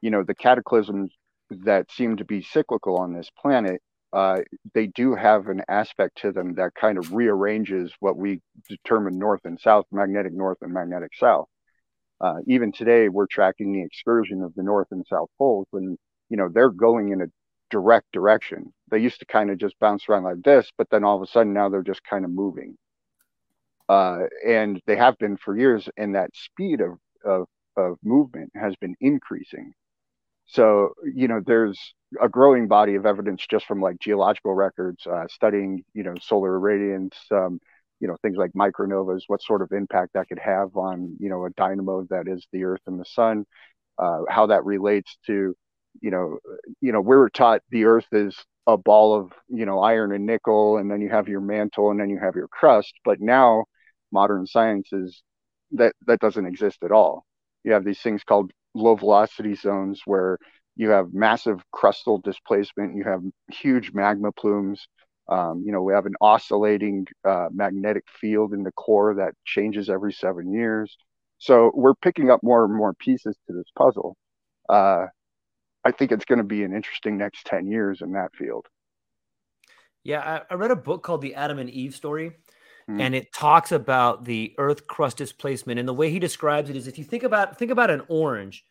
you 0.00 0.10
know 0.10 0.22
the 0.22 0.34
cataclysms 0.34 1.12
that 1.50 1.90
seem 1.90 2.16
to 2.18 2.24
be 2.24 2.42
cyclical 2.42 2.96
on 2.98 3.12
this 3.12 3.30
planet, 3.40 3.80
uh, 4.12 4.40
they 4.74 4.86
do 4.88 5.14
have 5.14 5.48
an 5.48 5.62
aspect 5.68 6.18
to 6.18 6.32
them 6.32 6.54
that 6.54 6.74
kind 6.74 6.98
of 6.98 7.14
rearranges 7.14 7.92
what 8.00 8.16
we 8.16 8.40
determine 8.68 9.18
north 9.18 9.40
and 9.44 9.58
south, 9.58 9.86
magnetic 9.90 10.32
north 10.32 10.58
and 10.60 10.72
magnetic 10.72 11.12
south. 11.14 11.46
Uh, 12.20 12.36
even 12.46 12.70
today, 12.72 13.08
we're 13.08 13.26
tracking 13.26 13.72
the 13.72 13.82
excursion 13.82 14.42
of 14.42 14.54
the 14.54 14.62
north 14.62 14.88
and 14.90 15.04
south 15.08 15.28
poles, 15.38 15.66
and 15.72 15.98
you 16.28 16.36
know 16.36 16.48
they're 16.52 16.70
going 16.70 17.10
in 17.10 17.22
a 17.22 17.26
direct 17.70 18.06
direction. 18.12 18.72
They 18.90 18.98
used 18.98 19.18
to 19.20 19.26
kind 19.26 19.50
of 19.50 19.58
just 19.58 19.78
bounce 19.80 20.08
around 20.08 20.24
like 20.24 20.42
this, 20.44 20.70
but 20.76 20.88
then 20.90 21.04
all 21.04 21.16
of 21.16 21.22
a 21.22 21.26
sudden 21.26 21.54
now 21.54 21.68
they're 21.68 21.82
just 21.82 22.04
kind 22.04 22.24
of 22.24 22.30
moving. 22.30 22.76
Uh, 23.88 24.24
and 24.46 24.80
they 24.86 24.96
have 24.96 25.18
been 25.18 25.36
for 25.36 25.56
years, 25.58 25.88
and 25.96 26.14
that 26.14 26.30
speed 26.34 26.80
of, 26.80 26.98
of, 27.24 27.46
of 27.76 27.96
movement 28.04 28.50
has 28.54 28.74
been 28.76 28.94
increasing. 29.00 29.72
So, 30.52 30.92
you 31.02 31.28
know, 31.28 31.40
there's 31.44 31.80
a 32.20 32.28
growing 32.28 32.68
body 32.68 32.94
of 32.94 33.06
evidence 33.06 33.46
just 33.50 33.64
from 33.64 33.80
like 33.80 33.98
geological 33.98 34.52
records, 34.52 35.06
uh, 35.06 35.26
studying, 35.30 35.82
you 35.94 36.02
know, 36.02 36.14
solar 36.20 36.58
irradiance, 36.60 37.14
um, 37.30 37.58
you 38.00 38.06
know, 38.06 38.18
things 38.20 38.36
like 38.36 38.52
micronovas, 38.52 39.22
what 39.28 39.40
sort 39.40 39.62
of 39.62 39.72
impact 39.72 40.12
that 40.12 40.28
could 40.28 40.38
have 40.38 40.76
on, 40.76 41.16
you 41.18 41.30
know, 41.30 41.46
a 41.46 41.50
dynamo 41.50 42.04
that 42.10 42.28
is 42.28 42.46
the 42.52 42.64
Earth 42.64 42.82
and 42.86 43.00
the 43.00 43.06
Sun, 43.06 43.46
uh, 43.98 44.20
how 44.28 44.44
that 44.48 44.66
relates 44.66 45.16
to, 45.26 45.54
you 46.02 46.10
know, 46.10 46.36
you 46.82 46.92
know, 46.92 47.00
we 47.00 47.16
were 47.16 47.30
taught 47.30 47.62
the 47.70 47.86
Earth 47.86 48.08
is 48.12 48.36
a 48.66 48.76
ball 48.76 49.18
of, 49.18 49.32
you 49.48 49.64
know, 49.64 49.80
iron 49.80 50.12
and 50.12 50.26
nickel, 50.26 50.76
and 50.76 50.90
then 50.90 51.00
you 51.00 51.08
have 51.08 51.28
your 51.28 51.40
mantle, 51.40 51.90
and 51.90 51.98
then 51.98 52.10
you 52.10 52.18
have 52.18 52.34
your 52.36 52.48
crust. 52.48 52.92
But 53.06 53.22
now, 53.22 53.64
modern 54.12 54.46
science 54.46 54.92
is 54.92 55.22
that 55.70 55.94
that 56.06 56.20
doesn't 56.20 56.44
exist 56.44 56.82
at 56.84 56.92
all. 56.92 57.24
You 57.64 57.72
have 57.72 57.86
these 57.86 58.00
things 58.00 58.22
called 58.22 58.52
low 58.74 58.94
velocity 58.94 59.54
zones 59.54 60.02
where 60.04 60.38
you 60.76 60.90
have 60.90 61.12
massive 61.12 61.62
crustal 61.74 62.22
displacement, 62.22 62.96
you 62.96 63.04
have 63.04 63.22
huge 63.52 63.92
magma 63.92 64.32
plumes. 64.32 64.86
Um, 65.28 65.62
you 65.64 65.72
know, 65.72 65.82
we 65.82 65.92
have 65.92 66.06
an 66.06 66.14
oscillating 66.20 67.06
uh, 67.26 67.48
magnetic 67.52 68.04
field 68.20 68.52
in 68.52 68.62
the 68.62 68.72
core 68.72 69.14
that 69.14 69.34
changes 69.44 69.88
every 69.88 70.12
seven 70.12 70.52
years. 70.52 70.96
So 71.38 71.70
we're 71.74 71.94
picking 71.94 72.30
up 72.30 72.40
more 72.42 72.64
and 72.64 72.74
more 72.74 72.94
pieces 72.94 73.36
to 73.46 73.52
this 73.52 73.70
puzzle. 73.76 74.16
Uh, 74.68 75.06
I 75.84 75.90
think 75.90 76.12
it's 76.12 76.24
going 76.24 76.38
to 76.38 76.44
be 76.44 76.62
an 76.62 76.74
interesting 76.74 77.18
next 77.18 77.46
10 77.46 77.66
years 77.66 78.00
in 78.00 78.12
that 78.12 78.34
field. 78.36 78.66
Yeah, 80.04 80.42
I, 80.50 80.54
I 80.54 80.56
read 80.56 80.70
a 80.70 80.76
book 80.76 81.02
called 81.02 81.22
The 81.22 81.34
Adam 81.34 81.58
and 81.58 81.70
Eve 81.70 81.94
Story, 81.94 82.32
mm-hmm. 82.88 83.00
and 83.00 83.14
it 83.14 83.32
talks 83.32 83.72
about 83.72 84.24
the 84.24 84.54
Earth 84.58 84.86
crust 84.86 85.16
displacement. 85.16 85.78
And 85.78 85.88
the 85.88 85.94
way 85.94 86.10
he 86.10 86.18
describes 86.18 86.70
it 86.70 86.76
is 86.76 86.86
if 86.86 86.98
you 86.98 87.04
think 87.04 87.22
about 87.22 87.58
think 87.58 87.70
about 87.70 87.90
an 87.90 88.02
orange, 88.08 88.64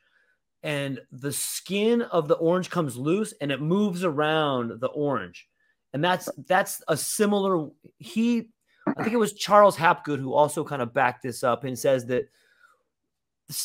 and 0.63 0.99
the 1.11 1.31
skin 1.31 2.01
of 2.03 2.27
the 2.27 2.35
orange 2.35 2.69
comes 2.69 2.95
loose 2.95 3.33
and 3.41 3.51
it 3.51 3.61
moves 3.61 4.03
around 4.03 4.79
the 4.79 4.87
orange. 4.87 5.47
And 5.93 6.03
that's 6.03 6.29
that's 6.47 6.81
a 6.87 6.95
similar 6.95 7.69
he 7.97 8.49
I 8.87 9.03
think 9.03 9.13
it 9.13 9.17
was 9.17 9.33
Charles 9.33 9.77
Hapgood 9.77 10.19
who 10.19 10.33
also 10.33 10.63
kind 10.63 10.81
of 10.81 10.93
backed 10.93 11.23
this 11.23 11.43
up 11.43 11.63
and 11.63 11.77
says 11.77 12.05
that 12.07 12.29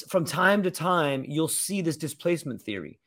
from 0.09 0.25
time 0.25 0.63
to 0.63 0.71
time 0.71 1.25
you'll 1.27 1.49
see 1.49 1.81
this 1.81 1.97
displacement 1.97 2.61
theory 2.63 2.99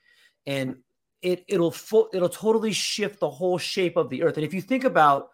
and 0.45 0.77
it 1.21 1.43
it'll 1.47 1.71
full, 1.71 2.09
it'll 2.13 2.29
totally 2.29 2.71
shift 2.71 3.19
the 3.19 3.29
whole 3.29 3.57
shape 3.57 3.97
of 3.97 4.09
the 4.09 4.23
earth. 4.23 4.37
And 4.37 4.45
if 4.45 4.53
you 4.53 4.61
think 4.61 4.83
about 4.83 5.29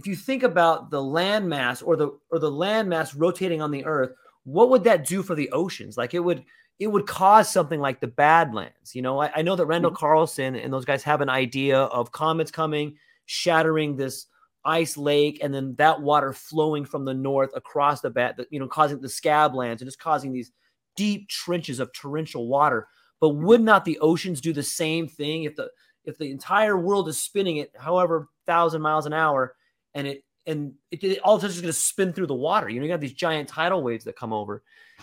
if 0.00 0.06
you 0.06 0.16
think 0.16 0.42
about 0.42 0.90
the 0.90 1.02
landmass 1.02 1.86
or 1.86 1.94
the 1.94 2.18
or 2.30 2.38
the 2.38 2.50
landmass 2.50 3.14
rotating 3.14 3.60
on 3.60 3.70
the 3.70 3.84
earth, 3.84 4.12
what 4.44 4.70
would 4.70 4.84
that 4.84 5.06
do 5.06 5.22
for 5.22 5.34
the 5.34 5.50
oceans? 5.50 5.98
Like 5.98 6.14
it 6.14 6.20
would 6.20 6.42
it 6.78 6.86
would 6.86 7.06
cause 7.06 7.52
something 7.52 7.80
like 7.80 8.00
the 8.00 8.06
Badlands. 8.06 8.94
You 8.94 9.02
know, 9.02 9.20
I, 9.20 9.30
I 9.36 9.42
know 9.42 9.56
that 9.56 9.66
Randall 9.66 9.90
mm-hmm. 9.90 9.98
Carlson 9.98 10.56
and 10.56 10.72
those 10.72 10.86
guys 10.86 11.02
have 11.02 11.20
an 11.20 11.28
idea 11.28 11.80
of 11.80 12.12
comets 12.12 12.50
coming, 12.50 12.96
shattering 13.26 13.94
this 13.94 14.24
ice 14.64 14.96
lake, 14.96 15.40
and 15.42 15.52
then 15.52 15.74
that 15.76 16.00
water 16.00 16.32
flowing 16.32 16.86
from 16.86 17.04
the 17.04 17.12
north 17.12 17.50
across 17.54 18.00
the 18.00 18.08
bat, 18.08 18.40
you 18.48 18.58
know, 18.58 18.68
causing 18.68 19.02
the 19.02 19.08
scablands 19.08 19.80
and 19.80 19.86
just 19.86 20.00
causing 20.00 20.32
these 20.32 20.50
deep 20.96 21.28
trenches 21.28 21.78
of 21.78 21.92
torrential 21.92 22.48
water. 22.48 22.88
But 23.20 23.30
would 23.30 23.60
not 23.60 23.84
the 23.84 23.98
oceans 23.98 24.40
do 24.40 24.54
the 24.54 24.62
same 24.62 25.08
thing 25.08 25.42
if 25.42 25.56
the 25.56 25.68
if 26.06 26.16
the 26.16 26.30
entire 26.30 26.78
world 26.78 27.06
is 27.06 27.22
spinning 27.22 27.58
at 27.58 27.68
however 27.78 28.30
thousand 28.46 28.80
miles 28.80 29.04
an 29.04 29.12
hour 29.12 29.56
and 29.94 30.06
it 30.06 30.24
and 30.46 30.72
it, 30.90 31.02
it 31.04 31.20
all 31.20 31.36
of 31.36 31.40
sudden 31.40 31.56
is 31.56 31.60
going 31.60 31.72
to 31.72 31.78
spin 31.78 32.12
through 32.12 32.26
the 32.26 32.34
water. 32.34 32.68
You 32.68 32.80
know, 32.80 32.86
you 32.86 32.92
got 32.92 33.00
these 33.00 33.12
giant 33.12 33.48
tidal 33.48 33.82
waves 33.82 34.04
that 34.04 34.16
come 34.16 34.32
over. 34.32 34.62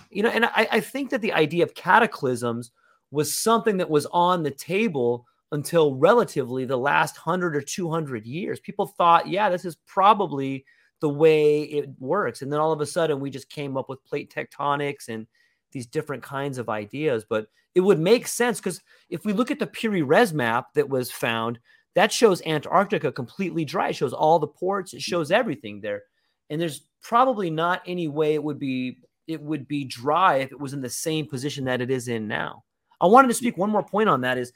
You 0.09 0.23
know, 0.23 0.30
and 0.30 0.45
I, 0.45 0.68
I 0.72 0.80
think 0.80 1.09
that 1.11 1.22
the 1.22 1.34
idea 1.34 1.64
of 1.64 1.73
cataclysms 1.73 2.72
was 3.11 3.34
something 3.34 3.77
that 3.77 3.89
was 3.89 4.05
on 4.07 4.43
the 4.43 4.51
table 4.51 5.26
until 5.51 5.95
relatively 5.95 6.65
the 6.65 6.77
last 6.77 7.15
hundred 7.18 7.55
or 7.55 7.61
two 7.61 7.89
hundred 7.89 8.26
years. 8.26 8.59
People 8.59 8.88
thought, 8.88 9.27
yeah, 9.27 9.49
this 9.49 9.65
is 9.65 9.77
probably 9.85 10.65
the 10.99 11.09
way 11.09 11.61
it 11.64 11.89
works, 11.99 12.41
and 12.41 12.51
then 12.51 12.59
all 12.59 12.72
of 12.72 12.81
a 12.81 12.85
sudden 12.85 13.19
we 13.19 13.30
just 13.30 13.49
came 13.49 13.77
up 13.77 13.88
with 13.89 14.03
plate 14.03 14.34
tectonics 14.34 15.07
and 15.07 15.27
these 15.72 15.85
different 15.85 16.23
kinds 16.23 16.57
of 16.57 16.69
ideas. 16.69 17.26
But 17.30 17.47
it 17.76 17.81
would 17.81 17.99
make 17.99 18.27
sense 18.27 18.59
because 18.59 18.81
if 19.09 19.23
we 19.23 19.34
look 19.34 19.51
at 19.51 19.59
the 19.59 19.68
Piri 19.68 20.01
Reis 20.01 20.34
map 20.34 20.73
that 20.73 20.89
was 20.89 21.11
found, 21.11 21.59
that 21.95 22.11
shows 22.11 22.41
Antarctica 22.45 23.11
completely 23.11 23.65
dry. 23.65 23.89
It 23.89 23.95
shows 23.95 24.14
all 24.14 24.39
the 24.39 24.47
ports. 24.47 24.93
It 24.93 25.01
shows 25.01 25.31
everything 25.31 25.81
there, 25.81 26.03
and 26.49 26.61
there's 26.61 26.88
probably 27.01 27.49
not 27.49 27.81
any 27.88 28.07
way 28.07 28.34
it 28.34 28.43
would 28.43 28.59
be 28.59 28.99
it 29.27 29.41
would 29.41 29.68
be 29.68 29.84
dry 29.84 30.38
if 30.38 30.51
it 30.51 30.59
was 30.59 30.73
in 30.73 30.81
the 30.81 30.89
same 30.89 31.27
position 31.27 31.65
that 31.65 31.81
it 31.81 31.91
is 31.91 32.07
in 32.07 32.27
now. 32.27 32.64
I 33.01 33.07
wanted 33.07 33.27
to 33.27 33.34
speak 33.34 33.57
one 33.57 33.69
more 33.69 33.84
point 33.84 34.09
on 34.09 34.22
that 34.22 34.38
is 34.38 34.53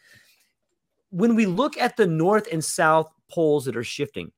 when 1.09 1.35
we 1.35 1.45
look 1.45 1.77
at 1.77 1.97
the 1.97 2.07
north 2.07 2.47
and 2.51 2.63
south 2.63 3.11
poles 3.29 3.65
that 3.65 3.75
are 3.75 3.83
shifting, 3.83 4.31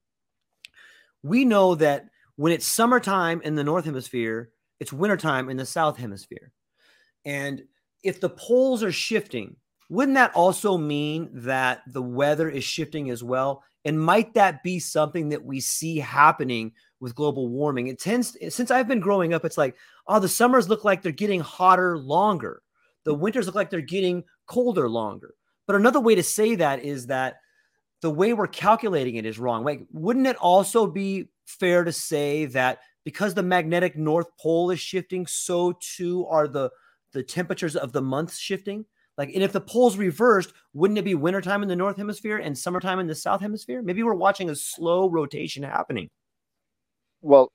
we 1.22 1.46
know 1.46 1.76
that 1.76 2.08
when 2.36 2.52
it's 2.52 2.66
summertime 2.66 3.42
in 3.44 3.56
the 3.56 3.64
north 3.64 3.86
hemisphere, 3.86 4.50
it's 4.80 4.92
wintertime 4.92 5.50
in 5.50 5.58
the 5.58 5.66
south 5.66 5.98
hemisphere. 5.98 6.52
And 7.26 7.64
if 8.04 8.20
the 8.20 8.30
poles 8.30 8.84
are 8.84 8.92
shifting, 8.92 9.56
wouldn't 9.94 10.16
that 10.16 10.34
also 10.34 10.76
mean 10.76 11.30
that 11.34 11.84
the 11.86 12.02
weather 12.02 12.50
is 12.50 12.64
shifting 12.64 13.12
as 13.12 13.24
well? 13.24 13.64
And 13.86 14.02
might 14.02 14.34
that 14.34 14.64
be 14.64 14.80
something 14.80 15.30
that 15.30 15.46
we 15.46 15.60
see 15.60 16.00
happening 16.00 16.72
with 17.00 17.14
global 17.14 17.48
warming? 17.48 17.88
It 17.88 18.00
tends, 18.00 18.36
since 18.50 18.72
I've 18.72 18.88
been 18.88 19.00
growing 19.00 19.36
up, 19.36 19.46
it's 19.46 19.58
like, 19.58 19.76
oh, 20.08 20.20
the 20.20 20.28
summers 20.28 20.68
look 20.68 20.84
like 20.84 21.04
they're 21.04 21.12
getting 21.12 21.42
hotter 21.42 21.96
longer. 21.96 22.64
The 23.04 23.14
winters 23.14 23.46
look 23.46 23.54
like 23.54 23.70
they're 23.70 23.82
getting 23.82 24.24
colder 24.48 24.90
longer. 24.90 25.36
But 25.68 25.76
another 25.76 26.00
way 26.00 26.16
to 26.16 26.24
say 26.24 26.56
that 26.56 26.84
is 26.84 27.06
that 27.08 27.36
the 28.02 28.10
way 28.10 28.34
we're 28.34 28.48
calculating 28.48 29.18
it 29.18 29.28
is 29.28 29.38
wrong. 29.38 29.64
Like, 29.64 29.86
wouldn't 29.92 30.28
it 30.28 30.38
also 30.38 30.88
be 30.88 31.30
fair 31.46 31.84
to 31.84 31.92
say 31.92 32.46
that 32.48 32.80
because 33.04 33.36
the 33.36 33.44
magnetic 33.44 33.96
North 33.96 34.28
Pole 34.40 34.72
is 34.72 34.80
shifting, 34.80 35.28
so 35.28 35.78
too 35.80 36.26
are 36.26 36.48
the 36.48 36.72
the 37.12 37.22
temperatures 37.22 37.76
of 37.76 37.92
the 37.92 38.02
months 38.02 38.40
shifting? 38.40 38.86
Like, 39.18 39.30
and 39.34 39.44
if 39.44 39.52
the 39.52 39.62
poles 39.62 39.98
reversed, 39.98 40.54
wouldn't 40.74 40.98
it 40.98 41.06
be 41.06 41.16
wintertime 41.16 41.62
in 41.62 41.70
the 41.70 41.76
north 41.76 41.98
hemisphere 41.98 42.38
and 42.38 42.58
summertime 42.58 43.00
in 43.00 43.08
the 43.08 43.16
south 43.16 43.42
hemisphere? 43.42 43.82
Maybe 43.82 44.02
we're 44.02 44.16
watching 44.16 44.50
a 44.50 44.56
slow 44.56 45.10
rotation 45.10 45.64
happening. 45.64 46.10
Well, 47.22 47.52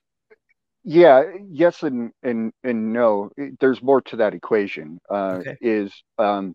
yeah, 0.84 1.24
yes, 1.50 1.82
and 1.82 2.12
and 2.22 2.52
and 2.62 2.92
no. 2.92 3.30
There's 3.60 3.82
more 3.82 4.00
to 4.02 4.16
that 4.16 4.34
equation. 4.34 4.98
Uh, 5.10 5.40
okay. 5.40 5.56
Is 5.60 5.92
um, 6.16 6.54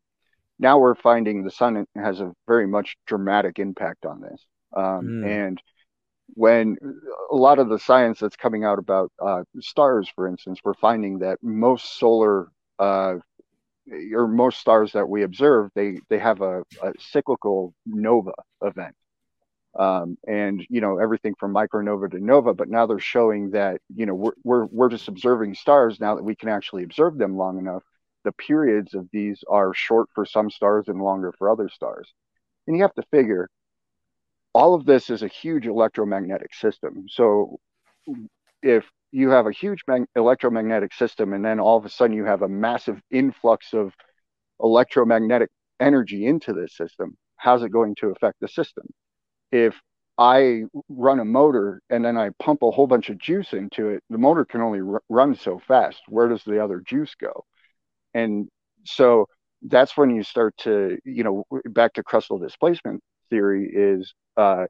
now 0.57 0.79
we're 0.79 0.95
finding 0.95 1.43
the 1.43 1.51
sun 1.51 1.85
has 1.95 2.19
a 2.19 2.31
very 2.47 2.65
much 2.65 2.95
dramatic 3.05 3.59
impact 3.59 4.05
on 4.05 4.21
this, 4.21 4.45
um, 4.75 5.05
mm. 5.05 5.27
and 5.27 5.61
when 6.35 6.77
a 7.31 7.35
lot 7.35 7.59
of 7.59 7.69
the 7.69 7.77
science 7.77 8.19
that's 8.19 8.35
coming 8.35 8.63
out 8.63 8.79
about 8.79 9.11
uh, 9.21 9.43
stars, 9.59 10.09
for 10.15 10.27
instance, 10.27 10.59
we're 10.63 10.73
finding 10.73 11.19
that 11.19 11.37
most 11.43 11.99
solar 11.99 12.47
uh, 12.79 13.15
or 14.13 14.27
most 14.27 14.59
stars 14.59 14.93
that 14.93 15.07
we 15.07 15.23
observe, 15.23 15.71
they 15.75 15.99
they 16.09 16.19
have 16.19 16.41
a, 16.41 16.61
a 16.81 16.93
cyclical 16.99 17.73
nova 17.85 18.31
event, 18.61 18.95
um, 19.77 20.17
and 20.27 20.65
you 20.69 20.81
know 20.81 20.99
everything 20.99 21.35
from 21.39 21.53
micronova 21.53 22.09
to 22.11 22.19
nova. 22.19 22.53
But 22.53 22.69
now 22.69 22.85
they're 22.85 22.99
showing 22.99 23.51
that 23.51 23.81
you 23.95 24.05
know 24.05 24.15
we're 24.15 24.33
we're 24.43 24.65
we're 24.65 24.89
just 24.89 25.07
observing 25.07 25.55
stars 25.55 25.99
now 25.99 26.15
that 26.15 26.23
we 26.23 26.35
can 26.35 26.49
actually 26.49 26.83
observe 26.83 27.17
them 27.17 27.37
long 27.37 27.57
enough. 27.57 27.83
The 28.23 28.31
periods 28.33 28.93
of 28.93 29.09
these 29.11 29.43
are 29.49 29.73
short 29.73 30.09
for 30.15 30.25
some 30.25 30.49
stars 30.49 30.87
and 30.87 31.01
longer 31.01 31.33
for 31.37 31.49
other 31.49 31.69
stars, 31.69 32.13
and 32.67 32.75
you 32.75 32.83
have 32.83 32.93
to 32.95 33.03
figure 33.11 33.49
all 34.53 34.75
of 34.75 34.85
this 34.85 35.09
is 35.09 35.23
a 35.23 35.27
huge 35.27 35.65
electromagnetic 35.65 36.53
system. 36.53 37.05
So 37.09 37.59
if 38.61 38.85
you 39.13 39.29
have 39.29 39.47
a 39.47 39.51
huge 39.51 39.83
mag- 39.87 40.07
electromagnetic 40.15 40.93
system 40.93 41.33
and 41.33 41.45
then 41.45 41.59
all 41.59 41.77
of 41.77 41.85
a 41.85 41.89
sudden 41.89 42.15
you 42.15 42.25
have 42.25 42.41
a 42.41 42.49
massive 42.49 43.01
influx 43.11 43.73
of 43.73 43.93
electromagnetic 44.61 45.49
energy 45.79 46.25
into 46.25 46.53
this 46.53 46.75
system 46.75 47.17
how's 47.43 47.61
it 47.61 47.69
going 47.69 47.93
to 47.95 48.09
affect 48.09 48.39
the 48.39 48.47
system? 48.47 48.85
If 49.51 49.75
I 50.17 50.63
run 50.89 51.19
a 51.19 51.25
motor 51.25 51.81
and 51.89 52.03
then 52.05 52.17
I 52.17 52.29
pump 52.39 52.63
a 52.63 52.71
whole 52.71 52.87
bunch 52.87 53.09
of 53.09 53.17
juice 53.17 53.53
into 53.53 53.89
it, 53.89 54.03
the 54.09 54.17
motor 54.17 54.45
can 54.45 54.61
only 54.61 54.79
r- 54.79 55.01
run 55.09 55.35
so 55.35 55.59
fast. 55.67 56.01
Where 56.07 56.29
does 56.29 56.43
the 56.43 56.63
other 56.63 56.81
juice 56.85 57.15
go? 57.15 57.43
And 58.13 58.47
so 58.85 59.27
that's 59.61 59.97
when 59.97 60.09
you 60.15 60.23
start 60.23 60.55
to, 60.59 60.97
you 61.03 61.23
know, 61.23 61.43
back 61.65 61.93
to 61.93 62.03
crustal 62.03 62.41
displacement 62.41 63.01
theory 63.29 63.69
is 63.73 64.13
uh, 64.37 64.65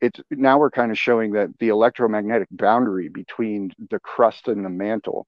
it's 0.00 0.20
now 0.30 0.58
we're 0.58 0.70
kind 0.70 0.90
of 0.90 0.98
showing 0.98 1.32
that 1.32 1.48
the 1.58 1.68
electromagnetic 1.68 2.48
boundary 2.50 3.08
between 3.08 3.72
the 3.90 4.00
crust 4.00 4.48
and 4.48 4.64
the 4.64 4.70
mantle 4.70 5.26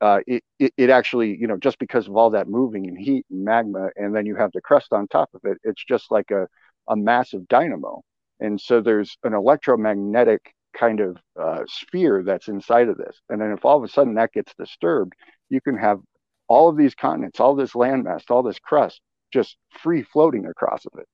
uh, 0.00 0.20
it, 0.26 0.42
it, 0.58 0.72
it 0.76 0.90
actually 0.90 1.36
you 1.36 1.46
know 1.46 1.56
just 1.56 1.78
because 1.78 2.08
of 2.08 2.16
all 2.16 2.30
that 2.30 2.48
moving 2.48 2.86
and 2.86 2.98
heat 2.98 3.26
and 3.30 3.44
magma 3.44 3.90
and 3.96 4.14
then 4.14 4.26
you 4.26 4.36
have 4.36 4.50
the 4.52 4.60
crust 4.60 4.92
on 4.92 5.06
top 5.08 5.28
of 5.34 5.40
it 5.44 5.58
it's 5.64 5.84
just 5.84 6.10
like 6.10 6.30
a, 6.30 6.46
a 6.88 6.96
massive 6.96 7.48
dynamo. 7.48 8.02
And 8.40 8.60
so 8.60 8.80
there's 8.80 9.16
an 9.24 9.34
electromagnetic 9.34 10.54
kind 10.76 11.00
of 11.00 11.18
uh, 11.40 11.62
sphere 11.66 12.22
that's 12.24 12.48
inside 12.48 12.88
of 12.88 12.96
this. 12.96 13.20
And 13.28 13.40
then 13.40 13.52
if 13.52 13.64
all 13.64 13.76
of 13.78 13.84
a 13.84 13.88
sudden 13.88 14.14
that 14.14 14.32
gets 14.32 14.54
disturbed 14.54 15.14
you 15.48 15.60
can 15.60 15.76
have 15.76 16.00
all 16.48 16.68
of 16.68 16.76
these 16.76 16.94
continents 16.94 17.40
all 17.40 17.54
this 17.54 17.72
landmass 17.72 18.22
all 18.30 18.42
this 18.42 18.58
crust 18.58 19.00
just 19.32 19.56
free 19.82 20.02
floating 20.02 20.46
across 20.46 20.84
of 20.86 20.92
it 20.98 21.06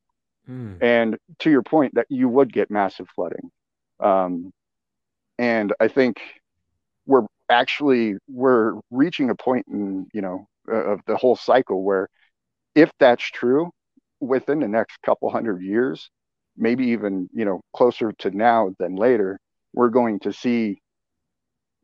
Hmm. 0.46 0.74
And 0.80 1.18
to 1.40 1.50
your 1.50 1.62
point, 1.62 1.94
that 1.94 2.06
you 2.08 2.28
would 2.28 2.52
get 2.52 2.70
massive 2.70 3.08
flooding. 3.14 3.50
Um, 4.00 4.52
and 5.38 5.72
I 5.80 5.88
think 5.88 6.20
we're 7.06 7.26
actually 7.48 8.16
we're 8.28 8.74
reaching 8.90 9.30
a 9.30 9.34
point 9.34 9.66
in 9.68 10.06
you 10.12 10.20
know 10.20 10.46
uh, 10.68 10.74
of 10.74 11.00
the 11.06 11.16
whole 11.16 11.36
cycle 11.36 11.82
where 11.82 12.08
if 12.74 12.90
that's 12.98 13.24
true 13.24 13.70
within 14.20 14.60
the 14.60 14.68
next 14.68 15.00
couple 15.02 15.30
hundred 15.30 15.62
years 15.62 16.10
maybe 16.56 16.86
even 16.88 17.28
you 17.32 17.44
know 17.44 17.60
closer 17.74 18.12
to 18.18 18.30
now 18.30 18.74
than 18.78 18.96
later 18.96 19.38
we're 19.72 19.90
going 19.90 20.18
to 20.18 20.32
see 20.32 20.80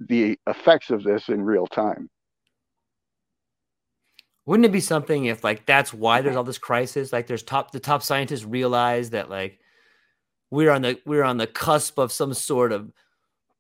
the 0.01 0.37
effects 0.49 0.91
of 0.91 1.05
this 1.05 1.29
in 1.29 1.43
real 1.43 1.67
time 1.67 2.09
wouldn't 4.47 4.67
it 4.67 4.73
be 4.73 4.81
something 4.81 5.27
if 5.27 5.45
like 5.45 5.67
that's 5.67 5.95
why 5.95 6.21
there's 6.21 6.37
all 6.37 6.45
this 6.45 6.59
crisis? 6.59 7.13
Like 7.13 7.27
there's 7.27 7.43
top 7.43 7.71
the 7.71 7.81
top 7.81 8.03
scientists 8.03 8.45
realize 8.45 9.11
that 9.11 9.31
like 9.31 9.61
we're 10.51 10.71
on 10.71 10.83
the 10.83 10.99
we're 11.07 11.23
on 11.23 11.37
the 11.37 11.47
cusp 11.47 11.99
of 11.99 12.13
some 12.13 12.35
sort 12.35 12.73
of 12.73 12.93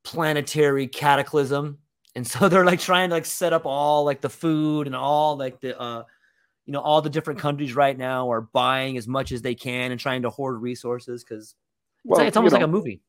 planetary 0.04 0.86
cataclysm. 0.88 1.78
And 2.14 2.26
so 2.26 2.48
they're 2.50 2.64
like 2.64 2.80
trying 2.80 3.10
to 3.10 3.14
like 3.14 3.26
set 3.26 3.52
up 3.52 3.64
all 3.64 4.04
like 4.04 4.20
the 4.20 4.28
food 4.28 4.86
and 4.86 4.96
all 4.96 5.36
like 5.36 5.60
the 5.60 5.78
uh 5.78 6.04
you 6.66 6.72
know 6.72 6.80
all 6.80 7.00
the 7.00 7.10
different 7.10 7.40
countries 7.40 7.74
right 7.74 7.96
now 7.96 8.30
are 8.30 8.40
buying 8.40 8.96
as 8.96 9.06
much 9.06 9.32
as 9.32 9.42
they 9.42 9.54
can 9.54 9.90
and 9.92 10.00
trying 10.00 10.22
to 10.22 10.30
hoard 10.30 10.60
resources 10.60 11.24
because 11.24 11.54
well, 12.04 12.16
it's, 12.16 12.18
like, 12.18 12.28
it's 12.28 12.36
almost 12.36 12.52
know, 12.52 12.59
like 12.59 12.68
a 12.68 12.70
movie. 12.70 13.00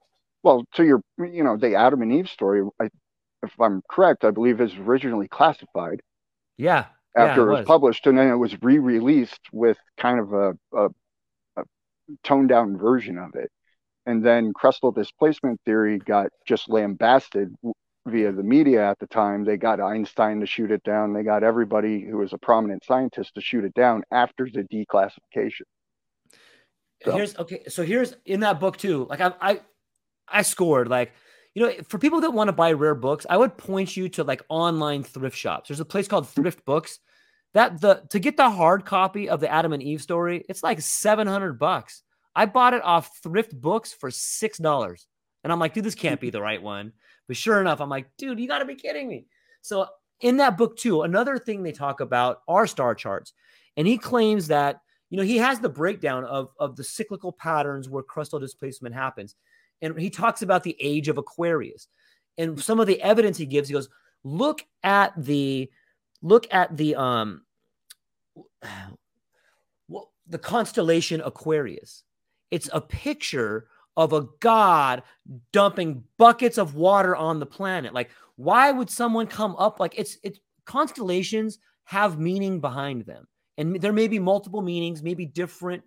Well, 0.43 0.65
to 0.75 0.83
your 0.83 1.01
you 1.19 1.43
know 1.43 1.57
the 1.57 1.75
Adam 1.75 2.01
and 2.01 2.13
Eve 2.13 2.29
story, 2.29 2.63
I, 2.79 2.89
if 3.41 3.59
I'm 3.59 3.81
correct, 3.89 4.23
I 4.23 4.31
believe 4.31 4.61
is 4.61 4.75
originally 4.75 5.27
classified. 5.27 6.01
Yeah, 6.57 6.85
after 7.15 7.41
yeah, 7.41 7.47
it, 7.47 7.49
was. 7.49 7.59
was. 7.59 7.67
published, 7.67 8.07
and 8.07 8.17
then 8.17 8.29
it 8.29 8.35
was 8.35 8.61
re-released 8.61 9.41
with 9.51 9.77
kind 9.97 10.19
of 10.19 10.33
a, 10.33 10.53
a, 10.75 10.89
a 11.57 11.63
toned 12.23 12.49
down 12.49 12.77
version 12.77 13.17
of 13.17 13.35
it. 13.35 13.51
And 14.05 14.25
then 14.25 14.51
crustal 14.53 14.93
displacement 14.93 15.61
theory 15.65 15.97
got 15.97 16.27
just 16.45 16.69
lambasted 16.69 17.55
via 18.05 18.31
the 18.33 18.43
media 18.43 18.89
at 18.89 18.99
the 18.99 19.07
time. 19.07 19.45
They 19.45 19.55
got 19.55 19.79
Einstein 19.79 20.41
to 20.41 20.45
shoot 20.45 20.71
it 20.71 20.83
down. 20.83 21.13
They 21.13 21.23
got 21.23 21.43
everybody 21.43 22.01
who 22.01 22.17
was 22.17 22.33
a 22.33 22.37
prominent 22.37 22.83
scientist 22.83 23.35
to 23.35 23.41
shoot 23.41 23.63
it 23.63 23.73
down 23.73 24.03
after 24.11 24.49
the 24.51 24.63
declassification. 24.63 25.61
So. 27.05 27.11
Here's 27.11 27.37
okay. 27.37 27.63
So 27.67 27.83
here's 27.83 28.15
in 28.25 28.41
that 28.41 28.59
book 28.59 28.77
too. 28.77 29.07
Like 29.09 29.21
I, 29.21 29.33
I, 29.41 29.61
I 30.27 30.41
scored 30.41 30.87
like 30.87 31.13
you 31.55 31.63
know, 31.63 31.73
for 31.87 31.99
people 31.99 32.21
that 32.21 32.31
want 32.31 32.47
to 32.47 32.53
buy 32.53 32.71
rare 32.71 32.95
books, 32.95 33.25
I 33.29 33.37
would 33.37 33.57
point 33.57 33.95
you 33.95 34.09
to 34.09 34.23
like 34.23 34.41
online 34.49 35.03
thrift 35.03 35.37
shops. 35.37 35.67
There's 35.67 35.79
a 35.79 35.85
place 35.85 36.07
called 36.07 36.27
Thrift 36.27 36.65
Books. 36.65 36.99
That 37.53 37.79
the 37.81 38.03
to 38.09 38.19
get 38.19 38.35
the 38.35 38.49
hard 38.49 38.83
copy 38.85 39.29
of 39.29 39.39
the 39.39 39.51
Adam 39.51 39.73
and 39.73 39.83
Eve 39.83 40.01
story, 40.01 40.43
it's 40.49 40.63
like 40.63 40.81
700 40.81 41.59
bucks. 41.59 42.01
I 42.35 42.47
bought 42.47 42.73
it 42.73 42.83
off 42.83 43.19
Thrift 43.21 43.59
Books 43.59 43.93
for 43.93 44.09
six 44.09 44.57
dollars, 44.57 45.05
and 45.43 45.53
I'm 45.53 45.59
like, 45.59 45.75
dude, 45.75 45.83
this 45.83 45.93
can't 45.93 46.19
be 46.19 46.31
the 46.31 46.41
right 46.41 46.61
one. 46.61 46.93
But 47.27 47.37
sure 47.37 47.61
enough, 47.61 47.79
I'm 47.79 47.89
like, 47.89 48.07
dude, 48.17 48.39
you 48.39 48.47
got 48.47 48.59
to 48.59 48.65
be 48.65 48.75
kidding 48.75 49.07
me. 49.07 49.27
So 49.61 49.85
in 50.21 50.37
that 50.37 50.57
book 50.57 50.77
too, 50.77 51.03
another 51.03 51.37
thing 51.37 51.61
they 51.61 51.71
talk 51.71 51.99
about 51.99 52.41
are 52.47 52.65
star 52.65 52.95
charts, 52.95 53.33
and 53.77 53.85
he 53.85 53.99
claims 53.99 54.47
that 54.47 54.79
you 55.11 55.17
know 55.17 55.23
he 55.23 55.37
has 55.37 55.59
the 55.59 55.69
breakdown 55.69 56.25
of 56.25 56.49
of 56.59 56.75
the 56.75 56.83
cyclical 56.83 57.31
patterns 57.31 57.87
where 57.87 58.01
crustal 58.01 58.39
displacement 58.39 58.95
happens 58.95 59.35
and 59.83 59.99
he 59.99 60.09
talks 60.09 60.41
about 60.41 60.63
the 60.63 60.75
age 60.79 61.07
of 61.07 61.17
Aquarius. 61.17 61.87
And 62.37 62.59
some 62.59 62.79
of 62.79 62.87
the 62.87 63.01
evidence 63.01 63.37
he 63.37 63.45
gives, 63.45 63.67
he 63.67 63.73
goes, 63.73 63.89
look 64.23 64.65
at 64.81 65.13
the 65.17 65.69
look 66.21 66.47
at 66.51 66.75
the 66.75 66.95
um 66.95 67.43
well, 69.87 70.11
the 70.27 70.39
constellation 70.39 71.21
Aquarius. 71.21 72.03
It's 72.49 72.69
a 72.73 72.81
picture 72.81 73.67
of 73.95 74.13
a 74.13 74.27
god 74.39 75.03
dumping 75.51 76.03
buckets 76.17 76.57
of 76.57 76.75
water 76.75 77.15
on 77.15 77.39
the 77.39 77.45
planet. 77.45 77.93
Like, 77.93 78.09
why 78.35 78.71
would 78.71 78.89
someone 78.89 79.27
come 79.27 79.55
up 79.57 79.79
like 79.79 79.93
it's 79.97 80.17
it's 80.23 80.39
constellations 80.65 81.59
have 81.85 82.19
meaning 82.19 82.59
behind 82.59 83.05
them. 83.05 83.27
And 83.57 83.79
there 83.79 83.93
may 83.93 84.07
be 84.07 84.19
multiple 84.19 84.61
meanings, 84.61 85.03
maybe 85.03 85.25
different 85.25 85.83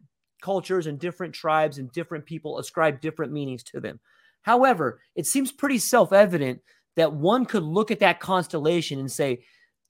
cultures 0.47 0.87
and 0.87 1.01
different 1.01 1.35
tribes 1.35 1.79
and 1.79 1.91
different 1.91 2.25
people 2.25 2.61
ascribe 2.61 3.01
different 3.01 3.33
meanings 3.33 3.65
to 3.65 3.81
them. 3.81 3.99
However, 4.43 5.01
it 5.17 5.27
seems 5.27 5.51
pretty 5.51 5.79
self 5.79 6.13
evident 6.13 6.61
that 6.95 7.13
one 7.13 7.45
could 7.47 7.65
look 7.65 7.91
at 7.91 7.99
that 7.99 8.21
constellation 8.21 9.01
and 9.01 9.11
say, 9.11 9.41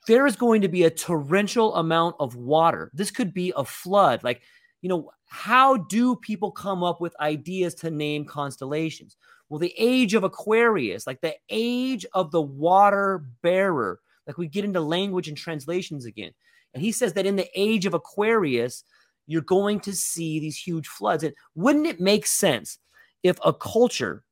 there 0.07 0.27
is 0.27 0.35
going 0.35 0.63
to 0.63 0.69
be 0.69 0.85
a 0.85 0.91
torrential 0.91 1.75
amount 1.75 2.17
of 2.19 2.37
water. 2.37 2.91
This 2.95 3.11
could 3.11 3.35
be 3.35 3.53
a 3.55 3.67
flood. 3.67 4.25
Like, 4.25 4.41
you 4.81 4.89
know, 4.89 5.11
how 5.27 5.77
do 5.77 6.17
people 6.17 6.51
come 6.51 6.83
up 6.83 7.03
with 7.03 7.21
ideas 7.21 7.75
to 7.75 7.91
name 7.91 8.25
constellations? 8.25 9.17
Well, 9.51 9.59
the 9.59 9.75
age 9.77 10.15
of 10.15 10.25
Aquarius, 10.25 11.07
like 11.07 11.21
the 11.21 11.35
age 11.51 12.07
of 12.15 12.31
the 12.31 12.41
water 12.41 13.27
bearer, 13.43 14.01
like 14.27 14.39
we 14.39 14.49
get 14.49 14.65
into 14.65 14.81
language 14.81 15.29
and 15.29 15.37
translations 15.37 16.07
again. 16.07 16.33
And 16.73 16.83
he 16.83 16.93
says 16.93 17.13
that 17.13 17.27
in 17.27 17.37
the 17.37 17.51
age 17.55 17.85
of 17.85 17.93
Aquarius, 17.93 18.85
you're 19.27 19.43
going 19.43 19.81
to 19.81 19.93
see 19.93 20.41
these 20.41 20.57
huge 20.57 20.89
floods. 20.89 21.25
And 21.25 21.35
wouldn't 21.55 21.87
it 21.87 22.01
make 22.01 22.27
sense 22.27 22.79
if 23.23 23.39
a 23.45 23.53
culture 23.53 24.25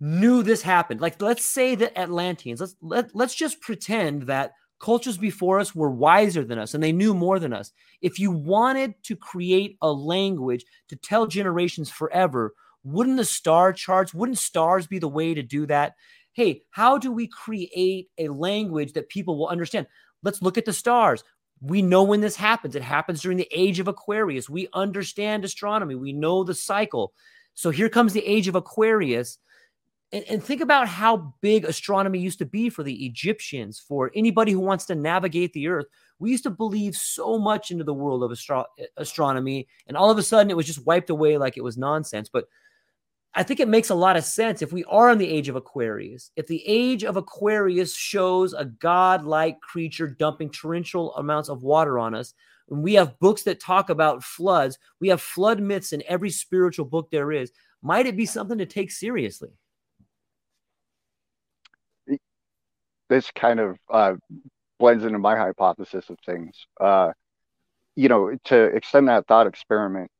knew 0.00 0.42
this 0.42 0.62
happened? 0.62 1.00
Like, 1.00 1.20
let's 1.20 1.44
say 1.44 1.74
that 1.76 1.98
Atlanteans, 1.98 2.60
let's 2.60 2.76
let, 2.80 3.14
let's 3.14 3.34
just 3.34 3.60
pretend 3.60 4.22
that 4.22 4.52
cultures 4.80 5.16
before 5.16 5.60
us 5.60 5.74
were 5.74 5.90
wiser 5.90 6.44
than 6.44 6.58
us 6.58 6.74
and 6.74 6.82
they 6.82 6.92
knew 6.92 7.14
more 7.14 7.38
than 7.38 7.52
us. 7.52 7.72
If 8.00 8.18
you 8.18 8.30
wanted 8.32 8.94
to 9.04 9.16
create 9.16 9.76
a 9.80 9.90
language 9.90 10.64
to 10.88 10.96
tell 10.96 11.26
generations 11.26 11.88
forever, 11.88 12.52
wouldn't 12.84 13.16
the 13.16 13.24
star 13.24 13.72
charts, 13.72 14.12
wouldn't 14.12 14.38
stars 14.38 14.88
be 14.88 14.98
the 14.98 15.08
way 15.08 15.34
to 15.34 15.42
do 15.42 15.66
that? 15.66 15.94
Hey, 16.32 16.62
how 16.70 16.98
do 16.98 17.12
we 17.12 17.28
create 17.28 18.08
a 18.18 18.28
language 18.28 18.94
that 18.94 19.08
people 19.08 19.38
will 19.38 19.48
understand? 19.48 19.86
Let's 20.22 20.42
look 20.42 20.58
at 20.58 20.64
the 20.64 20.72
stars. 20.72 21.22
We 21.62 21.80
know 21.80 22.02
when 22.02 22.20
this 22.20 22.36
happens. 22.36 22.74
It 22.74 22.82
happens 22.82 23.22
during 23.22 23.38
the 23.38 23.48
age 23.52 23.78
of 23.78 23.86
Aquarius. 23.86 24.50
We 24.50 24.68
understand 24.74 25.44
astronomy. 25.44 25.94
We 25.94 26.12
know 26.12 26.42
the 26.42 26.54
cycle. 26.54 27.12
So 27.54 27.70
here 27.70 27.88
comes 27.88 28.12
the 28.12 28.26
age 28.26 28.48
of 28.48 28.56
Aquarius. 28.56 29.38
And, 30.10 30.24
and, 30.28 30.44
think 30.44 30.60
about 30.60 30.88
how 30.88 31.34
big 31.40 31.64
astronomy 31.64 32.18
used 32.18 32.38
to 32.40 32.44
be 32.44 32.68
for 32.68 32.82
the 32.82 33.06
Egyptians, 33.06 33.78
for 33.80 34.10
anybody 34.14 34.52
who 34.52 34.60
wants 34.60 34.84
to 34.86 34.94
navigate 34.94 35.54
the 35.54 35.68
earth. 35.68 35.86
We 36.18 36.30
used 36.30 36.42
to 36.42 36.50
believe 36.50 36.94
so 36.94 37.38
much 37.38 37.70
into 37.70 37.84
the 37.84 37.94
world 37.94 38.22
of 38.22 38.30
astro- 38.30 38.66
astronomy, 38.98 39.68
and 39.86 39.96
all 39.96 40.10
of 40.10 40.18
a 40.18 40.22
sudden 40.22 40.50
it 40.50 40.56
was 40.56 40.66
just 40.66 40.84
wiped 40.84 41.08
away 41.08 41.38
like 41.38 41.56
it 41.56 41.64
was 41.64 41.78
nonsense. 41.78 42.28
But 42.28 42.44
I 43.34 43.42
think 43.42 43.60
it 43.60 43.68
makes 43.68 43.88
a 43.88 43.94
lot 43.94 44.16
of 44.16 44.24
sense 44.24 44.60
if 44.60 44.72
we 44.72 44.84
are 44.84 45.10
in 45.10 45.18
the 45.18 45.28
age 45.28 45.48
of 45.48 45.56
Aquarius. 45.56 46.30
If 46.36 46.46
the 46.46 46.62
age 46.66 47.02
of 47.02 47.16
Aquarius 47.16 47.94
shows 47.94 48.52
a 48.52 48.66
godlike 48.66 49.60
creature 49.60 50.06
dumping 50.06 50.50
torrential 50.50 51.14
amounts 51.16 51.48
of 51.48 51.62
water 51.62 51.98
on 51.98 52.14
us, 52.14 52.34
and 52.68 52.82
we 52.82 52.94
have 52.94 53.18
books 53.20 53.42
that 53.44 53.58
talk 53.58 53.88
about 53.88 54.22
floods, 54.22 54.78
we 55.00 55.08
have 55.08 55.20
flood 55.20 55.60
myths 55.60 55.92
in 55.92 56.02
every 56.06 56.30
spiritual 56.30 56.84
book 56.84 57.10
there 57.10 57.32
is. 57.32 57.52
Might 57.82 58.06
it 58.06 58.16
be 58.16 58.26
something 58.26 58.58
to 58.58 58.66
take 58.66 58.90
seriously? 58.90 59.50
This 63.08 63.30
kind 63.34 63.60
of 63.60 63.78
uh, 63.90 64.14
blends 64.78 65.04
into 65.04 65.18
my 65.18 65.36
hypothesis 65.36 66.10
of 66.10 66.18
things. 66.24 66.66
Uh, 66.80 67.12
you 67.96 68.08
know, 68.08 68.36
to 68.44 68.64
extend 68.64 69.08
that 69.08 69.26
thought 69.26 69.46
experiment, 69.46 70.10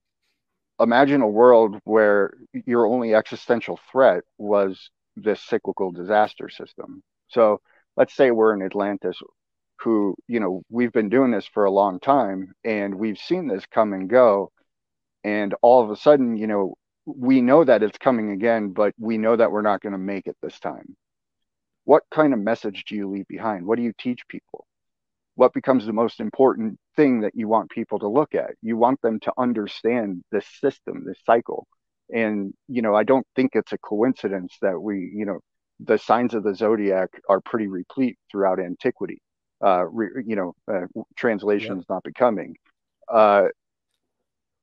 imagine 0.82 1.22
a 1.22 1.28
world 1.28 1.76
where 1.84 2.34
your 2.66 2.86
only 2.86 3.14
existential 3.14 3.78
threat 3.90 4.24
was 4.38 4.90
this 5.16 5.40
cyclical 5.42 5.92
disaster 5.92 6.48
system. 6.48 7.02
So 7.28 7.60
let's 7.96 8.14
say 8.14 8.30
we're 8.30 8.54
in 8.54 8.62
Atlantis, 8.62 9.18
who, 9.80 10.16
you 10.28 10.40
know, 10.40 10.62
we've 10.70 10.92
been 10.92 11.08
doing 11.10 11.30
this 11.30 11.46
for 11.46 11.64
a 11.64 11.70
long 11.70 12.00
time 12.00 12.52
and 12.64 12.94
we've 12.94 13.18
seen 13.18 13.48
this 13.48 13.64
come 13.66 13.92
and 13.92 14.08
go. 14.08 14.50
and 15.24 15.54
all 15.62 15.82
of 15.82 15.90
a 15.90 15.96
sudden, 15.96 16.36
you 16.36 16.46
know, 16.46 16.74
we 17.06 17.40
know 17.40 17.64
that 17.64 17.82
it's 17.82 17.98
coming 17.98 18.30
again, 18.30 18.70
but 18.70 18.92
we 18.98 19.18
know 19.18 19.36
that 19.36 19.50
we're 19.50 19.62
not 19.62 19.80
going 19.80 19.92
to 19.92 19.98
make 19.98 20.26
it 20.26 20.36
this 20.42 20.58
time. 20.60 20.96
What 21.84 22.04
kind 22.10 22.32
of 22.32 22.38
message 22.38 22.84
do 22.88 22.94
you 22.94 23.08
leave 23.08 23.26
behind? 23.28 23.66
What 23.66 23.76
do 23.76 23.82
you 23.82 23.92
teach 23.98 24.26
people? 24.28 24.66
What 25.34 25.52
becomes 25.52 25.86
the 25.86 25.92
most 25.92 26.20
important 26.20 26.78
thing 26.96 27.20
that 27.20 27.34
you 27.34 27.48
want 27.48 27.70
people 27.70 27.98
to 28.00 28.08
look 28.08 28.34
at? 28.34 28.52
You 28.62 28.76
want 28.76 29.00
them 29.02 29.20
to 29.20 29.32
understand 29.38 30.22
this 30.30 30.46
system, 30.60 31.04
this 31.06 31.18
cycle. 31.24 31.66
And, 32.12 32.52
you 32.68 32.82
know, 32.82 32.94
I 32.94 33.04
don't 33.04 33.26
think 33.34 33.52
it's 33.54 33.72
a 33.72 33.78
coincidence 33.78 34.56
that 34.60 34.78
we, 34.80 35.10
you 35.14 35.24
know, 35.24 35.40
the 35.80 35.98
signs 35.98 36.34
of 36.34 36.42
the 36.44 36.54
zodiac 36.54 37.08
are 37.28 37.40
pretty 37.40 37.68
replete 37.68 38.18
throughout 38.30 38.60
antiquity. 38.60 39.20
Uh, 39.64 39.84
re, 39.84 40.08
you 40.26 40.36
know, 40.36 40.54
uh, 40.70 40.86
translations 41.16 41.80
yep. 41.82 41.86
not 41.88 42.02
becoming. 42.02 42.56
Uh, 43.08 43.46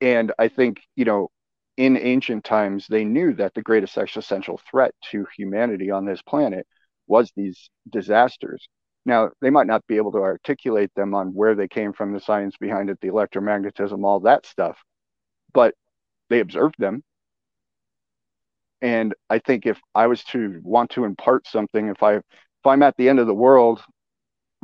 and 0.00 0.32
I 0.38 0.48
think, 0.48 0.80
you 0.96 1.04
know, 1.04 1.28
in 1.76 1.96
ancient 1.96 2.44
times, 2.44 2.86
they 2.88 3.04
knew 3.04 3.32
that 3.34 3.54
the 3.54 3.62
greatest 3.62 3.96
existential 3.96 4.60
threat 4.70 4.92
to 5.10 5.26
humanity 5.36 5.90
on 5.90 6.04
this 6.04 6.20
planet 6.22 6.66
was 7.06 7.32
these 7.34 7.70
disasters. 7.88 8.68
Now, 9.06 9.30
they 9.40 9.50
might 9.50 9.66
not 9.66 9.86
be 9.86 9.96
able 9.96 10.12
to 10.12 10.18
articulate 10.18 10.94
them 10.94 11.14
on 11.14 11.34
where 11.34 11.54
they 11.54 11.68
came 11.68 11.92
from, 11.92 12.12
the 12.12 12.20
science 12.20 12.56
behind 12.58 12.90
it, 12.90 13.00
the 13.00 13.08
electromagnetism, 13.08 14.04
all 14.04 14.20
that 14.20 14.46
stuff, 14.46 14.78
but 15.52 15.74
they 16.28 16.40
observed 16.40 16.76
them. 16.78 17.02
And 18.82 19.14
I 19.28 19.38
think 19.38 19.66
if 19.66 19.80
I 19.94 20.06
was 20.06 20.24
to 20.24 20.60
want 20.64 20.90
to 20.92 21.04
impart 21.04 21.46
something, 21.46 21.88
if 21.88 22.02
I 22.02 22.16
if 22.16 22.66
I'm 22.66 22.82
at 22.82 22.96
the 22.96 23.08
end 23.08 23.18
of 23.18 23.26
the 23.26 23.34
world, 23.34 23.82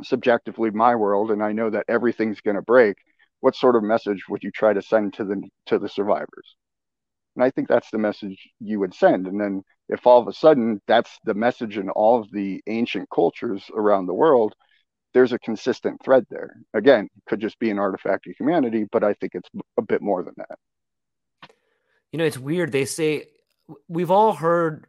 subjectively 0.03 0.71
my 0.71 0.95
world, 0.95 1.31
and 1.31 1.43
I 1.43 1.51
know 1.51 1.69
that 1.69 1.85
everything's 1.87 2.41
going 2.41 2.55
to 2.55 2.61
break, 2.61 2.97
what 3.41 3.55
sort 3.55 3.75
of 3.75 3.83
message 3.83 4.23
would 4.29 4.43
you 4.43 4.51
try 4.51 4.73
to 4.73 4.81
send 4.81 5.13
to 5.15 5.23
the 5.25 5.41
to 5.67 5.79
the 5.79 5.89
survivors? 5.89 6.55
And 7.37 7.43
I 7.43 7.51
think 7.51 7.67
that's 7.67 7.91
the 7.91 7.99
message 7.99 8.49
you 8.59 8.79
would 8.79 8.95
send. 8.95 9.27
And 9.27 9.39
then 9.39 9.63
if 9.89 10.07
all 10.07 10.19
of 10.19 10.27
a 10.27 10.33
sudden 10.33 10.81
that's 10.87 11.19
the 11.23 11.35
message 11.35 11.77
in 11.77 11.91
all 11.91 12.19
of 12.19 12.31
the 12.31 12.63
ancient 12.65 13.07
cultures 13.13 13.63
around 13.75 14.07
the 14.07 14.13
world, 14.15 14.55
there's 15.13 15.33
a 15.33 15.39
consistent 15.39 16.03
thread 16.03 16.25
there. 16.31 16.57
Again, 16.73 17.09
could 17.29 17.39
just 17.39 17.59
be 17.59 17.69
an 17.69 17.77
artifact 17.77 18.25
of 18.25 18.35
humanity, 18.35 18.87
but 18.91 19.03
I 19.03 19.13
think 19.13 19.35
it's 19.35 19.49
a 19.77 19.83
bit 19.83 20.01
more 20.01 20.23
than 20.23 20.33
that. 20.37 21.51
You 22.11 22.17
know, 22.17 22.25
it's 22.25 22.39
weird. 22.39 22.71
They 22.71 22.85
say 22.85 23.27
we've 23.87 24.11
all 24.11 24.33
heard 24.33 24.87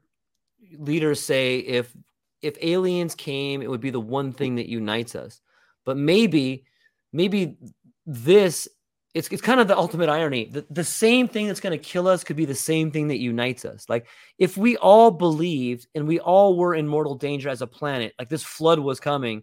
leaders 0.73 1.21
say 1.21 1.59
if 1.59 1.95
if 2.41 2.57
aliens 2.63 3.15
came, 3.15 3.61
it 3.61 3.69
would 3.69 3.81
be 3.81 3.91
the 3.91 4.01
one 4.01 4.33
thing 4.33 4.55
that 4.55 4.69
unites 4.69 5.15
us. 5.15 5.43
But 5.85 5.99
maybe 5.99 6.65
maybe 7.13 7.59
this 8.07 8.69
it's 9.19 9.29
it's 9.29 9.43
kind 9.43 9.59
of 9.59 9.67
the 9.67 9.77
ultimate 9.77 10.09
irony. 10.09 10.45
The, 10.45 10.65
the 10.71 10.85
same 10.85 11.27
thing 11.27 11.49
that's 11.49 11.59
going 11.59 11.77
to 11.77 11.85
kill 11.85 12.07
us 12.07 12.23
could 12.23 12.37
be 12.37 12.45
the 12.45 12.55
same 12.55 12.93
thing 12.93 13.09
that 13.09 13.19
unites 13.19 13.65
us. 13.65 13.85
Like 13.89 14.07
if 14.39 14.57
we 14.57 14.77
all 14.77 15.11
believed 15.11 15.89
and 15.97 16.07
we 16.07 16.21
all 16.21 16.57
were 16.57 16.75
in 16.75 16.87
mortal 16.87 17.17
danger 17.17 17.49
as 17.49 17.61
a 17.61 17.67
planet, 17.67 18.15
like 18.19 18.29
this 18.29 18.45
flood 18.45 18.79
was 18.79 19.01
coming, 19.01 19.43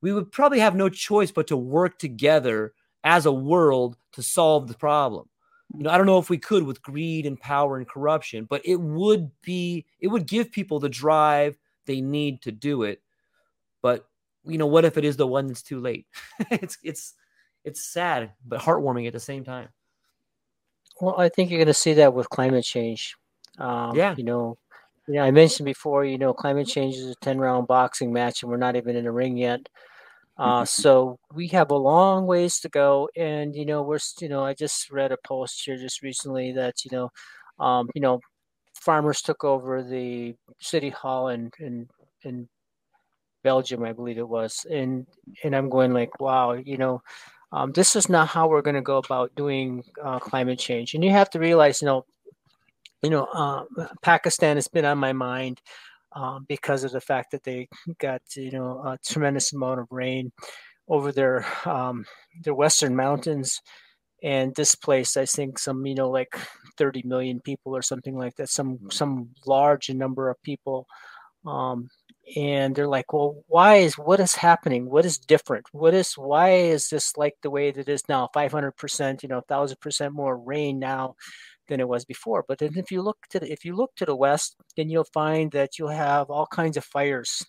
we 0.00 0.14
would 0.14 0.32
probably 0.32 0.60
have 0.60 0.74
no 0.74 0.88
choice 0.88 1.30
but 1.30 1.48
to 1.48 1.56
work 1.56 1.98
together 1.98 2.72
as 3.04 3.26
a 3.26 3.32
world 3.32 3.98
to 4.12 4.22
solve 4.22 4.68
the 4.68 4.74
problem. 4.74 5.28
You 5.76 5.82
know, 5.82 5.90
I 5.90 5.98
don't 5.98 6.06
know 6.06 6.18
if 6.18 6.30
we 6.30 6.38
could 6.38 6.62
with 6.62 6.82
greed 6.82 7.26
and 7.26 7.38
power 7.38 7.76
and 7.76 7.86
corruption, 7.86 8.46
but 8.48 8.62
it 8.64 8.80
would 8.80 9.30
be 9.42 9.84
it 10.00 10.08
would 10.08 10.26
give 10.26 10.50
people 10.50 10.80
the 10.80 10.88
drive 10.88 11.58
they 11.84 12.00
need 12.00 12.40
to 12.42 12.52
do 12.52 12.84
it. 12.84 13.02
But 13.82 14.06
you 14.44 14.56
know, 14.56 14.66
what 14.66 14.86
if 14.86 14.96
it 14.96 15.04
is 15.04 15.18
the 15.18 15.26
one 15.26 15.46
that's 15.46 15.62
too 15.62 15.78
late? 15.78 16.06
it's 16.50 16.78
it's 16.82 17.14
it's 17.64 17.92
sad 17.92 18.32
but 18.46 18.60
heartwarming 18.60 19.06
at 19.06 19.12
the 19.12 19.20
same 19.20 19.44
time. 19.44 19.68
Well, 21.00 21.18
I 21.18 21.28
think 21.28 21.50
you're 21.50 21.58
going 21.58 21.66
to 21.66 21.74
see 21.74 21.94
that 21.94 22.14
with 22.14 22.28
climate 22.28 22.64
change. 22.64 23.16
Um, 23.58 23.96
yeah, 23.96 24.14
you 24.16 24.24
know, 24.24 24.58
you 25.06 25.14
know, 25.14 25.22
I 25.22 25.30
mentioned 25.30 25.64
before, 25.64 26.04
you 26.04 26.18
know, 26.18 26.32
climate 26.34 26.66
change 26.68 26.96
is 26.96 27.08
a 27.08 27.14
ten 27.16 27.38
round 27.38 27.66
boxing 27.66 28.12
match, 28.12 28.42
and 28.42 28.50
we're 28.50 28.58
not 28.58 28.76
even 28.76 28.96
in 28.96 29.04
the 29.04 29.12
ring 29.12 29.36
yet. 29.36 29.68
Uh, 30.38 30.64
so 30.66 31.18
we 31.34 31.48
have 31.48 31.70
a 31.70 31.76
long 31.76 32.26
ways 32.26 32.60
to 32.60 32.68
go, 32.68 33.08
and 33.16 33.54
you 33.56 33.66
know, 33.66 33.82
we're 33.82 33.98
you 34.20 34.28
know, 34.28 34.44
I 34.44 34.54
just 34.54 34.90
read 34.90 35.12
a 35.12 35.18
post 35.24 35.62
here 35.64 35.76
just 35.76 36.02
recently 36.02 36.52
that 36.52 36.84
you 36.84 36.90
know, 36.92 37.10
um, 37.58 37.88
you 37.94 38.00
know, 38.00 38.20
farmers 38.74 39.22
took 39.22 39.44
over 39.44 39.82
the 39.82 40.34
city 40.60 40.90
hall 40.90 41.28
in 41.28 41.50
in 41.58 41.88
in 42.24 42.48
Belgium, 43.42 43.84
I 43.84 43.92
believe 43.92 44.18
it 44.18 44.28
was, 44.28 44.66
and 44.70 45.06
and 45.44 45.56
I'm 45.56 45.70
going 45.70 45.92
like, 45.94 46.20
wow, 46.20 46.52
you 46.52 46.76
know, 46.76 47.02
um, 47.52 47.72
this 47.72 47.96
is 47.96 48.08
not 48.08 48.28
how 48.28 48.48
we're 48.48 48.62
going 48.62 48.76
to 48.76 48.82
go 48.82 48.98
about 48.98 49.34
doing 49.34 49.82
uh, 50.02 50.18
climate 50.18 50.58
change. 50.58 50.94
And 50.94 51.04
you 51.04 51.10
have 51.10 51.30
to 51.30 51.38
realize, 51.38 51.82
you 51.82 51.86
know, 51.86 52.04
you 53.02 53.10
know, 53.10 53.24
uh, 53.24 53.64
Pakistan 54.02 54.56
has 54.56 54.68
been 54.68 54.84
on 54.84 54.98
my 54.98 55.12
mind 55.12 55.60
um, 56.12 56.44
because 56.48 56.84
of 56.84 56.92
the 56.92 57.00
fact 57.00 57.30
that 57.32 57.44
they 57.44 57.68
got, 57.98 58.20
you 58.36 58.50
know, 58.50 58.78
a 58.84 58.98
tremendous 59.04 59.52
amount 59.52 59.80
of 59.80 59.86
rain 59.90 60.32
over 60.88 61.12
their 61.12 61.46
um, 61.64 62.04
their 62.42 62.54
western 62.54 62.94
mountains, 62.94 63.60
and 64.22 64.54
displaced, 64.54 65.16
I 65.16 65.26
think, 65.26 65.58
some, 65.58 65.86
you 65.86 65.94
know, 65.94 66.10
like 66.10 66.36
30 66.76 67.02
million 67.04 67.40
people 67.40 67.76
or 67.76 67.82
something 67.82 68.16
like 68.16 68.36
that, 68.36 68.48
some 68.48 68.78
some 68.90 69.30
large 69.46 69.90
number 69.90 70.28
of 70.28 70.42
people. 70.42 70.86
Um, 71.46 71.88
and 72.36 72.74
they're 72.74 72.88
like 72.88 73.12
well 73.12 73.42
why 73.48 73.76
is 73.76 73.94
what 73.98 74.20
is 74.20 74.34
happening? 74.34 74.88
What 74.88 75.04
is 75.04 75.18
different? 75.18 75.66
What 75.72 75.94
is 75.94 76.14
why 76.14 76.50
is 76.52 76.88
this 76.88 77.16
like 77.16 77.34
the 77.42 77.50
way 77.50 77.70
that 77.70 77.88
it 77.88 77.92
is 77.92 78.02
now? 78.08 78.28
500% 78.34 79.22
you 79.22 79.28
know 79.28 79.42
1000% 79.50 80.12
more 80.12 80.38
rain 80.38 80.78
now 80.78 81.14
than 81.68 81.80
it 81.80 81.88
was 81.88 82.04
before. 82.04 82.44
But 82.48 82.58
then 82.58 82.72
if 82.76 82.90
you 82.90 83.02
look 83.02 83.18
to 83.30 83.40
the, 83.40 83.50
if 83.50 83.64
you 83.64 83.76
look 83.76 83.94
to 83.96 84.04
the 84.04 84.16
west 84.16 84.56
then 84.76 84.88
you'll 84.90 85.04
find 85.04 85.50
that 85.52 85.78
you'll 85.78 85.88
have 85.88 86.30
all 86.30 86.46
kinds 86.46 86.76
of 86.76 86.84
fires 86.84 87.44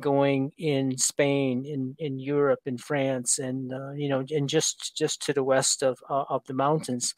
going 0.00 0.52
in 0.58 0.98
Spain, 0.98 1.64
in, 1.64 1.94
in 1.98 2.18
Europe, 2.18 2.60
in 2.66 2.76
France, 2.78 3.38
and 3.38 3.72
uh, 3.72 3.92
you 3.92 4.08
know, 4.08 4.22
and 4.30 4.48
just 4.48 4.96
just 4.96 5.22
to 5.22 5.32
the 5.32 5.44
west 5.44 5.82
of 5.82 5.98
uh, 6.10 6.24
of 6.28 6.42
the 6.46 6.54
mountains 6.54 7.14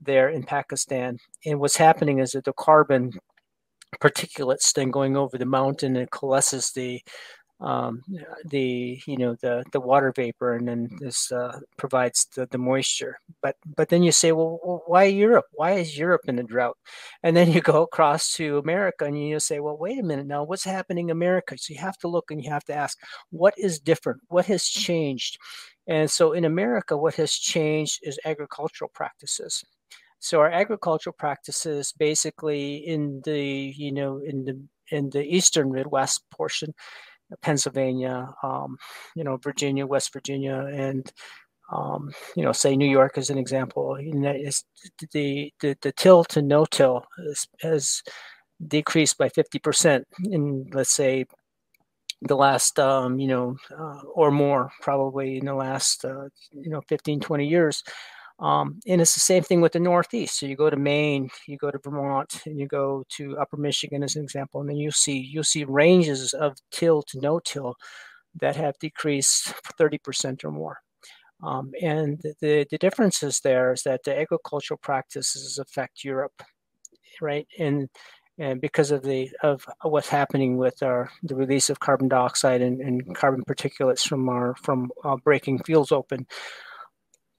there 0.00 0.28
in 0.28 0.42
Pakistan. 0.42 1.18
And 1.46 1.60
what's 1.60 1.76
happening 1.76 2.18
is 2.18 2.32
that 2.32 2.44
the 2.44 2.52
carbon 2.52 3.12
particulates 4.00 4.72
then 4.72 4.90
going 4.90 5.16
over 5.16 5.38
the 5.38 5.46
mountain 5.46 5.96
and 5.96 6.10
coalesces 6.10 6.72
the 6.72 7.00
um, 7.60 8.02
the 8.46 9.00
you 9.06 9.16
know 9.16 9.36
the 9.40 9.64
the 9.72 9.80
water 9.80 10.12
vapor 10.14 10.54
and 10.54 10.68
then 10.68 10.88
this 11.00 11.30
uh, 11.32 11.58
provides 11.76 12.26
the, 12.34 12.46
the 12.46 12.58
moisture. 12.58 13.18
But 13.42 13.56
but 13.76 13.88
then 13.88 14.02
you 14.02 14.12
say 14.12 14.32
well, 14.32 14.82
why 14.86 15.04
Europe? 15.04 15.46
Why 15.52 15.72
is 15.72 15.96
Europe 15.96 16.22
in 16.26 16.38
a 16.38 16.42
drought? 16.42 16.76
And 17.22 17.36
then 17.36 17.50
you 17.50 17.60
go 17.72 17.82
across 17.82 18.32
to 18.34 18.58
America 18.58 19.04
and 19.04 19.20
you 19.20 19.40
say 19.40 19.60
well 19.60 19.78
wait 19.78 19.98
a 19.98 20.02
minute 20.02 20.26
now 20.26 20.44
what's 20.44 20.64
happening 20.64 21.08
in 21.08 21.12
America? 21.12 21.56
So 21.56 21.72
you 21.72 21.80
have 21.80 21.98
to 21.98 22.08
look 22.08 22.30
and 22.30 22.42
you 22.42 22.50
have 22.50 22.64
to 22.64 22.74
ask 22.74 22.98
what 23.30 23.54
is 23.56 23.78
different? 23.78 24.20
What 24.28 24.46
has 24.46 24.64
changed? 24.64 25.38
And 25.86 26.10
so 26.10 26.32
in 26.32 26.44
America 26.44 26.96
what 26.96 27.14
has 27.16 27.32
changed 27.32 28.00
is 28.02 28.18
agricultural 28.24 28.90
practices 28.94 29.64
so 30.24 30.40
our 30.40 30.50
agricultural 30.50 31.14
practices, 31.18 31.92
basically 31.98 32.76
in 32.76 33.20
the 33.26 33.74
you 33.76 33.92
know 33.92 34.22
in 34.24 34.46
the 34.46 34.58
in 34.90 35.10
the 35.10 35.22
eastern 35.22 35.70
Midwest 35.70 36.22
portion, 36.30 36.72
Pennsylvania, 37.42 38.30
um, 38.42 38.78
you 39.14 39.22
know 39.22 39.36
Virginia, 39.36 39.86
West 39.86 40.14
Virginia, 40.14 40.66
and 40.72 41.12
um, 41.70 42.10
you 42.36 42.42
know 42.42 42.52
say 42.52 42.74
New 42.74 42.88
York 42.88 43.18
as 43.18 43.28
an 43.28 43.36
example. 43.36 43.96
The, 43.96 44.62
the 45.12 45.52
the 45.60 45.92
till 45.92 46.24
to 46.24 46.40
no 46.40 46.64
till 46.64 47.04
has, 47.18 47.46
has 47.60 48.02
decreased 48.66 49.18
by 49.18 49.28
fifty 49.28 49.58
percent 49.58 50.06
in 50.24 50.70
let's 50.72 50.94
say 50.94 51.26
the 52.22 52.36
last 52.36 52.78
um, 52.78 53.18
you 53.18 53.28
know 53.28 53.56
uh, 53.78 54.00
or 54.14 54.30
more 54.30 54.70
probably 54.80 55.36
in 55.36 55.44
the 55.44 55.54
last 55.54 56.02
uh, 56.06 56.28
you 56.52 56.70
know 56.70 56.80
15 56.88 57.20
20 57.20 57.46
years 57.46 57.82
um, 58.38 58.80
and 58.86 59.00
it's 59.00 59.14
the 59.14 59.20
same 59.20 59.42
thing 59.42 59.60
with 59.60 59.72
the 59.72 59.80
Northeast. 59.80 60.40
So 60.40 60.46
you 60.46 60.56
go 60.56 60.68
to 60.68 60.76
Maine, 60.76 61.30
you 61.46 61.56
go 61.56 61.70
to 61.70 61.78
Vermont, 61.82 62.42
and 62.46 62.58
you 62.58 62.66
go 62.66 63.04
to 63.10 63.38
Upper 63.38 63.56
Michigan 63.56 64.02
as 64.02 64.16
an 64.16 64.24
example, 64.24 64.60
and 64.60 64.68
then 64.68 64.76
you 64.76 64.90
see 64.90 65.18
you 65.18 65.42
see 65.42 65.64
ranges 65.64 66.32
of 66.32 66.56
till 66.70 67.02
to 67.02 67.20
no 67.20 67.38
till 67.38 67.76
that 68.40 68.56
have 68.56 68.78
decreased 68.80 69.54
30% 69.78 70.44
or 70.44 70.50
more. 70.50 70.78
Um, 71.42 71.72
and 71.80 72.20
the, 72.40 72.66
the 72.68 72.78
differences 72.78 73.40
there 73.40 73.72
is 73.72 73.82
that 73.82 74.02
the 74.04 74.18
agricultural 74.18 74.78
practices 74.78 75.58
affect 75.58 76.04
Europe, 76.04 76.42
right? 77.20 77.46
And 77.58 77.88
and 78.38 78.60
because 78.60 78.90
of 78.90 79.02
the 79.02 79.30
of 79.44 79.64
what's 79.82 80.08
happening 80.08 80.56
with 80.56 80.82
our 80.82 81.10
the 81.22 81.36
release 81.36 81.70
of 81.70 81.78
carbon 81.78 82.08
dioxide 82.08 82.62
and, 82.62 82.80
and 82.80 83.14
carbon 83.14 83.44
particulates 83.44 84.04
from 84.06 84.28
our 84.28 84.56
from 84.56 84.90
uh, 85.04 85.16
breaking 85.16 85.60
fields 85.60 85.92
open, 85.92 86.26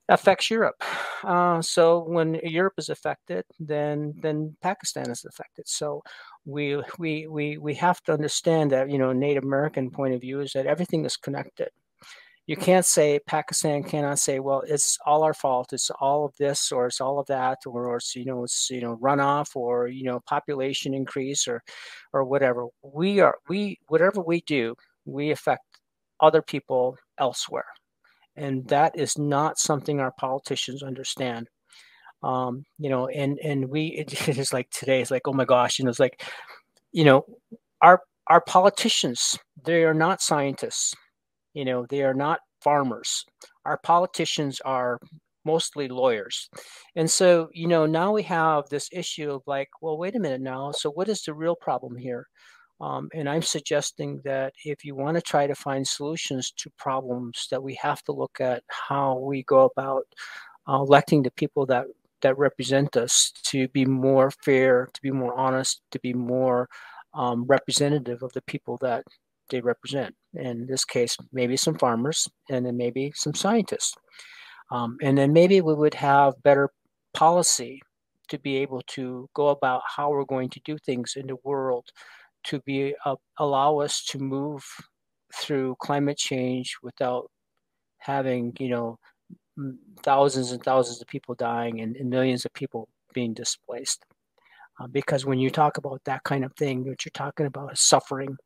affects 0.10 0.50
Europe. 0.52 0.82
Uh, 1.24 1.62
so 1.62 2.04
when 2.08 2.36
Europe 2.44 2.74
is 2.78 2.90
affected, 2.90 3.44
then 3.60 4.14
then 4.22 4.56
Pakistan 4.62 5.10
is 5.12 5.26
affected. 5.26 5.68
So 5.68 6.04
we 6.46 6.82
we 7.00 7.28
we 7.28 7.58
we 7.58 7.74
have 7.76 8.02
to 8.04 8.14
understand 8.14 8.72
that 8.72 8.90
you 8.90 8.98
know 8.98 9.14
Native 9.14 9.44
American 9.44 9.90
point 9.92 10.14
of 10.14 10.22
view 10.22 10.42
is 10.42 10.54
that 10.54 10.68
everything 10.68 11.06
is 11.06 11.18
connected, 11.18 11.70
you 12.48 12.56
can't 12.56 12.86
say 12.86 13.20
Pakistan 13.26 13.84
cannot 13.84 14.20
say, 14.20 14.40
well, 14.40 14.62
it's 14.68 14.98
all 15.06 15.24
our 15.24 15.34
fault. 15.34 15.74
It's 15.74 15.90
all 16.00 16.26
of 16.26 16.36
this, 16.38 16.72
or 16.72 16.86
it's 16.88 17.02
all 17.02 17.20
of 17.20 17.26
that, 17.28 17.60
or, 17.66 17.88
or 17.88 17.98
it's, 17.98 18.16
you 18.16 18.26
know, 18.26 18.44
it's 18.44 18.70
you 18.70 18.82
know 18.82 18.98
runoff, 18.98 19.56
or 19.56 19.88
you 19.88 20.04
know 20.04 20.20
population 20.28 20.94
increase, 20.94 21.48
or 21.48 21.64
or 22.14 22.24
whatever. 22.24 22.68
We 22.84 23.20
are 23.20 23.38
we 23.50 23.80
whatever 23.88 24.22
we 24.22 24.42
do, 24.42 24.76
we 25.06 25.32
affect 25.32 25.64
other 26.20 26.42
people 26.42 26.98
elsewhere, 27.20 27.66
and 28.38 28.68
that 28.70 28.98
is 28.98 29.18
not 29.18 29.58
something 29.60 30.00
our 30.00 30.14
politicians 30.20 30.84
understand. 30.84 31.48
Um, 32.24 32.64
you 32.80 32.90
know, 32.90 33.08
and 33.08 33.40
and 33.44 33.70
we 33.70 33.88
it 34.28 34.38
is 34.38 34.54
like 34.54 34.70
today. 34.72 35.02
It's 35.02 35.12
like 35.12 35.28
oh 35.28 35.34
my 35.34 35.46
gosh, 35.46 35.80
know, 35.86 35.90
it's 35.92 36.00
like 36.00 36.24
you 36.92 37.06
know 37.06 37.26
our 37.82 38.02
our 38.28 38.42
politicians 38.42 39.38
they 39.66 39.84
are 39.84 39.94
not 39.94 40.22
scientists 40.22 40.94
you 41.54 41.66
know, 41.66 41.86
they 41.90 42.04
are 42.04 42.14
not 42.14 42.40
farmers. 42.64 43.26
Our 43.66 43.78
politicians 43.80 44.62
are 44.66 45.00
mostly 45.46 45.88
lawyers. 45.88 46.50
And 46.96 47.10
so, 47.10 47.50
you 47.54 47.68
know, 47.68 47.86
now 47.86 48.12
we 48.14 48.24
have 48.24 48.70
this 48.70 48.90
issue 48.92 49.32
of 49.32 49.44
like, 49.48 49.70
well, 49.82 49.98
wait 49.98 50.16
a 50.16 50.20
minute 50.20 50.42
now. 50.42 50.72
So, 50.72 50.92
what 50.92 51.10
is 51.10 51.24
the 51.24 51.34
real 51.34 51.56
problem 51.56 51.98
here? 51.98 52.28
Um, 52.82 53.10
and 53.14 53.30
I'm 53.30 53.42
suggesting 53.42 54.22
that 54.26 54.54
if 54.66 54.84
you 54.84 54.96
want 54.96 55.16
to 55.16 55.22
try 55.22 55.48
to 55.48 55.56
find 55.56 55.88
solutions 55.88 56.52
to 56.58 56.70
problems, 56.78 57.48
that 57.52 57.64
we 57.64 57.74
have 57.76 58.04
to 58.04 58.12
look 58.12 58.42
at 58.42 58.64
how 58.68 59.18
we 59.20 59.44
go 59.44 59.72
about 59.76 60.04
uh, 60.68 60.76
electing 60.76 61.24
the 61.24 61.32
people 61.32 61.66
that 61.68 61.86
that 62.22 62.38
represent 62.38 62.98
us 62.98 63.32
to 63.44 63.68
be 63.70 63.86
more 63.86 64.32
fair, 64.44 64.90
to 64.94 65.02
be 65.02 65.12
more 65.12 65.36
honest, 65.36 65.82
to 65.92 66.00
be 66.00 66.14
more 66.14 66.68
um, 67.14 67.46
representative 67.46 68.24
of 68.24 68.34
the 68.34 68.42
people 68.44 68.78
that 68.82 69.04
they 69.50 69.62
represent. 69.62 70.16
In 70.34 70.66
this 70.66 70.86
case, 70.86 71.16
maybe 71.32 71.56
some 71.56 71.78
farmers 71.78 72.28
and 72.50 72.66
then 72.66 72.78
maybe 72.78 73.12
some 73.16 73.36
scientists. 73.36 73.96
Um, 74.72 74.98
and 75.04 75.18
then 75.18 75.34
maybe 75.34 75.62
we 75.62 75.76
would 75.76 75.94
have 75.94 76.42
better 76.42 76.70
policy 77.14 77.82
to 78.30 78.40
be 78.40 78.58
able 78.58 78.82
to 78.88 79.30
go 79.36 79.50
about 79.50 79.84
how 79.86 80.10
we're 80.10 80.26
going 80.26 80.50
to 80.50 80.60
do 80.66 80.78
things 80.80 81.14
in 81.16 81.28
the 81.28 81.38
world 81.44 81.92
to 82.46 82.60
be 82.62 82.96
uh, 83.06 83.16
allow 83.38 83.80
us 83.80 84.04
to 84.06 84.20
move 84.20 84.64
through 85.34 85.76
climate 85.80 86.18
change 86.18 86.76
without 86.84 87.30
having 87.98 88.54
you 88.60 88.70
know 88.70 88.98
thousands 90.04 90.52
and 90.52 90.64
thousands 90.64 91.02
of 91.02 91.08
people 91.08 91.34
dying 91.36 91.82
and, 91.82 91.96
and 91.96 92.10
millions 92.10 92.46
of 92.46 92.54
people 92.54 92.88
being 93.14 93.34
displaced 93.34 94.06
uh, 94.80 94.88
because 94.88 95.26
when 95.26 95.40
you 95.40 95.50
talk 95.50 95.78
about 95.78 96.02
that 96.06 96.24
kind 96.24 96.44
of 96.44 96.54
thing 96.56 96.86
what 96.86 97.06
you're 97.06 97.12
talking 97.14 97.46
about 97.46 97.72
is 97.72 97.82
suffering 97.82 98.38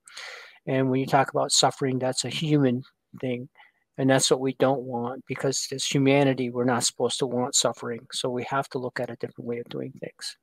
and 0.70 0.90
when 0.90 1.00
you 1.00 1.08
talk 1.08 1.32
about 1.32 1.52
suffering, 1.52 1.98
that's 1.98 2.26
a 2.26 2.30
human 2.30 2.84
thing. 3.20 3.50
And 3.98 4.10
that's 4.10 4.30
what 4.32 4.40
we 4.40 4.54
don't 4.60 4.84
want 4.84 5.24
because 5.28 5.68
as 5.72 5.84
humanity, 5.84 6.52
we're 6.52 6.64
not 6.64 6.84
supposed 6.86 7.20
to 7.20 7.26
want 7.26 7.56
suffering. 7.56 8.08
So 8.14 8.30
we 8.30 8.44
have 8.44 8.70
to 8.70 8.78
look 8.78 9.00
at 9.00 9.10
a 9.10 9.16
different 9.16 9.48
way 9.48 9.58
of 9.58 9.68
doing 9.70 9.94
things. 10.00 10.38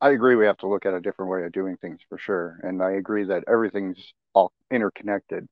I 0.00 0.10
agree 0.10 0.36
we 0.36 0.46
have 0.46 0.58
to 0.58 0.68
look 0.68 0.86
at 0.86 0.94
a 0.94 1.00
different 1.00 1.30
way 1.30 1.44
of 1.44 1.52
doing 1.52 1.76
things 1.76 2.00
for 2.08 2.18
sure. 2.18 2.60
And 2.62 2.82
I 2.82 2.92
agree 2.92 3.24
that 3.24 3.44
everything's 3.48 4.12
all 4.34 4.52
interconnected. 4.70 5.46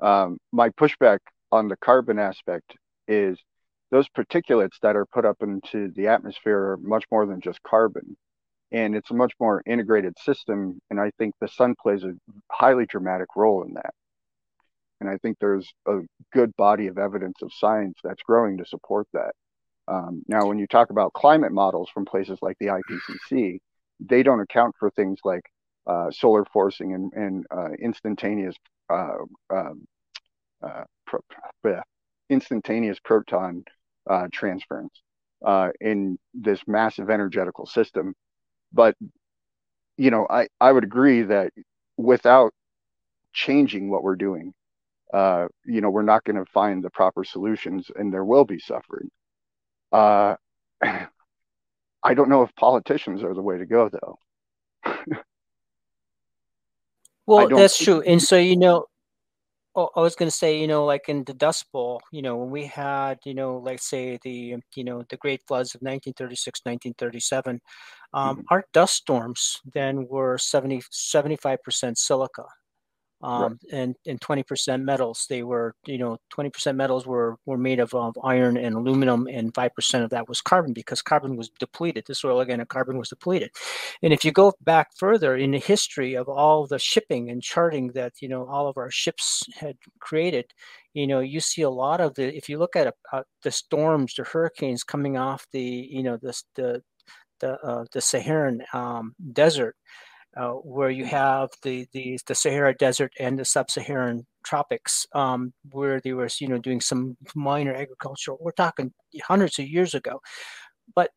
Um, 0.00 0.38
my 0.52 0.70
pushback 0.70 1.18
on 1.52 1.68
the 1.68 1.76
carbon 1.76 2.18
aspect 2.18 2.76
is 3.06 3.38
those 3.90 4.08
particulates 4.08 4.78
that 4.82 4.96
are 4.96 5.06
put 5.06 5.24
up 5.24 5.38
into 5.42 5.90
the 5.96 6.08
atmosphere 6.08 6.72
are 6.72 6.76
much 6.78 7.04
more 7.10 7.26
than 7.26 7.40
just 7.40 7.62
carbon 7.62 8.16
and 8.72 8.94
it's 8.94 9.10
a 9.10 9.14
much 9.14 9.32
more 9.40 9.62
integrated 9.66 10.18
system. 10.18 10.80
And 10.90 11.00
I 11.00 11.10
think 11.18 11.34
the 11.40 11.48
sun 11.48 11.74
plays 11.80 12.04
a 12.04 12.12
highly 12.50 12.86
dramatic 12.86 13.28
role 13.36 13.62
in 13.64 13.74
that. 13.74 13.94
And 15.00 15.08
I 15.08 15.16
think 15.18 15.38
there's 15.38 15.72
a 15.86 16.00
good 16.32 16.54
body 16.56 16.88
of 16.88 16.98
evidence 16.98 17.40
of 17.42 17.52
science 17.52 17.98
that's 18.02 18.22
growing 18.22 18.58
to 18.58 18.66
support 18.66 19.06
that. 19.12 19.32
Um, 19.88 20.22
now, 20.28 20.46
when 20.46 20.58
you 20.58 20.66
talk 20.66 20.90
about 20.90 21.12
climate 21.14 21.52
models 21.52 21.88
from 21.92 22.04
places 22.04 22.38
like 22.42 22.56
the 22.60 22.66
IPCC, 22.68 23.58
they 24.00 24.22
don't 24.22 24.40
account 24.40 24.74
for 24.78 24.90
things 24.90 25.20
like 25.24 25.42
uh, 25.86 26.10
solar 26.10 26.44
forcing 26.52 26.92
and, 26.94 27.12
and 27.14 27.46
uh, 27.50 27.70
instantaneous 27.80 28.56
uh, 28.90 29.16
um, 29.50 29.86
uh, 30.62 30.84
pro- 31.06 31.80
instantaneous 32.30 32.98
proton 33.00 33.64
uh, 34.08 34.28
transference 34.32 35.02
uh, 35.44 35.70
in 35.80 36.18
this 36.34 36.60
massive 36.66 37.10
energetical 37.10 37.66
system 37.66 38.14
but 38.72 38.94
you 39.96 40.10
know, 40.10 40.26
I 40.30 40.48
I 40.60 40.72
would 40.72 40.84
agree 40.84 41.22
that 41.22 41.52
without 41.96 42.52
changing 43.32 43.90
what 43.90 44.02
we're 44.02 44.16
doing, 44.16 44.54
you 45.12 45.80
know, 45.80 45.90
we're 45.90 46.02
not 46.02 46.24
going 46.24 46.36
to 46.36 46.50
find 46.52 46.82
the 46.82 46.90
proper 46.90 47.24
solutions, 47.24 47.90
and 47.96 48.12
there 48.12 48.24
will 48.24 48.44
be 48.44 48.58
suffering. 48.58 49.10
Uh, 49.92 50.36
I 50.82 52.14
don't 52.14 52.28
know 52.28 52.42
if 52.42 52.54
politicians 52.54 53.22
are 53.22 53.34
the 53.34 53.42
way 53.42 53.58
to 53.58 53.66
go, 53.66 53.88
though. 53.88 54.18
well, 57.26 57.48
that's 57.48 57.78
true, 57.78 58.00
and 58.02 58.22
so 58.22 58.36
you 58.36 58.56
know, 58.56 58.86
I 59.76 60.00
was 60.00 60.16
going 60.16 60.28
to 60.28 60.36
say, 60.36 60.58
you 60.58 60.66
know, 60.66 60.84
like 60.84 61.08
in 61.08 61.24
the 61.24 61.34
Dust 61.34 61.66
Bowl, 61.72 62.00
you 62.10 62.22
know, 62.22 62.36
when 62.36 62.50
we 62.50 62.66
had, 62.66 63.18
you 63.24 63.34
know, 63.34 63.58
like 63.58 63.80
say 63.80 64.18
the, 64.22 64.56
you 64.74 64.84
know, 64.84 65.04
the 65.08 65.16
great 65.16 65.42
floods 65.46 65.74
of 65.74 65.82
1936, 65.82 66.60
1937, 66.64 67.60
um, 68.12 68.36
mm-hmm. 68.36 68.42
our 68.50 68.64
dust 68.72 68.94
storms 68.94 69.60
then 69.72 70.06
were 70.08 70.38
70, 70.38 70.82
75% 70.92 71.96
silica 71.96 72.44
um, 73.20 73.42
right. 73.42 73.72
and 73.72 73.96
and 74.06 74.20
20% 74.20 74.82
metals. 74.82 75.26
They 75.28 75.42
were, 75.42 75.74
you 75.86 75.98
know, 75.98 76.18
20% 76.36 76.76
metals 76.76 77.06
were 77.06 77.36
were 77.46 77.58
made 77.58 77.80
of, 77.80 77.94
of 77.94 78.16
iron 78.22 78.56
and 78.56 78.76
aluminum, 78.76 79.26
and 79.26 79.52
5% 79.52 80.04
of 80.04 80.10
that 80.10 80.28
was 80.28 80.40
carbon 80.40 80.72
because 80.72 81.02
carbon 81.02 81.36
was 81.36 81.50
depleted. 81.58 82.04
The 82.06 82.14
soil 82.14 82.40
again, 82.40 82.64
carbon 82.66 82.98
was 82.98 83.08
depleted. 83.08 83.50
And 84.02 84.12
if 84.12 84.24
you 84.24 84.32
go 84.32 84.52
back 84.60 84.90
further 84.96 85.36
in 85.36 85.50
the 85.50 85.58
history 85.58 86.14
of 86.14 86.28
all 86.28 86.66
the 86.66 86.78
shipping 86.78 87.30
and 87.30 87.42
charting 87.42 87.88
that 87.88 88.12
you 88.20 88.28
know 88.28 88.46
all 88.46 88.68
of 88.68 88.76
our 88.76 88.90
ships 88.90 89.42
had 89.54 89.76
created, 90.00 90.52
you 90.94 91.06
know, 91.06 91.20
you 91.20 91.40
see 91.40 91.62
a 91.62 91.70
lot 91.70 92.00
of 92.00 92.14
the. 92.14 92.34
If 92.36 92.48
you 92.48 92.58
look 92.58 92.76
at 92.76 92.94
uh, 93.12 93.22
the 93.42 93.50
storms, 93.50 94.14
the 94.14 94.24
hurricanes 94.24 94.84
coming 94.84 95.16
off 95.16 95.46
the, 95.52 95.60
you 95.60 96.02
know, 96.02 96.16
the 96.16 96.40
the 96.54 96.82
the, 97.40 97.52
uh, 97.60 97.84
the 97.92 98.00
Saharan 98.00 98.62
um, 98.72 99.14
desert 99.32 99.76
uh, 100.38 100.52
where 100.52 100.90
you 100.90 101.04
have 101.04 101.48
the, 101.62 101.86
the, 101.92 102.18
the 102.26 102.34
Sahara 102.34 102.74
Desert 102.74 103.12
and 103.18 103.38
the 103.38 103.44
Sub-Saharan 103.44 104.24
tropics, 104.44 105.04
um, 105.14 105.52
where 105.72 106.00
they 106.00 106.12
were 106.12 106.28
you 106.40 106.48
know 106.48 106.58
doing 106.58 106.80
some 106.80 107.16
minor 107.34 107.74
agriculture. 107.74 108.34
We're 108.38 108.52
talking 108.52 108.92
hundreds 109.22 109.58
of 109.58 109.66
years 109.66 109.94
ago, 109.94 110.20
but 110.94 111.10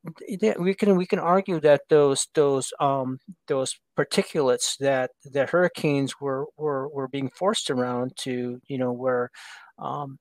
we 0.60 0.74
can 0.74 0.96
we 0.98 1.06
can 1.06 1.20
argue 1.20 1.60
that 1.62 1.82
those 1.90 2.28
those 2.34 2.74
um, 2.80 3.20
those 3.48 3.76
particulates 3.98 4.78
that 4.80 5.12
the 5.24 5.46
hurricanes 5.46 6.20
were, 6.20 6.46
were 6.58 6.90
were 6.90 7.08
being 7.08 7.30
forced 7.30 7.70
around 7.70 8.14
to 8.22 8.60
you 8.68 8.78
know 8.78 8.92
where 8.92 9.30
um, 9.80 10.18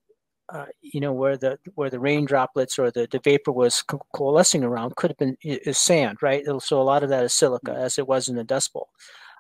uh, 0.53 0.67
you 0.83 1.01
know 1.01 1.13
where 1.13 1.37
the 1.37 1.59
where 1.75 1.91
the 1.91 2.01
rain 2.01 2.25
droplets 2.25 2.79
or 2.79 2.91
the, 2.91 3.07
the 3.11 3.21
vapor 3.21 3.53
was 3.53 3.83
co- 3.83 4.03
coalescing 4.15 4.65
around 4.65 4.97
could 4.97 5.11
have 5.11 5.19
been 5.19 5.37
is 5.43 5.79
sand 5.79 6.19
right? 6.23 6.45
So 6.61 6.81
a 6.81 6.83
lot 6.83 7.03
of 7.03 7.09
that 7.11 7.25
is 7.25 7.35
silica 7.35 7.73
mm-hmm. 7.73 7.83
as 7.83 7.99
it 7.99 8.09
was 8.09 8.29
in 8.29 8.37
the 8.37 8.45
dust 8.45 8.73
bowl. 8.73 8.89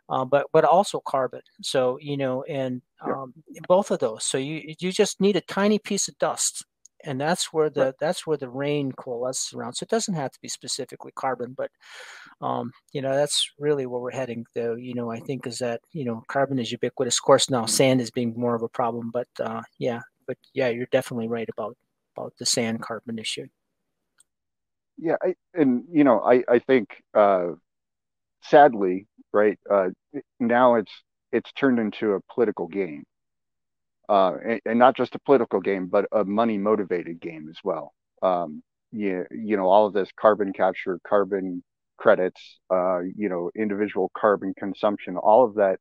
Uh, 0.09 0.24
but 0.24 0.47
but 0.53 0.65
also 0.65 1.01
carbon. 1.07 1.41
So 1.62 1.99
you 2.01 2.16
know 2.16 2.43
and 2.45 2.82
um, 3.01 3.32
both 3.69 3.91
of 3.91 3.99
those. 3.99 4.24
So 4.24 4.39
you 4.39 4.74
you 4.78 4.93
just 4.93 5.20
need 5.20 5.37
a 5.37 5.41
tiny 5.43 5.78
piece 5.78 6.09
of 6.09 6.19
dust 6.19 6.65
and 7.05 7.20
that's 7.20 7.53
where 7.53 7.70
the 7.70 7.87
right. 7.87 7.95
that's 7.99 8.27
where 8.27 8.37
the 8.37 8.49
rain 8.49 8.93
coalesces 8.93 9.53
around. 9.55 9.74
So 9.74 9.85
it 9.85 9.91
doesn't 9.91 10.15
have 10.15 10.32
to 10.32 10.41
be 10.41 10.49
specifically 10.49 11.12
carbon 11.15 11.55
but 11.57 11.70
um, 12.41 12.73
you 12.93 13.03
know 13.03 13.15
that's 13.15 13.51
really 13.59 13.87
where 13.87 14.01
we're 14.01 14.11
heading 14.11 14.45
though. 14.55 14.74
You 14.74 14.95
know 14.95 15.11
i 15.11 15.20
think 15.20 15.47
is 15.47 15.59
that 15.59 15.81
you 15.93 16.05
know 16.05 16.23
carbon 16.28 16.59
is 16.59 16.73
ubiquitous. 16.73 17.19
Of 17.19 17.23
course 17.23 17.51
now 17.51 17.66
sand 17.66 18.01
is 18.01 18.11
being 18.11 18.35
more 18.37 18.55
of 18.55 18.62
a 18.62 18.69
problem 18.69 19.11
but 19.12 19.28
uh, 19.41 19.62
yeah 19.78 20.01
but 20.31 20.39
yeah, 20.55 20.69
you're 20.69 20.86
definitely 20.93 21.27
right 21.27 21.48
about 21.52 21.77
about 22.16 22.32
the 22.39 22.47
sand 22.47 22.81
carbon 22.81 23.19
issue. 23.19 23.48
Yeah, 24.97 25.16
I, 25.20 25.35
and 25.55 25.82
you 25.90 26.05
know, 26.05 26.20
I 26.20 26.44
I 26.48 26.61
think 26.61 27.02
uh, 27.15 27.48
sadly, 28.44 29.09
right 29.32 29.59
uh, 29.69 29.89
now 30.39 30.77
it's 30.77 30.93
it's 31.32 31.51
turned 31.52 31.81
into 31.81 32.12
a 32.12 32.20
political 32.32 32.69
game, 32.69 33.02
uh, 34.09 34.35
and, 34.47 34.61
and, 34.65 34.78
not 34.78 34.97
just 34.97 35.16
a 35.16 35.19
political 35.19 35.61
game, 35.61 35.89
but 35.89 36.07
a 36.12 36.24
money 36.24 36.59
motivated 36.59 37.20
game 37.20 37.48
as 37.51 37.57
well. 37.65 37.93
Um, 38.23 38.62
you, 38.93 39.27
you 39.32 39.57
know, 39.57 39.66
all 39.66 39.86
of 39.86 39.93
this 39.93 40.11
carbon 40.15 40.52
capture, 40.52 41.01
carbon 41.05 41.65
credits, 41.97 42.61
uh, 42.73 43.01
you 43.16 43.28
know, 43.28 43.51
individual 43.57 44.12
carbon 44.16 44.55
consumption, 44.57 45.16
all 45.16 45.44
of 45.44 45.57
that 45.57 45.81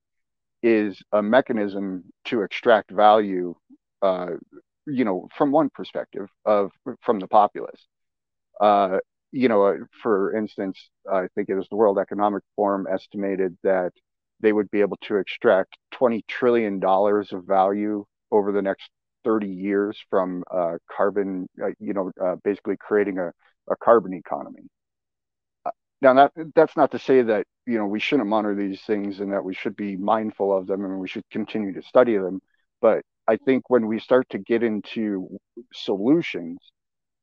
is 0.64 1.00
a 1.12 1.22
mechanism 1.22 2.04
to 2.26 2.42
extract 2.42 2.90
value 2.90 3.56
uh, 4.02 4.32
you 4.88 5.06
know, 5.06 5.28
from 5.38 5.52
one 5.52 5.70
perspective 5.70 6.30
of 6.46 6.72
from 7.02 7.20
the 7.20 7.28
populace. 7.28 7.88
Uh, 8.60 9.00
you 9.32 9.48
know, 9.48 9.64
uh, 9.66 9.76
for 10.02 10.36
instance, 10.36 10.90
I 11.12 11.28
think 11.36 11.50
it 11.50 11.56
was 11.56 11.68
the 11.70 11.76
World 11.76 12.00
Economic 12.00 12.44
Forum 12.56 12.88
estimated 12.92 13.58
that 13.64 13.94
they 14.42 14.54
would 14.54 14.72
be 14.72 14.82
able 14.82 14.98
to 15.04 15.18
extract 15.18 15.78
20 15.92 16.24
trillion 16.28 16.80
dollars 16.80 17.32
of 17.34 17.46
value 17.46 18.06
over 18.32 18.52
the 18.52 18.62
next 18.62 18.90
30 19.24 19.48
years 19.50 19.98
from 20.10 20.44
uh, 20.52 20.78
carbon, 20.92 21.48
uh, 21.64 21.70
you 21.80 21.94
know, 21.94 22.12
basically 22.44 22.78
creating 22.78 23.20
a, 23.20 23.32
a 23.70 23.76
carbon 23.78 24.14
economy. 24.14 24.64
Now, 26.02 26.14
that 26.14 26.32
that's 26.56 26.78
not 26.78 26.92
to 26.92 27.00
say 27.00 27.22
that 27.24 27.46
you 27.66 27.78
know 27.78 27.86
we 27.86 28.00
shouldn't 28.00 28.30
monitor 28.30 28.56
these 28.56 28.82
things 28.84 29.20
and 29.20 29.34
that 29.34 29.44
we 29.44 29.54
should 29.54 29.76
be 29.76 29.98
mindful 29.98 30.56
of 30.56 30.68
them 30.68 30.86
and 30.86 31.00
we 31.00 31.08
should 31.08 31.30
continue 31.30 31.74
to 31.74 31.82
study 31.82 32.18
them. 32.18 32.42
But 32.82 33.04
I 33.30 33.38
think 33.38 33.70
when 33.70 33.86
we 33.88 34.00
start 34.00 34.28
to 34.32 34.40
get 34.40 34.64
into 34.64 35.40
solutions, 35.74 36.58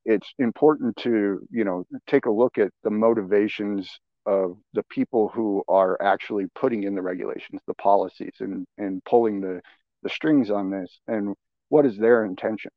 it's 0.05 0.33
important 0.39 0.97
to 0.99 1.41
you 1.51 1.65
know 1.65 1.85
take 2.07 2.27
a 2.27 2.31
look 2.31 2.59
at 2.59 2.71
the 2.85 2.91
motivations 2.91 3.91
of 4.25 4.57
the 4.75 4.85
people 4.85 5.29
who 5.29 5.65
are 5.69 6.01
actually 6.01 6.47
putting 6.55 6.85
in 6.85 6.95
the 6.95 7.03
regulations, 7.03 7.61
the 7.67 7.75
policies, 7.75 8.35
and 8.41 8.67
and 8.79 9.03
pulling 9.05 9.41
the 9.41 9.61
the 10.05 10.09
strings 10.09 10.49
on 10.51 10.71
this, 10.71 11.01
and 11.09 11.35
what 11.71 11.85
is 11.85 11.99
their 11.99 12.25
intention? 12.25 12.71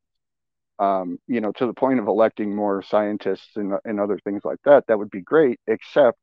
Um, 0.80 1.18
you 1.28 1.40
know, 1.40 1.52
to 1.52 1.66
the 1.66 1.74
point 1.74 2.00
of 2.00 2.08
electing 2.08 2.56
more 2.56 2.82
scientists 2.82 3.50
and, 3.56 3.74
and 3.84 4.00
other 4.00 4.18
things 4.24 4.42
like 4.44 4.58
that, 4.64 4.86
that 4.88 4.98
would 4.98 5.10
be 5.10 5.20
great. 5.22 5.60
Except 5.68 6.18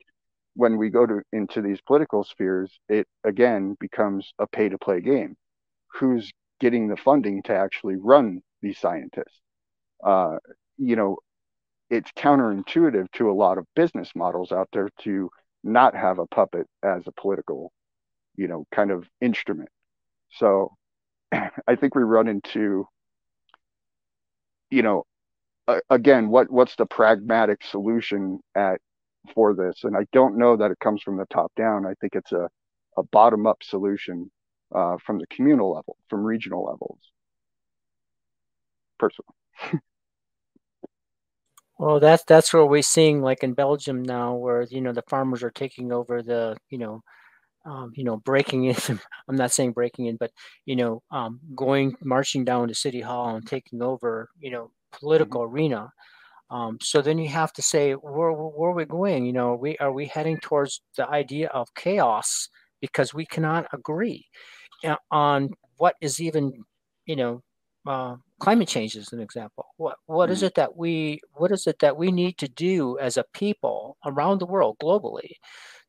when 0.55 0.77
we 0.77 0.89
go 0.89 1.05
to 1.05 1.21
into 1.31 1.61
these 1.61 1.79
political 1.81 2.23
spheres, 2.25 2.71
it 2.89 3.07
again 3.23 3.77
becomes 3.79 4.33
a 4.39 4.47
pay 4.47 4.67
to 4.69 4.77
play 4.77 4.99
game. 4.99 5.37
Who's 5.99 6.33
getting 6.59 6.87
the 6.87 6.97
funding 6.97 7.43
to 7.43 7.53
actually 7.53 7.95
run 7.95 8.41
these 8.61 8.77
scientists? 8.77 9.41
Uh, 10.03 10.37
you 10.77 10.95
know, 10.95 11.17
it's 11.89 12.11
counterintuitive 12.11 13.11
to 13.13 13.29
a 13.29 13.33
lot 13.33 13.57
of 13.57 13.65
business 13.75 14.11
models 14.15 14.51
out 14.51 14.69
there 14.73 14.89
to 15.01 15.29
not 15.63 15.95
have 15.95 16.19
a 16.19 16.27
puppet 16.27 16.67
as 16.83 17.03
a 17.07 17.11
political, 17.11 17.71
you 18.35 18.47
know, 18.47 18.65
kind 18.71 18.91
of 18.91 19.07
instrument. 19.21 19.69
So 20.31 20.75
I 21.31 21.75
think 21.79 21.95
we 21.95 22.03
run 22.03 22.27
into, 22.27 22.87
you 24.69 24.81
know, 24.81 25.03
uh, 25.67 25.79
again, 25.89 26.29
what 26.29 26.49
what's 26.49 26.75
the 26.75 26.85
pragmatic 26.85 27.63
solution 27.63 28.39
at 28.55 28.79
for 29.33 29.53
this? 29.53 29.83
And 29.83 29.97
I 29.97 30.05
don't 30.13 30.37
know 30.37 30.55
that 30.57 30.71
it 30.71 30.79
comes 30.79 31.01
from 31.01 31.17
the 31.17 31.25
top 31.25 31.51
down. 31.55 31.85
I 31.85 31.93
think 31.99 32.15
it's 32.15 32.31
a 32.31 32.49
a 32.97 33.03
bottom 33.03 33.45
up 33.45 33.57
solution 33.63 34.31
uh, 34.73 34.97
from 34.97 35.19
the 35.19 35.27
communal 35.27 35.73
level, 35.73 35.97
from 36.09 36.23
regional 36.23 36.65
levels. 36.65 36.99
Personally. 38.99 39.35
Well, 41.79 41.99
that's 41.99 42.23
that's 42.23 42.51
where 42.53 42.65
we're 42.65 42.81
seeing, 42.81 43.21
like 43.21 43.43
in 43.43 43.53
Belgium 43.53 44.01
now, 44.01 44.33
where 44.35 44.63
you 44.63 44.81
know 44.81 44.93
the 44.93 45.03
farmers 45.03 45.43
are 45.43 45.51
taking 45.51 45.91
over 45.91 46.23
the, 46.23 46.57
you 46.69 46.79
know, 46.79 47.03
um, 47.65 47.91
you 47.95 48.03
know, 48.03 48.17
breaking 48.17 48.65
in. 48.65 48.75
I'm 49.29 49.35
not 49.35 49.51
saying 49.51 49.73
breaking 49.73 50.07
in, 50.07 50.17
but 50.17 50.31
you 50.65 50.75
know, 50.75 51.03
um, 51.11 51.39
going 51.55 51.95
marching 52.03 52.45
down 52.45 52.67
to 52.69 52.75
City 52.75 53.01
Hall 53.01 53.35
and 53.35 53.45
taking 53.45 53.83
over, 53.83 54.29
you 54.39 54.49
know, 54.51 54.71
political 54.91 55.41
mm-hmm. 55.41 55.55
arena. 55.55 55.91
Um, 56.49 56.77
so 56.81 57.01
then 57.01 57.19
you 57.19 57.29
have 57.29 57.53
to 57.53 57.61
say, 57.61 57.93
where, 57.93 58.31
where 58.31 58.71
are 58.71 58.73
we 58.73 58.85
going? 58.85 59.25
You 59.25 59.33
know, 59.33 59.49
are 59.51 59.57
we 59.57 59.77
are 59.77 59.91
we 59.91 60.07
heading 60.07 60.39
towards 60.39 60.81
the 60.95 61.07
idea 61.07 61.49
of 61.49 61.73
chaos 61.75 62.49
because 62.81 63.13
we 63.13 63.25
cannot 63.25 63.67
agree 63.73 64.25
on 65.11 65.49
what 65.77 65.95
is 66.01 66.19
even, 66.21 66.51
you 67.05 67.15
know, 67.15 67.41
uh, 67.85 68.15
climate 68.39 68.67
change 68.67 68.95
is 68.95 69.13
an 69.13 69.19
example. 69.21 69.65
What 69.77 69.95
what 70.05 70.29
is 70.29 70.39
mm-hmm. 70.39 70.47
it 70.47 70.55
that 70.55 70.75
we 70.75 71.21
what 71.33 71.51
is 71.51 71.67
it 71.67 71.79
that 71.79 71.97
we 71.97 72.11
need 72.11 72.37
to 72.39 72.47
do 72.47 72.97
as 72.99 73.17
a 73.17 73.25
people 73.33 73.97
around 74.05 74.39
the 74.39 74.45
world 74.45 74.77
globally 74.81 75.31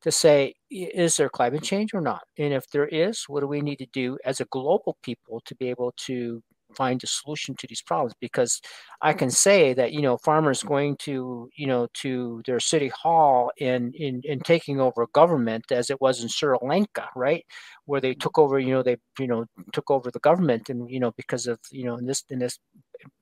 to 0.02 0.12
say 0.12 0.54
is 0.70 1.16
there 1.16 1.28
climate 1.28 1.62
change 1.62 1.92
or 1.92 2.00
not? 2.00 2.22
And 2.38 2.52
if 2.52 2.70
there 2.70 2.86
is, 2.86 3.24
what 3.26 3.40
do 3.40 3.48
we 3.48 3.60
need 3.60 3.78
to 3.78 3.86
do 3.92 4.16
as 4.24 4.40
a 4.40 4.46
global 4.46 4.96
people 5.02 5.42
to 5.44 5.54
be 5.56 5.68
able 5.70 5.92
to 6.06 6.42
find 6.76 7.02
a 7.02 7.06
solution 7.06 7.54
to 7.56 7.66
these 7.66 7.82
problems 7.82 8.14
because 8.20 8.60
I 9.02 9.12
can 9.12 9.30
say 9.30 9.74
that 9.74 9.92
you 9.92 10.02
know 10.02 10.18
farmers 10.18 10.62
going 10.62 10.96
to 11.00 11.48
you 11.56 11.66
know 11.66 11.88
to 11.94 12.42
their 12.46 12.60
city 12.60 12.88
hall 12.88 13.50
in, 13.58 13.92
in 13.94 14.40
taking 14.40 14.80
over 14.80 15.06
government 15.12 15.70
as 15.70 15.90
it 15.90 16.00
was 16.00 16.22
in 16.22 16.28
Sri 16.28 16.56
Lanka, 16.62 17.08
right, 17.16 17.44
where 17.86 18.00
they 18.00 18.14
took 18.14 18.38
over 18.38 18.58
you 18.58 18.72
know 18.72 18.82
they 18.82 18.96
you 19.18 19.26
know 19.26 19.46
took 19.72 19.90
over 19.90 20.10
the 20.10 20.20
government 20.20 20.68
and 20.68 20.90
you 20.90 21.00
know 21.00 21.12
because 21.16 21.46
of 21.46 21.58
you 21.70 21.84
know 21.84 21.96
in 21.96 22.06
this 22.06 22.24
in 22.30 22.38
this 22.38 22.58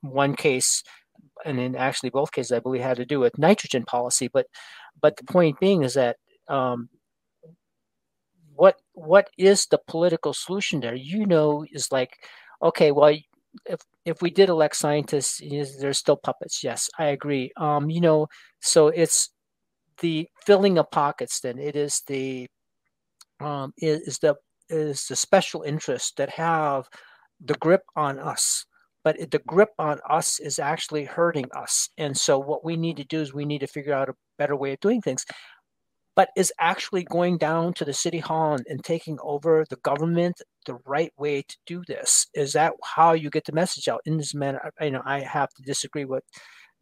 one 0.00 0.34
case 0.34 0.82
and 1.44 1.60
in 1.60 1.76
actually 1.76 2.10
both 2.10 2.32
cases 2.32 2.52
I 2.52 2.60
believe 2.60 2.82
had 2.82 2.96
to 2.98 3.06
do 3.06 3.20
with 3.20 3.38
nitrogen 3.38 3.84
policy, 3.84 4.28
but 4.32 4.46
but 5.00 5.16
the 5.16 5.24
point 5.24 5.60
being 5.60 5.82
is 5.82 5.94
that 5.94 6.16
um, 6.48 6.88
what 8.54 8.80
what 8.92 9.28
is 9.38 9.66
the 9.66 9.78
political 9.86 10.32
solution 10.32 10.80
there? 10.80 10.94
You 10.94 11.26
know, 11.26 11.64
is 11.72 11.92
like 11.92 12.16
okay, 12.62 12.90
well, 12.90 13.14
if 13.64 13.80
if 14.04 14.22
we 14.22 14.30
did 14.30 14.48
elect 14.48 14.76
scientists, 14.76 15.40
there's 15.80 15.98
still 15.98 16.16
puppets. 16.16 16.62
Yes, 16.62 16.88
I 16.98 17.06
agree. 17.06 17.52
Um, 17.56 17.90
you 17.90 18.00
know, 18.00 18.28
so 18.60 18.88
it's 18.88 19.30
the 20.00 20.28
filling 20.44 20.78
of 20.78 20.90
pockets. 20.90 21.40
Then 21.40 21.58
it 21.58 21.76
is 21.76 22.02
the 22.06 22.48
um, 23.40 23.72
is 23.78 24.18
the 24.18 24.36
is 24.68 25.06
the 25.06 25.16
special 25.16 25.62
interests 25.62 26.12
that 26.16 26.30
have 26.30 26.88
the 27.44 27.54
grip 27.54 27.82
on 27.96 28.18
us. 28.18 28.64
But 29.04 29.30
the 29.30 29.38
grip 29.46 29.70
on 29.78 30.00
us 30.10 30.40
is 30.40 30.58
actually 30.58 31.04
hurting 31.04 31.46
us. 31.54 31.88
And 31.96 32.16
so 32.16 32.40
what 32.40 32.64
we 32.64 32.76
need 32.76 32.96
to 32.96 33.04
do 33.04 33.20
is 33.20 33.32
we 33.32 33.44
need 33.44 33.60
to 33.60 33.68
figure 33.68 33.92
out 33.92 34.08
a 34.08 34.16
better 34.36 34.56
way 34.56 34.72
of 34.72 34.80
doing 34.80 35.00
things 35.00 35.24
but 36.16 36.30
is 36.36 36.52
actually 36.58 37.04
going 37.04 37.38
down 37.38 37.74
to 37.74 37.84
the 37.84 37.92
city 37.92 38.18
hall 38.18 38.54
and, 38.54 38.66
and, 38.68 38.82
taking 38.82 39.18
over 39.22 39.64
the 39.70 39.76
government 39.76 40.42
the 40.64 40.78
right 40.86 41.12
way 41.18 41.42
to 41.42 41.56
do 41.66 41.82
this? 41.86 42.26
Is 42.34 42.54
that 42.54 42.72
how 42.82 43.12
you 43.12 43.30
get 43.30 43.44
the 43.44 43.52
message 43.52 43.86
out 43.86 44.00
in 44.06 44.16
this 44.16 44.34
manner? 44.34 44.72
You 44.80 44.90
know, 44.92 45.02
I 45.04 45.20
have 45.20 45.50
to 45.50 45.62
disagree 45.62 46.06
with 46.06 46.24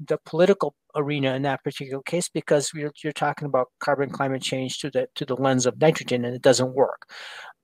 the 0.01 0.19
political 0.25 0.75
arena 0.97 1.35
in 1.35 1.43
that 1.43 1.63
particular 1.63 2.03
case 2.03 2.29
because 2.29 2.73
you're, 2.75 2.93
you're 3.03 3.13
talking 3.13 3.47
about 3.47 3.69
carbon 3.81 4.11
climate 4.11 4.43
change 4.43 4.79
to 4.79 4.91
the 4.91 5.09
to 5.15 5.25
the 5.25 5.37
lens 5.37 5.67
of 5.67 5.81
nitrogen 5.81 6.25
and 6.25 6.35
it 6.35 6.43
doesn't 6.43 6.75
work. 6.75 7.11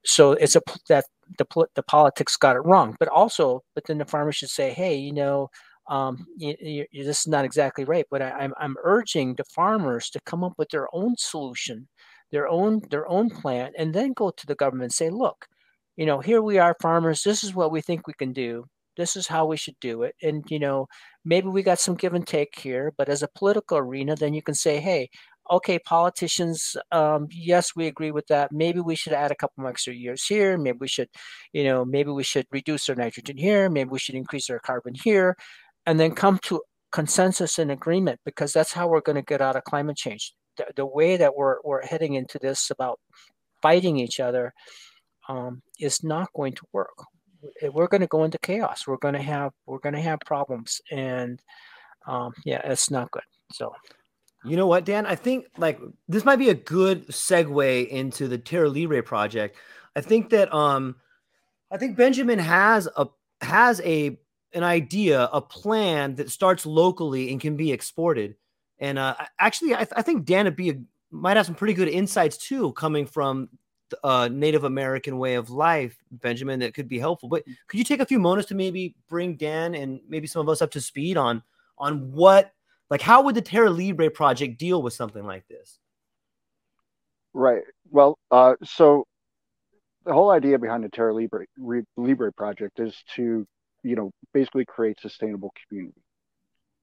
So 0.05 0.33
it's 0.33 0.55
a 0.55 0.61
that 0.89 1.05
the 1.37 1.45
the 1.75 1.83
politics 1.83 2.37
got 2.37 2.55
it 2.55 2.65
wrong. 2.65 2.95
But 2.99 3.09
also, 3.09 3.63
but 3.75 3.85
then 3.85 3.97
the 3.97 4.05
farmer 4.05 4.31
should 4.31 4.49
say, 4.49 4.71
hey, 4.71 4.95
you 4.95 5.13
know 5.13 5.49
um, 5.91 6.25
you, 6.37 6.55
you, 6.61 7.03
this 7.03 7.19
is 7.19 7.27
not 7.27 7.43
exactly 7.43 7.83
right, 7.83 8.05
but 8.09 8.21
I, 8.21 8.29
am 8.29 8.35
I'm, 8.39 8.53
I'm 8.59 8.75
urging 8.83 9.35
the 9.35 9.43
farmers 9.43 10.09
to 10.11 10.21
come 10.21 10.41
up 10.41 10.53
with 10.57 10.69
their 10.69 10.87
own 10.93 11.15
solution, 11.17 11.89
their 12.31 12.47
own 12.47 12.81
their 12.89 13.07
own 13.09 13.29
plan, 13.29 13.73
and 13.77 13.93
then 13.93 14.13
go 14.13 14.31
to 14.31 14.47
the 14.47 14.55
government 14.55 14.85
and 14.85 14.93
say, 14.93 15.09
look, 15.09 15.47
you 15.97 16.05
know, 16.05 16.19
here 16.21 16.41
we 16.41 16.57
are, 16.59 16.77
farmers. 16.81 17.23
This 17.23 17.43
is 17.43 17.53
what 17.53 17.73
we 17.73 17.81
think 17.81 18.07
we 18.07 18.13
can 18.13 18.31
do. 18.31 18.65
This 18.95 19.17
is 19.17 19.27
how 19.27 19.45
we 19.45 19.57
should 19.57 19.75
do 19.81 20.03
it. 20.03 20.15
And 20.23 20.45
you 20.49 20.59
know, 20.59 20.87
maybe 21.25 21.49
we 21.49 21.61
got 21.61 21.79
some 21.79 21.95
give 21.95 22.13
and 22.13 22.25
take 22.25 22.57
here, 22.57 22.93
but 22.97 23.09
as 23.09 23.21
a 23.21 23.27
political 23.35 23.77
arena, 23.77 24.15
then 24.15 24.33
you 24.33 24.41
can 24.41 24.55
say, 24.55 24.79
hey, 24.79 25.09
okay, 25.51 25.79
politicians, 25.79 26.77
um, 26.93 27.27
yes, 27.31 27.75
we 27.75 27.87
agree 27.87 28.11
with 28.11 28.27
that. 28.27 28.53
Maybe 28.53 28.79
we 28.79 28.95
should 28.95 29.13
add 29.13 29.31
a 29.31 29.35
couple 29.35 29.67
extra 29.67 29.93
years 29.93 30.25
here. 30.25 30.57
Maybe 30.57 30.77
we 30.79 30.87
should, 30.87 31.09
you 31.51 31.65
know, 31.65 31.83
maybe 31.83 32.11
we 32.11 32.23
should 32.23 32.45
reduce 32.51 32.87
our 32.87 32.95
nitrogen 32.95 33.37
here. 33.37 33.69
Maybe 33.69 33.89
we 33.89 33.99
should 33.99 34.15
increase 34.15 34.49
our 34.49 34.59
carbon 34.59 34.93
here 35.03 35.35
and 35.85 35.99
then 35.99 36.13
come 36.13 36.39
to 36.43 36.61
consensus 36.91 37.57
and 37.59 37.71
agreement 37.71 38.19
because 38.25 38.53
that's 38.53 38.73
how 38.73 38.87
we're 38.87 39.01
going 39.01 39.15
to 39.15 39.21
get 39.21 39.41
out 39.41 39.55
of 39.55 39.63
climate 39.63 39.97
change. 39.97 40.33
The, 40.57 40.65
the 40.75 40.85
way 40.85 41.17
that 41.17 41.35
we're, 41.35 41.57
we're 41.63 41.85
heading 41.85 42.13
into 42.15 42.37
this 42.39 42.69
about 42.69 42.99
fighting 43.61 43.97
each 43.97 44.19
other 44.19 44.53
um, 45.29 45.61
is 45.79 46.03
not 46.03 46.33
going 46.33 46.53
to 46.53 46.63
work. 46.73 46.97
We're 47.73 47.87
going 47.87 48.01
to 48.01 48.07
go 48.07 48.23
into 48.23 48.37
chaos. 48.39 48.85
We're 48.85 48.97
going 48.97 49.15
to 49.15 49.21
have 49.21 49.51
we're 49.65 49.79
going 49.79 49.95
to 49.95 50.01
have 50.01 50.19
problems, 50.19 50.79
and 50.91 51.41
um, 52.05 52.33
yeah, 52.45 52.61
it's 52.63 52.91
not 52.91 53.09
good. 53.09 53.23
So, 53.51 53.73
you 54.45 54.55
know 54.55 54.67
what, 54.67 54.85
Dan? 54.85 55.07
I 55.07 55.15
think 55.15 55.45
like 55.57 55.79
this 56.07 56.23
might 56.23 56.35
be 56.35 56.49
a 56.49 56.53
good 56.53 57.07
segue 57.07 57.87
into 57.87 58.27
the 58.27 58.37
Terra 58.37 58.69
Libre 58.69 59.01
project. 59.01 59.57
I 59.95 60.01
think 60.01 60.29
that 60.29 60.53
um, 60.53 60.97
I 61.71 61.77
think 61.77 61.97
Benjamin 61.97 62.37
has 62.37 62.87
a 62.95 63.07
has 63.41 63.81
a 63.81 64.19
an 64.53 64.63
idea, 64.63 65.29
a 65.31 65.41
plan 65.41 66.15
that 66.15 66.29
starts 66.29 66.65
locally 66.65 67.31
and 67.31 67.39
can 67.39 67.55
be 67.55 67.71
exported. 67.71 68.35
And 68.79 68.97
uh, 68.97 69.15
actually, 69.39 69.73
I, 69.73 69.79
th- 69.79 69.93
I, 69.95 70.01
think 70.01 70.25
Dan 70.25 70.45
would 70.45 70.55
be 70.55 70.71
a, 70.71 70.75
might 71.11 71.37
have 71.37 71.45
some 71.45 71.55
pretty 71.55 71.73
good 71.73 71.87
insights 71.87 72.37
too, 72.37 72.73
coming 72.73 73.05
from 73.05 73.49
the 73.89 74.05
uh, 74.05 74.27
Native 74.29 74.63
American 74.63 75.17
way 75.17 75.35
of 75.35 75.49
life, 75.49 75.97
Benjamin, 76.11 76.59
that 76.61 76.73
could 76.73 76.87
be 76.87 76.97
helpful. 76.97 77.29
But 77.29 77.43
could 77.67 77.77
you 77.77 77.83
take 77.83 77.99
a 77.99 78.05
few 78.05 78.19
moments 78.19 78.49
to 78.49 78.55
maybe 78.55 78.95
bring 79.07 79.35
Dan 79.35 79.75
and 79.75 79.99
maybe 80.07 80.27
some 80.27 80.41
of 80.41 80.49
us 80.49 80.61
up 80.61 80.71
to 80.71 80.81
speed 80.81 81.17
on 81.17 81.43
on 81.77 82.11
what, 82.11 82.51
like, 82.89 83.01
how 83.01 83.23
would 83.23 83.35
the 83.35 83.41
Terra 83.41 83.69
Libre 83.69 84.09
project 84.09 84.57
deal 84.57 84.81
with 84.81 84.93
something 84.93 85.25
like 85.25 85.47
this? 85.47 85.79
Right. 87.33 87.63
Well, 87.89 88.17
uh, 88.29 88.55
so 88.63 89.05
the 90.05 90.13
whole 90.13 90.31
idea 90.31 90.57
behind 90.59 90.83
the 90.83 90.89
Terra 90.89 91.13
Libre, 91.13 91.45
Libre 91.97 92.31
project 92.33 92.79
is 92.79 92.95
to 93.15 93.45
you 93.83 93.95
know, 93.95 94.11
basically 94.33 94.65
create 94.65 94.99
sustainable 94.99 95.53
community, 95.67 96.01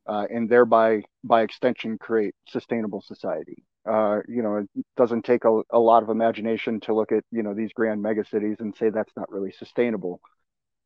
uh, 0.07 0.27
and 0.31 0.49
thereby, 0.49 1.03
by 1.25 1.43
extension, 1.43 1.99
create 1.99 2.35
sustainable 2.49 3.03
society. 3.03 3.65
Uh, 3.89 4.20
you 4.29 4.43
know, 4.43 4.57
it 4.59 4.87
doesn't 4.97 5.25
take 5.25 5.45
a, 5.45 5.62
a 5.70 5.79
lot 5.79 6.03
of 6.03 6.11
imagination 6.11 6.81
to 6.81 6.95
look 6.95 7.12
at 7.12 7.25
you 7.31 7.43
know 7.43 7.55
these 7.55 7.73
grand 7.73 8.03
megacities 8.05 8.61
and 8.61 8.75
say 8.77 8.91
that's 8.91 9.12
not 9.16 9.31
really 9.31 9.53
sustainable. 9.53 10.20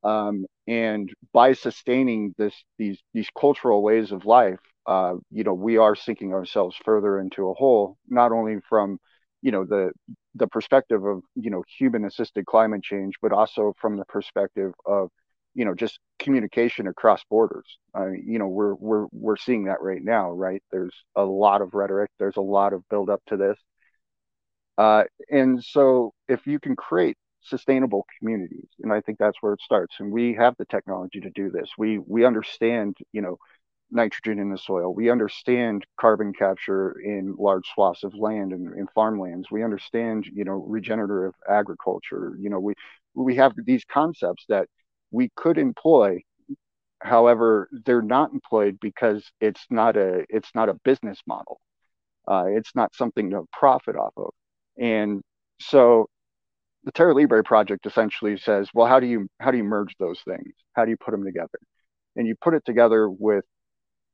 Um, 0.05 0.47
and 0.67 1.11
by 1.33 1.53
sustaining 1.53 2.35
this 2.39 2.55
these 2.79 3.01
these 3.15 3.29
cultural 3.39 3.83
ways 3.83 4.13
of 4.13 4.25
life, 4.27 4.61
uh, 4.87 5.15
you 5.31 5.45
know, 5.45 5.55
we 5.55 5.77
are 5.79 5.95
sinking 5.95 6.33
ourselves 6.33 6.77
further 6.85 7.21
into 7.21 7.49
a 7.49 7.55
hole, 7.55 7.97
not 8.09 8.33
only 8.33 8.59
from 8.69 8.99
you 9.43 9.53
know 9.53 9.65
the 9.65 9.93
the 10.35 10.47
perspective 10.49 11.05
of 11.05 11.23
you 11.37 11.51
know 11.51 11.63
human 11.79 12.05
assisted 12.05 12.47
climate 12.47 12.83
change, 12.83 13.15
but 13.23 13.33
also 13.33 13.75
from 13.81 13.97
the 13.97 14.05
perspective 14.07 14.73
of 14.87 15.11
you 15.55 15.65
know 15.65 15.75
just 15.75 15.99
communication 16.19 16.87
across 16.87 17.23
borders. 17.31 17.67
Uh, 17.97 18.11
you 18.11 18.39
know 18.39 18.49
we're 18.49 18.75
we're 18.75 19.07
we're 19.13 19.37
seeing 19.37 19.65
that 19.65 19.83
right 19.83 20.03
now 20.03 20.31
right? 20.31 20.63
There's 20.71 20.95
a 21.17 21.25
lot 21.25 21.63
of 21.63 21.75
rhetoric. 21.75 22.11
There's 22.19 22.37
a 22.37 22.41
lot 22.43 22.73
of 22.73 22.89
build 22.89 23.11
up 23.11 23.23
to 23.29 23.37
this. 23.37 23.59
Uh, 24.79 25.05
and 25.31 25.63
so 25.63 26.13
if 26.29 26.47
you 26.47 26.59
can 26.59 26.77
create 26.77 27.17
sustainable 27.45 28.07
communities 28.21 28.69
and 28.85 28.93
i 28.93 29.01
think 29.01 29.19
that's 29.19 29.39
where 29.41 29.53
it 29.53 29.61
starts 29.61 29.97
and 29.99 30.13
we 30.13 30.33
have 30.33 30.55
the 30.59 30.65
technology 30.67 31.19
to 31.21 31.31
do 31.31 31.51
this. 31.51 31.69
We 31.77 31.99
we 31.99 32.25
understand 32.25 32.97
you 33.13 33.21
know 33.21 33.37
nitrogen 33.93 34.41
in 34.41 34.51
the 34.51 34.59
soil. 34.59 34.93
We 34.95 35.11
understand 35.13 35.87
carbon 36.01 36.35
capture 36.35 37.01
in 37.01 37.37
large 37.39 37.65
swaths 37.75 38.05
of 38.05 38.17
land 38.17 38.53
and 38.53 38.77
in 38.77 38.89
farmlands. 38.95 39.53
We 39.53 39.65
understand 39.65 40.27
you 40.27 40.45
know 40.45 40.65
regenerative 40.69 41.35
agriculture. 41.49 42.37
You 42.41 42.51
know 42.51 42.61
we 42.61 42.75
we 43.15 43.37
have 43.37 43.55
these 43.57 43.85
concepts 43.87 44.45
that 44.51 44.69
we 45.13 45.31
could 45.37 45.59
employ 45.59 46.21
however 47.01 47.69
they're 47.85 48.03
not 48.03 48.33
employed 48.33 48.79
because 48.81 49.31
it's 49.41 49.65
not 49.71 49.97
a 49.97 50.25
it's 50.29 50.51
not 50.55 50.69
a 50.69 50.75
business 50.85 51.21
model. 51.27 51.61
Uh, 52.29 52.45
it's 52.49 52.75
not 52.75 52.95
something 52.95 53.31
to 53.31 53.45
profit 53.53 53.97
off 53.97 54.13
of. 54.17 54.31
And 54.79 55.23
so 55.61 56.07
the 56.85 56.93
terra 56.93 57.15
libre 57.15 57.45
project 57.45 57.87
essentially 57.87 58.37
says 58.37 58.69
well 58.75 58.87
how 58.87 59.01
do 59.01 59.07
you 59.07 59.29
how 59.41 59.51
do 59.51 59.59
you 59.59 59.65
merge 59.65 59.95
those 59.99 60.21
things? 60.27 60.55
How 60.75 60.85
do 60.85 60.91
you 60.91 60.97
put 60.97 61.13
them 61.13 61.25
together? 61.25 61.59
And 62.17 62.27
you 62.27 62.35
put 62.41 62.55
it 62.55 62.65
together 62.65 63.09
with 63.09 63.45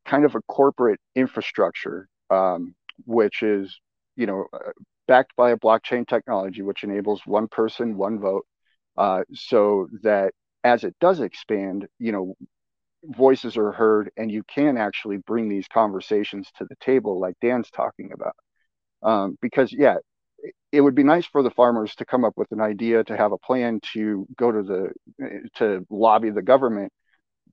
kind 0.07 0.25
of 0.25 0.35
a 0.35 0.43
corporate 0.49 1.01
infrastructure 1.15 2.09
um, 2.31 2.75
which 3.07 3.43
is 3.43 3.79
you 4.17 4.27
know 4.27 4.47
uh, 4.53 4.73
backed 5.07 5.35
by 5.37 5.51
a 5.51 5.57
blockchain 5.57 6.07
technology 6.07 6.63
which 6.63 6.85
enables 6.85 7.23
one 7.27 7.49
person 7.49 7.97
one 7.97 8.19
vote 8.19 8.47
uh, 8.97 9.23
so 9.33 9.89
that 10.03 10.33
as 10.65 10.85
it 10.85 10.95
does 11.01 11.21
expand, 11.21 11.87
you 11.99 12.13
know, 12.13 12.35
voices 13.05 13.57
are 13.57 13.73
heard 13.73 14.11
and 14.17 14.31
you 14.31 14.43
can 14.43 14.77
actually 14.77 15.19
bring 15.19 15.49
these 15.49 15.69
conversations 15.69 16.49
to 16.57 16.65
the 16.65 16.77
table 16.81 17.21
like 17.21 17.35
Dan's 17.41 17.71
talking 17.71 18.11
about. 18.13 18.37
Um, 19.03 19.39
because 19.41 19.73
yeah, 19.73 19.97
it 20.73 20.81
would 20.81 20.95
be 20.95 21.05
nice 21.05 21.27
for 21.27 21.43
the 21.43 21.51
farmers 21.51 21.95
to 21.97 22.05
come 22.05 22.25
up 22.25 22.35
with 22.37 22.51
an 22.53 22.61
idea 22.61 23.05
to 23.05 23.17
have 23.17 23.33
a 23.33 23.39
plan 23.39 23.81
to 23.93 24.27
go 24.37 24.53
to 24.53 24.63
the 24.63 24.93
to 25.57 25.87
lobby 25.91 26.31
the 26.31 26.43
government, 26.43 26.93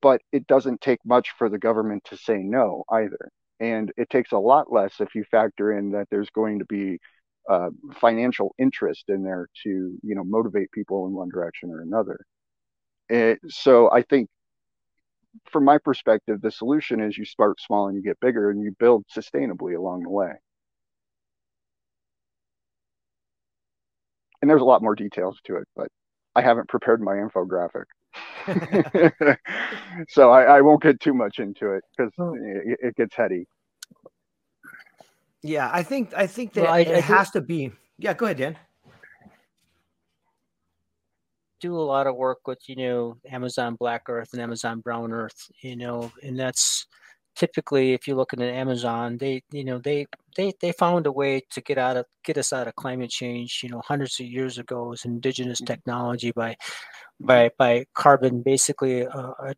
but 0.02 0.22
it 0.32 0.48
doesn't 0.48 0.82
take 0.82 1.00
much 1.06 1.32
for 1.38 1.50
the 1.50 1.60
government 1.60 2.04
to 2.06 2.18
say 2.18 2.38
no 2.38 2.84
either. 2.92 3.30
And 3.60 3.92
it 3.98 4.10
takes 4.10 4.32
a 4.32 4.38
lot 4.38 4.72
less 4.72 5.00
if 5.00 5.16
you 5.16 5.24
factor 5.32 5.78
in 5.78 5.92
that 5.92 6.08
there's 6.12 6.30
going 6.32 6.60
to 6.60 6.66
be 6.66 7.00
uh, 7.50 7.70
financial 8.00 8.54
interest 8.58 9.06
in 9.08 9.24
there 9.24 9.48
to 9.64 9.70
you 10.02 10.16
know 10.16 10.24
motivate 10.24 10.72
people 10.72 11.06
in 11.08 11.14
one 11.14 11.30
direction 11.30 11.72
or 11.72 11.82
another. 11.82 12.20
And 13.10 13.38
so 13.48 13.92
I 13.92 14.02
think 14.02 14.30
from 15.52 15.66
my 15.66 15.78
perspective, 15.78 16.42
the 16.42 16.52
solution 16.52 17.02
is 17.02 17.18
you 17.18 17.26
start 17.26 17.60
small 17.60 17.88
and 17.88 17.96
you 17.96 18.04
get 18.04 18.20
bigger 18.20 18.50
and 18.50 18.64
you 18.64 18.72
build 18.80 19.06
sustainably 19.16 19.78
along 19.78 20.04
the 20.04 20.10
way. 20.10 20.34
And 24.42 24.50
there's 24.50 24.62
a 24.62 24.66
lot 24.66 24.82
more 24.82 24.96
details 24.96 25.40
to 25.46 25.58
it, 25.58 25.68
but 25.76 25.88
I 26.36 26.42
haven't 26.42 26.70
prepared 26.70 27.02
my 27.02 27.14
infographic. 27.14 27.86
so 30.10 30.30
I, 30.30 30.44
I, 30.44 30.62
won't 30.62 30.82
get 30.82 31.00
too 31.00 31.14
much 31.14 31.40
into 31.40 31.72
it 31.72 31.84
because 31.98 32.14
hmm. 32.16 32.36
it, 32.38 32.80
it, 32.82 32.96
gets 32.96 33.16
heady. 33.16 33.48
Yeah, 35.42 35.70
I 35.74 35.84
think 35.84 36.14
I 36.14 36.28
think 36.28 36.54
that 36.54 36.66
well, 36.66 36.74
I, 36.74 36.80
it 36.82 37.04
has 37.06 37.32
to 37.32 37.42
be. 37.42 37.72
Yeah, 37.98 38.14
go 38.14 38.26
ahead, 38.26 38.38
Dan. 38.38 38.58
Do 41.62 41.78
a 41.78 41.82
lot 41.82 42.08
of 42.08 42.16
work 42.16 42.40
with 42.48 42.60
you 42.68 42.76
know 42.76 43.18
Amazon 43.30 43.76
Black 43.76 44.04
Earth 44.10 44.30
and 44.34 44.42
Amazon 44.42 44.82
Brown 44.82 45.12
Earth, 45.12 45.50
you 45.62 45.76
know, 45.76 46.12
and 46.24 46.40
that's 46.40 46.86
typically 47.36 47.94
if 47.94 48.08
you 48.08 48.16
look 48.16 48.34
at 48.34 48.42
Amazon, 48.42 49.18
they 49.18 49.44
you 49.52 49.64
know 49.64 49.80
they 49.80 50.06
they 50.38 50.54
they 50.62 50.72
found 50.72 51.06
a 51.08 51.12
way 51.12 51.42
to 51.52 51.62
get 51.62 51.78
out 51.78 51.98
of 51.98 52.06
get 52.24 52.38
us 52.38 52.54
out 52.54 52.68
of 52.68 52.76
climate 52.76 53.10
change, 53.10 53.62
you 53.64 53.70
know, 53.70 53.82
hundreds 53.86 54.20
of 54.20 54.26
years 54.26 54.58
ago 54.58 54.94
as 54.94 55.06
indigenous 55.06 55.62
mm-hmm. 55.62 55.74
technology 55.74 56.32
by 56.32 56.56
by 57.20 57.50
by 57.58 57.86
carbon, 57.94 58.42
basically 58.42 59.02
a, 59.02 59.10
a, 59.10 59.56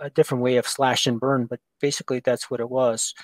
a 0.00 0.10
different 0.10 0.42
way 0.42 0.56
of 0.56 0.66
slash 0.66 1.06
and 1.06 1.20
burn, 1.20 1.46
but 1.46 1.60
basically 1.80 2.20
that's 2.24 2.50
what 2.50 2.60
it 2.60 2.70
was. 2.70 3.14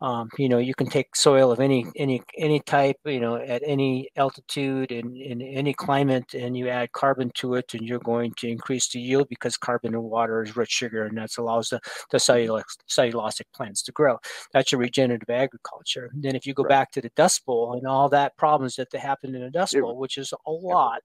Um, 0.00 0.28
you 0.38 0.48
know, 0.48 0.58
you 0.58 0.74
can 0.74 0.88
take 0.88 1.14
soil 1.14 1.52
of 1.52 1.60
any 1.60 1.86
any 1.96 2.20
any 2.36 2.60
type, 2.60 2.96
you 3.04 3.20
know, 3.20 3.36
at 3.36 3.62
any 3.64 4.08
altitude 4.16 4.90
and 4.90 5.16
in 5.16 5.40
any 5.40 5.72
climate, 5.72 6.34
and 6.34 6.56
you 6.56 6.68
add 6.68 6.92
carbon 6.92 7.30
to 7.36 7.54
it, 7.54 7.72
and 7.74 7.86
you're 7.86 8.00
going 8.00 8.32
to 8.38 8.48
increase 8.48 8.88
the 8.88 9.00
yield 9.00 9.28
because 9.28 9.56
carbon 9.56 9.94
and 9.94 10.02
water 10.02 10.42
is 10.42 10.56
rich 10.56 10.70
sugar, 10.70 11.04
and 11.04 11.16
that 11.16 11.30
allows 11.38 11.68
the 11.68 11.80
the 12.10 12.18
cellulose, 12.18 12.76
cellulosic 12.88 13.44
plants 13.54 13.82
to 13.82 13.92
grow. 13.92 14.18
That's 14.52 14.72
your 14.72 14.80
regenerative 14.80 15.30
agriculture. 15.30 16.10
And 16.12 16.22
then 16.22 16.34
if 16.34 16.44
you 16.44 16.54
go 16.54 16.64
right. 16.64 16.70
back 16.70 16.90
to 16.92 17.00
the 17.00 17.10
Dust 17.14 17.46
Bowl 17.46 17.74
and 17.74 17.86
all 17.86 18.08
that 18.08 18.36
problems 18.36 18.76
that 18.76 18.92
happened 18.92 19.36
in 19.36 19.42
the 19.42 19.50
Dust 19.50 19.74
Bowl, 19.74 19.96
which 19.96 20.18
is 20.18 20.32
a 20.46 20.50
lot, 20.50 21.02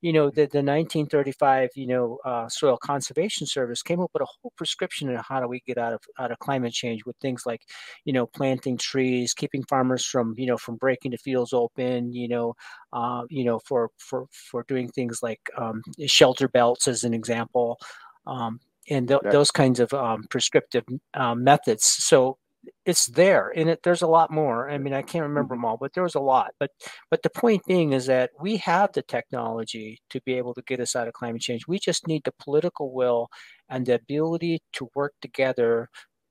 you 0.00 0.12
know, 0.12 0.30
the, 0.30 0.46
the 0.46 0.62
1935, 0.62 1.70
you 1.74 1.88
know, 1.88 2.18
uh, 2.24 2.48
Soil 2.48 2.78
Conservation 2.78 3.46
Service 3.46 3.82
came 3.82 4.00
up 4.00 4.10
with 4.14 4.22
a 4.22 4.26
whole 4.26 4.52
prescription 4.56 5.14
on 5.14 5.22
how 5.28 5.40
do 5.40 5.48
we 5.48 5.60
get 5.66 5.76
out 5.76 5.92
of 5.92 6.00
out 6.20 6.30
of 6.30 6.38
climate 6.38 6.72
change 6.72 7.04
with 7.04 7.16
things 7.16 7.42
like, 7.44 7.62
you 8.04 8.12
know 8.12 8.27
planting 8.28 8.76
trees, 8.76 9.34
keeping 9.34 9.64
farmers 9.64 10.04
from 10.04 10.34
you 10.36 10.46
know 10.46 10.56
from 10.56 10.76
breaking 10.76 11.12
the 11.12 11.18
fields 11.18 11.52
open, 11.52 12.12
you 12.12 12.28
know, 12.28 12.54
uh, 12.92 13.22
you 13.28 13.44
know 13.44 13.60
for 13.66 13.90
for 13.98 14.26
for 14.32 14.64
doing 14.68 14.88
things 14.88 15.22
like 15.22 15.40
um, 15.56 15.82
shelter 16.06 16.48
belts 16.48 16.88
as 16.88 17.04
an 17.04 17.14
example, 17.14 17.78
um, 18.26 18.60
and 18.90 19.08
th- 19.08 19.20
those 19.30 19.50
kinds 19.50 19.80
of 19.80 19.92
um, 19.94 20.24
prescriptive 20.30 20.84
um, 21.14 21.44
methods. 21.44 21.84
So 21.84 22.38
it's 22.84 23.06
there 23.06 23.52
and 23.54 23.70
it, 23.70 23.82
there's 23.82 24.02
a 24.02 24.06
lot 24.06 24.30
more 24.30 24.70
i 24.70 24.78
mean 24.78 24.92
i 24.92 25.02
can't 25.02 25.22
remember 25.22 25.54
mm-hmm. 25.54 25.62
them 25.62 25.64
all 25.64 25.76
but 25.76 25.92
there 25.92 26.02
was 26.02 26.14
a 26.14 26.20
lot 26.20 26.52
but 26.58 26.70
but 27.10 27.22
the 27.22 27.30
point 27.30 27.62
being 27.66 27.92
is 27.92 28.06
that 28.06 28.30
we 28.40 28.56
have 28.56 28.92
the 28.92 29.02
technology 29.02 29.98
to 30.10 30.20
be 30.22 30.34
able 30.34 30.54
to 30.54 30.62
get 30.62 30.80
us 30.80 30.96
out 30.96 31.06
of 31.06 31.14
climate 31.14 31.40
change 31.40 31.66
we 31.66 31.78
just 31.78 32.06
need 32.06 32.22
the 32.24 32.34
political 32.38 32.92
will 32.92 33.28
and 33.68 33.86
the 33.86 33.94
ability 33.94 34.60
to 34.72 34.88
work 34.94 35.12
together 35.20 35.88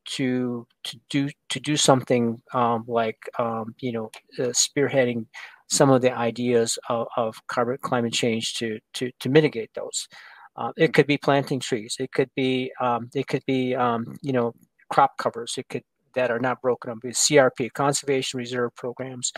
to 0.07 0.65
to 0.83 0.97
do 1.09 1.29
to 1.49 1.59
do 1.59 1.77
something 1.77 2.41
um, 2.53 2.83
like 2.87 3.17
um, 3.39 3.75
you 3.79 3.91
know 3.91 4.09
uh, 4.39 4.53
spearheading 4.53 5.25
some 5.69 5.89
of 5.89 6.01
the 6.01 6.15
ideas 6.17 6.79
of, 6.87 7.07
of, 7.17 7.35
carbon 7.47 7.77
climate 7.81 8.13
change 8.13 8.53
to 8.55 8.79
to 8.93 9.11
to 9.19 9.29
mitigate 9.29 9.69
those. 9.75 10.07
Uh, 10.55 10.71
it 10.77 10.93
could 10.93 11.05
be 11.05 11.17
planting 11.17 11.59
trees. 11.59 11.97
It 11.99 12.11
could 12.11 12.29
be 12.35 12.71
um, 12.81 13.09
it 13.13 13.27
could 13.27 13.43
be 13.45 13.75
um, 13.75 14.15
you 14.21 14.33
know 14.33 14.53
crop 14.89 15.17
covers. 15.17 15.55
It 15.57 15.67
could 15.69 15.83
that 16.15 16.31
are 16.31 16.39
not 16.39 16.61
broken 16.61 16.91
up. 16.91 16.97
With 17.03 17.13
CRP, 17.13 17.71
conservation 17.73 18.39
reserve 18.39 18.75
programs, 18.75 19.31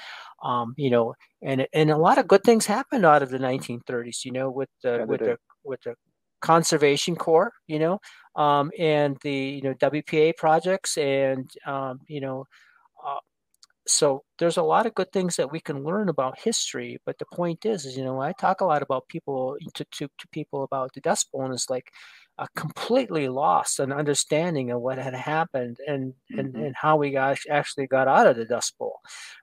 um, 0.44 0.74
you 0.78 0.90
know, 0.90 1.14
and 1.42 1.68
and 1.74 1.92
a 1.92 1.98
lot 1.98 2.18
of 2.18 2.28
good 2.28 2.44
things 2.44 2.66
happened 2.66 3.06
out 3.06 3.22
of 3.22 3.30
the 3.30 3.38
1930s. 3.38 4.24
You 4.24 4.32
know, 4.32 4.50
with 4.50 4.70
the 4.82 5.00
yeah, 5.00 5.04
with 5.04 5.20
the 5.20 5.38
with 5.64 5.82
the 5.82 5.96
conservation 6.42 7.16
corps 7.16 7.52
you 7.68 7.80
know 7.80 8.00
um, 8.36 8.72
and 8.78 9.18
the 9.24 9.34
you 9.34 9.62
know 9.62 9.74
wpa 9.76 10.36
projects 10.38 10.98
and 10.98 11.50
um, 11.66 12.00
you 12.08 12.22
know 12.22 12.46
uh, 13.06 13.20
so 13.88 14.24
there's 14.38 14.58
a 14.58 14.64
lot 14.64 14.86
of 14.86 14.94
good 14.96 15.12
things 15.12 15.36
that 15.36 15.52
we 15.52 15.60
can 15.60 15.84
learn 15.84 16.10
about 16.10 16.40
history 16.40 17.00
but 17.06 17.18
the 17.18 17.26
point 17.34 17.66
is 17.66 17.86
is 17.86 17.98
you 17.98 18.04
know 18.04 18.22
i 18.22 18.32
talk 18.34 18.62
a 18.62 18.66
lot 18.66 18.82
about 18.82 19.08
people 19.08 19.58
to, 19.76 19.86
to, 19.92 20.08
to 20.18 20.28
people 20.32 20.64
about 20.64 20.94
the 20.94 21.02
dust 21.02 21.32
bowl 21.32 21.44
and 21.46 21.54
it's 21.54 21.70
like 21.70 21.92
uh, 22.40 22.48
completely 22.56 23.28
lost 23.28 23.80
an 23.80 23.92
understanding 23.92 24.72
of 24.72 24.82
what 24.82 24.98
had 24.98 25.14
happened 25.14 25.78
and, 25.88 26.14
mm-hmm. 26.14 26.40
and 26.40 26.56
and 26.56 26.76
how 26.76 26.96
we 26.96 27.12
got 27.12 27.38
actually 27.50 27.86
got 27.86 28.08
out 28.08 28.28
of 28.28 28.38
the 28.38 28.46
dust 28.46 28.78
bowl. 28.78 29.00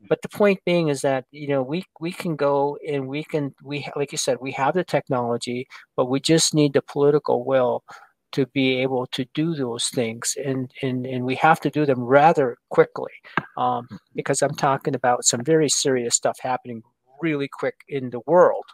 But 0.08 0.22
the 0.22 0.28
point 0.28 0.60
being 0.64 0.88
is 0.88 1.02
that 1.02 1.26
you 1.30 1.48
know 1.48 1.62
we 1.62 1.84
we 2.00 2.12
can 2.12 2.36
go 2.36 2.78
and 2.88 3.06
we 3.06 3.22
can 3.22 3.54
we 3.62 3.86
like 3.96 4.12
you 4.12 4.18
said 4.18 4.38
we 4.40 4.52
have 4.52 4.74
the 4.74 4.84
technology 4.84 5.66
but 5.96 6.06
we 6.06 6.20
just 6.20 6.54
need 6.54 6.72
the 6.72 6.82
political 6.82 7.44
will 7.44 7.84
to 8.32 8.46
be 8.46 8.76
able 8.82 9.06
to 9.08 9.24
do 9.34 9.54
those 9.54 9.88
things 9.88 10.34
and 10.44 10.70
and, 10.82 11.06
and 11.06 11.24
we 11.24 11.34
have 11.36 11.60
to 11.60 11.70
do 11.70 11.86
them 11.86 12.00
rather 12.00 12.56
quickly 12.70 13.12
um, 13.56 13.86
because 14.14 14.42
i'm 14.42 14.54
talking 14.54 14.94
about 14.94 15.24
some 15.24 15.44
very 15.44 15.68
serious 15.68 16.14
stuff 16.14 16.36
happening 16.40 16.82
really 17.20 17.48
quick 17.48 17.76
in 17.88 18.10
the 18.10 18.20
world. 18.26 18.64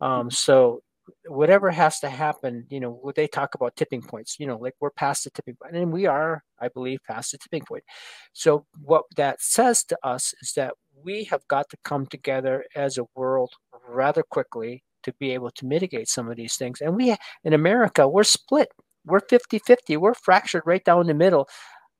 Um, 0.00 0.30
so 0.30 0.82
whatever 1.26 1.70
has 1.70 2.00
to 2.00 2.08
happen, 2.08 2.66
you 2.70 2.80
know, 2.80 3.12
they 3.14 3.26
talk 3.26 3.54
about 3.54 3.76
tipping 3.76 4.02
points, 4.02 4.36
you 4.38 4.46
know, 4.46 4.56
like 4.56 4.74
we're 4.80 4.90
past 4.90 5.24
the 5.24 5.30
tipping 5.30 5.56
point, 5.56 5.76
and 5.76 5.92
we 5.92 6.06
are, 6.06 6.42
I 6.60 6.68
believe, 6.68 7.00
past 7.06 7.32
the 7.32 7.38
tipping 7.38 7.62
point. 7.62 7.84
So 8.32 8.66
what 8.82 9.04
that 9.16 9.40
says 9.40 9.84
to 9.84 9.98
us 10.02 10.34
is 10.42 10.52
that 10.54 10.74
we 11.02 11.24
have 11.24 11.46
got 11.48 11.68
to 11.70 11.76
come 11.84 12.06
together 12.06 12.64
as 12.74 12.98
a 12.98 13.06
world 13.14 13.52
rather 13.88 14.22
quickly 14.22 14.82
to 15.02 15.12
be 15.18 15.32
able 15.32 15.50
to 15.52 15.66
mitigate 15.66 16.08
some 16.08 16.30
of 16.30 16.36
these 16.36 16.56
things. 16.56 16.80
And 16.80 16.96
we, 16.96 17.16
in 17.44 17.52
America, 17.52 18.06
we're 18.06 18.24
split. 18.24 18.68
We're 19.06 19.20
50 19.20 19.58
50. 19.60 19.96
We're 19.96 20.14
fractured 20.14 20.62
right 20.66 20.84
down 20.84 21.06
the 21.06 21.14
middle. 21.14 21.48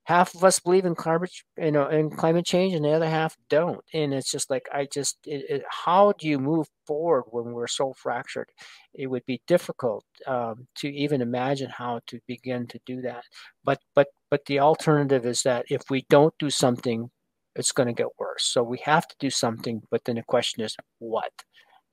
Half 0.05 0.35
of 0.35 0.43
us 0.43 0.59
believe 0.59 0.87
in 0.87 0.95
climate, 0.95 1.31
you 1.57 1.71
know, 1.71 1.89
in 1.89 2.11
climate 2.11 2.45
change, 2.45 2.75
and 2.75 2.85
the 2.85 2.91
other 2.91 3.09
half 3.09 3.37
don't. 3.49 3.81
And 3.95 4.13
it's 4.13 4.31
just 4.31 4.51
like 4.51 4.67
I 4.73 4.89
just, 4.93 5.19
it, 5.25 5.45
it, 5.49 5.63
how 5.69 6.13
do 6.19 6.27
you 6.27 6.39
move 6.39 6.67
forward 6.87 7.25
when 7.31 7.53
we're 7.53 7.67
so 7.69 7.93
fractured? 7.97 8.49
It 8.95 9.07
would 9.07 9.25
be 9.27 9.41
difficult 9.47 10.05
um, 10.27 10.67
to 10.77 10.89
even 10.89 11.21
imagine 11.21 11.71
how 11.71 12.01
to 12.09 12.19
begin 12.27 12.67
to 12.69 12.81
do 12.87 13.03
that. 13.03 13.25
But, 13.65 13.79
but, 13.95 14.09
but 14.31 14.45
the 14.47 14.61
alternative 14.61 15.27
is 15.27 15.43
that 15.43 15.67
if 15.71 15.83
we 15.91 16.07
don't 16.09 16.35
do 16.39 16.51
something, 16.51 17.11
it's 17.55 17.73
going 17.73 17.89
to 17.89 17.93
get 17.93 18.19
worse. 18.19 18.45
So 18.45 18.63
we 18.63 18.79
have 18.85 19.07
to 19.07 19.17
do 19.21 19.31
something. 19.31 19.83
But 19.91 20.05
then 20.05 20.17
the 20.17 20.23
question 20.23 20.65
is, 20.65 20.77
what? 20.99 21.31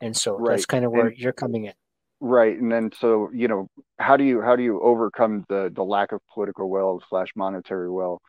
and 0.02 0.16
so 0.16 0.38
right. 0.38 0.52
that's 0.52 0.66
kind 0.66 0.86
of 0.86 0.92
where 0.92 1.08
and, 1.08 1.18
you're 1.18 1.34
coming 1.34 1.66
in 1.66 1.74
right 2.20 2.58
and 2.58 2.72
then 2.72 2.90
so 3.00 3.30
you 3.34 3.48
know 3.48 3.68
how 4.00 4.18
do 4.18 4.24
you 4.24 4.42
how 4.42 4.56
do 4.56 4.64
you 4.64 4.82
overcome 4.82 5.46
the 5.50 5.72
the 5.76 5.84
lack 5.84 6.12
of 6.12 6.20
political 6.34 6.70
will 6.70 7.02
slash 7.10 7.30
monetary 7.36 7.90
will 7.92 8.22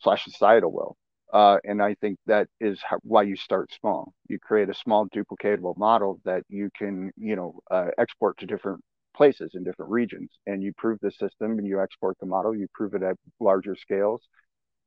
slash 0.00 0.24
societal 0.24 0.72
will 0.72 0.96
uh, 1.32 1.58
and 1.64 1.82
I 1.82 1.94
think 1.94 2.18
that 2.26 2.46
is 2.60 2.78
how, 2.88 2.98
why 3.02 3.22
you 3.22 3.34
start 3.34 3.72
small. 3.80 4.12
You 4.28 4.38
create 4.38 4.68
a 4.68 4.74
small 4.74 5.08
duplicatable 5.08 5.76
model 5.76 6.20
that 6.24 6.44
you 6.48 6.70
can, 6.78 7.10
you 7.16 7.34
know, 7.34 7.58
uh, 7.72 7.88
export 7.98 8.38
to 8.38 8.46
different 8.46 8.84
places 9.16 9.50
in 9.54 9.64
different 9.64 9.90
regions, 9.90 10.30
and 10.46 10.62
you 10.62 10.72
prove 10.76 11.00
the 11.00 11.10
system 11.10 11.58
and 11.58 11.66
you 11.66 11.80
export 11.80 12.16
the 12.20 12.26
model. 12.26 12.54
You 12.54 12.68
prove 12.72 12.94
it 12.94 13.02
at 13.02 13.16
larger 13.40 13.74
scales, 13.74 14.22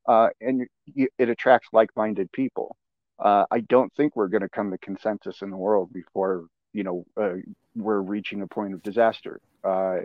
uh, 0.07 0.29
and 0.39 0.59
you, 0.59 0.67
you, 0.85 1.07
it 1.17 1.27
attracts 1.27 1.67
like-minded 1.73 2.31
people 2.31 2.77
uh, 3.19 3.45
I 3.49 3.61
don't 3.61 3.93
think 3.95 4.15
we're 4.15 4.27
going 4.27 4.41
to 4.41 4.49
come 4.49 4.71
to 4.71 4.77
consensus 4.77 5.41
in 5.41 5.49
the 5.49 5.57
world 5.57 5.91
before 5.91 6.45
you 6.77 6.83
know 6.83 7.05
uh, 7.19 7.33
we're 7.75 7.99
reaching 7.99 8.43
a 8.43 8.47
point 8.47 8.75
of 8.75 8.83
disaster. 8.83 9.41
Uh, 9.63 9.97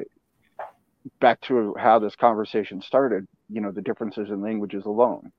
back 1.21 1.39
to 1.43 1.75
how 1.79 1.99
this 1.99 2.17
conversation 2.17 2.81
started, 2.81 3.27
you 3.51 3.61
know, 3.61 3.71
the 3.71 3.83
differences 3.83 4.31
in 4.31 4.41
languages 4.41 4.87
alone. 4.87 5.31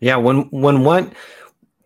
Yeah, 0.00 0.16
when 0.16 0.48
when 0.50 0.82
one 0.82 1.12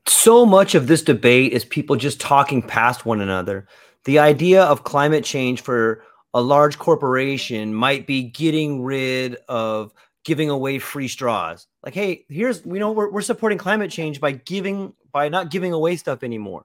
so 0.06 0.46
much 0.46 0.74
of 0.74 0.86
this 0.86 1.02
debate 1.02 1.52
is 1.52 1.66
people 1.66 1.96
just 1.96 2.18
talking 2.18 2.62
past 2.62 3.04
one 3.04 3.20
another. 3.20 3.66
The 4.04 4.20
idea 4.20 4.62
of 4.64 4.84
climate 4.84 5.24
change 5.24 5.60
for 5.60 6.02
a 6.32 6.40
large 6.40 6.78
corporation 6.78 7.74
might 7.74 8.06
be 8.06 8.22
getting 8.22 8.82
rid 8.82 9.36
of 9.48 9.92
giving 10.24 10.48
away 10.48 10.78
free 10.78 11.08
straws. 11.08 11.66
Like, 11.82 11.94
hey, 11.94 12.24
here's 12.30 12.64
we 12.64 12.78
know 12.78 12.92
we're, 12.92 13.10
we're 13.10 13.20
supporting 13.20 13.58
climate 13.58 13.90
change 13.90 14.18
by 14.18 14.32
giving 14.32 14.94
by 15.12 15.28
not 15.28 15.50
giving 15.50 15.74
away 15.74 15.96
stuff 15.96 16.22
anymore. 16.22 16.64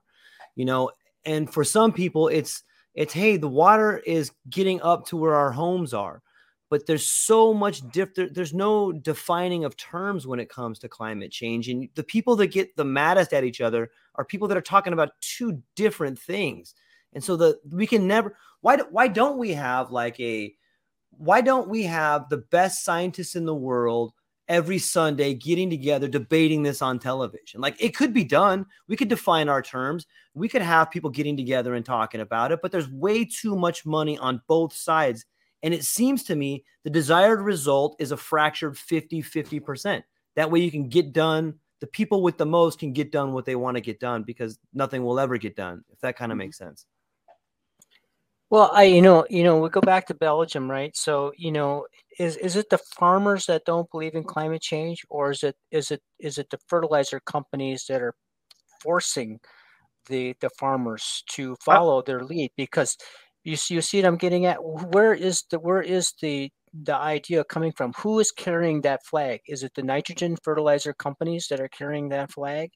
You 0.60 0.66
know, 0.66 0.90
and 1.24 1.50
for 1.50 1.64
some 1.64 1.90
people, 1.90 2.28
it's 2.28 2.64
it's 2.92 3.14
hey, 3.14 3.38
the 3.38 3.48
water 3.48 3.96
is 3.96 4.30
getting 4.50 4.82
up 4.82 5.06
to 5.06 5.16
where 5.16 5.34
our 5.34 5.50
homes 5.50 5.94
are, 5.94 6.20
but 6.68 6.84
there's 6.86 7.06
so 7.06 7.54
much 7.54 7.80
different. 7.92 8.34
There's 8.34 8.52
no 8.52 8.92
defining 8.92 9.64
of 9.64 9.74
terms 9.78 10.26
when 10.26 10.38
it 10.38 10.50
comes 10.50 10.78
to 10.80 10.88
climate 10.90 11.32
change, 11.32 11.70
and 11.70 11.88
the 11.94 12.02
people 12.02 12.36
that 12.36 12.48
get 12.48 12.76
the 12.76 12.84
maddest 12.84 13.32
at 13.32 13.42
each 13.42 13.62
other 13.62 13.90
are 14.16 14.24
people 14.26 14.48
that 14.48 14.58
are 14.58 14.60
talking 14.60 14.92
about 14.92 15.18
two 15.22 15.62
different 15.76 16.18
things. 16.18 16.74
And 17.14 17.24
so 17.24 17.38
the 17.38 17.58
we 17.70 17.86
can 17.86 18.06
never 18.06 18.36
why 18.60 18.76
why 18.90 19.08
don't 19.08 19.38
we 19.38 19.52
have 19.52 19.90
like 19.90 20.20
a 20.20 20.54
why 21.08 21.40
don't 21.40 21.70
we 21.70 21.84
have 21.84 22.28
the 22.28 22.44
best 22.50 22.84
scientists 22.84 23.34
in 23.34 23.46
the 23.46 23.54
world 23.54 24.12
every 24.50 24.78
Sunday 24.78 25.32
getting 25.32 25.70
together 25.70 26.08
debating 26.08 26.62
this 26.62 26.82
on 26.82 26.98
television? 26.98 27.60
Like 27.62 27.76
it 27.80 27.96
could 27.96 28.12
be 28.12 28.24
done. 28.24 28.66
We 28.88 28.96
could 28.96 29.08
define 29.08 29.48
our 29.48 29.62
terms. 29.62 30.06
We 30.34 30.48
could 30.48 30.60
have 30.60 30.90
people 30.90 31.08
getting 31.08 31.36
together 31.36 31.74
and 31.74 31.86
talking 31.86 32.20
about 32.20 32.52
it, 32.52 32.58
but 32.60 32.72
there's 32.72 32.90
way 32.90 33.24
too 33.24 33.56
much 33.56 33.86
money 33.86 34.18
on 34.18 34.42
both 34.48 34.74
sides. 34.74 35.24
And 35.62 35.72
it 35.72 35.84
seems 35.84 36.24
to 36.24 36.36
me 36.36 36.64
the 36.84 36.90
desired 36.90 37.40
result 37.40 37.96
is 37.98 38.12
a 38.12 38.16
fractured 38.16 38.76
50 38.76 39.22
50%. 39.22 40.02
That 40.36 40.50
way 40.50 40.60
you 40.60 40.70
can 40.70 40.88
get 40.88 41.12
done. 41.12 41.54
The 41.80 41.86
people 41.86 42.22
with 42.22 42.36
the 42.36 42.46
most 42.46 42.78
can 42.78 42.92
get 42.92 43.10
done 43.10 43.32
what 43.32 43.46
they 43.46 43.56
want 43.56 43.76
to 43.76 43.80
get 43.80 44.00
done 44.00 44.24
because 44.24 44.58
nothing 44.74 45.02
will 45.02 45.18
ever 45.18 45.38
get 45.38 45.56
done, 45.56 45.82
if 45.90 46.00
that 46.00 46.16
kind 46.16 46.30
of 46.30 46.34
mm-hmm. 46.34 46.46
makes 46.46 46.58
sense. 46.58 46.84
Well, 48.50 48.72
I 48.74 48.82
you 48.82 49.00
know 49.00 49.24
you 49.30 49.44
know 49.44 49.58
we 49.58 49.68
go 49.68 49.80
back 49.80 50.08
to 50.08 50.14
Belgium, 50.14 50.68
right? 50.68 50.94
So 50.96 51.32
you 51.36 51.52
know 51.52 51.86
is 52.20 52.36
is 52.36 52.56
it 52.56 52.68
the 52.70 52.78
farmers 52.78 53.46
that 53.46 53.64
don't 53.64 53.90
believe 53.90 54.14
in 54.14 54.24
climate 54.24 54.62
change, 54.62 55.04
or 55.10 55.30
is 55.30 55.42
it 55.42 55.56
is 55.70 55.90
it 55.90 56.02
is 56.20 56.38
it 56.38 56.50
the 56.50 56.58
fertilizer 56.68 57.20
companies 57.20 57.86
that 57.88 58.02
are 58.02 58.14
forcing 58.82 59.40
the 60.08 60.34
the 60.40 60.50
farmers 60.58 61.24
to 61.32 61.56
follow 61.64 62.02
their 62.02 62.22
lead? 62.24 62.52
Because 62.56 62.96
you 63.44 63.56
see, 63.56 63.74
you 63.74 63.82
see 63.82 63.98
what 64.00 64.06
I'm 64.08 64.16
getting 64.18 64.46
at. 64.46 64.58
Where 64.62 65.14
is 65.14 65.44
the 65.50 65.58
where 65.60 65.82
is 65.82 66.12
the 66.22 66.50
the 66.74 66.94
idea 66.96 67.44
coming 67.44 67.72
from? 67.72 67.92
Who 67.98 68.20
is 68.20 68.32
carrying 68.32 68.82
that 68.82 69.04
flag? 69.06 69.40
Is 69.48 69.62
it 69.64 69.72
the 69.74 69.82
nitrogen 69.82 70.36
fertilizer 70.44 70.92
companies 70.94 71.48
that 71.50 71.60
are 71.60 71.68
carrying 71.68 72.10
that 72.10 72.32
flag? 72.32 72.70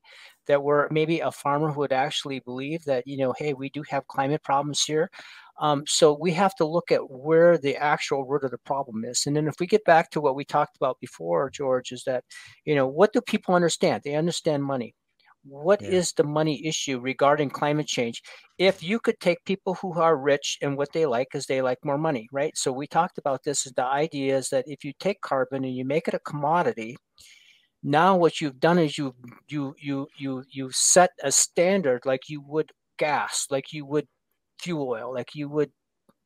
That 0.46 0.62
were 0.62 0.88
maybe 0.90 1.20
a 1.20 1.30
farmer 1.32 1.72
who 1.72 1.80
would 1.80 1.92
actually 1.92 2.40
believe 2.40 2.84
that 2.84 3.04
you 3.06 3.18
know, 3.18 3.34
hey, 3.38 3.52
we 3.54 3.70
do 3.70 3.82
have 3.90 4.06
climate 4.08 4.42
problems 4.42 4.82
here. 4.84 5.10
Um, 5.60 5.84
so 5.86 6.16
we 6.20 6.32
have 6.32 6.54
to 6.56 6.64
look 6.64 6.90
at 6.90 7.10
where 7.10 7.56
the 7.58 7.76
actual 7.76 8.24
root 8.24 8.44
of 8.44 8.50
the 8.50 8.58
problem 8.58 9.04
is. 9.04 9.24
And 9.26 9.36
then 9.36 9.46
if 9.46 9.54
we 9.60 9.66
get 9.66 9.84
back 9.84 10.10
to 10.10 10.20
what 10.20 10.34
we 10.34 10.44
talked 10.44 10.76
about 10.76 10.98
before, 11.00 11.50
George, 11.50 11.92
is 11.92 12.04
that, 12.04 12.24
you 12.64 12.74
know, 12.74 12.86
what 12.86 13.12
do 13.12 13.20
people 13.20 13.54
understand? 13.54 14.02
They 14.04 14.16
understand 14.16 14.64
money. 14.64 14.94
What 15.44 15.82
yeah. 15.82 15.90
is 15.90 16.12
the 16.12 16.24
money 16.24 16.66
issue 16.66 16.98
regarding 16.98 17.50
climate 17.50 17.86
change? 17.86 18.22
If 18.58 18.82
you 18.82 18.98
could 18.98 19.20
take 19.20 19.44
people 19.44 19.74
who 19.74 19.92
are 20.00 20.16
rich 20.16 20.58
and 20.62 20.76
what 20.76 20.92
they 20.92 21.04
like 21.06 21.28
is 21.34 21.46
they 21.46 21.60
like 21.60 21.78
more 21.84 21.98
money, 21.98 22.28
right? 22.32 22.56
So 22.56 22.72
we 22.72 22.86
talked 22.86 23.18
about 23.18 23.44
this. 23.44 23.66
Is 23.66 23.72
the 23.72 23.84
idea 23.84 24.38
is 24.38 24.48
that 24.48 24.64
if 24.66 24.84
you 24.84 24.92
take 24.98 25.20
carbon 25.20 25.64
and 25.64 25.76
you 25.76 25.84
make 25.84 26.08
it 26.08 26.14
a 26.14 26.18
commodity, 26.18 26.96
now 27.82 28.16
what 28.16 28.40
you've 28.40 28.58
done 28.58 28.78
is 28.78 28.96
you 28.96 29.14
you 29.48 29.74
you 29.78 30.08
you 30.16 30.42
you 30.50 30.70
set 30.72 31.10
a 31.22 31.30
standard 31.30 32.06
like 32.06 32.30
you 32.30 32.40
would 32.40 32.72
gas, 32.98 33.46
like 33.50 33.72
you 33.72 33.84
would 33.84 34.08
fuel 34.60 34.90
oil 34.90 35.14
like 35.14 35.34
you 35.34 35.48
would 35.48 35.70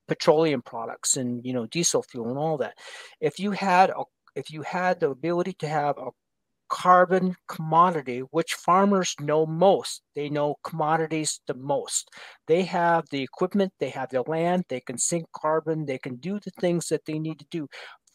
petroleum 0.09 0.63
products 0.63 1.17
and 1.17 1.45
you 1.45 1.53
know 1.53 1.67
diesel 1.67 2.03
fuel 2.03 2.29
and 2.29 2.39
all 2.39 2.59
that. 2.59 2.75
If 3.21 3.39
you 3.39 3.53
had 3.53 3.91
a 3.91 4.05
if 4.35 4.51
you 4.51 4.63
had 4.63 5.01
the 5.01 5.11
ability 5.11 5.55
to 5.61 5.69
have 5.69 5.99
a 5.99 6.11
carbon 6.69 7.35
commodity 7.49 8.21
which 8.31 8.53
farmers 8.55 9.15
know 9.21 9.47
most 9.47 10.03
they 10.15 10.29
know 10.29 10.57
commodities 10.65 11.41
the 11.47 11.55
most. 11.55 12.11
They 12.47 12.65
have 12.65 13.07
the 13.11 13.23
equipment 13.23 13.73
they 13.81 13.89
have 13.91 14.11
the 14.11 14.23
land 14.23 14.65
they 14.69 14.81
can 14.81 14.99
sink 14.99 15.27
carbon 15.35 15.87
they 15.87 15.99
can 15.99 16.17
do 16.17 16.39
the 16.41 16.51
things 16.61 16.89
that 16.89 17.05
they 17.07 17.19
need 17.19 17.39
to 17.39 17.47
do 17.51 17.69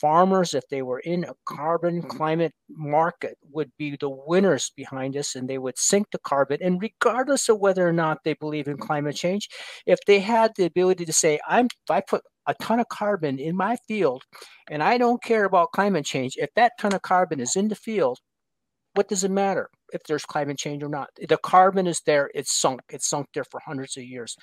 farmers, 0.04 0.54
if 0.54 0.68
they 0.70 0.82
were 0.82 1.00
in 1.00 1.24
a 1.24 1.34
carbon 1.46 2.00
mm-hmm. 2.00 2.18
climate 2.18 2.54
market, 2.70 3.38
would 3.52 3.72
be 3.78 3.96
the 3.96 4.10
winners 4.10 4.70
behind 4.76 5.14
this 5.14 5.34
and 5.34 5.48
they 5.48 5.58
would 5.58 5.78
sink 5.78 6.08
the 6.12 6.20
carbon. 6.20 6.58
And 6.62 6.82
regardless 6.82 7.48
of 7.48 7.60
whether 7.60 7.88
or 7.88 7.94
not 7.94 8.18
they 8.26 8.34
believe 8.34 8.68
in 8.68 8.78
climate 8.78 9.16
change, 9.16 9.48
if 9.86 10.00
they 10.06 10.20
had 10.20 10.52
the 10.58 10.66
ability 10.66 11.06
to 11.06 11.14
say, 11.14 11.40
I'm 11.48 11.68
if 11.68 11.90
I 11.90 12.02
put 12.02 12.22
a 12.48 12.54
ton 12.62 12.82
of 12.82 12.90
carbon 12.90 13.40
in 13.40 13.56
my 13.56 13.78
field 13.88 14.24
and 14.70 14.84
I 14.84 14.98
don't 14.98 15.24
care 15.24 15.46
about 15.46 15.72
climate 15.72 16.06
change, 16.06 16.34
if 16.36 16.50
that 16.58 16.74
ton 16.82 16.94
of 16.94 17.02
carbon 17.02 17.40
is 17.40 17.56
in 17.56 17.70
the 17.70 17.76
field, 17.76 18.20
what 18.96 19.08
does 19.08 19.24
it 19.24 19.32
matter 19.32 19.70
if 19.94 20.04
there's 20.04 20.26
climate 20.26 20.58
change 20.58 20.84
or 20.84 20.90
not? 20.90 21.08
The 21.30 21.38
carbon 21.38 21.88
is 21.88 22.02
there, 22.06 22.30
it's 22.36 22.54
sunk, 22.54 22.82
it's 22.90 23.10
sunk 23.10 23.28
there 23.34 23.46
for 23.46 23.62
hundreds 23.66 23.96
of 23.96 24.04
years. 24.04 24.36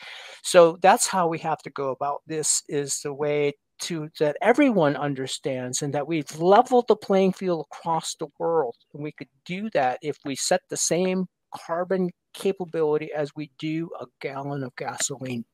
So 0.43 0.79
that's 0.81 1.07
how 1.07 1.29
we 1.29 1.39
have 1.41 1.59
to 1.59 1.71
go 1.71 1.91
about 1.91 2.23
this 2.27 2.63
is 2.67 3.01
the 3.05 3.13
way 3.13 3.53
to 3.83 4.09
that 4.19 4.37
everyone 4.41 4.97
understands 4.97 5.83
and 5.83 5.95
that 5.95 6.07
we've 6.07 6.39
leveled 6.39 6.87
the 6.89 6.97
playing 6.97 7.33
field 7.33 7.67
across 7.71 8.15
the 8.15 8.29
world. 8.39 8.77
And 8.95 9.03
we 9.03 9.13
could 9.13 9.29
do 9.45 9.71
that 9.71 9.99
if 10.03 10.17
we 10.25 10.37
set 10.37 10.61
the 10.69 10.77
same 10.77 11.27
carbon 11.55 12.11
capability 12.35 13.11
as 13.13 13.31
we 13.35 13.51
do 13.59 13.91
a 14.01 14.07
gallon 14.21 14.63
of 14.63 14.75
gasoline. 14.77 15.45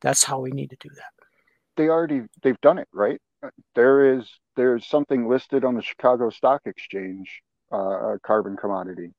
That's 0.00 0.24
how 0.24 0.40
we 0.40 0.50
need 0.50 0.70
to 0.70 0.76
do 0.80 0.90
that. 0.94 1.26
They 1.76 1.88
already 1.88 2.22
they've 2.42 2.60
done 2.60 2.78
it, 2.78 2.88
right? 2.92 3.20
There 3.74 4.16
is 4.16 4.28
there's 4.56 4.86
something 4.86 5.28
listed 5.28 5.64
on 5.64 5.74
the 5.74 5.82
Chicago 5.82 6.30
Stock 6.30 6.62
Exchange, 6.66 7.42
uh, 7.72 8.14
a 8.14 8.18
carbon 8.20 8.56
commodity. 8.56 9.10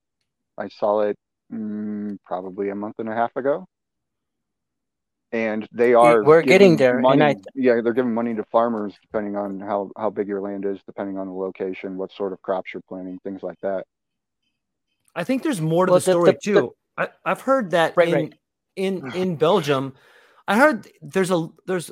I 0.57 0.70
saw 0.70 1.02
it 1.02 1.18
mm, 1.52 2.18
probably 2.24 2.70
a 2.70 2.76
month 2.76 2.95
and 2.99 3.10
a 3.10 3.14
half 3.14 3.36
ago 3.36 3.68
and 5.31 5.68
they 5.72 5.93
are 5.93 6.23
we're 6.23 6.41
getting 6.41 6.77
there 6.77 6.99
money, 6.99 7.22
I, 7.22 7.35
yeah 7.56 7.81
they're 7.81 7.93
giving 7.93 8.14
money 8.14 8.35
to 8.35 8.43
farmers 8.45 8.93
depending 9.02 9.35
on 9.35 9.60
how 9.60 9.91
how 9.97 10.10
big 10.10 10.27
your 10.27 10.41
land 10.41 10.65
is 10.65 10.80
depending 10.85 11.18
on 11.18 11.27
the 11.27 11.34
location 11.34 11.97
what 11.97 12.11
sort 12.11 12.31
of 12.31 12.41
crops 12.41 12.73
you're 12.73 12.84
planting 12.88 13.19
things 13.23 13.41
like 13.43 13.60
that 13.61 13.85
i 15.15 15.23
think 15.23 15.43
there's 15.43 15.61
more 15.61 15.85
to 15.85 15.91
well, 15.91 15.99
the 15.99 16.11
story 16.11 16.31
the, 16.31 16.31
the, 16.34 16.39
too 16.39 16.76
I, 16.97 17.10
have 17.26 17.41
heard 17.41 17.72
that 17.72 17.97
right, 17.97 18.07
in 18.07 18.14
right. 18.14 18.34
in 18.76 19.11
in 19.15 19.35
belgium 19.35 19.93
i 20.47 20.56
heard 20.57 20.88
there's 21.02 21.31
a 21.31 21.47
there's 21.65 21.91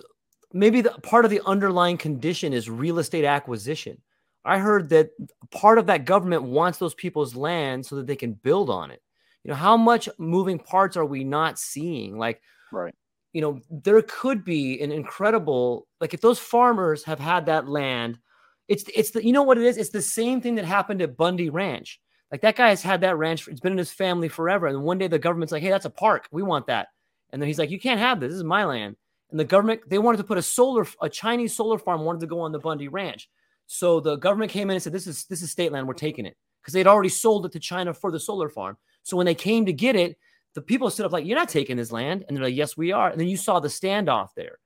maybe 0.53 0.81
the 0.81 0.91
part 0.91 1.25
of 1.25 1.31
the 1.31 1.41
underlying 1.45 1.97
condition 1.97 2.53
is 2.53 2.69
real 2.69 2.99
estate 2.99 3.25
acquisition 3.25 3.99
I 4.45 4.59
heard 4.59 4.89
that 4.89 5.11
part 5.51 5.77
of 5.77 5.87
that 5.87 6.05
government 6.05 6.43
wants 6.43 6.77
those 6.77 6.93
people's 6.93 7.35
land 7.35 7.85
so 7.85 7.95
that 7.95 8.07
they 8.07 8.15
can 8.15 8.33
build 8.33 8.69
on 8.69 8.91
it. 8.91 9.01
You 9.43 9.51
know, 9.51 9.55
how 9.55 9.77
much 9.77 10.09
moving 10.17 10.59
parts 10.59 10.97
are 10.97 11.05
we 11.05 11.23
not 11.23 11.59
seeing? 11.59 12.17
Like, 12.17 12.41
right. 12.71 12.93
You 13.33 13.41
know, 13.41 13.59
there 13.69 14.01
could 14.03 14.45
be 14.45 14.79
an 14.81 14.91
incredible 14.91 15.87
like 15.99 16.13
if 16.13 16.21
those 16.21 16.39
farmers 16.39 17.03
have 17.03 17.19
had 17.19 17.47
that 17.47 17.67
land, 17.67 18.19
it's 18.67 18.85
it's 18.95 19.11
the 19.11 19.25
you 19.25 19.33
know 19.33 19.43
what 19.43 19.57
it 19.57 19.63
is? 19.63 19.77
It's 19.77 19.89
the 19.89 20.01
same 20.01 20.39
thing 20.39 20.55
that 20.55 20.65
happened 20.65 21.01
at 21.01 21.17
Bundy 21.17 21.49
Ranch. 21.49 21.99
Like 22.31 22.41
that 22.41 22.55
guy 22.55 22.69
has 22.69 22.81
had 22.81 23.01
that 23.01 23.17
ranch, 23.17 23.47
it's 23.47 23.59
been 23.59 23.73
in 23.73 23.77
his 23.77 23.91
family 23.91 24.27
forever. 24.27 24.65
And 24.65 24.83
one 24.83 24.97
day 24.97 25.07
the 25.07 25.19
government's 25.19 25.51
like, 25.51 25.61
hey, 25.61 25.69
that's 25.69 25.85
a 25.85 25.89
park. 25.91 26.27
We 26.31 26.41
want 26.41 26.65
that. 26.65 26.87
And 27.31 27.41
then 27.41 27.47
he's 27.47 27.59
like, 27.59 27.69
you 27.69 27.79
can't 27.79 27.99
have 27.99 28.19
this. 28.19 28.29
This 28.29 28.37
is 28.37 28.43
my 28.43 28.65
land. 28.65 28.95
And 29.29 29.39
the 29.39 29.45
government, 29.45 29.81
they 29.87 29.99
wanted 29.99 30.17
to 30.17 30.23
put 30.23 30.39
a 30.39 30.41
solar, 30.41 30.87
a 31.01 31.09
Chinese 31.09 31.55
solar 31.55 31.77
farm 31.77 32.01
wanted 32.01 32.21
to 32.21 32.27
go 32.27 32.39
on 32.39 32.51
the 32.51 32.59
Bundy 32.59 32.87
Ranch. 32.87 33.29
So 33.67 33.99
the 33.99 34.15
government 34.15 34.51
came 34.51 34.69
in 34.69 34.75
and 34.75 34.83
said, 34.83 34.93
"This 34.93 35.07
is 35.07 35.25
this 35.25 35.41
is 35.41 35.51
state 35.51 35.71
land. 35.71 35.87
We're 35.87 35.93
taking 35.93 36.25
it," 36.25 36.35
because 36.61 36.73
they'd 36.73 36.87
already 36.87 37.09
sold 37.09 37.45
it 37.45 37.51
to 37.53 37.59
China 37.59 37.93
for 37.93 38.11
the 38.11 38.19
solar 38.19 38.49
farm. 38.49 38.77
So 39.03 39.17
when 39.17 39.25
they 39.25 39.35
came 39.35 39.65
to 39.65 39.73
get 39.73 39.95
it, 39.95 40.17
the 40.53 40.61
people 40.61 40.89
stood 40.89 41.05
up 41.05 41.11
like, 41.11 41.25
"You're 41.25 41.37
not 41.37 41.49
taking 41.49 41.77
this 41.77 41.91
land," 41.91 42.25
and 42.27 42.35
they're 42.35 42.45
like, 42.45 42.55
"Yes, 42.55 42.77
we 42.77 42.91
are." 42.91 43.09
And 43.09 43.19
then 43.19 43.27
you 43.27 43.37
saw 43.37 43.59
the 43.59 43.67
standoff 43.67 44.29
there. 44.35 44.59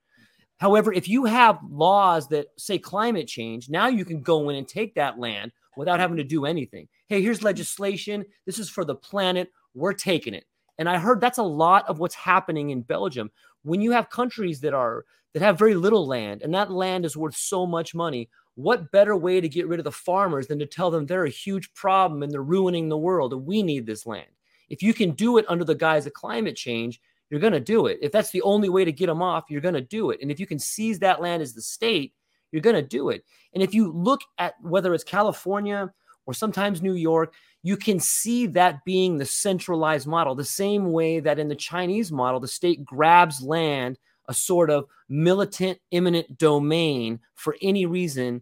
However, 0.58 0.92
if 0.92 1.08
you 1.08 1.26
have 1.26 1.60
laws 1.70 2.28
that 2.30 2.48
say 2.58 2.80
climate 2.80 3.28
change, 3.28 3.70
now 3.70 3.88
you 3.88 4.04
can 4.04 4.22
go 4.22 4.50
in 4.50 4.56
and 4.56 4.68
take 4.68 4.96
that 4.96 5.20
land 5.20 5.52
without 5.76 6.00
having 6.00 6.18
to 6.18 6.24
do 6.24 6.46
anything. 6.46 6.88
Hey, 7.08 7.22
here's 7.22 7.44
legislation. 7.44 8.26
This 8.46 8.58
is 8.60 8.70
for 8.70 8.84
the 8.84 8.96
planet. 8.96 9.52
We're 9.76 9.94
taking 9.94 10.34
it. 10.34 10.46
And 10.80 10.90
I 10.90 10.98
heard 10.98 11.22
that's 11.22 11.38
a 11.38 11.44
lot 11.44 11.88
of 11.88 12.00
what's 12.00 12.16
happening 12.16 12.72
in 12.72 12.82
Belgium. 12.82 13.32
When 13.64 13.82
you 13.82 13.92
have 13.92 14.10
countries 14.10 14.60
that 14.62 14.74
are 14.74 15.06
that 15.34 15.44
have 15.44 15.60
very 15.60 15.76
little 15.76 16.08
land 16.08 16.42
and 16.42 16.54
that 16.56 16.72
land 16.72 17.06
is 17.06 17.18
worth 17.18 17.36
so 17.36 17.68
much 17.68 17.94
money, 17.94 18.30
what 18.56 18.92
better 18.92 19.16
way 19.16 19.40
to 19.40 19.50
get 19.50 19.68
rid 19.68 19.80
of 19.80 19.84
the 19.84 19.92
farmers 19.92 20.48
than 20.48 20.58
to 20.60 20.66
tell 20.66 20.90
them 20.90 21.06
they're 21.06 21.26
a 21.26 21.30
huge 21.30 21.72
problem 21.76 22.24
and 22.24 22.32
they're 22.32 22.42
ruining 22.42 22.90
the 22.90 22.98
world 22.98 23.34
and 23.34 23.46
we 23.46 23.62
need 23.62 23.86
this 23.86 24.08
land? 24.08 24.37
If 24.70 24.82
you 24.82 24.94
can 24.94 25.12
do 25.12 25.38
it 25.38 25.46
under 25.48 25.64
the 25.64 25.76
guise 25.76 26.06
of 26.06 26.14
climate 26.14 26.56
change, 26.56 27.02
you're 27.30 27.40
going 27.40 27.54
to 27.54 27.60
do 27.60 27.88
it. 27.88 28.00
If 28.02 28.12
that's 28.12 28.32
the 28.32 28.42
only 28.42 28.70
way 28.70 28.86
to 28.86 28.92
get 28.92 29.08
them 29.08 29.22
off, 29.22 29.46
you're 29.50 29.62
going 29.62 29.74
to 29.74 29.82
do 29.82 30.12
it. 30.12 30.20
And 30.22 30.32
if 30.32 30.40
you 30.40 30.48
can 30.48 30.60
seize 30.60 31.00
that 31.00 31.22
land 31.22 31.42
as 31.42 31.54
the 31.54 31.62
state, 31.62 32.14
you're 32.52 32.62
going 32.62 32.76
to 32.76 32.82
do 32.82 33.10
it. 33.10 33.24
And 33.54 33.62
if 33.62 33.74
you 33.74 33.92
look 33.92 34.22
at 34.38 34.54
whether 34.62 34.94
it's 34.94 35.04
California 35.04 35.92
or 36.26 36.34
sometimes 36.34 36.82
New 36.82 36.94
York, 36.94 37.34
you 37.64 37.76
can 37.76 38.00
see 38.00 38.48
that 38.48 38.84
being 38.86 39.18
the 39.18 39.26
centralized 39.26 40.08
model, 40.08 40.36
the 40.36 40.46
same 40.46 40.92
way 40.92 41.20
that 41.20 41.40
in 41.40 41.50
the 41.50 41.56
Chinese 41.56 42.12
model, 42.12 42.40
the 42.40 42.48
state 42.48 42.86
grabs 42.86 43.42
land 43.42 44.00
a 44.30 44.34
sort 44.34 44.70
of 44.70 44.86
militant 45.10 45.80
eminent 45.92 46.38
domain 46.38 47.20
for 47.36 47.56
any 47.62 47.86
reason, 47.86 48.42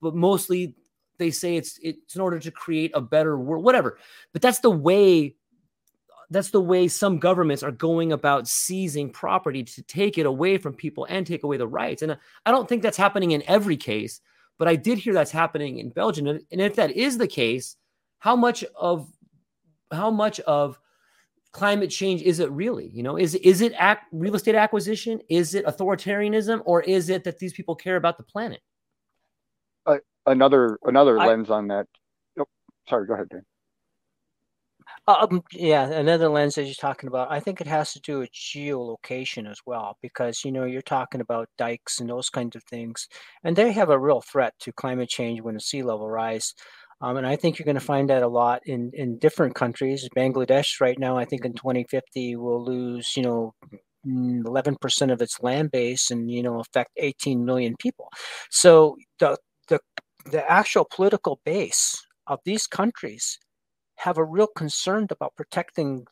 but 0.00 0.14
mostly 0.14 0.74
they 1.18 1.30
say 1.30 1.56
it's 1.56 1.78
it's 1.82 2.14
in 2.14 2.20
order 2.20 2.38
to 2.38 2.50
create 2.50 2.90
a 2.94 3.00
better 3.00 3.38
world, 3.38 3.64
whatever. 3.64 3.98
But 4.32 4.42
that's 4.42 4.60
the 4.60 4.70
way 4.70 5.36
that's 6.30 6.50
the 6.50 6.60
way 6.60 6.88
some 6.88 7.18
governments 7.18 7.62
are 7.62 7.70
going 7.70 8.12
about 8.12 8.48
seizing 8.48 9.10
property 9.10 9.62
to 9.62 9.82
take 9.82 10.18
it 10.18 10.26
away 10.26 10.58
from 10.58 10.74
people 10.74 11.06
and 11.08 11.26
take 11.26 11.44
away 11.44 11.56
the 11.56 11.68
rights. 11.68 12.02
And 12.02 12.16
I 12.44 12.50
don't 12.50 12.68
think 12.68 12.82
that's 12.82 12.96
happening 12.96 13.32
in 13.32 13.42
every 13.46 13.76
case, 13.76 14.20
but 14.58 14.68
I 14.68 14.76
did 14.76 14.98
hear 14.98 15.14
that's 15.14 15.30
happening 15.30 15.78
in 15.78 15.90
Belgium. 15.90 16.26
And 16.26 16.60
if 16.60 16.76
that 16.76 16.90
is 16.90 17.18
the 17.18 17.28
case, 17.28 17.76
how 18.18 18.36
much 18.36 18.64
of 18.74 19.10
how 19.92 20.10
much 20.10 20.40
of 20.40 20.78
climate 21.52 21.90
change 21.90 22.22
is 22.22 22.40
it 22.40 22.50
really? 22.50 22.88
You 22.92 23.02
know, 23.02 23.16
is 23.16 23.34
is 23.36 23.60
it 23.60 23.72
act, 23.76 24.06
real 24.12 24.34
estate 24.34 24.54
acquisition? 24.54 25.20
Is 25.28 25.54
it 25.54 25.64
authoritarianism, 25.64 26.62
or 26.64 26.82
is 26.82 27.08
it 27.08 27.24
that 27.24 27.38
these 27.38 27.52
people 27.52 27.74
care 27.74 27.96
about 27.96 28.18
the 28.18 28.24
planet? 28.24 28.60
Uh, 29.86 29.98
another 30.26 30.78
another 30.82 31.18
I, 31.18 31.28
lens 31.28 31.50
on 31.50 31.68
that. 31.68 31.86
Oh, 32.38 32.46
sorry, 32.88 33.06
go 33.06 33.14
ahead, 33.14 33.28
Dan. 33.28 33.42
Um, 35.08 35.42
yeah, 35.52 35.86
another 35.86 36.28
lens 36.28 36.56
that 36.56 36.64
you're 36.64 36.74
talking 36.74 37.06
about. 37.06 37.30
I 37.30 37.38
think 37.38 37.60
it 37.60 37.68
has 37.68 37.92
to 37.92 38.00
do 38.00 38.18
with 38.18 38.32
geolocation 38.32 39.48
as 39.48 39.60
well, 39.64 39.96
because 40.02 40.44
you 40.44 40.50
know 40.50 40.64
you're 40.64 40.82
talking 40.82 41.20
about 41.20 41.48
dikes 41.56 42.00
and 42.00 42.10
those 42.10 42.28
kinds 42.28 42.56
of 42.56 42.64
things, 42.64 43.06
and 43.44 43.54
they 43.54 43.70
have 43.72 43.90
a 43.90 43.98
real 43.98 44.20
threat 44.20 44.54
to 44.60 44.72
climate 44.72 45.08
change 45.08 45.40
when 45.40 45.54
the 45.54 45.60
sea 45.60 45.82
level 45.84 46.08
rise. 46.10 46.54
Um, 47.00 47.18
and 47.18 47.26
I 47.26 47.36
think 47.36 47.58
you're 47.58 47.64
going 47.66 47.74
to 47.74 47.80
find 47.80 48.10
that 48.10 48.22
a 48.22 48.28
lot 48.28 48.62
in, 48.66 48.90
in 48.94 49.18
different 49.18 49.54
countries. 49.54 50.08
Bangladesh 50.16 50.80
right 50.80 50.98
now, 50.98 51.16
I 51.16 51.24
think 51.26 51.44
in 51.44 51.52
2050 51.52 52.36
will 52.36 52.64
lose, 52.64 53.12
you 53.16 53.22
know, 53.22 53.54
11% 54.06 54.76
mm, 54.78 55.12
of 55.12 55.20
its 55.20 55.42
land 55.42 55.70
base 55.70 56.10
and, 56.10 56.30
you 56.30 56.42
know, 56.42 56.58
affect 56.58 56.90
18 56.96 57.44
million 57.44 57.76
people. 57.78 58.08
So 58.50 58.96
the, 59.18 59.36
the, 59.68 59.78
the 60.24 60.50
actual 60.50 60.86
political 60.90 61.38
base 61.44 62.02
of 62.26 62.40
these 62.46 62.66
countries 62.66 63.38
have 63.96 64.18
a 64.18 64.24
real 64.24 64.48
concern 64.48 65.06
about 65.10 65.36
protecting 65.36 66.06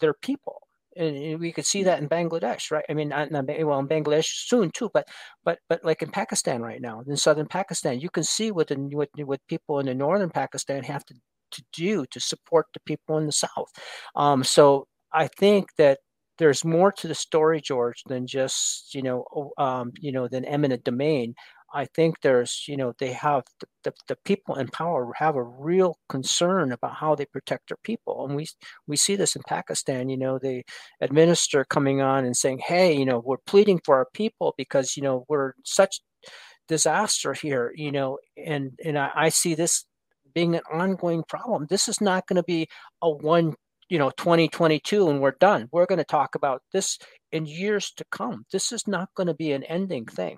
their 0.00 0.14
people 0.14 0.66
and 0.96 1.38
we 1.38 1.52
could 1.52 1.66
see 1.66 1.82
that 1.84 2.00
in 2.00 2.08
Bangladesh, 2.08 2.70
right? 2.70 2.84
I 2.88 2.94
mean, 2.94 3.10
well, 3.10 3.78
in 3.78 3.88
Bangladesh 3.88 4.46
soon 4.46 4.70
too, 4.70 4.90
but 4.92 5.06
but 5.44 5.58
but 5.68 5.84
like 5.84 6.02
in 6.02 6.10
Pakistan 6.10 6.62
right 6.62 6.80
now, 6.80 7.02
in 7.06 7.16
southern 7.16 7.46
Pakistan, 7.46 8.00
you 8.00 8.08
can 8.10 8.24
see 8.24 8.50
what 8.50 8.68
the, 8.68 8.76
what, 8.76 9.10
what 9.16 9.40
people 9.48 9.78
in 9.78 9.86
the 9.86 9.94
northern 9.94 10.30
Pakistan 10.30 10.82
have 10.84 11.04
to 11.06 11.14
to 11.52 11.62
do 11.72 12.06
to 12.10 12.20
support 12.20 12.66
the 12.74 12.80
people 12.80 13.18
in 13.18 13.26
the 13.26 13.32
south. 13.32 13.70
Um, 14.16 14.42
so 14.42 14.86
I 15.12 15.28
think 15.28 15.68
that 15.78 15.98
there's 16.38 16.64
more 16.64 16.92
to 16.92 17.08
the 17.08 17.14
story, 17.14 17.60
George, 17.60 18.02
than 18.06 18.26
just 18.26 18.94
you 18.94 19.02
know 19.02 19.52
um, 19.58 19.92
you 20.00 20.12
know 20.12 20.28
than 20.28 20.44
eminent 20.44 20.84
domain. 20.84 21.34
I 21.72 21.86
think 21.86 22.20
there's, 22.20 22.64
you 22.68 22.76
know, 22.76 22.94
they 22.98 23.12
have 23.12 23.44
the, 23.60 23.66
the, 23.84 23.92
the, 24.08 24.16
people 24.24 24.56
in 24.56 24.68
power 24.68 25.12
have 25.16 25.36
a 25.36 25.42
real 25.42 25.98
concern 26.08 26.72
about 26.72 26.94
how 26.94 27.14
they 27.14 27.26
protect 27.26 27.68
their 27.68 27.78
people. 27.82 28.26
And 28.26 28.36
we 28.36 28.46
we 28.86 28.96
see 28.96 29.16
this 29.16 29.36
in 29.36 29.42
Pakistan, 29.46 30.08
you 30.08 30.16
know, 30.16 30.38
the 30.38 30.62
administrator 31.00 31.64
coming 31.64 32.00
on 32.00 32.24
and 32.24 32.36
saying, 32.36 32.60
hey, 32.66 32.96
you 32.96 33.04
know, 33.04 33.20
we're 33.24 33.38
pleading 33.46 33.80
for 33.84 33.96
our 33.96 34.06
people 34.14 34.54
because, 34.56 34.96
you 34.96 35.02
know, 35.02 35.24
we're 35.28 35.52
such 35.64 36.00
disaster 36.68 37.34
here, 37.34 37.72
you 37.74 37.92
know, 37.92 38.18
and 38.36 38.78
and 38.84 38.98
I, 38.98 39.10
I 39.14 39.28
see 39.30 39.54
this 39.54 39.84
being 40.34 40.54
an 40.54 40.62
ongoing 40.72 41.24
problem. 41.28 41.66
This 41.68 41.88
is 41.88 42.00
not 42.00 42.26
going 42.26 42.36
to 42.36 42.42
be 42.42 42.68
a 43.02 43.10
one 43.10 43.54
you 43.88 43.98
know 43.98 44.10
2022 44.10 45.08
and 45.08 45.20
we're 45.20 45.36
done 45.38 45.68
we're 45.72 45.86
going 45.86 45.98
to 45.98 46.04
talk 46.04 46.34
about 46.34 46.62
this 46.72 46.98
in 47.32 47.46
years 47.46 47.92
to 47.92 48.04
come 48.10 48.44
this 48.50 48.72
is 48.72 48.86
not 48.88 49.08
going 49.14 49.26
to 49.28 49.34
be 49.34 49.52
an 49.52 49.62
ending 49.64 50.04
thing 50.06 50.36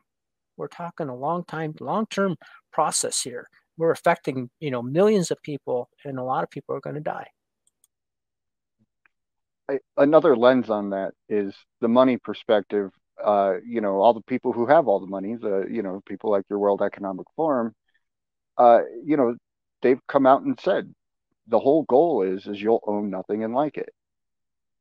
we're 0.59 0.69
talking 0.69 1.09
a 1.09 1.17
long 1.17 1.45
time, 1.45 1.75
long 1.81 2.07
term 2.11 2.37
process 2.73 3.23
here. 3.23 3.49
We're 3.79 3.93
affecting, 3.93 4.51
you 4.61 4.71
know, 4.71 4.83
millions 4.83 5.31
of 5.31 5.39
people, 5.43 5.89
and 6.05 6.19
a 6.19 6.23
lot 6.23 6.43
of 6.43 6.51
people 6.51 6.75
are 6.75 6.81
going 6.81 6.97
to 6.97 7.01
die. 7.01 7.29
Another 9.97 10.37
lens 10.37 10.69
on 10.69 10.91
that 10.91 11.13
is 11.29 11.55
the 11.81 11.89
money 11.89 12.17
perspective. 12.17 12.91
Uh, 13.23 13.55
you 13.65 13.81
know, 13.81 14.01
all 14.01 14.15
the 14.15 14.23
people 14.23 14.53
who 14.53 14.67
have 14.67 14.89
all 14.89 15.01
the 15.01 15.07
money, 15.07 15.37
the 15.37 15.67
you 15.71 15.83
know, 15.83 16.01
people 16.07 16.31
like 16.31 16.45
your 16.51 16.59
World 16.59 16.83
Economic 16.83 17.27
Forum, 17.37 17.75
uh, 18.57 18.81
you 19.05 19.17
know, 19.17 19.37
they've 19.83 20.01
come 20.09 20.27
out 20.27 20.43
and 20.43 20.59
said 20.61 20.93
the 21.47 21.59
whole 21.59 21.85
goal 21.85 22.23
is 22.23 22.47
is 22.47 22.61
you'll 22.61 22.83
own 22.87 23.11
nothing 23.11 23.45
and 23.45 23.55
like 23.55 23.77
it. 23.77 23.91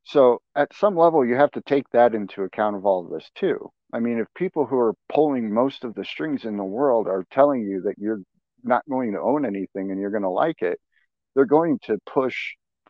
So 0.08 0.42
at 0.56 0.74
some 0.74 0.96
level, 0.96 1.26
you 1.26 1.36
have 1.36 1.52
to 1.52 1.62
take 1.62 1.90
that 1.92 2.16
into 2.16 2.44
account 2.44 2.78
of 2.78 2.86
all 2.86 3.04
of 3.04 3.12
this 3.12 3.30
too. 3.36 3.70
I 3.92 4.00
mean, 4.00 4.20
if 4.20 4.28
people 4.36 4.66
who 4.66 4.78
are 4.78 4.94
pulling 5.14 5.54
most 5.54 5.84
of 5.84 5.96
the 5.96 6.06
strings 6.06 6.46
in 6.46 6.56
the 6.56 6.64
world 6.64 7.08
are 7.08 7.26
telling 7.30 7.64
you 7.64 7.82
that 7.82 7.96
you're 7.98 8.22
not 8.64 8.84
going 8.90 9.12
to 9.12 9.20
own 9.20 9.46
anything 9.46 9.92
and 9.92 10.00
you're 10.00 10.12
going 10.12 10.24
to 10.24 10.30
like 10.30 10.62
it, 10.62 10.80
they're 11.36 11.44
going 11.44 11.78
to 11.84 11.98
push 12.10 12.38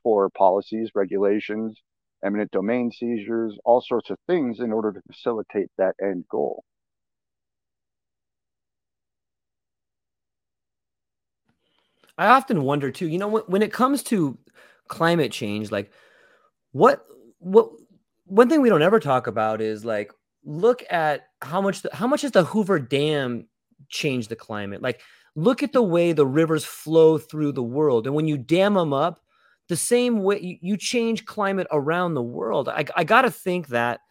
for 0.04 0.30
policies, 0.30 0.92
regulations, 0.94 1.82
eminent 2.24 2.52
domain 2.52 2.92
seizures, 2.92 3.58
all 3.66 3.82
sorts 3.82 4.12
of 4.12 4.20
things 4.28 4.60
in 4.60 4.72
order 4.72 4.92
to 4.92 5.02
facilitate 5.12 5.70
that 5.80 5.96
end 6.00 6.24
goal. 6.30 6.64
I 12.16 12.28
often 12.28 12.62
wonder 12.62 12.92
too, 12.92 13.08
you 13.08 13.18
know, 13.18 13.28
when, 13.28 13.44
when 13.48 13.62
it 13.64 13.74
comes 13.74 14.04
to 14.04 14.38
climate 14.88 15.32
change, 15.32 15.72
like 15.72 15.92
what, 16.72 17.06
what, 17.40 17.70
one 18.26 18.50
thing 18.50 18.62
we 18.62 18.70
don't 18.70 18.82
ever 18.82 19.00
talk 19.00 19.28
about 19.28 19.62
is 19.62 19.86
like 19.86 20.12
look 20.44 20.84
at 20.90 21.28
how 21.42 21.62
much 21.62 21.82
the, 21.82 21.90
how 21.94 22.08
much 22.08 22.22
has 22.22 22.32
the 22.32 22.44
Hoover 22.44 22.80
Dam 22.80 23.48
changed 23.90 24.30
the 24.30 24.36
climate? 24.36 24.82
Like 24.82 25.02
look 25.36 25.64
at 25.64 25.74
the 25.74 25.82
way 25.82 26.12
the 26.14 26.26
rivers 26.26 26.66
flow 26.66 27.18
through 27.18 27.54
the 27.54 27.64
world, 27.64 28.08
and 28.08 28.16
when 28.16 28.28
you 28.28 28.38
dam 28.38 28.74
them 28.74 28.94
up, 28.94 29.22
the 29.70 29.76
same 29.76 30.24
way 30.24 30.40
you, 30.40 30.58
you 30.62 30.78
change 30.78 31.26
climate 31.26 31.68
around 31.72 32.14
the 32.14 32.22
world. 32.22 32.70
I, 32.70 32.86
I 32.96 33.04
got 33.04 33.24
to 33.24 33.32
think 33.32 33.68
that 33.68 34.02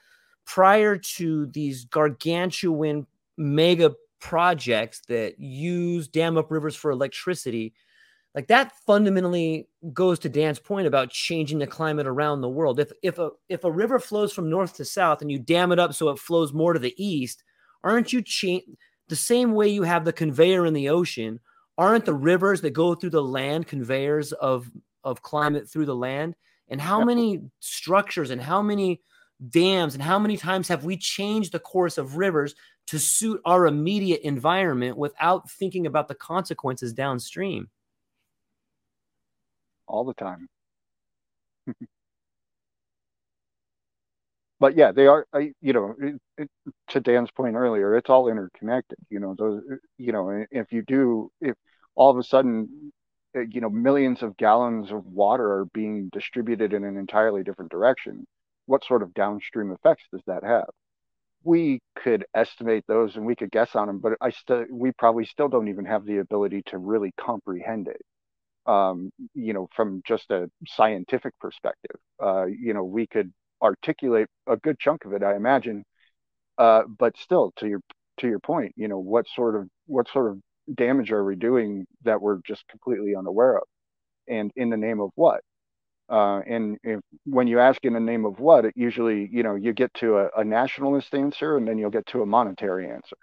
prior 0.44 0.96
to 0.96 1.46
these 1.46 1.84
gargantuan 1.84 3.06
mega 3.36 3.94
projects 4.20 5.02
that 5.08 5.38
use 5.38 6.08
dam 6.08 6.36
up 6.36 6.50
rivers 6.50 6.76
for 6.76 6.90
electricity 6.90 7.74
like 8.36 8.46
that 8.48 8.72
fundamentally 8.86 9.68
goes 9.92 10.20
to 10.20 10.28
Dan's 10.28 10.60
point 10.60 10.86
about 10.86 11.10
changing 11.10 11.58
the 11.58 11.66
climate 11.66 12.06
around 12.06 12.40
the 12.40 12.48
world. 12.48 12.78
If 12.78 12.92
if 13.02 13.18
a 13.18 13.30
if 13.48 13.64
a 13.64 13.72
river 13.72 13.98
flows 13.98 14.32
from 14.32 14.48
north 14.48 14.76
to 14.76 14.84
south 14.84 15.22
and 15.22 15.32
you 15.32 15.40
dam 15.40 15.72
it 15.72 15.80
up 15.80 15.94
so 15.94 16.10
it 16.10 16.18
flows 16.20 16.52
more 16.52 16.72
to 16.72 16.78
the 16.78 16.94
east, 17.02 17.42
aren't 17.82 18.12
you 18.12 18.22
cha- 18.22 18.60
the 19.08 19.16
same 19.16 19.54
way 19.54 19.68
you 19.68 19.82
have 19.82 20.04
the 20.04 20.12
conveyor 20.12 20.66
in 20.66 20.74
the 20.74 20.90
ocean? 20.90 21.40
aren't 21.78 22.04
the 22.04 22.14
rivers 22.14 22.60
that 22.62 22.70
go 22.70 22.94
through 22.94 23.10
the 23.10 23.22
land 23.22 23.66
conveyors 23.66 24.32
of 24.32 24.70
of 25.04 25.22
climate 25.22 25.68
through 25.68 25.86
the 25.86 25.94
land? 25.94 26.34
And 26.68 26.80
how 26.80 27.04
many 27.04 27.42
structures 27.60 28.30
and 28.30 28.40
how 28.40 28.62
many 28.62 29.02
dams 29.50 29.94
and 29.94 30.02
how 30.02 30.18
many 30.18 30.36
times 30.36 30.68
have 30.68 30.84
we 30.84 30.96
changed 30.96 31.52
the 31.52 31.60
course 31.60 31.98
of 31.98 32.16
rivers 32.16 32.54
to 32.88 32.98
suit 32.98 33.40
our 33.44 33.66
immediate 33.66 34.22
environment 34.22 34.96
without 34.96 35.50
thinking 35.50 35.86
about 35.86 36.08
the 36.08 36.14
consequences 36.14 36.92
downstream? 36.92 37.68
All 39.88 40.04
the 40.04 40.14
time. 40.14 40.48
but 44.60 44.76
yeah, 44.76 44.92
they 44.92 45.06
are. 45.06 45.26
You 45.60 45.72
know, 45.72 45.94
it, 46.00 46.14
it, 46.38 46.50
to 46.90 47.00
Dan's 47.00 47.30
point 47.30 47.56
earlier, 47.56 47.96
it's 47.96 48.08
all 48.10 48.28
interconnected. 48.28 48.98
You 49.10 49.20
know, 49.20 49.34
those. 49.38 49.62
You 49.98 50.12
know, 50.12 50.44
if 50.50 50.72
you 50.72 50.82
do, 50.82 51.30
if 51.40 51.54
all 51.94 52.10
of 52.10 52.18
a 52.18 52.22
sudden, 52.22 52.92
uh, 53.36 53.40
you 53.40 53.60
know, 53.60 53.70
millions 53.70 54.22
of 54.22 54.36
gallons 54.36 54.90
of 54.90 55.04
water 55.06 55.50
are 55.58 55.64
being 55.66 56.08
distributed 56.12 56.72
in 56.72 56.84
an 56.84 56.96
entirely 56.96 57.42
different 57.42 57.70
direction, 57.70 58.26
what 58.66 58.84
sort 58.84 59.02
of 59.02 59.12
downstream 59.14 59.72
effects 59.72 60.04
does 60.12 60.22
that 60.26 60.42
have? 60.44 60.68
We 61.44 61.80
could 61.96 62.26
estimate 62.34 62.84
those 62.88 63.16
and 63.16 63.26
we 63.26 63.36
could 63.36 63.50
guess 63.52 63.74
on 63.76 63.88
them, 63.88 63.98
but 64.00 64.14
I 64.20 64.30
still, 64.30 64.66
we 64.70 64.92
probably 64.92 65.26
still 65.26 65.48
don't 65.48 65.68
even 65.68 65.86
have 65.86 66.04
the 66.04 66.18
ability 66.18 66.62
to 66.68 66.78
really 66.78 67.12
comprehend 67.18 67.88
it 67.88 68.02
um, 68.66 69.10
you 69.34 69.52
know, 69.52 69.68
from 69.74 70.02
just 70.06 70.30
a 70.30 70.50
scientific 70.66 71.32
perspective. 71.40 71.96
Uh, 72.22 72.46
you 72.46 72.74
know, 72.74 72.84
we 72.84 73.06
could 73.06 73.32
articulate 73.62 74.28
a 74.46 74.56
good 74.56 74.78
chunk 74.78 75.04
of 75.04 75.12
it, 75.12 75.22
I 75.22 75.36
imagine. 75.36 75.84
Uh, 76.58 76.82
but 76.98 77.16
still, 77.18 77.52
to 77.58 77.68
your 77.68 77.80
to 78.18 78.28
your 78.28 78.40
point, 78.40 78.72
you 78.76 78.88
know, 78.88 78.98
what 78.98 79.26
sort 79.34 79.56
of 79.56 79.68
what 79.86 80.08
sort 80.10 80.30
of 80.30 80.38
damage 80.76 81.12
are 81.12 81.24
we 81.24 81.36
doing 81.36 81.86
that 82.04 82.20
we're 82.20 82.38
just 82.46 82.66
completely 82.68 83.14
unaware 83.16 83.58
of, 83.58 83.64
and 84.28 84.50
in 84.56 84.70
the 84.70 84.76
name 84.76 85.00
of 85.00 85.10
what? 85.16 85.40
Uh, 86.08 86.40
and 86.48 86.78
if, 86.84 87.00
when 87.24 87.48
you 87.48 87.58
ask 87.60 87.84
in 87.84 87.92
the 87.92 88.00
name 88.00 88.24
of 88.24 88.38
what, 88.38 88.64
it 88.64 88.74
usually, 88.76 89.28
you 89.32 89.42
know, 89.42 89.56
you 89.56 89.72
get 89.72 89.92
to 89.94 90.18
a, 90.18 90.28
a 90.38 90.44
nationalist 90.44 91.14
answer, 91.14 91.56
and 91.56 91.66
then 91.66 91.78
you'll 91.78 91.90
get 91.90 92.06
to 92.06 92.22
a 92.22 92.26
monetary 92.26 92.88
answer. 92.88 93.16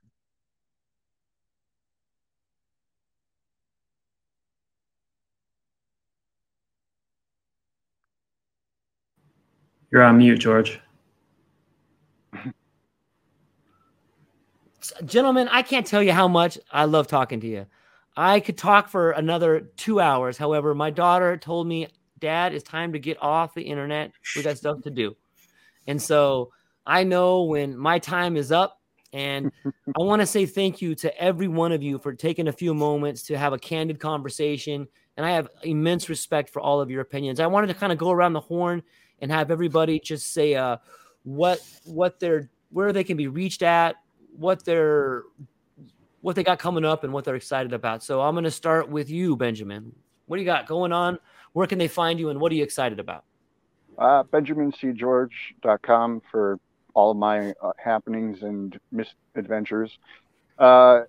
You're 9.94 10.02
on 10.02 10.18
mute, 10.18 10.40
George. 10.40 10.80
Gentlemen, 15.06 15.48
I 15.52 15.62
can't 15.62 15.86
tell 15.86 16.02
you 16.02 16.12
how 16.12 16.28
much 16.28 16.58
I 16.72 16.86
love 16.86 17.06
talking 17.06 17.40
to 17.42 17.48
you. 17.48 17.68
I 18.18 18.40
could 18.40 18.58
talk 18.58 18.90
for 18.90 19.12
another 19.12 19.70
two 19.78 20.00
hours. 20.00 20.36
However, 20.36 20.74
my 20.74 20.90
daughter 20.90 21.38
told 21.38 21.68
me, 21.68 21.90
Dad, 22.18 22.56
it's 22.56 22.64
time 22.64 22.94
to 22.94 23.00
get 23.00 23.22
off 23.22 23.54
the 23.54 23.62
internet. 23.62 24.14
We 24.36 24.42
got 24.42 24.58
stuff 24.58 24.82
to 24.82 24.90
do. 24.90 25.16
And 25.86 26.02
so 26.02 26.52
I 26.88 27.04
know 27.04 27.44
when 27.44 27.78
my 27.78 28.00
time 28.00 28.36
is 28.36 28.52
up. 28.52 28.82
And 29.14 29.52
I 29.64 30.02
want 30.02 30.24
to 30.24 30.26
say 30.26 30.48
thank 30.48 30.82
you 30.82 30.96
to 30.96 31.16
every 31.22 31.48
one 31.48 31.72
of 31.72 31.84
you 31.84 32.00
for 32.00 32.14
taking 32.14 32.48
a 32.48 32.52
few 32.52 32.74
moments 32.74 33.22
to 33.28 33.38
have 33.38 33.54
a 33.54 33.60
candid 33.60 34.00
conversation. 34.00 34.88
And 35.18 35.26
I 35.26 35.34
have 35.34 35.50
immense 35.62 36.10
respect 36.10 36.50
for 36.50 36.64
all 36.64 36.82
of 36.82 36.90
your 36.90 37.02
opinions. 37.02 37.40
I 37.40 37.46
wanted 37.46 37.68
to 37.68 37.76
kind 37.76 37.92
of 37.92 38.00
go 38.00 38.10
around 38.10 38.34
the 38.34 38.40
horn 38.40 38.82
and 39.24 39.32
have 39.32 39.52
everybody 39.52 40.00
just 40.02 40.34
say 40.34 40.54
uh, 40.54 40.76
what 41.24 41.60
what 41.86 42.20
they're 42.20 42.50
where 42.72 42.92
they 42.92 43.06
can 43.06 43.16
be 43.16 43.28
reached 43.28 43.64
at, 43.64 43.96
what 44.36 44.66
they're 44.66 45.24
what 46.20 46.36
they 46.36 46.44
got 46.44 46.60
coming 46.60 46.84
up, 46.84 47.06
and 47.06 47.14
what 47.14 47.24
they're 47.24 47.36
excited 47.36 47.72
about. 47.72 48.04
So 48.04 48.22
I'm 48.22 48.34
going 48.34 48.44
to 48.44 48.52
start 48.52 48.90
with 48.90 49.10
you, 49.10 49.38
Benjamin. 49.38 49.96
What 50.26 50.38
do 50.38 50.44
you 50.44 50.46
got 50.46 50.68
going 50.68 50.92
on? 50.92 51.18
Where 51.54 51.66
can 51.68 51.78
they 51.78 51.88
find 51.88 52.20
you, 52.20 52.30
and 52.30 52.40
what 52.40 52.52
are 52.52 52.56
you 52.56 52.64
excited 52.64 53.00
about? 53.00 53.24
Uh, 53.98 54.24
BenjaminCGeorge.com 54.24 56.22
for 56.30 56.60
all 56.94 57.12
of 57.12 57.18
my 57.18 57.54
uh, 57.64 57.72
happenings 57.82 58.44
and 58.44 58.78
misadventures. 58.92 59.98
Uh, 60.60 61.04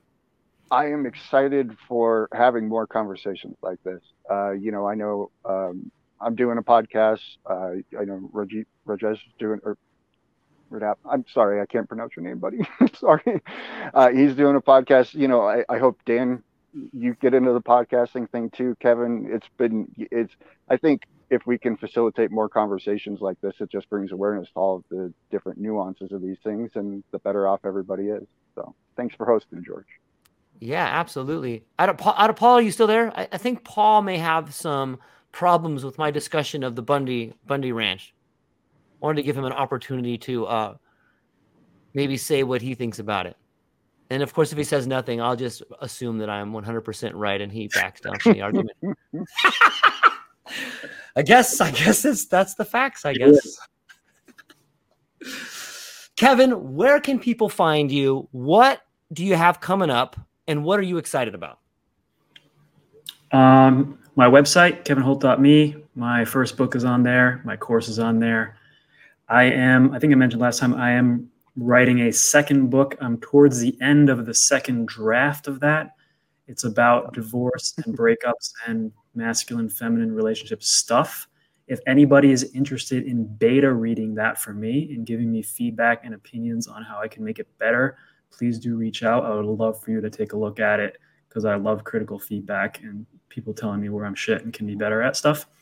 I 0.71 0.87
am 0.87 1.05
excited 1.05 1.77
for 1.89 2.29
having 2.33 2.69
more 2.69 2.87
conversations 2.87 3.57
like 3.61 3.83
this. 3.83 4.01
Uh, 4.31 4.53
you 4.53 4.71
know, 4.71 4.87
I 4.87 4.95
know 4.95 5.31
um, 5.45 5.91
I'm 6.25 6.35
doing 6.35 6.59
a 6.59 6.63
podcast. 6.63 7.21
Uh, 7.49 7.83
I 7.99 8.05
know 8.05 8.31
Rajesh 8.33 8.67
Rajesh 8.87 9.15
is 9.15 9.33
doing, 9.39 9.61
or 9.63 9.77
Radap, 10.71 10.97
I'm 11.09 11.25
sorry, 11.33 11.61
I 11.61 11.67
can't 11.67 11.89
pronounce 11.89 12.17
your 12.17 12.25
name, 12.25 12.39
buddy. 12.39 12.59
sorry. 12.99 13.43
Uh, 13.93 14.09
he's 14.11 14.35
doing 14.35 14.57
a 14.57 14.61
podcast. 14.61 15.15
You 15.15 15.29
know, 15.29 15.43
I, 15.43 15.65
I 15.69 15.79
hope 15.79 16.01
Dan, 16.07 16.43
you 16.93 17.15
get 17.21 17.35
into 17.35 17.53
the 17.53 17.61
podcasting 17.61 18.31
thing 18.31 18.51
too, 18.51 18.77
Kevin. 18.81 19.29
It's 19.31 19.47
been, 19.57 19.89
it's, 19.97 20.33
I 20.69 20.77
think 20.77 21.03
if 21.31 21.47
we 21.47 21.59
can 21.59 21.77
facilitate 21.77 22.31
more 22.31 22.49
conversations 22.49 23.21
like 23.21 23.41
this, 23.41 23.55
it 23.61 23.71
just 23.71 23.89
brings 23.89 24.13
awareness 24.13 24.49
to 24.49 24.55
all 24.55 24.77
of 24.77 24.85
the 24.91 25.13
different 25.31 25.59
nuances 25.59 26.13
of 26.13 26.23
these 26.23 26.39
things 26.43 26.71
and 26.75 27.05
the 27.13 27.19
better 27.19 27.47
off 27.47 27.61
everybody 27.65 28.05
is. 28.09 28.25
So 28.55 28.75
thanks 28.97 29.15
for 29.15 29.27
hosting, 29.27 29.63
George. 29.65 29.87
Yeah, 30.61 30.85
absolutely. 30.85 31.65
Out 31.79 31.89
of, 31.89 32.01
out 32.07 32.31
of 32.31 32.37
Paul, 32.37 32.59
are 32.59 32.63
you 32.63 32.71
still 32.71 32.87
there? 32.87 33.17
I, 33.17 33.29
I 33.33 33.39
think 33.39 33.65
Paul 33.65 34.03
may 34.03 34.19
have 34.19 34.55
some 34.55 34.99
problems 35.35 35.85
with 35.85 35.99
my 35.99 36.13
discussion 36.13 36.63
of 36.63 36.77
the 36.77 36.83
Bundy 36.83 37.35
Bundy 37.45 37.73
Ranch. 37.73 38.15
I 39.03 39.07
wanted 39.07 39.17
to 39.17 39.23
give 39.25 39.37
him 39.37 39.45
an 39.45 39.53
opportunity 39.53 40.17
to 40.19 40.47
uh, 40.47 40.77
maybe 41.93 42.17
say 42.17 42.45
what 42.45 42.63
he 42.63 42.75
thinks 42.75 43.01
about 43.01 43.27
it. 43.27 43.37
And 44.11 44.23
of 44.23 44.33
course, 44.33 44.53
if 44.53 44.59
he 44.59 44.65
says 44.65 44.87
nothing, 44.87 45.21
I'll 45.21 45.35
just 45.35 45.63
assume 45.81 46.19
that 46.19 46.31
I'm 46.31 46.53
100% 46.53 47.13
right 47.15 47.41
and 47.41 47.51
he 47.51 47.67
backs 47.67 48.01
down 48.01 48.17
from 48.21 48.35
the 48.35 48.43
argument. 48.43 48.77
I 51.17 51.23
guess. 51.23 51.61
I 51.61 51.73
guess 51.73 52.05
it's 52.05 52.27
that's 52.27 52.55
the 52.55 52.65
facts. 52.65 53.05
I 53.05 53.15
guess. 53.15 53.59
Kevin, 56.17 56.75
where 56.75 57.01
can 57.01 57.19
people 57.19 57.49
find 57.49 57.91
you? 57.91 58.29
What 58.31 58.83
do 59.13 59.25
you 59.25 59.35
have 59.35 59.61
coming 59.61 59.91
up, 59.91 60.17
and 60.47 60.63
what 60.63 60.79
are 60.79 60.83
you 60.83 60.99
excited 60.99 61.35
about? 61.35 61.59
Um, 63.33 63.99
my 64.17 64.27
website, 64.27 64.85
kevinholt.me. 64.85 65.77
My 65.95 66.25
first 66.25 66.57
book 66.57 66.77
is 66.77 66.85
on 66.85 67.03
there. 67.03 67.41
My 67.45 67.57
course 67.57 67.89
is 67.89 67.99
on 67.99 68.19
there. 68.21 68.57
I 69.29 69.45
am, 69.45 69.93
I 69.93 69.99
think 69.99 70.13
I 70.13 70.17
mentioned 70.17 70.43
last 70.43 70.59
time, 70.59 70.75
I 70.75 70.93
am 70.93 71.31
writing 71.57 72.01
a 72.01 72.13
second 72.13 72.71
book. 72.71 72.97
I'm 73.01 73.19
towards 73.19 73.59
the 73.61 73.77
end 73.81 74.11
of 74.11 74.27
the 74.27 74.35
second 74.35 74.89
draft 74.89 75.49
of 75.49 75.61
that. 75.61 75.93
It's 76.47 76.65
about 76.65 77.15
divorce 77.15 77.75
and 77.85 77.97
breakups 77.97 78.53
and 78.67 78.93
masculine 79.15 79.69
feminine 79.69 80.15
relationship 80.15 80.63
stuff. 80.63 81.27
If 81.67 81.81
anybody 81.87 82.31
is 82.31 82.53
interested 82.55 83.05
in 83.05 83.25
beta 83.25 83.73
reading 83.73 84.15
that 84.17 84.39
for 84.39 84.53
me 84.53 84.93
and 84.95 85.07
giving 85.07 85.33
me 85.33 85.43
feedback 85.43 86.05
and 86.05 86.15
opinions 86.15 86.69
on 86.69 86.83
how 86.83 87.01
I 87.01 87.09
can 87.09 87.25
make 87.25 87.39
it 87.39 87.49
better, 87.59 87.97
please 88.31 88.59
do 88.59 88.77
reach 88.77 89.03
out. 89.03 89.25
I 89.25 89.35
would 89.35 89.47
love 89.47 89.83
for 89.83 89.91
you 89.91 90.01
to 90.03 90.11
take 90.11 90.35
a 90.35 90.37
look 90.37 90.61
at 90.61 90.81
it 90.81 90.99
because 91.29 91.47
I 91.47 91.55
love 91.57 91.83
critical 91.83 92.19
feedback 92.19 92.83
and 92.83 93.07
people 93.35 93.53
telling 93.53 93.81
me 93.81 93.89
where 93.89 94.07
I'm 94.07 94.15
shit 94.15 94.43
and 94.45 94.53
can 94.53 94.67
be 94.67 94.75
better 94.75 95.03
at 95.03 95.17
stuff. 95.17 95.47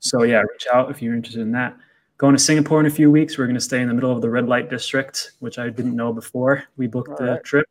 So 0.00 0.24
yeah, 0.24 0.40
reach 0.40 0.66
out 0.72 0.90
if 0.90 1.00
you're 1.00 1.14
interested 1.14 1.42
in 1.42 1.52
that. 1.52 1.76
Going 2.18 2.34
to 2.34 2.42
Singapore 2.42 2.80
in 2.80 2.86
a 2.86 2.90
few 2.90 3.08
weeks. 3.08 3.38
We're 3.38 3.46
going 3.46 3.54
to 3.54 3.60
stay 3.60 3.80
in 3.80 3.86
the 3.86 3.94
middle 3.94 4.10
of 4.10 4.20
the 4.20 4.28
red 4.28 4.48
light 4.48 4.68
district, 4.68 5.34
which 5.38 5.60
I 5.60 5.68
didn't 5.68 5.94
know 5.94 6.12
before 6.12 6.64
we 6.76 6.88
booked 6.88 7.10
All 7.10 7.16
the 7.16 7.32
right. 7.34 7.44
trip. 7.44 7.68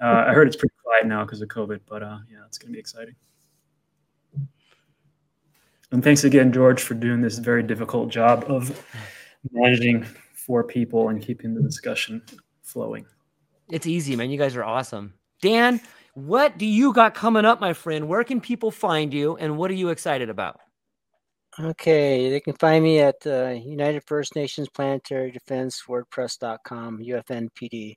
Uh, 0.00 0.24
I 0.28 0.32
heard 0.32 0.46
it's 0.46 0.56
pretty 0.56 0.74
quiet 0.82 1.04
now 1.04 1.26
because 1.26 1.42
of 1.42 1.50
COVID, 1.50 1.80
but 1.86 2.02
uh, 2.02 2.20
yeah, 2.30 2.38
it's 2.46 2.56
going 2.56 2.68
to 2.68 2.72
be 2.72 2.78
exciting. 2.78 3.14
And 5.90 6.02
thanks 6.02 6.24
again, 6.24 6.52
George, 6.52 6.82
for 6.82 6.94
doing 6.94 7.20
this 7.20 7.36
very 7.36 7.62
difficult 7.62 8.08
job 8.08 8.46
of 8.48 8.82
managing 9.50 10.04
four 10.32 10.64
people 10.64 11.10
and 11.10 11.20
keeping 11.20 11.52
the 11.54 11.60
discussion 11.60 12.22
flowing. 12.62 13.04
It's 13.68 13.86
easy, 13.86 14.16
man. 14.16 14.30
You 14.30 14.38
guys 14.38 14.56
are 14.56 14.64
awesome. 14.64 15.12
Dan, 15.42 15.82
what 16.14 16.58
do 16.58 16.66
you 16.66 16.92
got 16.92 17.14
coming 17.14 17.44
up, 17.44 17.60
my 17.60 17.72
friend? 17.72 18.08
Where 18.08 18.24
can 18.24 18.40
people 18.40 18.70
find 18.70 19.12
you, 19.12 19.36
and 19.36 19.56
what 19.56 19.70
are 19.70 19.74
you 19.74 19.88
excited 19.88 20.28
about? 20.30 20.60
Okay, 21.60 22.30
they 22.30 22.40
can 22.40 22.54
find 22.54 22.82
me 22.82 23.00
at 23.00 23.16
uh, 23.26 23.48
United 23.48 24.02
First 24.06 24.34
Nations 24.34 24.68
Planetary 24.70 25.30
Defense 25.30 25.82
WordPress.com, 25.86 26.98
UFNPD. 26.98 27.96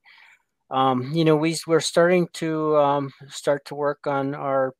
Um, 0.69 1.11
you 1.13 1.23
know, 1.23 1.35
we 1.35 1.57
we're 1.67 1.79
starting 1.79 2.27
to 2.33 2.75
um, 2.77 3.11
start 3.29 3.63
to 3.65 3.75
work 3.75 4.07
on 4.07 4.35
our 4.35 4.73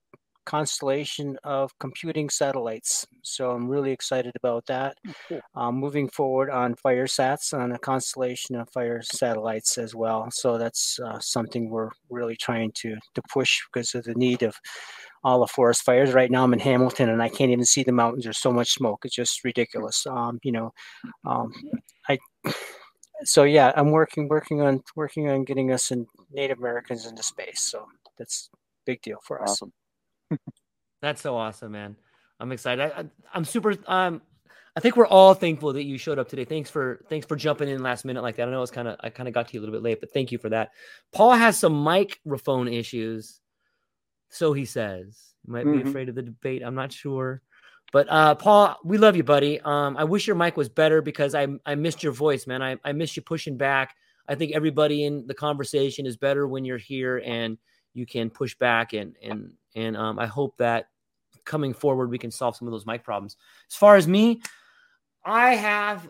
constellation 0.45 1.37
of 1.43 1.77
computing 1.79 2.29
satellites. 2.29 3.05
So 3.21 3.51
I'm 3.51 3.67
really 3.67 3.91
excited 3.91 4.33
about 4.35 4.65
that. 4.67 4.97
cool. 5.27 5.41
Um, 5.55 5.75
moving 5.75 6.07
forward 6.09 6.49
on 6.49 6.75
FireSats 6.75 7.57
on 7.57 7.71
a 7.71 7.79
constellation 7.79 8.55
of 8.55 8.69
fire 8.69 9.01
satellites 9.01 9.77
as 9.77 9.95
well. 9.95 10.29
So 10.31 10.57
that's 10.57 10.99
uh, 10.99 11.19
something 11.19 11.69
we're 11.69 11.89
really 12.09 12.35
trying 12.35 12.71
to 12.75 12.95
to 13.13 13.21
push 13.29 13.61
because 13.67 13.95
of 13.95 14.03
the 14.03 14.15
need 14.15 14.43
of 14.43 14.55
all 15.23 15.39
the 15.39 15.47
forest 15.47 15.83
fires. 15.83 16.13
Right 16.13 16.29
now, 16.29 16.43
I'm 16.43 16.53
in 16.53 16.59
Hamilton 16.59 17.09
and 17.09 17.21
I 17.21 17.29
can't 17.29 17.51
even 17.51 17.65
see 17.65 17.83
the 17.83 17.91
mountains. 17.91 18.23
There's 18.23 18.37
so 18.37 18.51
much 18.51 18.71
smoke. 18.71 19.05
It's 19.05 19.15
just 19.15 19.43
ridiculous. 19.43 20.05
Um, 20.05 20.39
you 20.43 20.51
know, 20.51 20.73
um, 21.25 21.51
I. 22.07 22.19
So 23.23 23.43
yeah, 23.43 23.71
I'm 23.75 23.91
working 23.91 24.27
working 24.27 24.61
on 24.61 24.83
working 24.95 25.29
on 25.29 25.45
getting 25.45 25.71
us 25.71 25.89
in 25.91 26.05
Native 26.31 26.59
Americans 26.59 27.05
into 27.05 27.23
space. 27.23 27.61
So 27.61 27.87
that's 28.17 28.49
a 28.53 28.57
big 28.85 29.01
deal 29.01 29.19
for 29.23 29.41
us. 29.41 29.51
Awesome. 29.51 29.73
That's 31.01 31.21
so 31.21 31.37
awesome, 31.37 31.71
man. 31.71 31.95
I'm 32.39 32.51
excited. 32.51 32.91
I, 32.95 33.37
am 33.37 33.45
super. 33.45 33.75
Um, 33.87 34.21
I 34.75 34.81
think 34.81 34.97
we're 34.97 35.07
all 35.07 35.33
thankful 35.33 35.71
that 35.73 35.83
you 35.83 35.97
showed 35.97 36.19
up 36.19 36.27
today. 36.27 36.43
Thanks 36.43 36.69
for 36.69 37.05
thanks 37.09 37.25
for 37.25 37.35
jumping 37.35 37.69
in 37.69 37.81
last 37.81 38.03
minute 38.03 38.23
like 38.23 38.35
that. 38.35 38.47
I 38.47 38.51
know 38.51 38.61
it's 38.61 38.71
kind 38.71 38.87
of 38.87 38.97
I 38.99 39.09
kind 39.09 39.27
of 39.27 39.33
got 39.33 39.47
to 39.47 39.53
you 39.53 39.59
a 39.59 39.61
little 39.61 39.75
bit 39.75 39.83
late, 39.83 39.99
but 40.01 40.11
thank 40.11 40.31
you 40.31 40.37
for 40.37 40.49
that. 40.49 40.71
Paul 41.13 41.31
has 41.31 41.57
some 41.57 41.73
microphone 41.73 42.67
issues, 42.67 43.39
so 44.29 44.51
he 44.53 44.65
says. 44.65 45.33
He 45.45 45.51
might 45.51 45.65
mm-hmm. 45.65 45.83
be 45.83 45.89
afraid 45.89 46.09
of 46.09 46.15
the 46.15 46.23
debate. 46.23 46.61
I'm 46.65 46.75
not 46.75 46.91
sure. 46.91 47.41
But 47.93 48.07
uh, 48.09 48.35
Paul, 48.35 48.75
we 48.83 48.97
love 48.97 49.15
you, 49.15 49.23
buddy. 49.23 49.61
Um, 49.61 49.95
I 49.95 50.03
wish 50.03 50.27
your 50.27 50.35
mic 50.35 50.57
was 50.57 50.67
better 50.67 51.01
because 51.01 51.35
I 51.35 51.47
I 51.65 51.75
missed 51.75 52.03
your 52.03 52.11
voice, 52.11 52.45
man. 52.45 52.61
I, 52.61 52.75
I 52.83 52.91
missed 52.91 53.15
you 53.15 53.21
pushing 53.21 53.55
back. 53.57 53.95
I 54.27 54.35
think 54.35 54.53
everybody 54.53 55.05
in 55.05 55.27
the 55.27 55.35
conversation 55.35 56.05
is 56.05 56.17
better 56.17 56.47
when 56.47 56.65
you're 56.65 56.77
here 56.77 57.21
and 57.23 57.57
you 57.93 58.05
can 58.05 58.29
push 58.29 58.55
back 58.55 58.91
and 58.91 59.15
and 59.23 59.53
and 59.75 59.95
um, 59.95 60.17
I 60.19 60.25
hope 60.25 60.57
that 60.57 60.87
coming 61.45 61.73
forward 61.73 62.09
we 62.09 62.17
can 62.17 62.31
solve 62.31 62.55
some 62.55 62.67
of 62.67 62.71
those 62.71 62.85
mic 62.85 63.03
problems. 63.03 63.37
As 63.69 63.75
far 63.75 63.95
as 63.95 64.07
me, 64.07 64.41
I 65.23 65.55
have, 65.55 66.07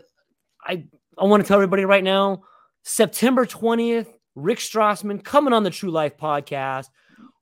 I, 0.64 0.84
I 1.18 1.24
want 1.24 1.42
to 1.42 1.48
tell 1.48 1.56
everybody 1.56 1.84
right 1.84 2.04
now, 2.04 2.42
September 2.84 3.46
20th, 3.46 4.06
Rick 4.34 4.58
Strassman 4.58 5.24
coming 5.24 5.52
on 5.52 5.62
the 5.62 5.70
True 5.70 5.90
Life 5.90 6.16
podcast. 6.16 6.86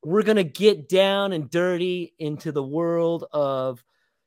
We're 0.05 0.23
going 0.23 0.37
to 0.37 0.45
get 0.45 0.89
down 0.89 1.33
and 1.33 1.51
dirty 1.51 2.15
into 2.19 2.53
the 2.53 2.63
world 2.63 3.25
of 3.33 3.83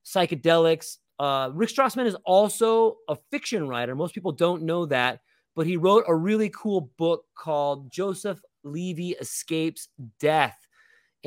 psychedelics. 0.06 0.98
Uh, 1.20 1.50
Rick 1.54 1.70
Strassman 1.70 2.06
is 2.06 2.16
also 2.26 2.98
a 3.08 3.18
fiction 3.32 3.68
writer. 3.68 3.96
Most 3.96 4.14
people 4.14 4.32
don't 4.32 4.64
know 4.64 4.86
that, 4.88 5.22
but 5.56 5.66
he 5.66 5.78
wrote 5.78 6.04
a 6.08 6.16
really 6.16 6.50
cool 6.50 6.92
book 6.98 7.24
called 7.36 7.92
Joseph 7.92 8.40
Levy 8.64 9.12
Escapes 9.12 9.88
Death. 10.20 10.67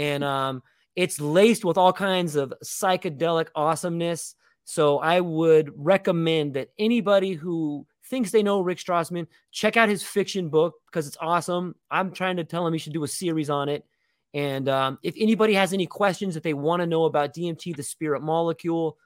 And 0.01 0.25
um, 0.25 0.63
it's 0.97 1.21
laced 1.21 1.63
with 1.63 1.77
all 1.77 1.93
kinds 1.93 2.35
of 2.35 2.55
psychedelic 2.65 3.49
awesomeness. 3.55 4.35
So 4.65 4.99
I 4.99 5.21
would 5.21 5.73
recommend 5.77 6.55
that 6.55 6.71
anybody 6.79 7.35
who 7.35 7.87
thinks 8.07 8.31
they 8.31 8.43
know 8.43 8.63
Rick 8.63 8.79
Strassman, 8.79 9.27
check 9.53 9.77
out 9.77 9.91
his 9.91 10.03
fiction 10.03 10.49
book 10.49 10.77
because 10.87 11.07
it's 11.07 11.19
awesome. 11.21 11.75
I'm 11.91 12.13
trying 12.13 12.39
to 12.39 12.45
tell 12.45 12.67
him 12.67 12.73
he 12.73 12.79
should 12.79 12.95
do 12.95 13.05
a 13.05 13.09
series 13.09 13.51
on 13.51 13.69
it. 13.69 13.85
And 14.33 14.71
um, 14.71 14.99
if 15.03 15.15
anybody 15.19 15.53
has 15.53 15.75
any 15.75 15.87
questions 15.87 16.33
that 16.33 16.45
they 16.45 16.55
want 16.55 16.81
to 16.81 16.87
know 16.87 17.05
about 17.05 17.35
DMT, 17.35 17.77
the 17.77 17.83
spirit 17.83 18.23
molecule, 18.23 18.97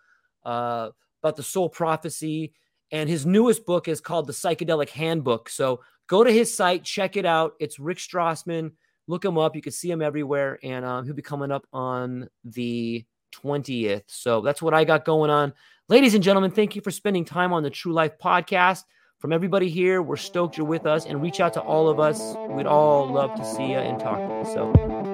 uh, 0.45 0.91
about 1.23 1.35
the 1.35 1.43
soul 1.43 1.69
prophecy, 1.69 2.53
and 2.93 3.09
his 3.09 3.27
newest 3.27 3.66
book 3.66 3.89
is 3.89 4.01
called 4.01 4.29
The 4.29 4.33
Psychedelic 4.33 4.91
Handbook. 4.91 5.49
So 5.49 5.81
go 6.07 6.23
to 6.23 6.31
his 6.31 6.55
site, 6.55 6.85
check 6.85 7.16
it 7.16 7.27
out. 7.27 7.55
It's 7.59 7.81
Rick 7.81 7.99
Strassman. 7.99 8.73
Look 9.07 9.25
him 9.25 9.39
up. 9.39 9.55
You 9.55 9.63
can 9.63 9.73
see 9.73 9.91
him 9.91 10.03
everywhere. 10.03 10.59
And 10.63 10.85
um, 10.85 11.05
he'll 11.05 11.15
be 11.15 11.23
coming 11.23 11.51
up 11.51 11.67
on 11.73 12.29
the 12.45 13.05
20th. 13.35 14.05
So 14.07 14.41
that's 14.41 14.63
what 14.63 14.75
I 14.75 14.85
got 14.85 15.05
going 15.05 15.31
on. 15.31 15.53
Ladies 15.89 16.15
and 16.15 16.25
gentlemen, 16.25 16.51
thank 16.51 16.75
you 16.75 16.83
for 16.83 16.91
spending 16.91 17.25
time 17.25 17.53
on 17.53 17.63
the 17.63 17.71
True 17.71 17.93
Life 17.93 18.13
podcast. 18.23 18.85
From 19.19 19.33
everybody 19.33 19.69
here, 19.69 20.03
we're 20.03 20.17
stoked 20.17 20.57
you're 20.57 20.67
with 20.67 20.87
us 20.87 21.07
and 21.07 21.23
reach 21.23 21.41
out 21.41 21.55
to 21.55 21.61
all 21.61 21.89
of 21.89 21.99
us. 21.99 22.35
We'd 22.49 22.67
all 22.67 23.11
love 23.11 23.35
to 23.37 23.45
see 23.45 23.71
you 23.71 23.79
and 23.79 23.99
talk 23.99 24.19
to 24.19 24.49
you. 24.49 24.55
So 24.55 25.14